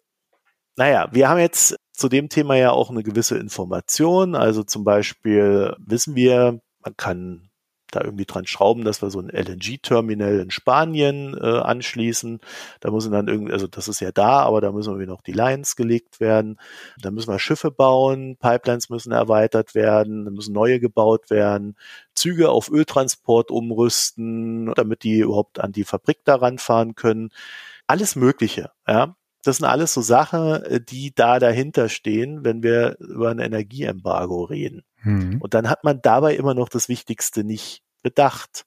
naja, 0.76 1.08
wir 1.12 1.28
haben 1.28 1.40
jetzt 1.40 1.76
zu 1.92 2.08
dem 2.08 2.30
Thema 2.30 2.56
ja 2.56 2.70
auch 2.70 2.88
eine 2.88 3.02
gewisse 3.02 3.36
Information. 3.36 4.34
Also 4.34 4.62
zum 4.62 4.84
Beispiel 4.84 5.74
wissen 5.78 6.14
wir, 6.14 6.60
man 6.82 6.96
kann 6.96 7.47
da 7.90 8.02
irgendwie 8.02 8.24
dran 8.24 8.46
schrauben, 8.46 8.84
dass 8.84 9.02
wir 9.02 9.10
so 9.10 9.20
ein 9.20 9.30
LNG-Terminal 9.30 10.40
in 10.40 10.50
Spanien 10.50 11.36
äh, 11.40 11.46
anschließen. 11.46 12.40
Da 12.80 12.90
müssen 12.90 13.12
dann 13.12 13.28
irgendwie, 13.28 13.52
also 13.52 13.66
das 13.66 13.88
ist 13.88 14.00
ja 14.00 14.12
da, 14.12 14.40
aber 14.40 14.60
da 14.60 14.72
müssen 14.72 14.90
irgendwie 14.90 15.06
noch 15.06 15.22
die 15.22 15.32
Lines 15.32 15.76
gelegt 15.76 16.20
werden. 16.20 16.58
Da 17.00 17.10
müssen 17.10 17.30
wir 17.30 17.38
Schiffe 17.38 17.70
bauen, 17.70 18.36
Pipelines 18.36 18.90
müssen 18.90 19.12
erweitert 19.12 19.74
werden, 19.74 20.24
da 20.24 20.30
müssen 20.30 20.52
neue 20.52 20.80
gebaut 20.80 21.30
werden, 21.30 21.76
Züge 22.14 22.50
auf 22.50 22.70
Öltransport 22.70 23.50
umrüsten, 23.50 24.72
damit 24.74 25.02
die 25.02 25.20
überhaupt 25.20 25.60
an 25.60 25.72
die 25.72 25.84
Fabrik 25.84 26.24
daran 26.24 26.58
fahren 26.58 26.94
können. 26.94 27.30
Alles 27.86 28.16
Mögliche, 28.16 28.70
ja. 28.86 29.14
Das 29.44 29.58
sind 29.58 29.66
alles 29.66 29.94
so 29.94 30.02
Sachen, 30.02 30.62
äh, 30.64 30.80
die 30.80 31.14
da 31.14 31.38
dahinter 31.38 31.88
stehen, 31.88 32.44
wenn 32.44 32.62
wir 32.62 32.98
über 32.98 33.30
ein 33.30 33.38
Energieembargo 33.38 34.44
reden. 34.44 34.84
Mhm. 35.02 35.40
Und 35.40 35.54
dann 35.54 35.68
hat 35.68 35.84
man 35.84 36.00
dabei 36.02 36.36
immer 36.36 36.54
noch 36.54 36.68
das 36.68 36.88
Wichtigste 36.88 37.44
nicht 37.44 37.82
bedacht. 38.02 38.64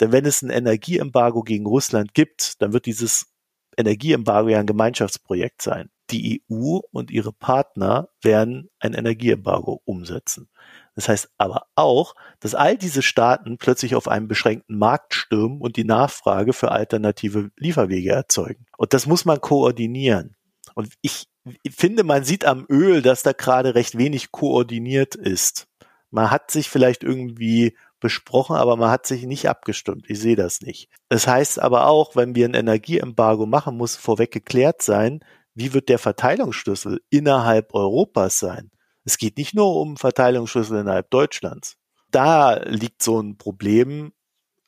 Denn 0.00 0.12
wenn 0.12 0.24
es 0.24 0.42
ein 0.42 0.50
Energieembargo 0.50 1.42
gegen 1.42 1.66
Russland 1.66 2.14
gibt, 2.14 2.60
dann 2.62 2.72
wird 2.72 2.86
dieses 2.86 3.32
Energieembargo 3.76 4.48
ja 4.48 4.60
ein 4.60 4.66
Gemeinschaftsprojekt 4.66 5.62
sein. 5.62 5.90
Die 6.10 6.42
EU 6.50 6.78
und 6.92 7.10
ihre 7.10 7.32
Partner 7.32 8.08
werden 8.22 8.70
ein 8.78 8.94
Energieembargo 8.94 9.82
umsetzen. 9.84 10.48
Das 10.94 11.08
heißt 11.08 11.30
aber 11.36 11.66
auch, 11.74 12.14
dass 12.40 12.54
all 12.54 12.78
diese 12.78 13.02
Staaten 13.02 13.58
plötzlich 13.58 13.94
auf 13.96 14.08
einen 14.08 14.28
beschränkten 14.28 14.78
Markt 14.78 15.14
stürmen 15.14 15.60
und 15.60 15.76
die 15.76 15.84
Nachfrage 15.84 16.52
für 16.52 16.70
alternative 16.70 17.50
Lieferwege 17.56 18.12
erzeugen. 18.12 18.66
Und 18.78 18.94
das 18.94 19.06
muss 19.06 19.24
man 19.24 19.40
koordinieren. 19.40 20.36
Und 20.74 20.94
ich 21.02 21.26
finde, 21.70 22.04
man 22.04 22.24
sieht 22.24 22.44
am 22.44 22.66
Öl, 22.68 23.02
dass 23.02 23.22
da 23.22 23.32
gerade 23.32 23.74
recht 23.74 23.98
wenig 23.98 24.32
koordiniert 24.32 25.14
ist. 25.14 25.66
Man 26.10 26.30
hat 26.30 26.50
sich 26.50 26.68
vielleicht 26.68 27.02
irgendwie 27.02 27.76
besprochen, 28.00 28.56
aber 28.56 28.76
man 28.76 28.90
hat 28.90 29.06
sich 29.06 29.24
nicht 29.24 29.48
abgestimmt. 29.48 30.06
Ich 30.08 30.20
sehe 30.20 30.36
das 30.36 30.60
nicht. 30.60 30.88
Das 31.08 31.26
heißt 31.26 31.58
aber 31.60 31.86
auch, 31.86 32.16
wenn 32.16 32.34
wir 32.34 32.46
ein 32.46 32.54
Energieembargo 32.54 33.46
machen, 33.46 33.76
muss 33.76 33.96
vorweg 33.96 34.30
geklärt 34.30 34.82
sein, 34.82 35.20
wie 35.54 35.72
wird 35.72 35.88
der 35.88 35.98
Verteilungsschlüssel 35.98 37.00
innerhalb 37.10 37.74
Europas 37.74 38.38
sein. 38.38 38.70
Es 39.04 39.18
geht 39.18 39.38
nicht 39.38 39.54
nur 39.54 39.76
um 39.76 39.96
Verteilungsschlüssel 39.96 40.80
innerhalb 40.80 41.10
Deutschlands. 41.10 41.76
Da 42.10 42.54
liegt 42.64 43.02
so 43.02 43.20
ein 43.20 43.36
Problem, 43.38 44.12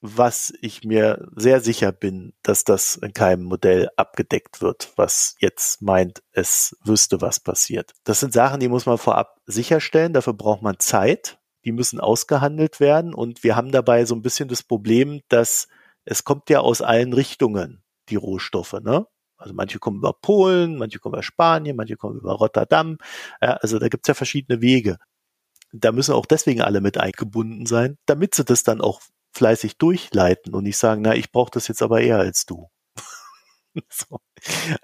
was 0.01 0.53
ich 0.63 0.85
mir 0.85 1.29
sehr 1.37 1.61
sicher 1.61 1.93
bin, 1.93 2.33
dass 2.43 2.65
das 2.65 2.97
in 2.97 3.13
keinem 3.13 3.45
Modell 3.45 3.89
abgedeckt 3.97 4.61
wird, 4.63 4.93
was 4.97 5.35
jetzt 5.41 5.83
meint, 5.83 6.23
es 6.33 6.77
wüsste, 6.85 7.21
was 7.21 7.41
passiert. 7.41 7.93
Das 8.05 8.21
sind 8.21 8.33
Sachen, 8.33 8.61
die 8.61 8.69
muss 8.69 8.87
man 8.87 8.99
vorab 8.99 9.39
sicherstellen. 9.47 10.13
Dafür 10.13 10.35
braucht 10.35 10.63
man 10.63 10.79
Zeit. 10.79 11.39
die 11.65 11.73
müssen 11.73 12.01
ausgehandelt 12.01 12.81
werden 12.81 13.15
und 13.15 13.45
wir 13.45 13.57
haben 13.57 13.73
dabei 13.73 14.05
so 14.05 14.15
ein 14.15 14.23
bisschen 14.23 14.49
das 14.49 14.63
Problem, 14.63 15.21
dass 15.29 15.69
es 16.05 16.25
kommt 16.25 16.49
ja 16.51 16.61
aus 16.61 16.81
allen 16.83 17.13
Richtungen, 17.13 17.83
die 18.09 18.17
Rohstoffe, 18.17 18.75
ne? 18.81 19.07
Also 19.37 19.55
manche 19.55 19.79
kommen 19.79 19.99
über 19.99 20.13
Polen, 20.15 20.79
manche 20.79 20.99
kommen 20.99 21.15
über 21.15 21.23
Spanien, 21.23 21.77
manche 21.77 21.97
kommen 21.97 22.19
über 22.19 22.33
Rotterdam. 22.33 22.99
Ja, 23.43 23.53
also 23.55 23.79
da 23.79 23.89
gibt's 23.89 24.09
ja 24.09 24.15
verschiedene 24.15 24.61
Wege. 24.61 24.97
Da 25.73 25.93
müssen 25.93 26.15
auch 26.15 26.27
deswegen 26.27 26.63
alle 26.63 26.81
mit 26.81 26.99
eingebunden 26.99 27.67
sein, 27.67 27.99
damit 28.07 28.35
sie 28.35 28.45
das 28.45 28.63
dann 28.65 28.81
auch 28.81 29.03
fleißig 29.33 29.79
durchleiten 29.79 30.55
und 30.55 30.65
nicht 30.65 30.79
sagen, 30.79 31.03
na, 31.03 31.15
ich 31.15 31.33
brauche 31.33 31.51
das 31.51 31.69
jetzt 31.69 31.83
aber 31.83 32.01
eher 32.01 32.19
als 32.19 32.47
du. 32.47 32.69
so. 33.89 34.21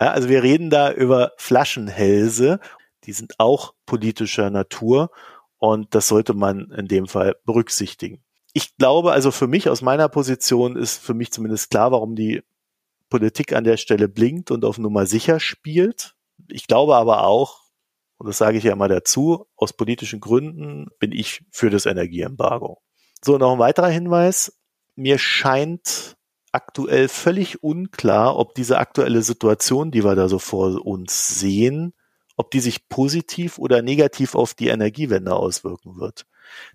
ja, 0.01 0.11
also 0.12 0.28
wir 0.28 0.42
reden 0.42 0.70
da 0.70 0.92
über 0.92 1.32
Flaschenhälse, 1.36 2.61
die 3.05 3.12
sind 3.12 3.34
auch 3.38 3.74
politischer 3.86 4.51
Natur 4.51 5.11
und 5.59 5.95
das 5.95 6.09
sollte 6.09 6.34
man 6.34 6.70
in 6.70 6.88
dem 6.88 7.07
Fall 7.07 7.36
berücksichtigen. 7.45 8.22
Ich 8.53 8.76
glaube, 8.76 9.12
also 9.12 9.30
für 9.30 9.49
mich 9.49 9.68
aus 9.68 9.82
meiner 9.82 10.09
Position 10.09 10.76
ist 10.76 11.03
für 11.03 11.14
mich 11.14 11.32
zumindest 11.32 11.70
klar, 11.70 11.90
warum 11.90 12.14
die 12.14 12.42
Politik 13.11 13.53
an 13.53 13.64
der 13.64 13.76
Stelle 13.76 14.09
blinkt 14.09 14.51
und 14.51 14.64
auf 14.64 14.78
Nummer 14.78 15.07
sicher 15.07 15.40
spielt. 15.40 16.14
Ich 16.49 16.66
glaube 16.66 16.97
aber 16.97 17.24
auch, 17.24 17.61
und 18.18 18.28
das 18.28 18.38
sage 18.38 18.59
ich 18.59 18.64
ja 18.64 18.72
immer 18.72 18.88
dazu, 18.88 19.47
aus 19.57 19.72
politischen 19.72 20.20
Gründen 20.20 20.88
bin 20.99 21.12
ich 21.12 21.45
für 21.51 21.70
das 21.70 21.86
Energieembargo. 21.86 22.80
So, 23.25 23.39
noch 23.39 23.55
ein 23.55 23.59
weiterer 23.59 23.89
Hinweis. 23.89 24.53
Mir 24.97 25.16
scheint 25.16 26.14
aktuell 26.53 27.09
völlig 27.09 27.62
unklar, 27.62 28.37
ob 28.37 28.55
diese 28.55 28.77
aktuelle 28.77 29.22
Situation, 29.22 29.91
die 29.91 30.05
wir 30.05 30.14
da 30.14 30.29
so 30.29 30.39
vor 30.39 30.85
uns 30.85 31.41
sehen, 31.41 31.95
ob 32.37 32.51
die 32.51 32.61
sich 32.61 32.87
positiv 32.91 33.59
oder 33.59 33.81
negativ 33.81 34.35
auf 34.35 34.53
die 34.53 34.68
Energiewende 34.68 35.35
auswirken 35.35 35.97
wird. 35.97 36.27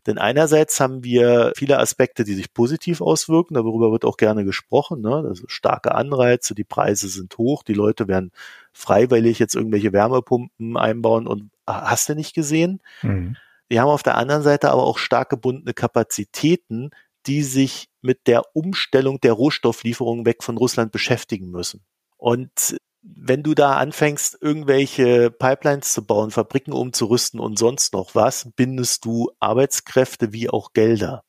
Denn 0.07 0.17
einerseits 0.17 0.79
haben 0.79 1.03
wir 1.03 1.53
viele 1.55 1.77
Aspekte, 1.77 2.23
die 2.23 2.33
sich 2.33 2.51
positiv 2.51 2.99
auswirken, 2.99 3.53
darüber 3.53 3.91
wird 3.91 4.03
auch 4.03 4.17
gerne 4.17 4.43
gesprochen, 4.43 5.01
ne? 5.01 5.23
also 5.27 5.43
starke 5.45 5.93
Anreize, 5.93 6.55
die 6.55 6.63
Preise 6.63 7.09
sind 7.09 7.37
hoch, 7.37 7.61
die 7.61 7.75
Leute 7.75 8.07
werden 8.07 8.31
freiwillig 8.73 9.37
jetzt 9.37 9.53
irgendwelche 9.53 9.93
Wärmepumpen 9.93 10.77
einbauen 10.77 11.27
und 11.27 11.51
hast 11.67 12.09
du 12.09 12.15
nicht 12.15 12.33
gesehen? 12.33 12.81
Mhm. 13.03 13.37
Wir 13.69 13.81
haben 13.81 13.89
auf 13.89 14.03
der 14.03 14.17
anderen 14.17 14.41
Seite 14.41 14.71
aber 14.71 14.83
auch 14.83 14.97
stark 14.97 15.29
gebundene 15.29 15.73
Kapazitäten, 15.73 16.89
die 17.27 17.43
sich 17.43 17.87
mit 18.01 18.27
der 18.27 18.55
Umstellung 18.55 19.21
der 19.21 19.33
Rohstofflieferungen 19.33 20.25
weg 20.25 20.43
von 20.43 20.57
Russland 20.57 20.91
beschäftigen 20.91 21.51
müssen. 21.51 21.85
Und 22.17 22.77
wenn 23.01 23.43
du 23.43 23.53
da 23.53 23.77
anfängst, 23.77 24.37
irgendwelche 24.41 25.31
Pipelines 25.31 25.93
zu 25.93 26.05
bauen, 26.05 26.31
Fabriken 26.31 26.73
umzurüsten 26.73 27.39
und 27.39 27.57
sonst 27.57 27.93
noch 27.93 28.15
was, 28.15 28.49
bindest 28.55 29.05
du 29.05 29.31
Arbeitskräfte 29.39 30.33
wie 30.33 30.49
auch 30.49 30.73
Gelder. 30.73 31.23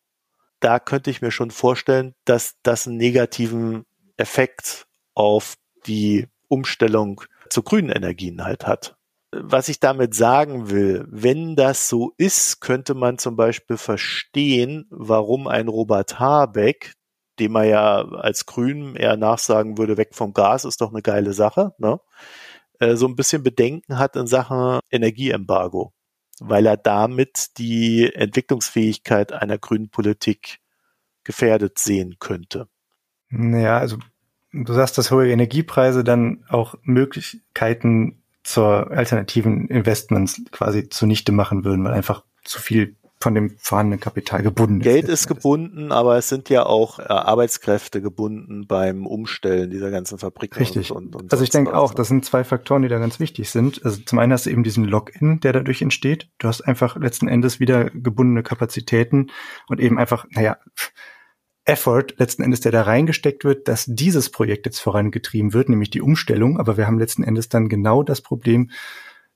Da 0.59 0.79
könnte 0.81 1.11
ich 1.11 1.23
mir 1.23 1.31
schon 1.31 1.51
vorstellen, 1.51 2.15
dass 2.25 2.57
das 2.63 2.87
einen 2.87 2.97
negativen 2.97 3.85
Effekt 4.17 4.87
auf 5.15 5.55
die 5.87 6.27
Umstellung 6.49 7.23
zu 7.49 7.63
grünen 7.63 7.91
Energien 7.91 8.45
halt 8.45 8.67
hat. 8.67 8.97
Was 9.33 9.69
ich 9.69 9.79
damit 9.79 10.15
sagen 10.15 10.71
will, 10.71 11.07
wenn 11.09 11.55
das 11.55 11.89
so 11.89 12.13
ist, 12.17 12.61
könnte 12.61 12.95
man 12.95 13.19
zum 13.19 13.37
Beispiel 13.37 13.77
verstehen, 13.77 14.87
warum 14.91 15.47
ein 15.47 15.69
Robert 15.69 16.19
Habeck, 16.19 16.95
dem 17.39 17.55
er 17.55 17.65
ja 17.65 18.05
als 18.09 18.47
Grün 18.47 18.97
eher 18.97 19.17
nachsagen 19.17 19.79
würde, 19.79 19.97
weg 19.97 20.15
vom 20.15 20.33
Gas 20.33 20.65
ist 20.65 20.81
doch 20.81 20.91
eine 20.91 21.03
geile 21.03 21.33
Sache, 21.33 21.75
ne? 21.79 22.01
Äh, 22.81 22.97
so 22.97 23.07
ein 23.07 23.15
bisschen 23.15 23.45
Bedenken 23.45 23.99
hat 23.99 24.17
in 24.17 24.27
Sachen 24.27 24.81
Energieembargo, 24.91 25.93
weil 26.41 26.67
er 26.67 26.77
damit 26.77 27.59
die 27.59 28.13
Entwicklungsfähigkeit 28.13 29.33
einer 29.33 29.59
grünen 29.59 29.91
Politik 29.91 30.59
gefährdet 31.23 31.79
sehen 31.79 32.17
könnte. 32.19 32.67
Naja, 33.29 33.79
also 33.79 33.99
du 34.53 34.73
sagst, 34.73 34.99
dass 34.99 35.11
hohe 35.11 35.31
Energiepreise 35.31 36.03
dann 36.03 36.45
auch 36.49 36.75
Möglichkeiten 36.83 38.20
zur 38.43 38.91
alternativen 38.91 39.69
Investments 39.69 40.41
quasi 40.51 40.89
zunichte 40.89 41.33
machen 41.33 41.65
würden, 41.65 41.85
weil 41.85 41.93
einfach 41.93 42.25
zu 42.45 42.61
viel 42.61 42.97
von 43.23 43.35
dem 43.35 43.55
vorhandenen 43.59 44.01
Kapital 44.01 44.43
gebunden 44.43 44.81
Geld 44.81 45.03
ist. 45.03 45.07
Geld 45.07 45.13
ist 45.13 45.27
gebunden, 45.27 45.93
aber 45.93 46.17
es 46.17 46.31
sind 46.31 46.49
ja 46.49 46.65
auch 46.65 46.99
äh, 46.99 47.03
Arbeitskräfte 47.03 48.01
gebunden 48.01 48.67
beim 48.67 49.07
Umstellen 49.07 49.71
dieser 49.71 49.91
ganzen 49.91 50.19
Fabriken. 50.19 50.59
Richtig. 50.59 50.91
Und, 50.91 51.15
und, 51.15 51.25
und 51.25 51.33
also 51.33 51.45
ich 51.45 51.51
denke 51.51 51.75
auch, 51.75 51.93
das 51.93 52.09
sind 52.09 52.25
zwei 52.25 52.45
Faktoren, 52.45 52.81
die 52.81 52.89
da 52.89 52.99
ganz 52.99 53.21
wichtig 53.21 53.51
sind. 53.51 53.85
Also 53.85 54.01
zum 54.01 54.19
einen 54.19 54.33
hast 54.33 54.47
du 54.47 54.51
eben 54.51 54.65
diesen 54.65 54.85
Login, 54.85 55.41
der 55.41 55.53
dadurch 55.53 55.83
entsteht. 55.83 56.31
Du 56.39 56.49
hast 56.49 56.63
einfach 56.63 56.97
letzten 56.97 57.29
Endes 57.29 57.61
wieder 57.61 57.91
gebundene 57.91 58.43
Kapazitäten 58.43 59.31
und 59.69 59.81
eben 59.81 59.99
einfach, 59.99 60.25
naja, 60.31 60.57
Effort 61.71 62.07
letzten 62.17 62.43
Endes, 62.43 62.61
der 62.61 62.73
da 62.73 62.83
reingesteckt 62.83 63.45
wird, 63.45 63.69
dass 63.69 63.87
dieses 63.87 64.31
Projekt 64.31 64.67
jetzt 64.67 64.81
vorangetrieben 64.81 65.53
wird, 65.53 65.69
nämlich 65.69 65.91
die 65.91 66.03
Umstellung. 66.03 66.59
Aber 66.59 66.77
wir 66.77 66.87
haben 66.89 66.99
letzten 66.99 67.23
Endes 67.23 67.49
dann 67.49 67.69
genau 67.69 68.03
das 68.03 68.21
Problem, 68.21 68.71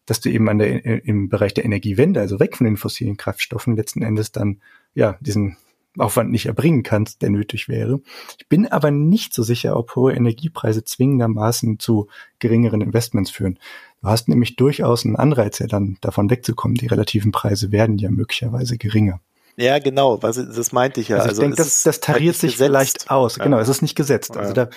dass 0.05 0.21
du 0.21 0.31
eben 0.31 0.49
an 0.49 0.59
der, 0.59 1.05
im 1.07 1.29
Bereich 1.29 1.55
der 1.55 1.65
Energiewende, 1.65 2.21
also 2.21 2.41
weg 2.41 2.57
von 2.57 2.65
den 2.65 2.77
fossilen 2.77 3.17
Kraftstoffen, 3.17 3.77
letzten 3.77 4.03
Endes 4.03 4.33
dann, 4.33 4.61
ja, 4.95 5.17
diesen 5.21 5.57
Aufwand 5.97 6.33
nicht 6.33 6.47
erbringen 6.47 6.83
kannst, 6.83 7.23
der 7.23 7.31
nötig 7.31 7.69
wäre. 7.69 8.01
Ich 8.39 8.49
bin 8.49 8.67
aber 8.67 8.91
nicht 8.91 9.33
so 9.33 9.45
sicher, 9.45 9.77
ob 9.77 9.95
hohe 9.95 10.13
Energiepreise 10.13 10.83
zwingendermaßen 10.83 11.79
zu 11.79 12.09
geringeren 12.41 12.81
Investments 12.81 13.31
führen. 13.31 13.61
Du 14.03 14.09
hast 14.09 14.29
nämlich 14.29 14.57
durchaus 14.57 15.07
einen 15.07 15.15
Anreiz, 15.15 15.61
ja 15.61 15.69
dann 15.69 15.99
davon 16.01 16.31
wegzukommen. 16.31 16.77
Die 16.77 16.89
relativen 16.89 17.31
Preise 17.31 17.71
werden 17.71 17.97
ja 17.97 18.11
möglicherweise 18.11 18.77
geringer. 18.77 19.21
Ja, 19.57 19.79
genau, 19.79 20.23
was, 20.23 20.37
das 20.37 20.73
meinte 20.73 21.01
ich 21.01 21.09
ja. 21.09 21.17
Also, 21.17 21.29
also 21.29 21.43
ich 21.43 21.47
denke, 21.47 21.57
das, 21.57 21.83
das 21.83 22.01
tariert 22.01 22.35
sich 22.37 22.53
gesetzt. 22.53 22.57
vielleicht 22.57 23.11
aus. 23.11 23.37
Ja. 23.37 23.45
Genau, 23.45 23.59
es 23.59 23.69
ist 23.69 23.83
nicht 23.83 23.95
gesetzt. 23.95 24.37
Also 24.37 24.53
da 24.53 24.69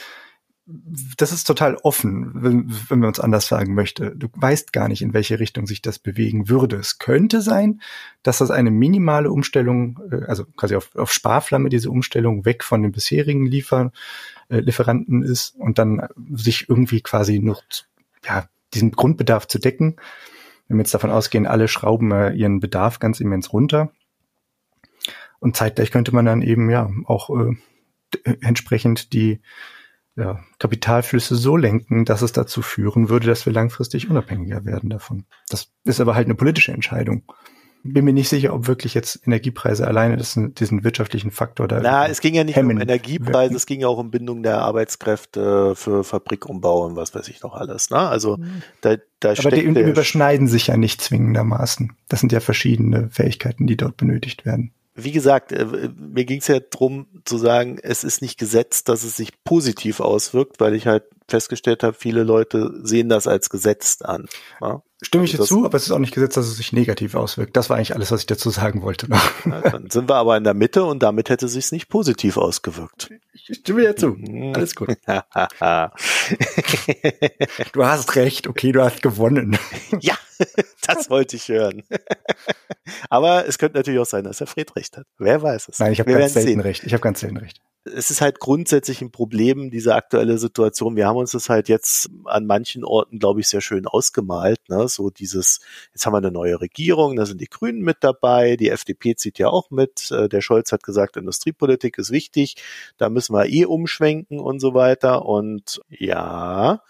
das 1.18 1.32
ist 1.32 1.46
total 1.46 1.76
offen, 1.76 2.32
wenn, 2.36 2.70
wenn 2.90 3.00
man 3.00 3.08
uns 3.08 3.22
anders 3.22 3.48
sagen 3.48 3.74
möchte. 3.74 4.14
Du 4.16 4.28
weißt 4.34 4.74
gar 4.74 4.90
nicht, 4.90 5.02
in 5.02 5.14
welche 5.14 5.40
Richtung 5.40 5.66
sich 5.66 5.82
das 5.82 5.98
bewegen 5.98 6.50
würde. 6.50 6.76
Es 6.76 7.00
könnte 7.00 7.42
sein, 7.42 7.82
dass 8.22 8.40
das 8.40 8.52
eine 8.52 8.70
minimale 8.70 9.32
Umstellung, 9.32 10.00
äh, 10.12 10.26
also 10.26 10.46
quasi 10.58 10.76
auf, 10.76 10.94
auf 10.96 11.12
Sparflamme 11.14 11.70
diese 11.70 11.90
Umstellung 11.90 12.44
weg 12.44 12.66
von 12.66 12.82
den 12.82 12.92
bisherigen 12.92 13.46
Liefer, 13.46 13.94
äh, 14.50 14.60
Lieferanten 14.60 15.24
ist 15.24 15.56
und 15.56 15.80
dann 15.80 16.06
sich 16.34 16.70
irgendwie 16.70 17.00
quasi 17.00 17.40
noch, 17.40 17.64
ja, 18.26 18.50
diesen 18.74 18.92
Grundbedarf 18.92 19.48
zu 19.48 19.60
decken. 19.60 19.96
Wenn 20.68 20.78
wir 20.78 20.82
jetzt 20.82 20.94
davon 20.94 21.12
ausgehen, 21.12 21.48
alle 21.48 21.70
schrauben 21.70 22.12
äh, 22.12 22.34
ihren 22.34 22.60
Bedarf 22.60 23.00
ganz 23.00 23.22
immens 23.22 23.54
runter. 23.54 23.94
Und 25.40 25.56
zeitgleich 25.56 25.92
könnte 25.92 26.14
man 26.14 26.26
dann 26.26 26.42
eben 26.42 26.70
ja 26.70 26.90
auch 27.06 27.30
äh, 27.30 27.56
entsprechend 28.42 29.14
die 29.14 29.42
ja, 30.18 30.40
Kapitalflüsse 30.58 31.36
so 31.36 31.56
lenken, 31.56 32.04
dass 32.04 32.24
es 32.24 32.32
dazu 32.32 32.62
führen 32.62 33.10
würde, 33.10 33.28
dass 33.28 33.46
wir 33.46 33.54
langfristig 33.54 34.10
unabhängiger 34.10 34.66
werden 34.66 34.90
davon. 34.90 35.26
Das 35.50 35.70
ist 35.84 36.02
aber 36.02 36.16
halt 36.16 36.26
eine 36.26 36.36
politische 36.36 36.72
Entscheidung. 36.72 37.24
Bin 37.84 38.04
mir 38.04 38.14
nicht 38.14 38.28
sicher, 38.28 38.54
ob 38.54 38.68
wirklich 38.68 38.96
jetzt 38.96 39.22
Energiepreise 39.26 39.88
alleine 39.88 40.18
das, 40.18 40.38
diesen 40.38 40.84
wirtschaftlichen 40.84 41.30
Faktor 41.30 41.68
da. 41.68 41.80
Na, 41.80 42.08
es 42.08 42.20
ging 42.20 42.34
ja 42.34 42.44
nicht 42.44 42.58
um 42.58 42.72
Energiepreise, 42.72 43.52
wirken. 43.52 43.56
es 43.56 43.66
ging 43.68 43.82
ja 43.82 43.88
auch 43.88 44.00
um 44.00 44.10
Bindung 44.10 44.42
der 44.42 44.58
Arbeitskräfte 44.58 45.76
für 45.76 46.04
Fabrikumbau 46.04 46.88
und 46.88 46.96
was 46.96 47.14
weiß 47.14 47.28
ich 47.30 47.44
noch 47.44 47.54
alles. 47.54 47.92
Ne? 47.92 48.00
Also 48.00 48.38
mhm. 48.38 48.64
da, 48.82 48.96
da 49.20 49.30
Aber 49.38 49.52
die, 49.52 49.72
die 49.72 49.82
überschneiden 49.82 50.48
sich 50.48 50.68
ja 50.68 50.76
nicht 50.76 51.00
zwingendermaßen. 51.00 51.96
Das 52.10 52.20
sind 52.20 52.32
ja 52.32 52.40
verschiedene 52.40 53.10
Fähigkeiten, 53.12 53.68
die 53.68 53.78
dort 53.78 53.96
benötigt 53.96 54.46
werden 54.46 54.74
wie 54.98 55.12
gesagt, 55.12 55.52
äh, 55.52 55.90
mir 55.96 56.26
ging 56.26 56.40
es 56.40 56.48
ja 56.48 56.60
darum 56.60 57.08
zu 57.24 57.38
sagen, 57.38 57.78
es 57.82 58.04
ist 58.04 58.22
nicht 58.22 58.38
gesetzt, 58.40 58.90
dass 58.90 59.04
es 59.04 59.16
sich 59.16 59.44
positiv 59.44 60.00
auswirkt, 60.00 60.60
weil 60.60 60.74
ich 60.74 60.88
halt 60.88 61.04
festgestellt 61.30 61.84
habe, 61.84 61.96
viele 61.98 62.24
Leute 62.24 62.72
sehen 62.82 63.10
das 63.10 63.28
als 63.28 63.50
gesetzt 63.50 64.04
an. 64.06 64.28
Ja? 64.62 64.82
Stimme 65.02 65.26
ich 65.26 65.32
dir 65.32 65.44
zu, 65.44 65.64
aber 65.64 65.78
es 65.78 65.84
ist 65.84 65.92
auch 65.92 66.00
nicht 66.00 66.16
gesetzt, 66.16 66.38
dass 66.38 66.48
es 66.48 66.58
sich 66.58 66.74
negativ 66.74 67.14
auswirkt. 67.14 67.56
Das 67.56 67.70
war 67.70 67.78
eigentlich 67.78 67.94
alles, 67.94 68.12
was 68.12 68.22
ich 68.22 68.26
dazu 68.26 68.50
sagen 68.50 68.82
wollte. 68.82 69.08
Ja, 69.46 69.62
dann 69.62 69.92
sind 69.92 70.10
wir 70.10 70.16
aber 70.16 70.36
in 70.38 70.44
der 70.44 70.56
Mitte 70.56 70.86
und 70.86 71.04
damit 71.04 71.30
hätte 71.30 71.46
es 71.46 71.54
sich 71.54 71.72
nicht 71.72 71.90
positiv 71.90 72.38
ausgewirkt. 72.38 73.12
Ich 73.34 73.58
stimme 73.58 73.82
dir 73.82 73.96
zu. 73.96 74.08
Mhm. 74.10 74.54
Alles 74.56 74.76
gut. 74.76 74.90
du 77.74 77.86
hast 77.86 78.16
recht. 78.16 78.48
Okay, 78.48 78.72
du 78.72 78.82
hast 78.82 79.04
gewonnen. 79.04 79.60
ja, 80.00 80.18
das 80.88 81.10
wollte 81.10 81.36
ich 81.36 81.48
hören. 81.48 81.84
aber 83.10 83.48
es 83.48 83.58
könnte 83.58 83.78
natürlich 83.78 84.00
auch 84.00 84.06
sein, 84.06 84.24
dass 84.24 84.42
er 84.42 84.48
Fred 84.48 84.76
recht 84.76 84.98
hat. 84.98 85.08
Wer 85.18 85.42
weiß 85.42 85.70
es. 85.70 85.80
Nein, 85.80 85.94
ich 85.94 86.00
habe 86.00 86.12
ganz 86.12 86.34
selten 86.34 86.50
sehen. 86.50 86.60
recht. 86.60 86.84
Ich 86.84 86.94
habe 86.94 87.02
ganz 87.02 87.20
selten 87.20 87.38
recht 87.38 87.62
es 87.96 88.12
ist 88.12 88.22
halt 88.22 88.40
grundsätzlich 88.40 89.02
ein 89.02 89.12
Problem, 89.12 89.70
diese 89.70 89.96
aktuelle 89.96 90.38
Situation. 90.38 90.96
Wir 90.96 91.08
haben 91.08 91.18
uns 91.18 91.32
das 91.32 91.50
halt 91.50 91.70
jetzt 91.70 92.10
an 92.26 92.46
manchen 92.46 92.84
Orten, 92.84 93.20
glaube 93.20 93.40
ich, 93.40 93.48
sehr 93.48 93.62
schön 93.62 93.88
ausgemalt. 93.88 94.60
Ne? 94.70 94.88
So 94.88 95.10
dieses, 95.10 95.60
jetzt 95.94 96.06
haben 96.06 96.14
wir 96.14 96.18
eine 96.18 96.32
neue 96.32 96.60
Regierung, 96.60 97.16
da 97.16 97.26
sind 97.26 97.42
die 97.42 97.50
Grünen 97.50 97.82
mit 97.82 97.98
dabei, 98.02 98.56
die 98.56 98.70
FDP 98.70 99.16
zieht 99.16 99.40
ja 99.40 99.50
auch 99.50 99.72
mit. 99.72 100.12
Äh, 100.12 100.30
der 100.30 100.42
Scholz 100.42 100.72
hat 100.72 100.84
gesagt, 100.84 101.18
Industriepolitik 101.18 101.98
ist 101.98 102.12
wichtig, 102.12 102.56
da 102.98 103.10
müssen 103.10 103.34
wir 103.34 103.48
eh 103.48 103.66
umschwenken 103.66 104.40
und 104.40 104.60
so 104.60 104.74
weiter. 104.74 105.26
Und 105.26 105.82
ja, 105.90 106.82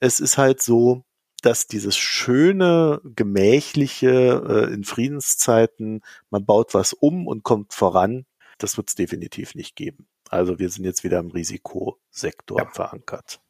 es 0.00 0.20
ist 0.20 0.38
halt 0.38 0.62
so, 0.62 1.04
dass 1.42 1.66
dieses 1.66 1.96
schöne, 1.96 3.00
gemächliche 3.04 4.68
äh, 4.68 4.72
in 4.72 4.84
Friedenszeiten, 4.84 6.02
man 6.30 6.44
baut 6.44 6.74
was 6.74 6.92
um 6.92 7.26
und 7.26 7.42
kommt 7.42 7.74
voran, 7.74 8.24
das 8.58 8.76
wird 8.76 8.88
es 8.88 8.94
definitiv 8.94 9.54
nicht 9.54 9.76
geben. 9.76 10.06
Also 10.30 10.58
wir 10.58 10.70
sind 10.70 10.84
jetzt 10.84 11.04
wieder 11.04 11.18
im 11.18 11.30
Risikosektor 11.30 12.58
ja. 12.58 12.68
verankert. 12.70 13.40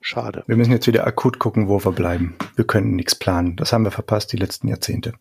Schade. 0.00 0.44
Wir 0.46 0.56
müssen 0.56 0.72
jetzt 0.72 0.86
wieder 0.86 1.06
akut 1.06 1.38
gucken, 1.38 1.68
wo 1.68 1.82
wir 1.84 1.92
bleiben. 1.92 2.36
Wir 2.54 2.66
können 2.66 2.94
nichts 2.94 3.14
planen. 3.14 3.56
Das 3.56 3.72
haben 3.72 3.84
wir 3.84 3.90
verpasst 3.90 4.32
die 4.32 4.36
letzten 4.36 4.68
Jahrzehnte. 4.68 5.14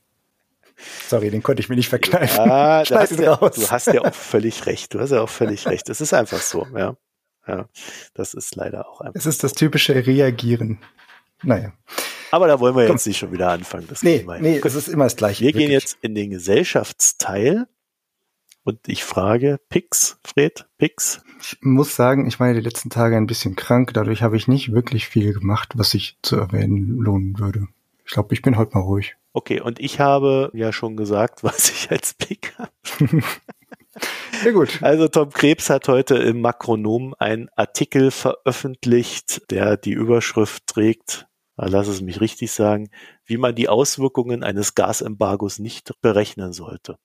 Sorry, 1.08 1.32
den 1.32 1.42
konnte 1.42 1.62
ich 1.62 1.70
mir 1.70 1.76
nicht 1.76 1.90
verkneifen. 1.90 2.46
Ja, 2.46 2.84
du, 2.84 2.96
hast 2.96 3.18
ja, 3.18 3.36
du 3.38 3.70
hast 3.70 3.88
ja 3.88 4.02
auch 4.02 4.14
völlig 4.14 4.66
recht. 4.66 4.94
Du 4.94 5.00
hast 5.00 5.12
ja 5.12 5.22
auch 5.22 5.30
völlig 5.30 5.68
recht. 5.68 5.90
Es 5.90 6.02
ist 6.02 6.14
einfach 6.14 6.42
so, 6.42 6.68
ja. 6.76 6.98
Ja, 7.48 7.70
das 8.14 8.34
ist 8.34 8.56
leider 8.56 8.90
auch 8.90 9.02
einfach. 9.02 9.16
Es 9.16 9.26
ist 9.26 9.44
das 9.44 9.54
typische 9.54 9.96
Reagieren. 9.96 10.80
Naja. 11.44 11.74
Aber 12.36 12.48
da 12.48 12.60
wollen 12.60 12.76
wir 12.76 12.86
Komm. 12.86 12.98
jetzt 12.98 13.08
nicht 13.08 13.18
schon 13.18 13.32
wieder 13.32 13.50
anfangen. 13.50 13.88
Das 13.88 14.04
nee, 14.04 14.26
nee, 14.42 14.60
es 14.62 14.76
ist 14.76 14.90
immer 14.90 15.06
das 15.06 15.16
Gleiche. 15.16 15.40
Wir 15.40 15.54
wirklich. 15.54 15.68
gehen 15.68 15.72
jetzt 15.72 15.98
in 16.02 16.16
den 16.16 16.32
Gesellschaftsteil 16.32 17.66
und 18.66 18.78
ich 18.88 19.06
frage, 19.06 19.58
Pix, 19.70 20.20
Fred, 20.22 20.68
Pix? 20.78 21.24
Ich 21.40 21.58
muss 21.62 21.96
sagen, 21.96 22.28
ich 22.28 22.38
war 22.38 22.48
ja 22.48 22.54
die 22.54 22.60
letzten 22.60 22.90
Tage 22.90 23.16
ein 23.16 23.26
bisschen 23.26 23.56
krank, 23.56 23.94
dadurch 23.94 24.22
habe 24.22 24.36
ich 24.36 24.50
nicht 24.50 24.74
wirklich 24.74 25.08
viel 25.08 25.32
gemacht, 25.32 25.76
was 25.78 25.92
sich 25.92 26.18
zu 26.24 26.36
erwähnen 26.36 26.98
lohnen 26.98 27.40
würde. 27.40 27.70
Ich 28.04 28.12
glaube, 28.12 28.34
ich 28.34 28.42
bin 28.42 28.58
heute 28.58 28.74
mal 28.74 28.84
ruhig. 28.84 29.16
Okay, 29.32 29.62
und 29.62 29.80
ich 29.80 30.02
habe 30.02 30.52
ja 30.54 30.74
schon 30.74 30.98
gesagt, 30.98 31.42
was 31.46 31.70
ich 31.70 31.90
als 31.90 32.16
Pick 32.16 32.54
habe. 32.58 32.72
Sehr 34.44 34.52
gut. 34.52 34.80
Also 34.82 35.08
Tom 35.08 35.30
Krebs 35.30 35.70
hat 35.70 35.88
heute 35.88 36.16
im 36.16 36.42
Makronom 36.42 37.16
einen 37.18 37.48
Artikel 37.56 38.12
veröffentlicht, 38.12 39.50
der 39.52 39.78
die 39.78 39.94
Überschrift 39.94 40.68
trägt, 40.68 41.28
lass 41.58 41.88
es 41.88 42.02
mich 42.02 42.22
richtig 42.22 42.52
sagen, 42.52 42.90
wie 43.26 43.38
man 43.38 43.56
die 43.56 43.70
Auswirkungen 43.70 44.44
eines 44.44 44.76
Gasembargos 44.76 45.60
nicht 45.60 45.94
berechnen 46.02 46.54
sollte. 46.54 46.98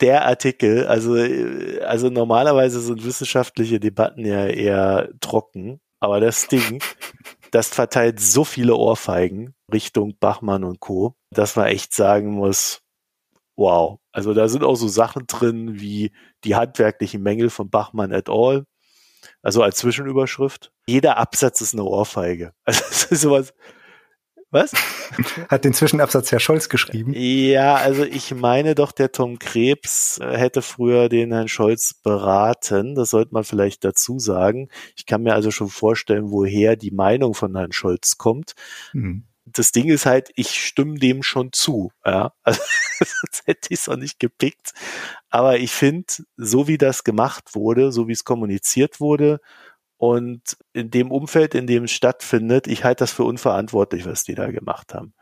Der 0.00 0.24
Artikel, 0.26 0.86
also, 0.86 1.14
also 1.84 2.08
normalerweise 2.08 2.80
sind 2.80 3.04
wissenschaftliche 3.04 3.80
Debatten 3.80 4.24
ja 4.24 4.46
eher 4.46 5.10
trocken, 5.20 5.80
aber 5.98 6.20
das 6.20 6.48
Ding, 6.48 6.82
das 7.50 7.68
verteilt 7.68 8.20
so 8.20 8.44
viele 8.44 8.76
Ohrfeigen 8.76 9.54
Richtung 9.72 10.16
Bachmann 10.18 10.64
und 10.64 10.80
Co., 10.80 11.14
dass 11.30 11.56
man 11.56 11.66
echt 11.66 11.94
sagen 11.94 12.32
muss, 12.32 12.80
wow. 13.56 13.98
Also 14.12 14.34
da 14.34 14.48
sind 14.48 14.64
auch 14.64 14.74
so 14.74 14.88
Sachen 14.88 15.26
drin 15.26 15.80
wie 15.80 16.12
die 16.44 16.56
handwerklichen 16.56 17.22
Mängel 17.22 17.50
von 17.50 17.70
Bachmann 17.70 18.12
et 18.12 18.28
al. 18.28 18.64
Also 19.42 19.62
als 19.62 19.76
Zwischenüberschrift. 19.76 20.72
Jeder 20.86 21.18
Absatz 21.18 21.60
ist 21.60 21.74
eine 21.74 21.84
Ohrfeige. 21.84 22.54
Also 22.64 22.84
es 22.90 23.04
ist 23.04 23.20
sowas. 23.20 23.54
Was? 24.50 24.72
Hat 25.48 25.64
den 25.64 25.74
Zwischenabsatz 25.74 26.32
Herr 26.32 26.40
Scholz 26.40 26.68
geschrieben? 26.68 27.12
Ja, 27.14 27.76
also 27.76 28.04
ich 28.04 28.34
meine 28.34 28.74
doch, 28.74 28.92
der 28.92 29.12
Tom 29.12 29.38
Krebs 29.38 30.18
äh, 30.18 30.36
hätte 30.36 30.62
früher 30.62 31.08
den 31.08 31.32
Herrn 31.32 31.48
Scholz 31.48 31.94
beraten. 31.94 32.94
Das 32.94 33.10
sollte 33.10 33.32
man 33.32 33.44
vielleicht 33.44 33.84
dazu 33.84 34.18
sagen. 34.18 34.68
Ich 34.96 35.06
kann 35.06 35.22
mir 35.22 35.34
also 35.34 35.50
schon 35.50 35.68
vorstellen, 35.68 36.30
woher 36.30 36.76
die 36.76 36.90
Meinung 36.90 37.34
von 37.34 37.56
Herrn 37.56 37.72
Scholz 37.72 38.18
kommt. 38.18 38.54
Hm 38.92 39.24
das 39.52 39.72
Ding 39.72 39.88
ist 39.88 40.06
halt, 40.06 40.30
ich 40.36 40.50
stimme 40.64 40.98
dem 40.98 41.22
schon 41.22 41.52
zu. 41.52 41.92
Ja? 42.04 42.32
Also, 42.44 43.14
sonst 43.22 43.46
hätte 43.46 43.68
ich 43.70 43.80
es 43.80 43.88
auch 43.88 43.96
nicht 43.96 44.20
gepickt. 44.20 44.74
Aber 45.30 45.58
ich 45.58 45.72
finde, 45.72 46.12
so 46.36 46.68
wie 46.68 46.76
das 46.76 47.02
gemacht 47.02 47.54
wurde, 47.54 47.92
so 47.92 48.08
wie 48.08 48.12
es 48.12 48.24
kommuniziert 48.24 49.00
wurde 49.00 49.40
und 50.00 50.56
in 50.72 50.90
dem 50.90 51.10
Umfeld, 51.10 51.54
in 51.54 51.66
dem 51.66 51.84
es 51.84 51.90
stattfindet, 51.90 52.66
ich 52.66 52.84
halte 52.84 53.00
das 53.00 53.12
für 53.12 53.24
unverantwortlich, 53.24 54.06
was 54.06 54.24
die 54.24 54.34
da 54.34 54.50
gemacht 54.50 54.94
haben. 54.94 55.12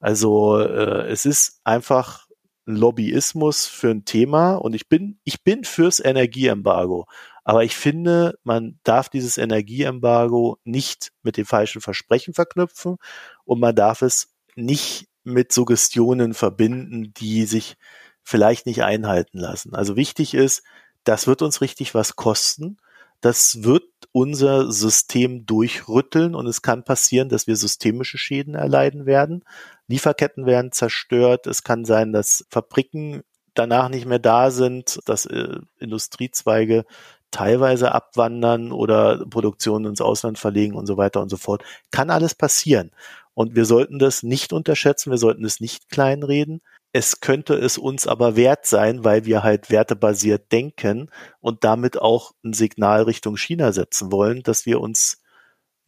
Also 0.00 0.58
äh, 0.58 1.06
es 1.06 1.24
ist 1.24 1.60
einfach 1.62 2.26
Lobbyismus 2.66 3.66
für 3.66 3.90
ein 3.90 4.04
Thema 4.04 4.56
und 4.56 4.74
ich 4.74 4.88
bin, 4.88 5.20
ich 5.22 5.44
bin 5.44 5.62
fürs 5.62 6.00
Energieembargo. 6.00 7.06
Aber 7.44 7.62
ich 7.62 7.76
finde, 7.76 8.36
man 8.42 8.80
darf 8.82 9.08
dieses 9.08 9.38
Energieembargo 9.38 10.58
nicht 10.64 11.12
mit 11.22 11.36
den 11.36 11.44
falschen 11.44 11.80
Versprechen 11.80 12.34
verknüpfen 12.34 12.96
und 13.44 13.60
man 13.60 13.76
darf 13.76 14.02
es 14.02 14.34
nicht 14.56 15.06
mit 15.22 15.52
Suggestionen 15.52 16.34
verbinden, 16.34 17.14
die 17.14 17.44
sich 17.44 17.76
vielleicht 18.24 18.66
nicht 18.66 18.82
einhalten 18.82 19.38
lassen. 19.38 19.76
Also 19.76 19.94
wichtig 19.94 20.34
ist, 20.34 20.64
das 21.04 21.28
wird 21.28 21.40
uns 21.40 21.60
richtig 21.60 21.94
was 21.94 22.16
kosten. 22.16 22.78
Das 23.24 23.62
wird 23.62 23.84
unser 24.12 24.70
System 24.70 25.46
durchrütteln 25.46 26.34
und 26.34 26.46
es 26.46 26.60
kann 26.60 26.84
passieren, 26.84 27.30
dass 27.30 27.46
wir 27.46 27.56
systemische 27.56 28.18
Schäden 28.18 28.54
erleiden 28.54 29.06
werden. 29.06 29.44
Lieferketten 29.88 30.44
werden 30.44 30.72
zerstört. 30.72 31.46
Es 31.46 31.62
kann 31.62 31.86
sein, 31.86 32.12
dass 32.12 32.44
Fabriken 32.50 33.22
danach 33.54 33.88
nicht 33.88 34.04
mehr 34.04 34.18
da 34.18 34.50
sind, 34.50 35.00
dass 35.06 35.24
äh, 35.24 35.56
Industriezweige 35.78 36.84
teilweise 37.30 37.92
abwandern 37.92 38.72
oder 38.72 39.24
Produktionen 39.24 39.86
ins 39.86 40.02
Ausland 40.02 40.38
verlegen 40.38 40.74
und 40.74 40.84
so 40.84 40.98
weiter 40.98 41.22
und 41.22 41.30
so 41.30 41.38
fort. 41.38 41.64
Kann 41.90 42.10
alles 42.10 42.34
passieren. 42.34 42.90
Und 43.32 43.56
wir 43.56 43.64
sollten 43.64 43.98
das 43.98 44.22
nicht 44.22 44.52
unterschätzen, 44.52 45.12
wir 45.12 45.18
sollten 45.18 45.46
es 45.46 45.60
nicht 45.60 45.88
kleinreden. 45.88 46.60
Es 46.96 47.18
könnte 47.18 47.54
es 47.54 47.76
uns 47.76 48.06
aber 48.06 48.36
wert 48.36 48.66
sein, 48.66 49.02
weil 49.02 49.24
wir 49.24 49.42
halt 49.42 49.68
wertebasiert 49.68 50.52
denken 50.52 51.10
und 51.40 51.64
damit 51.64 52.00
auch 52.00 52.34
ein 52.44 52.52
Signal 52.52 53.02
Richtung 53.02 53.36
China 53.36 53.72
setzen 53.72 54.12
wollen, 54.12 54.44
dass 54.44 54.64
wir 54.64 54.80
uns 54.80 55.20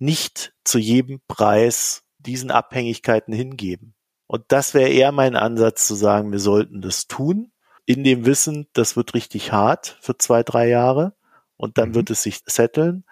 nicht 0.01 0.53
zu 0.65 0.81
jedem 0.81 1.21
Preis 1.29 2.03
diesen 2.19 2.51
Abhängigkeiten 2.51 3.33
hingeben. 3.33 3.95
Und 4.27 4.47
das 4.49 4.75
wäre 4.75 4.89
eher 4.89 5.13
mein 5.13 5.37
Ansatz 5.37 5.87
zu 5.87 5.95
sagen, 5.95 6.33
wir 6.33 6.41
sollten 6.41 6.81
das 6.81 7.07
tun, 7.07 7.53
in 7.85 8.03
dem 8.03 8.27
Wissen, 8.27 8.67
das 8.73 8.97
wird 8.97 9.15
richtig 9.15 9.53
hart 9.53 9.97
für 10.01 10.19
zwei, 10.19 10.43
drei 10.43 10.69
Jahre 10.69 11.15
und 11.57 11.79
dann 11.79 11.91
mhm. 11.91 11.95
wird 11.95 12.11
es 12.11 12.25
sich 12.25 12.41
setteln. 12.47 13.05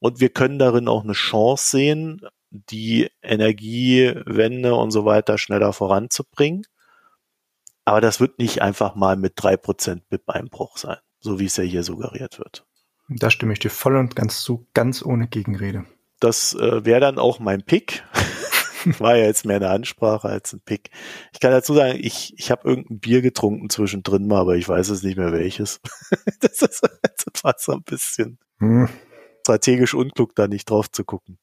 Und 0.00 0.20
wir 0.20 0.28
können 0.28 0.58
darin 0.58 0.86
auch 0.86 1.02
eine 1.02 1.14
Chance 1.14 1.70
sehen, 1.70 2.20
die 2.50 3.10
Energiewende 3.22 4.74
und 4.74 4.90
so 4.90 5.06
weiter 5.06 5.38
schneller 5.38 5.72
voranzubringen. 5.72 6.66
Aber 7.88 8.02
das 8.02 8.20
wird 8.20 8.38
nicht 8.38 8.60
einfach 8.60 8.96
mal 8.96 9.16
mit 9.16 9.32
drei 9.36 9.56
Prozent 9.56 10.06
BIP-Einbruch 10.10 10.76
sein, 10.76 10.98
so 11.20 11.40
wie 11.40 11.46
es 11.46 11.56
ja 11.56 11.64
hier 11.64 11.82
suggeriert 11.82 12.38
wird. 12.38 12.66
Da 13.08 13.30
stimme 13.30 13.54
ich 13.54 13.60
dir 13.60 13.70
voll 13.70 13.96
und 13.96 14.14
ganz 14.14 14.42
zu, 14.42 14.66
ganz 14.74 15.02
ohne 15.02 15.26
Gegenrede. 15.26 15.86
Das 16.20 16.52
äh, 16.52 16.84
wäre 16.84 17.00
dann 17.00 17.18
auch 17.18 17.38
mein 17.38 17.62
Pick. 17.62 18.04
War 18.98 19.16
ja 19.16 19.24
jetzt 19.24 19.46
mehr 19.46 19.56
eine 19.56 19.70
Ansprache 19.70 20.28
als 20.28 20.52
ein 20.52 20.60
Pick. 20.60 20.90
Ich 21.32 21.40
kann 21.40 21.50
dazu 21.50 21.72
sagen, 21.72 21.98
ich, 21.98 22.34
ich 22.36 22.50
habe 22.50 22.68
irgendein 22.68 23.00
Bier 23.00 23.22
getrunken 23.22 23.70
zwischendrin 23.70 24.26
mal, 24.26 24.40
aber 24.40 24.56
ich 24.56 24.68
weiß 24.68 24.90
es 24.90 25.02
nicht 25.02 25.16
mehr 25.16 25.32
welches. 25.32 25.80
das, 26.40 26.60
ist, 26.60 26.82
das 27.02 27.42
war 27.42 27.54
so 27.56 27.72
ein 27.72 27.84
bisschen 27.84 28.38
hm. 28.58 28.90
strategisch 29.40 29.94
unklug, 29.94 30.34
da 30.34 30.46
nicht 30.46 30.68
drauf 30.68 30.90
zu 30.90 31.04
gucken. 31.04 31.38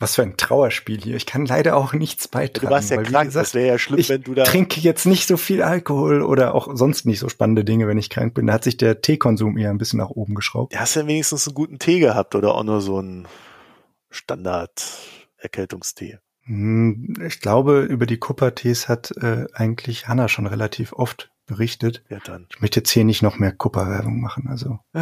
Was 0.00 0.16
für 0.16 0.22
ein 0.22 0.36
Trauerspiel 0.36 1.00
hier. 1.00 1.14
Ich 1.14 1.24
kann 1.24 1.46
leider 1.46 1.76
auch 1.76 1.92
nichts 1.92 2.26
beitragen. 2.26 2.66
Du 2.66 2.72
warst 2.72 2.90
ja 2.90 2.96
krank, 2.96 3.26
gesagt, 3.26 3.46
das 3.46 3.54
wäre 3.54 3.68
ja 3.68 3.78
schlimm, 3.78 4.02
wenn 4.08 4.22
du 4.22 4.34
da. 4.34 4.42
Ich 4.42 4.48
trinke 4.48 4.80
jetzt 4.80 5.06
nicht 5.06 5.28
so 5.28 5.36
viel 5.36 5.62
Alkohol 5.62 6.22
oder 6.22 6.52
auch 6.54 6.66
sonst 6.74 7.06
nicht 7.06 7.20
so 7.20 7.28
spannende 7.28 7.64
Dinge, 7.64 7.86
wenn 7.86 7.98
ich 7.98 8.10
krank 8.10 8.34
bin. 8.34 8.48
Da 8.48 8.54
hat 8.54 8.64
sich 8.64 8.76
der 8.76 9.02
Teekonsum 9.02 9.56
eher 9.56 9.70
ein 9.70 9.78
bisschen 9.78 10.00
nach 10.00 10.10
oben 10.10 10.34
geschraubt. 10.34 10.74
Ja, 10.74 10.80
hast 10.80 10.96
du 10.96 11.00
ja 11.00 11.06
wenigstens 11.06 11.46
einen 11.46 11.54
guten 11.54 11.78
Tee 11.78 12.00
gehabt 12.00 12.34
oder 12.34 12.56
auch 12.56 12.64
nur 12.64 12.80
so 12.80 12.98
einen 12.98 13.28
Standard-Erkältungstee? 14.10 16.18
Hm, 16.46 17.14
ich 17.24 17.40
glaube, 17.40 17.82
über 17.82 18.06
die 18.06 18.18
Kuppertees 18.18 18.88
hat 18.88 19.12
äh, 19.16 19.46
eigentlich 19.54 20.08
Hanna 20.08 20.28
schon 20.28 20.46
relativ 20.46 20.92
oft 20.92 21.30
berichtet. 21.46 22.02
Ja, 22.08 22.18
dann. 22.24 22.46
Ich 22.50 22.60
möchte 22.60 22.80
jetzt 22.80 22.90
hier 22.90 23.04
nicht 23.04 23.22
noch 23.22 23.38
mehr 23.38 23.52
Kupperwerbung 23.52 24.20
machen, 24.20 24.48
also. 24.48 24.80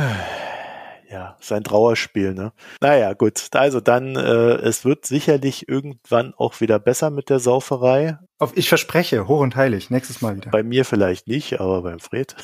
Ja, 1.12 1.36
sein 1.42 1.62
Trauerspiel, 1.62 2.32
ne? 2.32 2.54
Naja, 2.80 3.12
gut. 3.12 3.48
Also 3.52 3.80
dann, 3.80 4.16
äh, 4.16 4.54
es 4.54 4.86
wird 4.86 5.04
sicherlich 5.04 5.68
irgendwann 5.68 6.32
auch 6.32 6.62
wieder 6.62 6.78
besser 6.78 7.10
mit 7.10 7.28
der 7.28 7.38
Sauferei. 7.38 8.18
Auf, 8.38 8.56
ich 8.56 8.70
verspreche, 8.70 9.28
hoch 9.28 9.40
und 9.40 9.54
heilig, 9.54 9.90
nächstes 9.90 10.22
Mal 10.22 10.36
wieder. 10.36 10.50
Bei 10.50 10.62
mir 10.62 10.86
vielleicht 10.86 11.28
nicht, 11.28 11.60
aber 11.60 11.82
beim 11.82 12.00
Fred. 12.00 12.34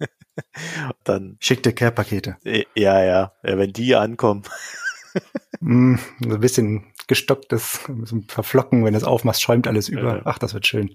dann. 1.04 1.36
Schickte 1.38 1.72
Care-Pakete. 1.72 2.38
Ja, 2.44 2.64
ja, 2.74 3.04
ja, 3.04 3.32
wenn 3.42 3.72
die 3.72 3.94
ankommen. 3.94 4.42
mm, 5.60 5.94
ein 6.24 6.40
bisschen 6.40 6.91
gestocktes, 7.06 7.80
verflocken, 8.28 8.84
wenn 8.84 8.92
du 8.92 8.98
es 8.98 9.04
aufmachst, 9.04 9.40
schäumt 9.42 9.66
alles 9.66 9.88
über. 9.88 10.16
Ja. 10.16 10.22
Ach, 10.24 10.38
das 10.38 10.52
wird 10.54 10.66
schön. 10.66 10.94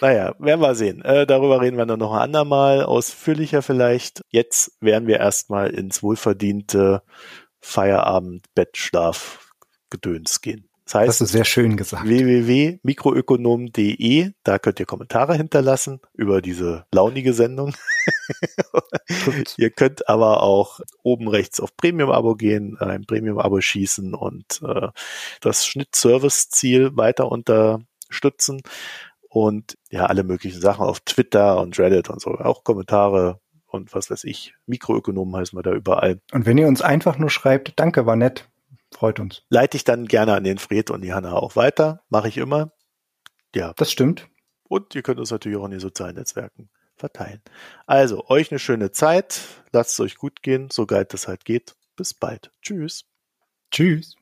Naja, 0.00 0.34
werden 0.38 0.60
wir 0.60 0.74
sehen. 0.74 1.02
Äh, 1.02 1.26
darüber 1.26 1.60
reden 1.60 1.76
wir 1.76 1.86
dann 1.86 1.98
noch 1.98 2.12
ein 2.12 2.20
andermal, 2.20 2.84
ausführlicher 2.84 3.62
vielleicht. 3.62 4.22
Jetzt 4.30 4.76
werden 4.80 5.08
wir 5.08 5.18
erstmal 5.18 5.70
ins 5.70 6.02
wohlverdiente 6.02 7.02
Feierabend-Bettschlaf-Gedöns 7.60 10.40
gehen. 10.40 10.67
Das 10.88 10.94
heißt, 10.94 11.08
das 11.08 11.20
ist 11.20 11.32
sehr 11.32 11.44
schön 11.44 11.76
gesagt. 11.76 12.08
www.mikroökonom.de, 12.08 14.30
da 14.42 14.58
könnt 14.58 14.80
ihr 14.80 14.86
Kommentare 14.86 15.34
hinterlassen 15.34 16.00
über 16.14 16.40
diese 16.40 16.86
launige 16.94 17.34
Sendung. 17.34 17.74
ihr 19.58 19.68
könnt 19.68 20.08
aber 20.08 20.42
auch 20.42 20.80
oben 21.02 21.28
rechts 21.28 21.60
auf 21.60 21.76
Premium-Abo 21.76 22.36
gehen, 22.36 22.78
ein 22.78 23.04
Premium-Abo 23.04 23.60
schießen 23.60 24.14
und 24.14 24.62
äh, 24.62 24.88
das 25.42 25.66
Schnittservice-Ziel 25.66 26.96
weiter 26.96 27.30
unterstützen 27.30 28.62
und 29.28 29.76
ja, 29.90 30.06
alle 30.06 30.24
möglichen 30.24 30.62
Sachen 30.62 30.86
auf 30.86 31.00
Twitter 31.00 31.60
und 31.60 31.78
Reddit 31.78 32.08
und 32.08 32.22
so, 32.22 32.30
auch 32.30 32.64
Kommentare 32.64 33.40
und 33.66 33.94
was 33.94 34.10
weiß 34.10 34.24
ich. 34.24 34.54
Mikroökonomen 34.64 35.36
heißen 35.36 35.58
wir 35.58 35.62
da 35.62 35.72
überall. 35.72 36.22
Und 36.32 36.46
wenn 36.46 36.56
ihr 36.56 36.66
uns 36.66 36.80
einfach 36.80 37.18
nur 37.18 37.28
schreibt, 37.28 37.74
danke, 37.76 38.06
war 38.06 38.16
nett, 38.16 38.48
Freut 38.92 39.20
uns. 39.20 39.42
Leite 39.48 39.76
ich 39.76 39.84
dann 39.84 40.06
gerne 40.06 40.34
an 40.34 40.44
den 40.44 40.58
Fred 40.58 40.90
und 40.90 41.02
die 41.02 41.12
Hanna 41.12 41.34
auch 41.34 41.56
weiter. 41.56 42.02
Mache 42.08 42.28
ich 42.28 42.38
immer. 42.38 42.72
Ja. 43.54 43.72
Das 43.76 43.92
stimmt. 43.92 44.28
Und 44.64 44.94
ihr 44.94 45.02
könnt 45.02 45.18
uns 45.18 45.30
natürlich 45.30 45.58
auch 45.58 45.64
in 45.64 45.72
den 45.72 45.80
sozialen 45.80 46.16
Netzwerken 46.16 46.70
verteilen. 46.96 47.42
Also, 47.86 48.26
euch 48.28 48.50
eine 48.50 48.58
schöne 48.58 48.90
Zeit. 48.90 49.40
Lasst 49.72 49.92
es 49.92 50.00
euch 50.00 50.16
gut 50.16 50.42
gehen, 50.42 50.68
so 50.70 50.86
geil 50.86 51.06
das 51.08 51.28
halt 51.28 51.44
geht. 51.44 51.76
Bis 51.96 52.12
bald. 52.14 52.50
Tschüss. 52.62 53.04
Tschüss. 53.70 54.17